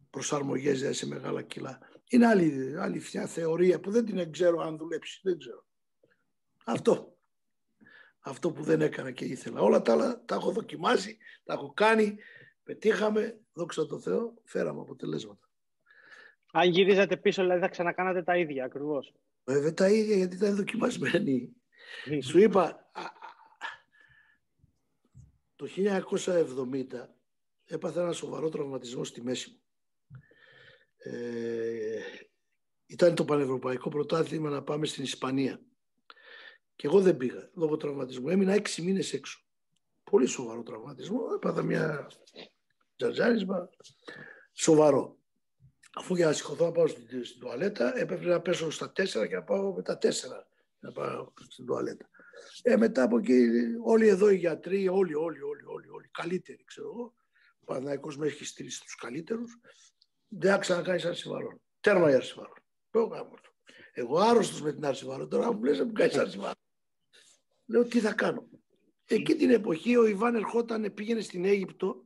προσαρμογές 0.09 0.77
δηλαδή, 0.77 0.95
σε 0.95 1.07
μεγάλα 1.07 1.41
κιλά. 1.41 1.79
Είναι 2.09 2.27
άλλη, 2.27 2.75
άλλη 2.79 3.03
μια 3.13 3.27
θεωρία 3.27 3.79
που 3.79 3.91
δεν 3.91 4.05
την 4.05 4.31
ξέρω 4.31 4.61
αν 4.61 4.77
δουλέψεις. 4.77 5.19
Δεν 5.23 5.37
ξέρω. 5.37 5.65
Αυτό. 6.65 7.12
Αυτό 8.25 8.51
που 8.51 8.63
δεν 8.63 8.81
έκανα 8.81 9.11
και 9.11 9.25
ήθελα. 9.25 9.61
Όλα 9.61 9.81
τα 9.81 9.91
άλλα 9.91 10.23
τα 10.25 10.35
έχω 10.35 10.51
δοκιμάσει, 10.51 11.17
τα 11.43 11.53
έχω 11.53 11.73
κάνει, 11.73 12.17
πετύχαμε, 12.63 13.39
δόξα 13.53 13.85
τω 13.85 13.99
Θεώ, 13.99 14.33
φέραμε 14.43 14.81
αποτελέσματα. 14.81 15.49
Αν 16.51 16.69
γυρίζατε 16.69 17.17
πίσω, 17.17 17.41
δηλαδή 17.41 17.61
θα 17.61 17.67
ξανακάνατε 17.67 18.23
τα 18.23 18.37
ίδια 18.37 18.65
ακριβώς. 18.65 19.13
Βέβαια 19.43 19.73
τα 19.73 19.89
ίδια 19.89 20.15
γιατί 20.15 20.35
ήταν 20.35 20.55
δοκιμασμένοι. 20.55 21.55
Σου 22.23 22.39
είπα, 22.39 22.91
το 25.55 25.67
1970 25.75 27.07
έπαθα 27.65 28.01
ένα 28.01 28.11
σοβαρό 28.11 28.49
τραυματισμό 28.49 29.03
στη 29.03 29.21
μέση 29.21 29.49
μου. 29.49 29.57
Ε, 30.97 31.99
ήταν 32.85 33.15
το 33.15 33.25
πανευρωπαϊκό 33.25 33.89
πρωτάθλημα 33.89 34.49
να 34.49 34.63
πάμε 34.63 34.85
στην 34.85 35.03
Ισπανία. 35.03 35.61
Και 36.75 36.87
εγώ 36.87 37.01
δεν 37.01 37.17
πήγα 37.17 37.49
λόγω 37.53 37.77
τραυματισμού. 37.77 38.29
Έμεινα 38.29 38.53
έξι 38.53 38.81
μήνες 38.81 39.13
έξω. 39.13 39.39
Πολύ 40.03 40.25
σοβαρό 40.25 40.63
τραυματισμό. 40.63 41.19
Έπαθα 41.35 41.61
μια 41.61 42.07
τζατζάρισμα 42.95 43.69
σοβαρό. 44.53 45.17
Αφού 45.95 46.15
για 46.15 46.25
να 46.25 46.33
σηκωθώ 46.33 46.65
να 46.65 46.71
πάω 46.71 46.87
στην, 46.87 47.25
στην 47.25 47.39
τουαλέτα, 47.39 47.97
έπρεπε 47.97 48.25
να 48.25 48.41
πέσω 48.41 48.71
στα 48.71 48.91
τέσσερα 48.91 49.27
και 49.27 49.35
να 49.35 49.43
πάω 49.43 49.73
με 49.73 49.81
τα 49.81 49.97
τέσσερα 49.97 50.47
να 50.79 50.91
πάω 50.91 51.31
στην 51.49 51.65
τουαλέτα. 51.65 52.09
Ε, 52.61 52.75
μετά 52.75 53.03
από 53.03 53.17
εκεί 53.17 53.49
όλοι 53.83 54.07
εδώ 54.07 54.29
οι 54.29 54.35
γιατροί, 54.35 54.87
όλοι, 54.87 55.15
όλοι, 55.15 55.41
όλοι, 55.41 55.63
όλοι, 55.65 55.89
όλοι, 55.89 56.07
καλύτεροι 56.11 56.63
ξέρω 56.63 56.87
εγώ, 56.87 57.13
ο 57.59 57.65
Παναθηναϊκός 57.65 58.17
με 58.17 58.25
έχει 58.25 58.45
στείλει 58.45 58.69
στους 58.69 58.95
καλύτερους. 58.95 59.59
Δεν 60.27 60.51
θα 60.51 60.57
ξανακάνει 60.57 61.07
Αρσιβαρόν. 61.07 61.61
Τέρμα 61.79 62.11
η 62.11 62.13
Αρσιβαρόν. 62.13 62.53
Εγώ 63.95 64.19
άρρωστος 64.19 64.61
με 64.61 64.73
την 64.73 64.85
Αρσιβαρόν. 64.85 65.29
Τώρα 65.29 65.53
μου 65.53 65.63
λες 65.63 65.77
να 65.77 65.85
μου 65.85 65.91
κάνεις 65.91 66.17
Αρσιβαρόν. 66.17 66.53
Λέω 67.65 67.85
τι 67.85 67.99
θα 67.99 68.13
κάνω. 68.13 68.47
Εκεί 69.05 69.35
την 69.35 69.49
εποχή 69.49 69.97
ο 69.97 70.05
Ιβάν 70.05 70.35
ερχόταν, 70.35 70.93
πήγαινε 70.93 71.21
στην 71.21 71.45
Αίγυπτο 71.45 72.05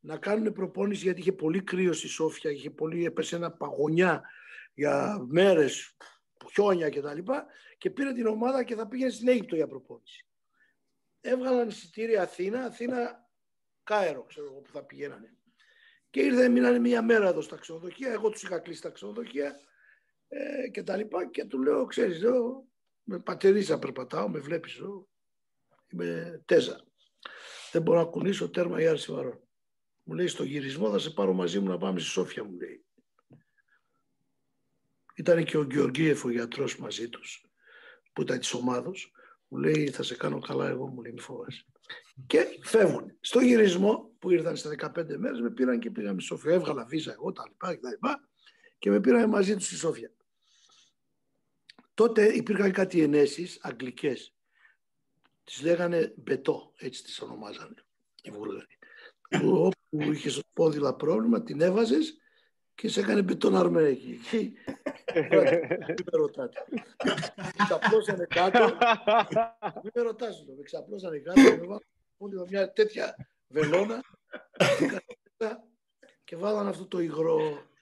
να 0.00 0.16
κάνουν 0.16 0.52
προπόνηση 0.52 1.02
γιατί 1.02 1.20
είχε 1.20 1.32
πολύ 1.32 1.62
κρύος 1.62 1.98
στη 1.98 2.08
Σόφια, 2.08 2.50
είχε 2.50 2.70
πολύ, 2.70 3.04
έπεσε 3.04 3.36
ένα 3.36 3.52
παγωνιά 3.52 4.22
για 4.74 5.24
μέρες, 5.28 5.96
χιόνια 6.52 6.90
κτλ. 6.90 7.18
Και, 7.18 7.42
και 7.78 7.90
πήρε 7.90 8.12
την 8.12 8.26
ομάδα 8.26 8.64
και 8.64 8.74
θα 8.74 8.88
πήγαινε 8.88 9.10
στην 9.10 9.28
Αίγυπτο 9.28 9.56
για 9.56 9.66
προπόνηση. 9.66 10.26
Έβγαλαν 11.20 11.68
εισιτήρια 11.68 12.22
Αθήνα, 12.22 12.64
Αθήνα 12.64 13.28
Κάερο, 13.82 14.24
ξέρω 14.24 14.46
εγώ, 14.46 14.60
που 14.60 14.70
θα 14.72 14.84
πηγαίνανε. 14.84 15.36
Και 16.10 16.20
ήρθε, 16.20 16.48
μείνανε 16.48 16.78
μία 16.78 17.02
μέρα 17.02 17.28
εδώ 17.28 17.40
στα 17.40 17.56
ξενοδοχεία. 17.56 18.12
Εγώ 18.12 18.30
τους 18.30 18.42
είχα 18.42 18.58
κλείσει 18.58 18.82
τα 18.82 18.90
ξενοδοχεία 18.90 19.56
ε, 20.28 20.68
και 20.68 20.82
τα 20.82 20.96
λοιπά. 20.96 21.30
Και 21.30 21.44
του 21.44 21.62
λέω, 21.62 21.84
ξέρεις, 21.84 22.20
λέω, 22.22 22.68
με 23.02 23.18
πατερίζα 23.18 23.78
περπατάω, 23.78 24.28
με 24.28 24.38
βλέπεις 24.38 24.78
εδώ. 24.78 25.08
Είμαι 25.88 26.42
τέζα. 26.44 26.84
Δεν 27.72 27.82
μπορώ 27.82 27.98
να 27.98 28.04
κουνήσω 28.04 28.50
τέρμα 28.50 28.80
η 28.80 28.86
άρση 28.86 29.12
βαρών. 29.12 29.42
Μου 30.02 30.14
λέει, 30.14 30.26
στο 30.26 30.44
γυρισμό 30.44 30.90
θα 30.90 30.98
σε 30.98 31.10
πάρω 31.10 31.32
μαζί 31.32 31.60
μου 31.60 31.68
να 31.68 31.78
πάμε 31.78 31.98
στη 31.98 32.08
Σόφια, 32.08 32.44
μου 32.44 32.56
λέει. 32.56 32.84
Ήταν 35.14 35.44
και 35.44 35.56
ο 35.56 35.66
Γεωργίεφ 35.70 36.24
ο 36.24 36.30
γιατρός 36.30 36.78
μαζί 36.78 37.08
τους, 37.08 37.50
που 38.12 38.22
ήταν 38.22 38.38
της 38.38 38.54
ομάδος. 38.54 39.12
Μου 39.48 39.58
λέει, 39.58 39.90
θα 39.90 40.02
σε 40.02 40.16
κάνω 40.16 40.38
καλά 40.38 40.68
εγώ, 40.68 40.86
μου 40.86 41.02
λέει, 41.02 41.12
μη 41.12 41.20
φοβάσαι. 41.20 41.64
Και 42.26 42.58
φεύγουν. 42.62 43.16
Στο 43.20 43.40
γυρισμό 43.40 44.14
που 44.18 44.30
ήρθαν 44.30 44.56
στα 44.56 44.70
15 44.70 45.16
μέρες 45.18 45.40
με 45.40 45.50
πήραν 45.50 45.78
και 45.78 45.90
πήγαμε 45.90 46.20
στη 46.20 46.28
Σόφια. 46.28 46.52
Έβγαλα 46.52 46.84
βίζα 46.84 47.12
εγώ 47.12 47.32
τα 47.32 47.44
λοιπά 47.48 47.74
και 47.74 47.80
τα 47.80 47.90
λοιπά 47.90 48.23
και 48.84 48.90
με 48.90 49.00
πήραν 49.00 49.28
μαζί 49.28 49.56
τους 49.56 49.66
στη 49.66 49.76
Σόφια. 49.76 50.10
Τότε 51.94 52.26
υπήρχαν 52.26 52.72
κάτι 52.72 53.02
ενέσεις 53.02 53.58
αγγλικές. 53.62 54.34
Τις 55.44 55.62
λέγανε 55.62 56.14
μπετό, 56.16 56.72
έτσι 56.76 57.02
τις 57.02 57.20
ονομάζανε 57.20 57.74
οι 58.22 58.30
Βούλγαροι. 58.30 58.78
Όπου 59.44 59.76
είχες 59.90 60.32
στο 60.32 60.42
πόδιλα 60.52 60.94
πρόβλημα, 60.94 61.42
την 61.42 61.60
έβαζες 61.60 62.18
και 62.74 62.88
σε 62.88 63.00
έκανε 63.00 63.22
μπετόν 63.22 63.56
αρμέκι. 63.56 64.20
Δεν 65.12 66.04
με 66.04 66.16
ρωτάτε. 66.16 66.64
Ξαπλώσανε 67.64 68.26
κάτω. 68.28 68.76
Μην 69.82 69.92
με 69.94 70.02
ρωτάς, 70.02 70.44
με 70.56 70.62
ξαπλώσανε 70.62 71.18
κάτω. 71.18 71.40
Με 71.40 71.80
βάλανε 72.18 72.46
μια 72.48 72.72
τέτοια 72.72 73.14
βελόνα 73.48 74.00
και 76.24 76.36
βάλανε 76.36 76.68
αυτό 76.68 76.86
το 76.86 77.00
υγρό. 77.00 77.72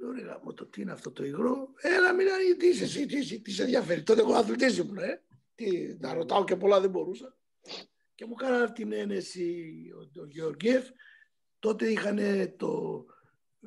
Λέω 0.00 0.12
ρε 0.12 0.20
γάμο 0.20 0.52
το 0.52 0.66
τι 0.66 0.80
είναι 0.80 0.92
αυτό 0.92 1.10
το 1.10 1.24
υγρό; 1.24 1.68
Έλα 1.80 2.12
μην 2.14 2.26
τι 2.58 2.66
είσαι 2.66 2.84
εσύ, 2.84 3.06
τι, 3.06 3.18
είσαι, 3.18 3.38
τι 3.38 3.50
σε 3.50 3.62
ενδιαφέρει; 3.62 4.02
Τότε 4.02 4.20
εγώ 4.20 4.34
αθλητής 4.34 4.78
ήμουν, 4.78 4.98
ε. 4.98 5.22
Τι, 5.54 5.96
να 5.98 6.14
ρωτάω 6.14 6.44
και 6.44 6.56
πολλά 6.56 6.80
δεν 6.80 6.90
μπορούσα. 6.90 7.36
Και 8.14 8.26
μου 8.26 8.34
κάνανε 8.34 8.64
αυτή 8.64 8.82
την 8.82 8.92
ένεση 8.92 9.74
ο, 9.94 10.20
ο 10.20 10.26
Γεωργίευ. 10.26 10.84
Τότε 11.58 11.90
είχαν 11.90 12.18
το, 12.56 13.04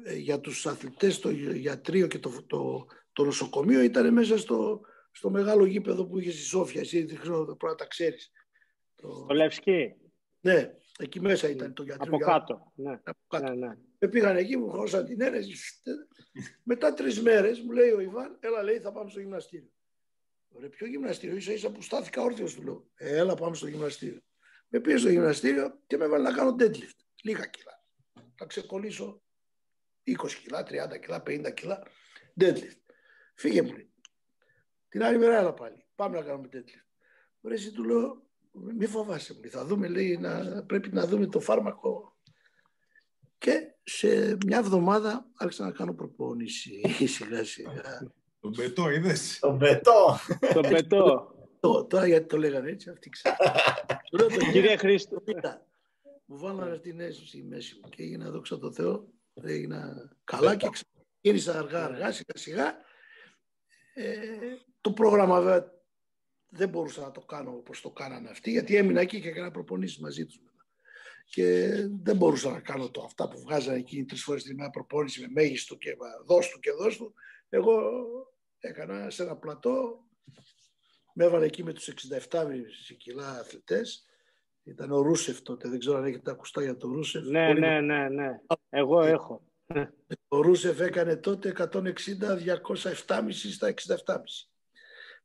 ε, 0.03 0.15
για 0.15 0.39
τους 0.39 0.65
αθλητές 0.65 1.19
το 1.19 1.29
γιατρείο 1.29 2.07
και 2.07 2.19
το, 2.19 2.43
το, 2.47 2.85
το 3.13 3.23
νοσοκομείο 3.23 3.81
ήταν 3.81 4.13
μέσα 4.13 4.37
στο, 4.37 4.81
στο 5.11 5.29
μεγάλο 5.29 5.65
γήπεδο 5.65 6.05
που 6.05 6.19
είχε 6.19 6.31
στη 6.31 6.41
Σόφια. 6.41 6.81
Εσύ 6.81 7.03
δεν 7.03 7.19
ξέρω, 7.19 7.45
πρέπει 7.45 7.65
να 7.65 7.75
τα 7.75 7.85
ξέρεις. 7.85 8.31
Το, 8.95 9.25
το 9.25 9.33
Λευσκή. 9.33 9.95
Ναι, 10.39 10.73
εκεί 10.99 11.19
μέσα 11.19 11.49
ήταν 11.49 11.73
το 11.73 11.83
γιατρείο. 11.83 12.15
Από 12.15 12.25
κάτω. 12.25 12.71
Ναι. 12.75 12.99
Από 13.03 13.19
κάτω. 13.27 13.53
Ναι, 13.53 13.67
ναι. 13.67 13.77
Με 13.99 14.07
πήγαν 14.07 14.37
εκεί, 14.37 14.57
μου 14.57 14.69
χώσαν 14.69 15.05
την 15.05 15.21
αίρεση. 15.21 15.55
Μετά 16.63 16.93
τρεις 16.93 17.21
μέρες 17.21 17.59
μου 17.59 17.71
λέει 17.71 17.89
ο 17.89 17.99
Ιβάν, 17.99 18.37
έλα 18.39 18.63
λέει 18.63 18.79
θα 18.79 18.91
πάμε 18.91 19.09
στο 19.09 19.19
γυμναστήριο. 19.19 19.71
Ρε, 20.59 20.69
ποιο 20.69 20.87
γυμναστήριο, 20.87 21.35
ίσα 21.35 21.51
ίσα 21.51 21.71
που 21.71 21.81
στάθηκα 21.81 22.21
όρθιος 22.21 22.55
του 22.55 22.63
λέω. 22.63 22.87
Ε, 22.95 23.17
έλα 23.17 23.35
πάμε 23.35 23.55
στο 23.55 23.67
γυμναστήριο. 23.67 24.21
Με 24.67 24.79
πήγε 24.79 24.97
στο 24.97 25.09
γυμναστήριο 25.09 25.79
και 25.87 25.97
με 25.97 26.05
έβαλε 26.05 26.29
να 26.29 26.35
κάνω 26.35 26.55
deadlift. 26.59 26.97
Λίγα 27.23 27.45
κιλά. 27.45 27.83
Θα 28.35 28.45
ξεκολλήσω 28.45 29.21
20 30.03 30.13
κιλά, 30.43 30.63
30 30.63 30.99
κιλά, 30.99 31.23
50 31.27 31.53
κιλά, 31.53 31.83
deadlift. 32.39 32.81
Φύγε 33.35 33.61
μου 33.61 33.71
λέει. 33.71 33.91
Την 34.89 35.03
άλλη 35.03 35.17
μέρα 35.17 35.37
έλα 35.37 35.53
πάλι. 35.53 35.85
Πάμε 35.95 36.19
να 36.19 36.25
κάνουμε 36.25 36.47
τέτοιο. 36.47 36.81
Ωραία, 37.41 37.57
εσύ 37.57 37.71
του 37.71 37.83
λέω, 37.83 38.27
μη 38.53 38.85
φοβάσαι 38.85 39.33
μου. 39.33 39.49
Θα 39.49 39.65
δούμε, 39.65 39.87
λέει, 39.87 40.17
να, 40.17 40.63
πρέπει 40.63 40.89
να 40.93 41.07
δούμε 41.07 41.27
το 41.27 41.39
φάρμακο. 41.39 42.17
Και 43.37 43.73
σε 43.83 44.37
μια 44.45 44.57
εβδομάδα 44.57 45.25
άρχισα 45.37 45.63
να 45.63 45.71
κάνω 45.71 45.93
προπόνηση 45.93 46.81
σιγά 47.15 47.43
σιγά. 47.43 48.11
Τον 48.39 48.51
πετό, 48.51 48.89
είδες; 48.89 49.39
Τον 49.39 49.57
πετό. 49.57 50.17
Τον 50.53 50.61
πετώ. 50.69 51.27
Το- 51.59 51.85
Τώρα 51.85 52.07
γιατί 52.07 52.25
το 52.27 52.37
λέγανε 52.37 52.69
έτσι, 52.69 52.89
αυτοί 52.89 53.09
ξέρουν. 53.09 53.37
Του 54.09 54.17
λέω, 54.17 54.27
«Το 54.27 54.37
Κύριε 54.51 54.77
Χρήστο. 54.77 55.19
Κοίτα, 55.25 55.65
μου 56.25 56.37
βάλανε 56.37 56.77
την 56.77 56.99
αίσθηση 56.99 57.37
η 57.37 57.43
μέση 57.43 57.79
μου 57.83 57.89
και 57.89 58.03
έγινα 58.03 58.29
δόξα 58.31 58.57
τω 58.59 58.71
Θεώ, 58.71 59.07
έγινα 59.33 60.11
καλά 60.23 60.55
και 60.55 60.69
ξεκίνησα 60.69 61.57
αργά 61.59 61.83
αργά 61.83 62.11
σιγά 62.11 62.33
σιγά. 62.33 62.75
Ε, 63.93 64.27
το 64.81 64.91
πρόγραμμα 64.91 65.41
βέβαια 65.41 65.71
δεν 66.55 66.69
μπορούσα 66.69 67.01
να 67.01 67.11
το 67.11 67.21
κάνω 67.21 67.51
όπως 67.51 67.81
το 67.81 67.89
κάνανε 67.89 68.29
αυτοί 68.29 68.51
γιατί 68.51 68.75
έμεινα 68.75 69.01
εκεί 69.01 69.21
και 69.21 69.29
έκανα 69.29 69.51
προπονήσεις 69.51 69.99
μαζί 69.99 70.25
τους 70.25 70.39
μετά. 70.39 70.67
Και 71.25 71.71
δεν 72.03 72.15
μπορούσα 72.15 72.51
να 72.51 72.59
κάνω 72.59 72.89
το 72.89 73.03
αυτά 73.03 73.29
που 73.29 73.39
βγάζανε 73.39 73.77
εκεί 73.77 74.05
τρεις 74.05 74.23
φορές 74.23 74.43
την 74.43 74.51
ημέρα 74.51 74.69
προπόνηση 74.69 75.21
με 75.21 75.27
μέγιστο 75.33 75.75
και 75.75 75.95
δώσ' 76.25 76.49
του 76.49 76.59
και 76.59 76.71
δώσ' 76.71 76.97
του. 76.97 77.13
Εγώ 77.49 77.81
έκανα 78.59 79.09
σε 79.09 79.23
ένα 79.23 79.35
πλατό, 79.37 80.05
με 81.13 81.23
έβαλε 81.23 81.45
εκεί 81.45 81.63
με 81.63 81.73
τους 81.73 81.87
67,5 81.87 82.95
κιλά 82.97 83.29
αθλητές 83.29 84.05
ήταν 84.63 84.91
ο 84.91 85.01
Ρούσεφ 85.01 85.41
τότε, 85.41 85.69
δεν 85.69 85.79
ξέρω 85.79 85.97
αν 85.97 86.03
έχετε 86.03 86.31
ακουστά 86.31 86.61
για 86.61 86.77
τον 86.77 86.91
Ρούσεφ. 86.91 87.25
Ναι, 87.25 87.47
Πολύ 87.47 87.59
ναι, 87.59 87.81
ναι, 87.81 88.09
ναι. 88.09 88.39
Εγώ 88.69 89.01
έχω. 89.01 89.43
Ο 90.27 90.41
Ρούσεφ 90.41 90.79
έκανε 90.79 91.15
τότε 91.15 91.53
160-207,5 91.57 91.77
στα 93.31 93.73
67,5. 94.05 94.52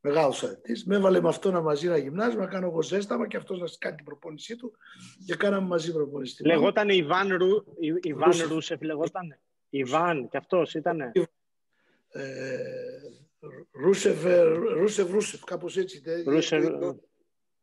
Μεγάλος 0.01 0.43
αριθμό. 0.43 0.63
Με 0.87 0.97
έβαλε 0.97 1.21
με 1.21 1.29
αυτόν 1.29 1.63
μαζί 1.63 1.87
ένα 1.87 1.97
γυμνάσιο, 1.97 2.41
να 2.41 2.47
κάνω 2.47 2.67
εγώ 2.67 2.83
ζέσταμα 2.83 3.27
και 3.29 3.37
αυτός 3.37 3.59
να 3.61 3.67
κάνει 3.79 3.97
την 3.97 4.05
προπόνησή 4.05 4.57
του 4.57 4.73
και 5.27 5.35
κάναμε 5.35 5.67
μαζί 5.67 5.93
προπόνηση. 5.93 6.47
Λεγόταν 6.47 6.89
Ιβάν, 6.89 7.37
Ρου... 7.37 7.49
Ι- 7.81 8.05
Ιβάν 8.07 8.25
Ρούσεφ. 8.31 8.49
Ρούσεφ, 8.49 8.81
λεγόταν. 8.81 9.39
Ιβάν, 9.69 10.29
και 10.29 10.37
αυτός 10.37 10.75
ήτανε. 10.75 11.13
Ε, 12.09 12.59
Ρούσεφ, 13.73 14.25
ε, 14.25 14.43
Ρούσεφ, 14.53 15.11
Ρούσεφ, 15.11 15.45
κάπως 15.45 15.77
έτσι. 15.77 16.01
τε- 16.03 16.27
Ρούσεφ, 16.27 16.61
για, 16.61 16.71
το 16.71 16.77
ίδιο, 16.77 17.03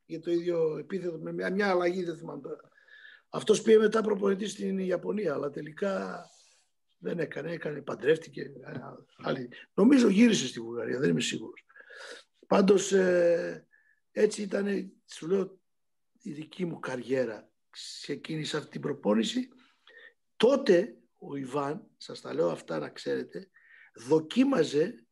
για 0.05 0.19
το 0.21 0.31
ίδιο 0.31 0.77
επίθετο, 0.77 1.17
με 1.17 1.33
μια, 1.33 1.51
μια 1.51 1.69
αλλαγή 1.69 2.03
δεν 2.03 2.17
θυμάμαι 2.17 2.41
τώρα. 2.41 2.59
Αυτός 3.29 3.61
πήγε 3.61 3.77
μετά 3.77 4.01
προπονητής 4.01 4.51
στην 4.51 4.79
Ιαπωνία, 4.79 5.33
αλλά 5.33 5.49
τελικά 5.49 6.25
δεν 6.97 7.19
έκανε, 7.19 7.51
έκανε, 7.51 7.81
παντρεύτηκε. 7.81 8.41
ε, 8.41 8.71
άλλη. 9.23 9.49
Νομίζω 9.73 10.07
γύρισε 10.07 10.47
στη 10.47 10.59
Βουλγαρία, 10.59 10.99
δεν 10.99 11.09
είμαι 11.09 11.21
σίγουρος. 11.21 11.64
Πάντως 12.47 12.91
ε, 12.91 13.67
έτσι 14.11 14.41
ήταν, 14.41 14.93
σου 15.05 15.27
λέω, 15.27 15.59
η 16.21 16.31
δική 16.31 16.65
μου 16.65 16.79
καριέρα. 16.79 17.49
Ξεκίνησα 17.69 18.57
αυτή 18.57 18.69
την 18.69 18.81
προπόνηση. 18.81 19.49
Τότε 20.35 20.97
ο 21.19 21.35
Ιβάν, 21.35 21.87
σας 21.97 22.21
τα 22.21 22.33
λέω 22.33 22.49
αυτά 22.49 22.79
να 22.79 22.89
ξέρετε, 22.89 23.49
δοκίμαζε 23.95 25.05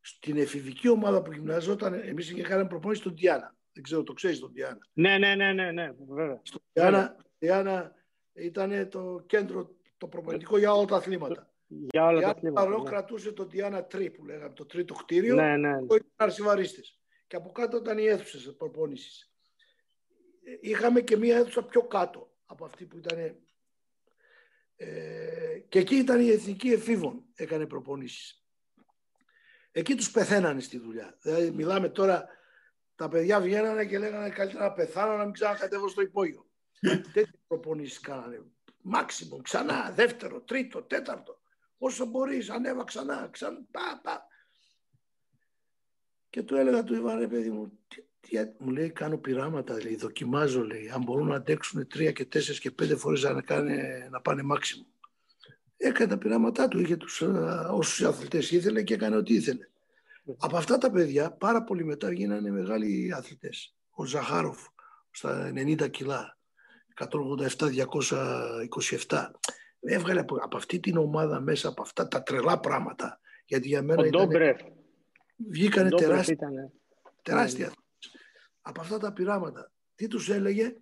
στην 0.00 0.36
εφηβική 0.36 0.88
ομάδα 0.88 1.22
που 1.22 1.32
γυμναζόταν, 1.32 1.94
εμείς 1.94 2.32
και 2.32 2.42
κάναμε 2.42 2.68
προπόνηση 2.68 3.00
στον 3.00 3.14
Τιάνα. 3.14 3.56
Δεν 3.72 3.82
ξέρω, 3.82 4.02
το 4.02 4.12
ξέρεις 4.12 4.38
τον 4.38 4.52
Τιάνα; 4.52 4.78
Ναι, 4.92 5.18
ναι, 5.18 5.34
ναι, 5.34 5.52
ναι, 5.52 5.72
ναι, 5.72 5.90
βέβαια. 6.08 6.40
Στον 6.42 6.62
Τιάνα, 6.72 7.16
Τιάνα 7.38 7.94
ήταν 8.32 8.88
το 8.88 9.24
κέντρο, 9.26 9.76
το 9.96 10.08
προπονητικό 10.08 10.58
για 10.58 10.72
όλα 10.72 10.84
τα 10.84 10.96
αθλήματα. 10.96 11.50
Για 11.68 12.06
όλα 12.06 12.12
τα 12.12 12.18
Τιάνα 12.20 12.30
αθλήματα. 12.30 12.66
Παρό 12.66 12.82
ναι. 12.82 12.90
κρατούσε 12.90 13.32
το 13.32 13.46
Τιάνα 13.46 13.84
Τρί 13.84 14.10
που 14.10 14.24
λέγαμε, 14.24 14.54
το 14.54 14.66
τρίτο 14.66 14.94
κτίριο. 14.94 15.34
Ναι, 15.34 15.56
ναι. 15.56 15.68
Εδώ 15.68 15.94
ήταν 15.94 16.08
αρσιβαρίστες. 16.16 17.00
Και 17.26 17.36
από 17.36 17.52
κάτω 17.52 17.76
ήταν 17.76 17.98
οι 17.98 18.04
αίθουσες 18.04 18.54
προπόνησης. 18.56 19.32
Είχαμε 20.60 21.00
και 21.00 21.16
μία 21.16 21.36
αίθουσα 21.36 21.64
πιο 21.64 21.82
κάτω 21.82 22.30
από 22.46 22.64
αυτή 22.64 22.84
που 22.84 22.98
ήταν. 22.98 23.18
Ε, 24.76 25.58
και 25.68 25.78
εκεί 25.78 25.94
ήταν 25.94 26.20
η 26.20 26.30
Εθνική 26.30 26.68
Εφήβων, 26.68 27.24
έκανε 27.34 27.66
προπονήσεις. 27.66 28.44
Εκεί 29.72 29.94
τους 29.94 30.10
πεθαίνανε 30.10 30.60
στη 30.60 30.78
δουλειά. 30.78 31.18
Δηλαδή 31.20 31.50
μιλάμε 31.50 31.88
τώρα, 31.88 32.28
τα 32.94 33.08
παιδιά 33.08 33.40
βγαίνανε 33.40 33.86
και 33.86 33.98
λέγανε 33.98 34.30
καλύτερα 34.30 34.64
να 34.64 34.72
πεθάνω 34.72 35.16
να 35.16 35.24
μην 35.24 35.32
ξανακατεύω 35.32 35.88
στο 35.88 36.00
υπόγειο. 36.00 36.46
Τέτοιες 37.12 37.40
προπονήσεις 37.46 38.00
κάνανε. 38.00 38.42
Μάξιμο, 38.82 39.40
ξανά, 39.42 39.92
δεύτερο, 39.94 40.40
τρίτο, 40.40 40.82
τέταρτο. 40.82 41.40
Όσο 41.78 42.06
μπορείς, 42.06 42.50
ανέβα 42.50 42.84
ξανά, 42.84 43.28
ξανά, 43.32 43.58
πα, 43.70 44.00
πα. 44.02 44.26
Και 46.30 46.42
του 46.42 46.56
έλεγα 46.56 46.84
του 46.84 46.94
Ιβάν, 46.94 47.18
ρε 47.18 47.28
παιδί 47.28 47.50
μου, 47.50 47.78
τι, 47.88 48.02
τι, 48.20 48.38
μου 48.58 48.70
λέει 48.70 48.90
κάνω 48.90 49.18
πειράματα, 49.18 49.82
λέει, 49.82 49.96
δοκιμάζω, 49.96 50.64
λέει, 50.64 50.88
αν 50.88 51.02
μπορούν 51.02 51.26
να 51.26 51.36
αντέξουν 51.36 51.86
τρία 51.86 52.12
και 52.12 52.24
τέσσερις 52.24 52.60
και 52.60 52.70
πέντε 52.70 52.96
φορές 52.96 53.22
να, 53.22 53.42
κάνε, 53.42 54.08
να 54.10 54.20
πάνε 54.20 54.42
μάξιμο. 54.42 54.86
Έκανε 55.76 56.10
τα 56.10 56.18
πειράματά 56.18 56.68
του, 56.68 56.80
είχε 56.80 56.96
τους, 56.96 57.22
α, 57.22 57.68
όσους 57.72 58.02
αθλητές 58.02 58.50
ήθελε 58.50 58.82
και 58.82 58.94
έκανε 58.94 59.16
ό,τι 59.16 59.34
ήθελε. 59.34 59.68
Από 60.38 60.56
αυτά 60.56 60.78
τα 60.78 60.90
παιδιά, 60.90 61.32
πάρα 61.32 61.62
πολύ 61.62 61.84
μετά 61.84 62.12
γίνανε 62.12 62.50
μεγάλοι 62.50 63.12
αθλητές. 63.14 63.74
Ο 63.90 64.04
Ζαχάροφ 64.04 64.66
στα 65.10 65.52
90 65.54 65.90
κιλά, 65.90 66.38
187-227. 66.94 69.30
Έβγαλε 69.80 70.20
από, 70.20 70.36
από 70.36 70.56
αυτή 70.56 70.80
την 70.80 70.96
ομάδα 70.96 71.40
μέσα 71.40 71.68
από 71.68 71.82
αυτά 71.82 72.08
τα 72.08 72.22
τρελά 72.22 72.60
πράγματα. 72.60 73.20
Γιατί 73.46 73.68
για 73.68 73.82
μένα 73.82 74.02
Ο 74.02 74.04
ήταν, 74.04 74.20
Ντόμπρεφ. 74.20 74.60
βγήκανε 75.50 75.86
Ο 75.86 75.90
Ντόμπρεφ 75.90 76.08
τεράστια 76.08 76.34
ήτανε. 76.34 76.72
τεράστια. 77.22 77.72
Από 78.60 78.80
αυτά 78.80 78.98
τα 78.98 79.12
πειράματα. 79.12 79.70
Τι 79.94 80.08
τους 80.08 80.28
έλεγε, 80.28 80.76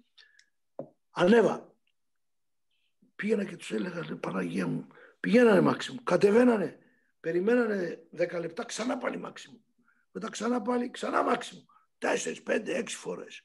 ανέβα. 1.10 1.72
Πήγαινα 3.16 3.44
και 3.44 3.56
τους 3.56 3.72
έλεγα, 3.72 4.04
λέει, 4.04 4.16
Παναγία 4.16 4.66
μου, 4.66 4.86
πηγαίνανε 5.20 5.60
μάξιμο, 5.60 6.00
κατεβαίνανε, 6.02 6.78
περιμένανε 7.20 8.02
10 8.16 8.38
λεπτά, 8.40 8.64
ξανά 8.64 8.98
πάλι 8.98 9.16
μάξιμο. 9.18 9.60
Μετά 10.12 10.28
ξανά 10.28 10.62
πάλι, 10.62 10.90
ξανά 10.90 11.22
μάξιμο. 11.22 11.64
Τέσσερις, 11.98 12.42
πέντε, 12.42 12.76
έξι 12.76 12.96
φορές. 12.96 13.42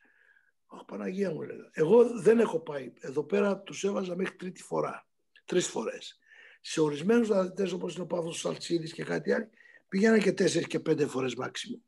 Αχ, 0.68 0.86
Παναγία 0.86 1.32
μου 1.32 1.42
έλεγα. 1.42 1.70
Εγώ 1.72 2.20
δεν 2.20 2.40
έχω 2.40 2.60
πάει. 2.60 2.94
Εδώ 3.00 3.24
πέρα 3.24 3.58
τους 3.60 3.84
έβαζα 3.84 4.16
μέχρι 4.16 4.36
τρίτη 4.36 4.62
φορά. 4.64 5.08
Τρεις 5.50 5.68
φορές. 5.68 6.20
Σε 6.62 6.82
ορισμένους 6.82 7.30
αθλητές 7.30 7.72
όπως 7.72 7.94
είναι 7.94 8.04
ο 8.04 8.06
Παύλος 8.06 8.40
Σαλτσίδης 8.40 8.94
και 8.94 9.04
κάτι 9.04 9.32
άλλο, 9.34 9.50
πήγαιναν 9.88 10.20
και 10.20 10.32
τέσσερις 10.32 10.68
και 10.68 10.80
πέντε 10.80 11.06
φορές 11.08 11.36
μάξιμο 11.36 11.82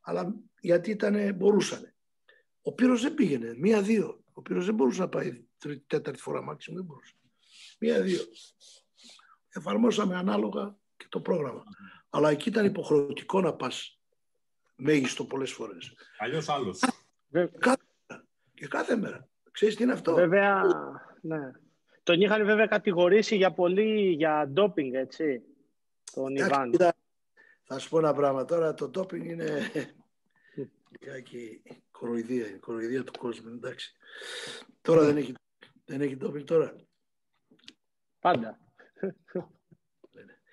αλλά 0.00 0.34
γιατί 0.60 0.90
ήταν, 0.90 1.34
μπορούσαν. 1.34 1.94
Ο 2.62 2.72
Πύρος 2.72 3.02
δεν 3.02 3.14
πήγαινε, 3.14 3.54
μία-δύο. 3.58 4.22
Ο 4.32 4.42
Πύρος 4.42 4.66
δεν 4.66 4.74
μπορούσε 4.74 5.00
να 5.00 5.08
πάει 5.08 5.44
τρίτη, 5.58 5.84
τέταρτη 5.86 6.20
φορά 6.20 6.42
μάξιμο, 6.42 6.76
δεν 6.76 6.84
μπορούσε. 6.86 7.14
Μία-δύο. 7.80 8.20
Εφαρμόσαμε 9.48 10.16
ανάλογα 10.16 10.76
και 10.96 11.06
το 11.08 11.20
πρόγραμμα. 11.20 11.62
Αλλά 12.10 12.30
εκεί 12.30 12.48
ήταν 12.48 12.64
υποχρεωτικό 12.64 13.40
να 13.40 13.54
πας 13.54 14.00
μέγιστο 14.76 15.24
πολλές 15.24 15.52
φορές. 15.52 15.92
Αλλιώς 16.18 16.48
άλλος. 16.48 16.80
Βε- 17.28 17.52
Και 18.54 18.66
κάθε 18.66 18.96
μέρα. 18.96 19.28
Ξέρεις 19.50 19.76
τι 19.76 19.82
είναι 19.82 19.92
αυτό; 19.92 20.14
Βέβαια, 20.14 20.62
ναι. 21.20 21.50
Τον 22.08 22.20
είχαν 22.20 22.44
βέβαια 22.44 22.66
κατηγορήσει 22.66 23.36
για 23.36 23.52
πολύ 23.52 24.10
για 24.10 24.48
ντόπινγκ, 24.48 24.94
έτσι. 24.94 25.42
Τον 26.12 26.36
Εντάξει, 26.36 26.52
Ιβάν. 26.54 26.70
κοίτα, 26.70 26.94
θα 27.64 27.78
σου 27.78 27.88
πω 27.88 27.98
ένα 27.98 28.14
πράγμα. 28.14 28.44
Τώρα 28.44 28.74
το 28.74 28.88
ντόπινγκ 28.88 29.24
είναι 29.24 29.70
λιγάκι 31.00 31.62
κοροϊδία, 31.90 32.48
είναι 32.48 32.58
κοροϊδία 32.58 33.04
του 33.04 33.18
κόσμου. 33.18 33.52
Εντάξει. 33.52 33.96
Τώρα 34.80 35.04
δεν 35.04 35.16
έχει, 35.16 35.34
δεν 35.84 36.00
έχει 36.00 36.16
ντόπινγκ 36.16 36.44
τώρα. 36.44 36.76
Πάντα. 38.20 38.58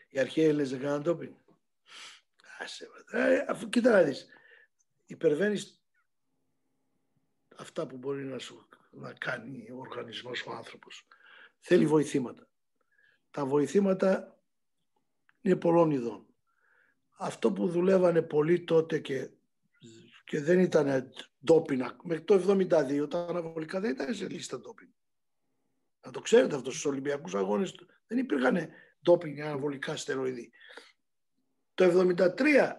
Οι 0.10 0.20
αρχαίοι 0.20 0.46
Έλληνες 0.46 0.70
δεν 0.70 0.80
κάναν 0.80 1.02
ντόπινγκ. 1.02 1.34
Άσε, 2.60 2.88
μα. 3.12 3.20
Ε, 3.20 3.46
αφού 3.48 3.70
κοίτα 3.70 3.92
να 3.92 4.02
δεις, 4.02 4.28
υπερβαίνεις 5.06 5.82
αυτά 7.56 7.88
που 7.88 7.98
μπορεί 7.98 8.24
να 8.24 8.40
σου 8.40 8.68
να 8.92 9.14
κάνει 9.14 9.70
ο 9.72 9.78
οργανισμός, 9.78 10.46
ο 10.46 10.52
άνθρωπος. 10.52 11.08
Θέλει 11.68 11.86
βοηθήματα. 11.86 12.48
Τα 13.32 13.46
βοηθήματα 13.46 14.40
είναι 15.42 15.56
πολλών 15.56 15.92
ειδών. 15.92 16.26
Αυτό 17.18 17.52
που 17.52 17.68
δουλεύανε 17.68 18.22
πολύ 18.22 18.64
τότε 18.64 19.00
και, 19.00 19.30
και 20.26 20.42
δεν 20.42 20.60
ήταν 20.60 21.12
ντόπινα, 21.46 21.98
μέχρι 22.04 22.24
το 22.24 22.42
72 22.48 23.10
τα 23.10 23.20
αναβολικά 23.20 23.80
δεν 23.80 23.92
ήταν 23.92 24.14
σε 24.14 24.28
λίστα 24.28 24.60
ντόπινγκ. 24.60 24.90
Να 26.06 26.12
το 26.12 26.20
ξέρετε 26.20 26.56
αυτό 26.56 26.72
στους 26.72 26.86
Ολυμπιακούς 26.86 27.36
Αγώνες 27.36 27.76
δεν 28.08 28.18
υπήρχαν 28.18 28.70
ντόπινγκ 29.04 29.40
αναβολικά 29.40 29.96
στεροειδή. 29.96 30.52
Το 31.74 31.86
73 32.18 32.72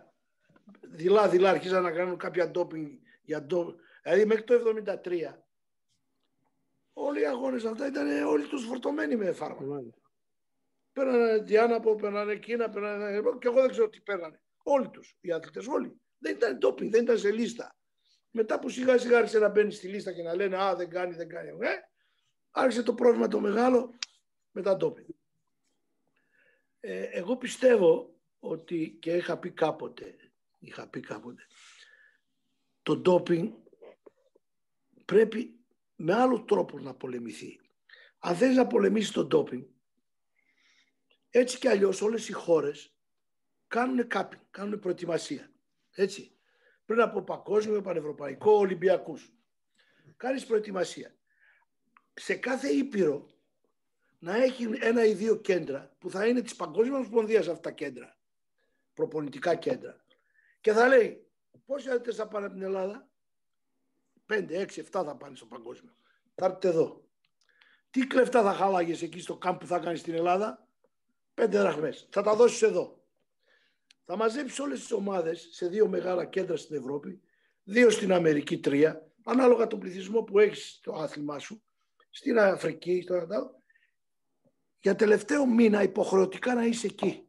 δειλά-δειλά 0.80 1.50
αρχίζαν 1.50 1.82
να 1.82 1.92
κάνουν 1.92 2.16
κάποια 2.16 2.50
ντόπινγκ 2.50 2.86
για 3.22 3.42
ντόπινγκ. 3.42 3.78
Δηλαδή 4.02 4.24
μέχρι 4.24 4.44
το 4.44 4.54
73 4.54 5.45
όλοι 6.98 7.20
οι 7.20 7.26
αγώνες 7.26 7.64
αυτά 7.64 7.86
ήταν 7.86 8.26
όλοι 8.26 8.46
τους 8.46 8.64
φορτωμένοι 8.64 9.16
με 9.16 9.32
φάρμακα. 9.32 9.94
Παίρνανε 10.92 11.38
διάναπο, 11.38 11.94
παίρνανε 11.94 12.32
εκείνα, 12.32 12.70
παίρνανε... 12.70 13.20
και 13.38 13.48
εγώ 13.48 13.60
δεν 13.60 13.70
ξέρω 13.70 13.88
τι 13.88 14.00
παίρνανε. 14.00 14.40
Όλοι 14.62 14.88
τους, 14.88 15.16
οι 15.20 15.32
άθλητες 15.32 15.66
όλοι. 15.66 16.00
Δεν 16.18 16.34
ήταν 16.34 16.58
ντόπινγκ, 16.58 16.90
δεν 16.90 17.02
ήταν 17.02 17.18
σε 17.18 17.32
λίστα. 17.32 17.76
Μετά 18.30 18.58
που 18.58 18.68
σιγά 18.68 18.98
σιγά 18.98 19.18
άρχισε 19.18 19.38
να 19.38 19.48
μπαίνει 19.48 19.72
στη 19.72 19.88
λίστα 19.88 20.12
και 20.12 20.22
να 20.22 20.34
λένε 20.34 20.56
Α, 20.56 20.76
δεν 20.76 20.90
κάνει, 20.90 21.14
δεν 21.14 21.28
κάνει. 21.28 21.48
Ε, 21.48 21.74
άρχισε 22.50 22.82
το 22.82 22.94
πρόβλημα 22.94 23.28
το 23.28 23.40
μεγάλο 23.40 23.94
με 24.50 24.62
τα 24.62 24.76
ντόπινγκ. 24.76 25.08
Ε, 26.80 27.02
εγώ 27.02 27.36
πιστεύω 27.36 28.14
ότι 28.38 28.96
και 29.00 29.16
είχα 29.16 29.38
πει 29.38 29.50
κάποτε, 29.50 30.16
είχα 30.58 30.88
πει 30.88 31.00
κάποτε, 31.00 31.42
το 32.82 32.96
ντόπινγκ 32.96 33.52
πρέπει 35.04 35.55
με 35.96 36.14
άλλο 36.14 36.44
τρόπο 36.44 36.78
να 36.78 36.94
πολεμηθεί. 36.94 37.60
Αν 38.18 38.36
θέλεις 38.36 38.56
να 38.56 38.66
πολεμήσεις 38.66 39.10
το 39.10 39.24
ντόπινγκ, 39.24 39.64
έτσι 41.30 41.58
κι 41.58 41.68
αλλιώς 41.68 42.02
όλες 42.02 42.28
οι 42.28 42.32
χώρες 42.32 42.96
κάνουν 43.66 44.06
κάπινγκ, 44.06 44.42
κάνουν 44.50 44.78
προετοιμασία. 44.78 45.52
Έτσι. 45.90 46.30
Πριν 46.84 47.00
από 47.00 47.22
παγκόσμιο, 47.22 47.80
πανευρωπαϊκό, 47.80 48.52
Ολυμπιακούς. 48.52 49.32
Κάνεις 50.16 50.46
προετοιμασία. 50.46 51.16
Σε 52.14 52.34
κάθε 52.34 52.68
ήπειρο 52.68 53.26
να 54.18 54.36
έχεις 54.42 54.66
ένα 54.80 55.04
ή 55.04 55.14
δύο 55.14 55.36
κέντρα 55.36 55.96
που 55.98 56.10
θα 56.10 56.26
είναι 56.26 56.42
της 56.42 56.56
Παγκόσμιας 56.56 56.96
Ομοσπονδίας 56.96 57.48
αυτά 57.48 57.60
τα 57.60 57.70
κέντρα. 57.70 58.18
Προπονητικά 58.94 59.54
κέντρα. 59.54 60.04
Και 60.60 60.72
θα 60.72 60.88
λέει 60.88 61.26
πόσοι 61.66 61.90
άντρες 61.90 62.16
θα 62.16 62.28
πάνε 62.28 62.46
από 62.46 62.54
την 62.54 62.64
Ελλάδα; 62.64 63.10
Πέντε, 64.26 64.58
έξι, 64.58 64.80
εφτά 64.80 65.04
θα 65.04 65.16
πάνε 65.16 65.36
στο 65.36 65.46
παγκόσμιο. 65.46 65.96
Θα 66.34 66.44
έρθετε 66.44 66.68
εδώ. 66.68 67.04
Τι 67.90 68.06
κλεφτά 68.06 68.42
θα 68.42 68.52
χαλάγεις 68.52 69.02
εκεί 69.02 69.20
στο 69.20 69.36
κάμπ 69.36 69.58
που 69.58 69.66
θα 69.66 69.78
κάνεις 69.78 70.00
στην 70.00 70.14
Ελλάδα; 70.14 70.68
Πέντε 71.34 71.58
δραχμές. 71.58 72.06
Θα 72.10 72.22
τα 72.22 72.34
δώσεις 72.34 72.62
εδώ. 72.62 73.04
Θα 74.04 74.16
μαζέψεις 74.16 74.58
όλες 74.58 74.80
τις 74.80 74.92
ομάδες 74.92 75.48
σε 75.50 75.68
δύο 75.68 75.88
μεγάλα 75.88 76.24
κέντρα 76.24 76.56
στην 76.56 76.76
Ευρώπη, 76.76 77.20
δύο 77.62 77.90
στην 77.90 78.12
Αμερική, 78.12 78.58
τρία, 78.58 79.10
ανάλογα 79.24 79.66
τον 79.66 79.78
πληθυσμό 79.78 80.22
που 80.22 80.38
έχεις 80.38 80.70
στο 80.70 80.92
άθλημά 80.92 81.38
σου, 81.38 81.62
στην 82.10 82.38
Αφρική, 82.38 83.00
στο 83.02 83.26
για 84.80 84.96
τελευταίο 84.96 85.46
μήνα 85.46 85.82
υποχρεωτικά 85.82 86.54
να 86.54 86.64
είσαι 86.64 86.86
εκεί. 86.86 87.28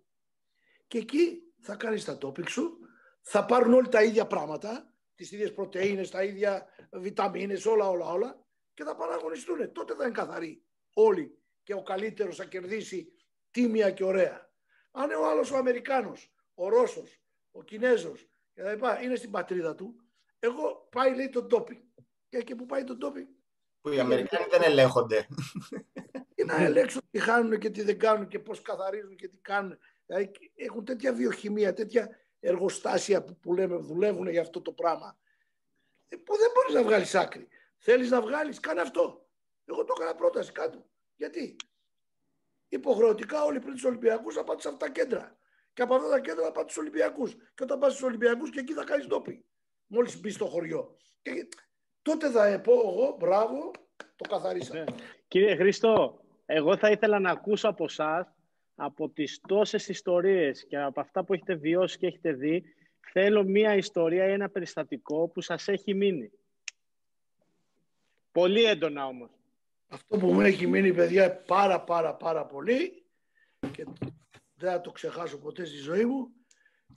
Και 0.87 0.97
εκεί 0.97 1.43
θα 1.59 1.75
κάνεις 1.75 2.05
τα 2.05 2.17
τόπικ 2.17 2.49
σου, 2.49 2.77
θα 3.21 3.45
πάρουν 3.45 3.73
όλοι 3.73 3.87
τα 3.87 4.03
ίδια 4.03 4.27
πράγματα, 4.27 4.93
τις 5.17 5.31
ίδιες 5.31 5.53
πρωτεΐνες, 5.53 6.09
τα 6.09 6.23
ίδια 6.23 6.65
βιταμίνες, 6.91 7.65
όλα, 7.65 7.89
όλα, 7.89 8.05
όλα 8.11 8.45
και 8.73 8.83
θα 8.83 8.95
παραγωνιστούν. 8.95 9.71
Τότε 9.71 9.95
θα 9.95 10.03
είναι 10.03 10.13
καθαροί 10.13 10.63
όλοι 10.93 11.37
και 11.63 11.73
ο 11.73 11.83
καλύτερος 11.83 12.35
θα 12.35 12.45
κερδίσει 12.45 13.13
τίμια 13.51 13.91
και 13.91 14.03
ωραία. 14.03 14.51
Αν 14.91 15.03
είναι 15.03 15.15
ο 15.15 15.29
άλλος 15.29 15.51
ο 15.51 15.57
Αμερικάνος, 15.57 16.33
ο 16.53 16.69
Ρώσος, 16.69 17.21
ο 17.51 17.63
Κινέζος 17.63 18.29
και 18.53 18.61
τα 18.61 18.73
λοιπά, 18.73 19.01
είναι 19.01 19.15
στην 19.15 19.31
πατρίδα 19.31 19.75
του, 19.75 19.95
εγώ 20.39 20.87
πάει 20.91 21.15
λέει 21.15 21.29
το 21.29 21.43
ντόπινγκ. 21.43 21.81
Και 22.29 22.37
εκεί 22.37 22.55
που 22.55 22.65
πάει 22.65 22.83
το 22.83 22.95
ντόπινγκ. 22.95 23.27
Που 23.81 23.89
οι 23.89 23.99
Αμερικάνοι 23.99 24.45
δεν 24.49 24.61
ελέγχονται. 24.61 25.27
Και 26.35 26.43
να 26.43 26.55
ελέγξουν 26.55 27.01
τι 27.11 27.19
χάνουν 27.19 27.59
και 27.59 27.69
τι 27.69 27.81
δεν 27.81 27.99
κάνουν 27.99 28.27
και 28.27 28.39
πώς 28.39 28.61
καθαρίζουν 28.61 29.15
και 29.15 29.27
τι 29.27 29.37
κάνουν. 29.37 29.77
Δηλαδή 30.05 30.31
έχουν 30.55 30.85
τέτοια 30.85 31.13
βιοχημία, 31.13 31.73
τέτοια 31.73 32.09
εργοστάσια 32.39 33.23
που, 33.23 33.37
που 33.37 33.53
λέμε 33.53 33.75
δουλεύουν 33.75 34.29
για 34.29 34.41
αυτό 34.41 34.61
το 34.61 34.71
πράγμα 34.71 35.17
ε, 36.09 36.15
που 36.15 36.37
δεν 36.37 36.51
μπορείς 36.53 36.73
να 36.73 36.83
βγάλεις 36.83 37.15
άκρη. 37.15 37.47
Θέλεις 37.77 38.09
να 38.09 38.21
βγάλεις, 38.21 38.59
κάνε 38.59 38.81
αυτό. 38.81 39.27
Εγώ 39.65 39.83
το 39.83 39.93
έκανα 39.97 40.15
πρόταση 40.15 40.51
κάτω. 40.51 40.85
Γιατί; 41.15 41.55
Υποχρεωτικά 42.69 43.43
όλοι 43.43 43.59
πριν 43.59 43.73
τους 43.73 43.83
Ολυμπιακούς 43.83 44.33
θα 44.33 44.43
πάτε 44.43 44.61
σε 44.61 44.67
αυτά 44.67 44.85
τα 44.85 44.91
κέντρα. 44.91 45.37
Και 45.73 45.81
από 45.81 45.95
αυτά 45.95 46.09
τα 46.09 46.19
κέντρα 46.19 46.43
θα 46.43 46.51
πάτε 46.51 46.69
στους 46.69 46.81
Ολυμπιακούς. 46.81 47.33
Και 47.33 47.63
όταν 47.63 47.79
πας 47.79 47.91
στους 47.91 48.03
Ολυμπιακούς 48.03 48.49
και 48.49 48.59
εκεί 48.59 48.73
θα 48.73 48.83
κάνεις 48.83 49.07
ντόπι. 49.07 49.45
Μόλις 49.87 50.19
μπεις 50.19 50.33
στο 50.33 50.45
χωριό. 50.45 50.97
Και 51.21 51.47
τότε 52.01 52.29
θα 52.29 52.61
πω 52.61 52.71
εγώ, 52.73 53.15
μπράβο, 53.19 53.71
το 54.15 54.29
καθαρίσα. 54.29 54.73
Ναι. 54.73 54.83
Κύριε 55.27 55.55
Χρήστο, 55.55 56.19
εγώ 56.45 56.77
θα 56.77 56.89
ήθελα 56.89 57.19
να 57.19 57.31
ακούσω 57.31 57.69
από 57.69 57.83
εσάς, 57.83 58.27
από 58.79 59.09
τις 59.09 59.39
τόσες 59.47 59.87
ιστορίες 59.87 60.65
και 60.67 60.77
από 60.77 60.99
αυτά 60.99 61.23
που 61.23 61.33
έχετε 61.33 61.55
βιώσει 61.55 61.97
και 61.97 62.07
έχετε 62.07 62.31
δει, 62.31 62.63
θέλω 62.99 63.43
μία 63.43 63.75
ιστορία 63.75 64.27
ή 64.27 64.31
ένα 64.31 64.49
περιστατικό 64.49 65.27
που 65.27 65.41
σας 65.41 65.67
έχει 65.67 65.93
μείνει. 65.93 66.31
Πολύ 68.31 68.63
έντονα 68.63 69.05
όμως. 69.05 69.29
Αυτό 69.87 70.17
που 70.17 70.33
μου 70.33 70.41
έχει 70.41 70.67
μείνει, 70.67 70.93
παιδιά, 70.93 71.35
πάρα 71.35 71.81
πάρα 71.81 72.15
πάρα 72.15 72.45
πολύ 72.45 73.03
και 73.71 73.85
δεν 74.55 74.71
θα 74.71 74.81
το 74.81 74.91
ξεχάσω 74.91 75.37
ποτέ 75.37 75.65
στη 75.65 75.77
ζωή 75.77 76.05
μου, 76.05 76.29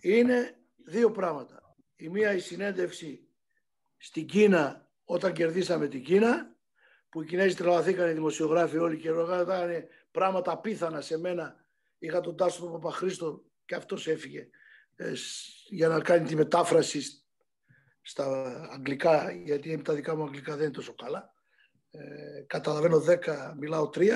είναι 0.00 0.58
δύο 0.84 1.10
πράγματα. 1.10 1.76
Η 1.96 2.08
μία 2.08 2.34
η 2.34 2.38
συνέντευξη 2.38 3.28
στην 3.96 4.26
Κίνα 4.26 4.88
όταν 5.04 5.32
κερδίσαμε 5.32 5.88
την 5.88 6.04
Κίνα, 6.04 6.54
που 7.08 7.22
οι 7.22 7.26
Κινέζοι 7.26 7.54
τρελαθήκαν 7.54 8.10
οι 8.10 8.12
δημοσιογράφοι 8.12 8.76
όλοι 8.76 8.96
και 8.96 9.10
ρωτάγανε 9.10 9.88
πράγματα 10.10 10.52
απίθανα 10.52 11.00
σε 11.00 11.18
μένα. 11.18 11.64
Είχα 12.02 12.20
τον 12.20 12.36
Τάσο 12.36 12.60
τον 12.60 12.72
Παπαχρήστο 12.72 13.44
και 13.64 13.74
αυτός 13.74 14.06
έφυγε 14.06 14.48
ε, 14.96 15.12
για 15.68 15.88
να 15.88 16.00
κάνει 16.00 16.26
τη 16.26 16.34
μετάφραση 16.36 17.02
στα 18.02 18.26
αγγλικά, 18.70 19.30
γιατί 19.30 19.82
τα 19.82 19.94
δικά 19.94 20.16
μου 20.16 20.22
αγγλικά 20.22 20.54
δεν 20.54 20.64
είναι 20.64 20.72
τόσο 20.72 20.94
καλά. 20.94 21.34
Ε, 21.90 22.42
καταλαβαίνω 22.46 23.04
10, 23.08 23.54
μιλάω 23.58 23.90
3, 23.94 24.08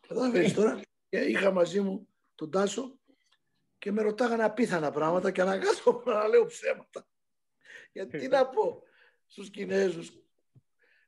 καταλαβαίνεις 0.00 0.54
τώρα. 0.54 0.80
Και 1.08 1.18
είχα 1.18 1.50
μαζί 1.50 1.80
μου 1.80 2.08
τον 2.34 2.50
Τάσο 2.50 2.98
και 3.78 3.92
με 3.92 4.02
ρωτάγανε 4.02 4.44
απίθανα 4.44 4.90
πράγματα 4.90 5.30
και 5.30 5.40
αναγκάζομαι 5.40 6.12
να 6.12 6.28
λέω 6.28 6.46
ψέματα. 6.46 7.08
Γιατί 7.92 8.18
τι 8.18 8.28
να 8.28 8.48
πω 8.48 8.82
στους 9.26 9.50
Κινέζους 9.50 10.12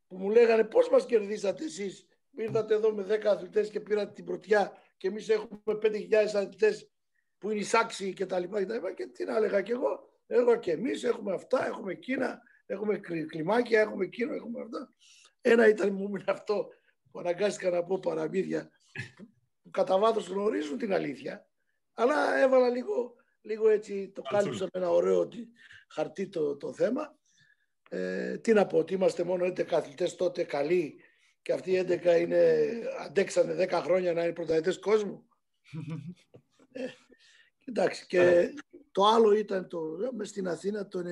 που 0.06 0.18
μου 0.18 0.30
λέγανε 0.30 0.64
πώς 0.64 0.88
μας 0.88 1.06
κερδίσατε 1.06 1.64
εσείς. 1.64 2.06
Ήρθατε 2.36 2.74
εδώ 2.74 2.92
με 2.92 3.06
10 3.08 3.24
αθλητές 3.24 3.70
και 3.70 3.80
πήρατε 3.80 4.12
την 4.12 4.24
πρωτιά 4.24 4.72
και 4.96 5.08
εμείς 5.08 5.28
έχουμε 5.28 5.60
5.000 5.66 6.12
αθλητές 6.12 6.90
που 7.38 7.50
είναι 7.50 7.60
εισάξιοι 7.60 8.12
και 8.12 8.26
τα 8.26 8.38
λοιπά 8.38 8.58
και 8.58 8.66
τα 8.66 8.74
λοιπά 8.74 8.92
και 8.92 9.06
τι 9.06 9.24
να 9.24 9.36
έλεγα 9.36 9.62
κι 9.62 9.72
εγώ. 9.72 10.10
Έλεγα 10.26 10.56
και 10.56 10.72
εμείς 10.72 11.04
έχουμε 11.04 11.34
αυτά, 11.34 11.66
έχουμε 11.66 11.92
εκείνα, 11.92 12.42
έχουμε 12.66 12.98
κλιμάκια, 13.26 13.80
έχουμε 13.80 14.04
εκείνο, 14.04 14.34
έχουμε 14.34 14.60
αυτά. 14.60 14.94
Ένα 15.40 15.68
ήταν 15.68 15.92
μου 15.92 16.08
είναι 16.08 16.24
αυτό 16.26 16.68
που 17.10 17.18
αναγκάστηκα 17.18 17.70
να 17.70 17.84
πω 17.84 17.98
παραμύθια 17.98 18.70
που 19.62 19.70
κατά 19.70 19.98
βάθος 19.98 20.28
γνωρίζουν 20.28 20.78
την 20.78 20.92
αλήθεια 20.92 21.46
αλλά 21.98 22.38
έβαλα 22.38 22.68
λίγο, 22.68 23.14
λίγο 23.40 23.68
έτσι, 23.68 24.10
το 24.14 24.22
κάλυψα 24.22 24.64
με 24.64 24.70
ένα 24.72 24.90
ωραίο 24.90 25.28
χαρτί 25.88 26.28
το, 26.28 26.56
το 26.56 26.72
θέμα. 26.72 27.18
Ε, 27.88 28.38
τι 28.38 28.52
να 28.52 28.66
πω, 28.66 28.78
ότι 28.78 28.94
είμαστε 28.94 29.24
μόνο 29.24 29.46
11 29.46 29.72
αθλητές 29.72 30.14
τότε 30.14 30.44
καλοί 30.44 31.00
και 31.46 31.52
αυτοί 31.52 31.70
οι 31.72 31.84
11 31.88 32.20
είναι, 32.20 32.68
αντέξανε 33.00 33.66
10 33.70 33.80
χρόνια 33.82 34.12
να 34.12 34.22
είναι 34.22 34.32
πρωταθλητές 34.32 34.78
κόσμου. 34.78 35.28
ε, 36.72 36.86
εντάξει, 37.64 38.06
και 38.06 38.54
το 38.92 39.04
άλλο 39.04 39.32
ήταν 39.32 39.68
το, 39.68 39.80
μες 40.16 40.28
στην 40.28 40.48
Αθήνα 40.48 40.88
το 40.88 40.98
99 40.98 41.04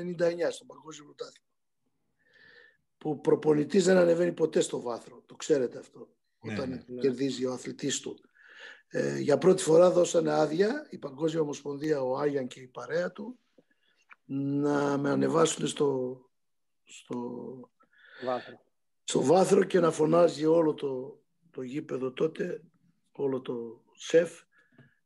στο 0.50 0.64
Παγκόσμιο 0.64 1.04
Πρωτάθλημα. 1.04 1.48
Που 2.98 3.20
προπονητής 3.20 3.84
δεν 3.84 3.96
ανεβαίνει 3.96 4.32
ποτέ 4.32 4.60
στο 4.60 4.80
βάθρο. 4.80 5.22
Το 5.26 5.34
ξέρετε 5.34 5.78
αυτό. 5.78 6.08
Ναι, 6.40 6.52
όταν 6.52 6.68
ναι, 6.68 6.82
ναι. 6.86 7.00
κερδίζει 7.00 7.44
ο 7.44 7.52
αθλητής 7.52 8.00
του. 8.00 8.18
Ε, 8.88 9.18
για 9.18 9.38
πρώτη 9.38 9.62
φορά 9.62 9.90
δώσανε 9.90 10.32
άδεια 10.32 10.86
η 10.90 10.98
Παγκόσμια 10.98 11.42
Ομοσπονδία, 11.42 12.02
ο 12.02 12.16
Άγιαν 12.16 12.46
και 12.46 12.60
η 12.60 12.66
παρέα 12.66 13.12
του 13.12 13.38
να 14.24 14.98
με 14.98 15.10
ανεβάσουν 15.10 15.66
στο, 15.66 16.20
στο, 16.84 17.18
βάθρο. 18.24 18.62
Στο 19.04 19.22
βάθρο 19.22 19.64
και 19.64 19.80
να 19.80 19.90
φωνάζει 19.90 20.46
όλο 20.46 20.74
το, 20.74 21.20
το 21.50 21.62
γήπεδο 21.62 22.12
τότε, 22.12 22.62
όλο 23.12 23.40
το 23.40 23.82
σεφ 23.94 24.40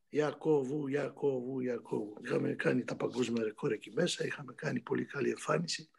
Ιακώβου, 0.09 0.89
Ιακώβου, 0.89 1.61
Ιακώβου. 1.61 2.17
Είχαμε 2.25 2.55
κάνει 2.55 2.85
τα 2.85 2.97
παγκόσμια 2.97 3.45
ρεκόρ 3.45 3.73
εκεί 3.73 3.91
μέσα, 3.93 4.25
είχαμε 4.25 4.53
κάνει 4.55 4.81
πολύ 4.81 5.05
καλή 5.05 5.31
εμφάνιση. 5.31 5.91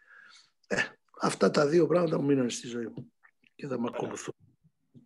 Ε, 0.68 0.76
αυτά 1.22 1.52
τα 1.52 1.68
δύο 1.68 1.88
πράγματα 1.88 2.20
μου 2.20 2.26
μείναν 2.26 2.50
στη 2.50 2.68
ζωή 2.68 2.86
μου 2.86 3.12
και 3.56 3.68
θα 3.68 3.80
με 3.80 3.90
ακολουθούν. 3.94 4.34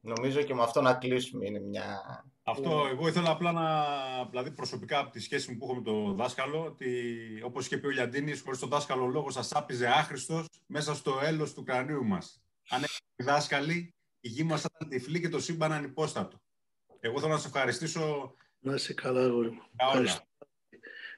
Νομίζω 0.02 0.42
και 0.42 0.54
με 0.54 0.62
αυτό 0.62 0.82
να 0.82 0.94
κλείσουμε 0.94 1.46
είναι 1.46 1.60
μια 1.60 2.02
αυτό, 2.44 2.84
ναι. 2.84 2.90
εγώ 2.90 3.08
ήθελα 3.08 3.30
απλά 3.30 3.52
να, 3.52 3.86
δηλαδή 4.30 4.52
προσωπικά 4.52 5.00
από 5.00 5.12
τη 5.12 5.20
σχέση 5.20 5.52
μου 5.52 5.58
που 5.58 5.66
έχω 5.66 5.76
με 5.76 5.82
τον 5.82 6.16
δάσκαλο, 6.16 6.66
ότι 6.66 6.90
όπως 7.44 7.72
είπε 7.72 7.88
ο 7.88 7.90
Λιαντίνης, 7.90 8.42
χωρίς 8.42 8.60
τον 8.60 8.70
δάσκαλο 8.70 9.06
λόγο 9.06 9.30
σας 9.30 9.52
άπιζε 9.52 9.88
άχρηστος 9.88 10.48
μέσα 10.68 10.96
στο 10.96 11.20
έλος 11.24 11.54
του 11.54 11.64
κρανίου 11.64 12.06
μας. 12.06 12.43
Αν 12.70 12.84
οι 13.16 13.24
δάσκαλοι, 13.24 13.96
η 14.20 14.28
γη 14.28 14.44
μας 14.44 14.64
ήταν 14.64 14.90
τυφλή 14.90 15.20
και 15.20 15.30
το 15.30 15.40
σύμπαν 15.40 15.72
ανυπόστατο. 15.72 16.42
Εγώ 17.00 17.20
θέλω 17.20 17.32
να 17.32 17.40
σε 17.40 17.48
ευχαριστήσω. 17.48 18.36
Να 18.60 18.74
είσαι 18.74 18.94
καλά, 18.94 19.22
αγόρι 19.22 19.50
μου. 19.50 19.62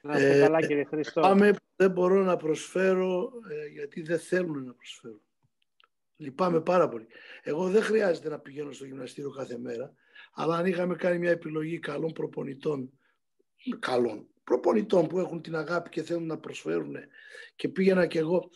Να 0.02 0.16
είσαι 0.16 0.40
καλά, 0.40 0.66
κύριε 0.66 0.84
Χριστό. 0.84 1.20
Πάμε, 1.20 1.52
δεν 1.76 1.90
μπορώ 1.90 2.22
να 2.22 2.36
προσφέρω, 2.36 3.32
ε, 3.50 3.66
γιατί 3.66 4.02
δεν 4.02 4.18
θέλουν 4.18 4.64
να 4.64 4.72
προσφέρω. 4.72 5.20
Λυπάμαι 6.16 6.60
πάρα 6.60 6.88
πολύ. 6.88 7.06
Εγώ 7.42 7.68
δεν 7.68 7.82
χρειάζεται 7.82 8.28
να 8.28 8.38
πηγαίνω 8.38 8.72
στο 8.72 8.84
γυμναστήριο 8.84 9.30
κάθε 9.30 9.58
μέρα. 9.58 9.92
Αλλά 10.32 10.56
αν 10.56 10.66
είχαμε 10.66 10.94
κάνει 10.94 11.18
μια 11.18 11.30
επιλογή 11.30 11.78
καλών 11.78 12.12
προπονητών 12.12 12.90
καλών 13.78 14.28
προπονητών 14.44 15.06
που 15.06 15.18
έχουν 15.18 15.42
την 15.42 15.56
αγάπη 15.56 15.88
και 15.88 16.02
θέλουν 16.02 16.26
να 16.26 16.38
προσφέρουν 16.38 16.96
και 17.56 17.68
πήγαινα 17.68 18.06
και 18.06 18.18
εγώ 18.18 18.50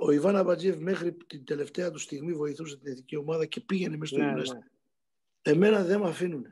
ο 0.00 0.10
Ιβάν 0.10 0.36
Αμπατζίευ 0.36 0.76
μέχρι 0.76 1.12
την 1.12 1.44
τελευταία 1.44 1.90
του 1.90 1.98
στιγμή 1.98 2.32
βοηθούσε 2.32 2.76
την 2.76 2.92
εθνική 2.92 3.16
ομάδα 3.16 3.46
και 3.46 3.60
πήγαινε 3.60 3.96
μέσα 3.96 4.14
στο 4.14 4.24
ναι, 4.24 4.32
ναι. 4.32 4.58
Εμένα 5.42 5.84
δεν 5.84 6.00
με 6.00 6.08
αφήνουν. 6.08 6.46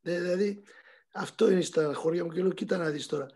Δηλαδή 0.00 0.62
αυτό 1.12 1.50
είναι 1.50 1.60
στα 1.60 1.94
χωριά 1.94 2.24
μου 2.24 2.30
και 2.30 2.40
λέω 2.40 2.52
κοίτα 2.52 2.76
να 2.76 2.90
δεις 2.90 3.06
τώρα. 3.06 3.26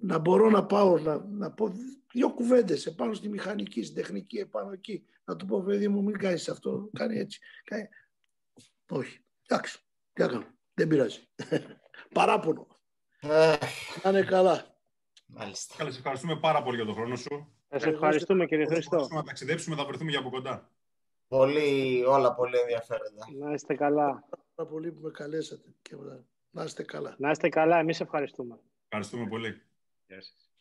Να 0.00 0.18
μπορώ 0.18 0.50
να 0.50 0.66
πάω 0.66 0.98
να, 0.98 1.24
να 1.24 1.52
πω 1.52 1.72
δύο 2.12 2.32
κουβέντες 2.32 2.86
επάνω 2.86 3.14
στη 3.14 3.28
μηχανική, 3.28 3.82
στην 3.82 3.96
τεχνική, 3.96 4.38
επάνω 4.38 4.72
εκεί. 4.72 5.06
Να 5.24 5.36
του 5.36 5.46
πω, 5.46 5.62
παιδί 5.62 5.88
μου, 5.88 6.02
μην 6.02 6.18
κάνεις 6.18 6.48
αυτό, 6.48 6.90
κάνει 6.92 7.18
έτσι. 7.18 7.40
Κάνει... 7.64 7.88
Όχι. 8.88 9.24
Εντάξει. 9.46 9.78
Τι 10.12 10.22
κάνω. 10.22 10.46
Δεν 10.74 10.88
πειράζει. 10.88 11.20
Παράπονο. 12.14 12.66
Να 14.02 14.10
είναι 14.10 14.22
καλά. 14.22 14.76
Μάλιστα. 15.26 15.74
Καλώς, 15.76 15.96
ευχαριστούμε 15.96 16.36
πάρα 16.36 16.62
πολύ 16.62 16.76
για 16.76 16.84
τον 16.84 16.94
χρόνο 16.94 17.16
σου. 17.16 17.61
Σα 17.74 17.88
ευχαριστούμε 17.88 18.46
κύριε 18.46 18.66
Χριστό. 18.66 19.08
Να 19.10 19.22
ταξιδέψουμε, 19.22 19.76
θα 19.76 19.84
βρεθούμε 19.84 20.10
για 20.10 20.18
από 20.18 20.30
κοντά. 20.30 20.70
Πολύ, 21.28 22.04
όλα 22.06 22.34
πολύ 22.34 22.58
ενδιαφέροντα. 22.58 23.26
Να 23.38 23.52
είστε 23.52 23.74
καλά. 23.74 24.24
Πάρα 24.54 24.68
πολύ 24.68 24.92
που 24.92 25.00
με 25.02 25.10
καλέσατε. 25.10 25.68
Και 25.82 25.96
να 26.50 26.64
είστε 26.64 26.82
καλά. 26.82 27.14
Να 27.18 27.30
είστε 27.30 27.48
καλά. 27.48 27.78
Εμείς 27.78 28.00
ευχαριστούμε. 28.00 28.58
Ευχαριστούμε 28.84 29.26
πολύ. 29.28 29.62
Γεια 30.06 30.20
σας. 30.20 30.51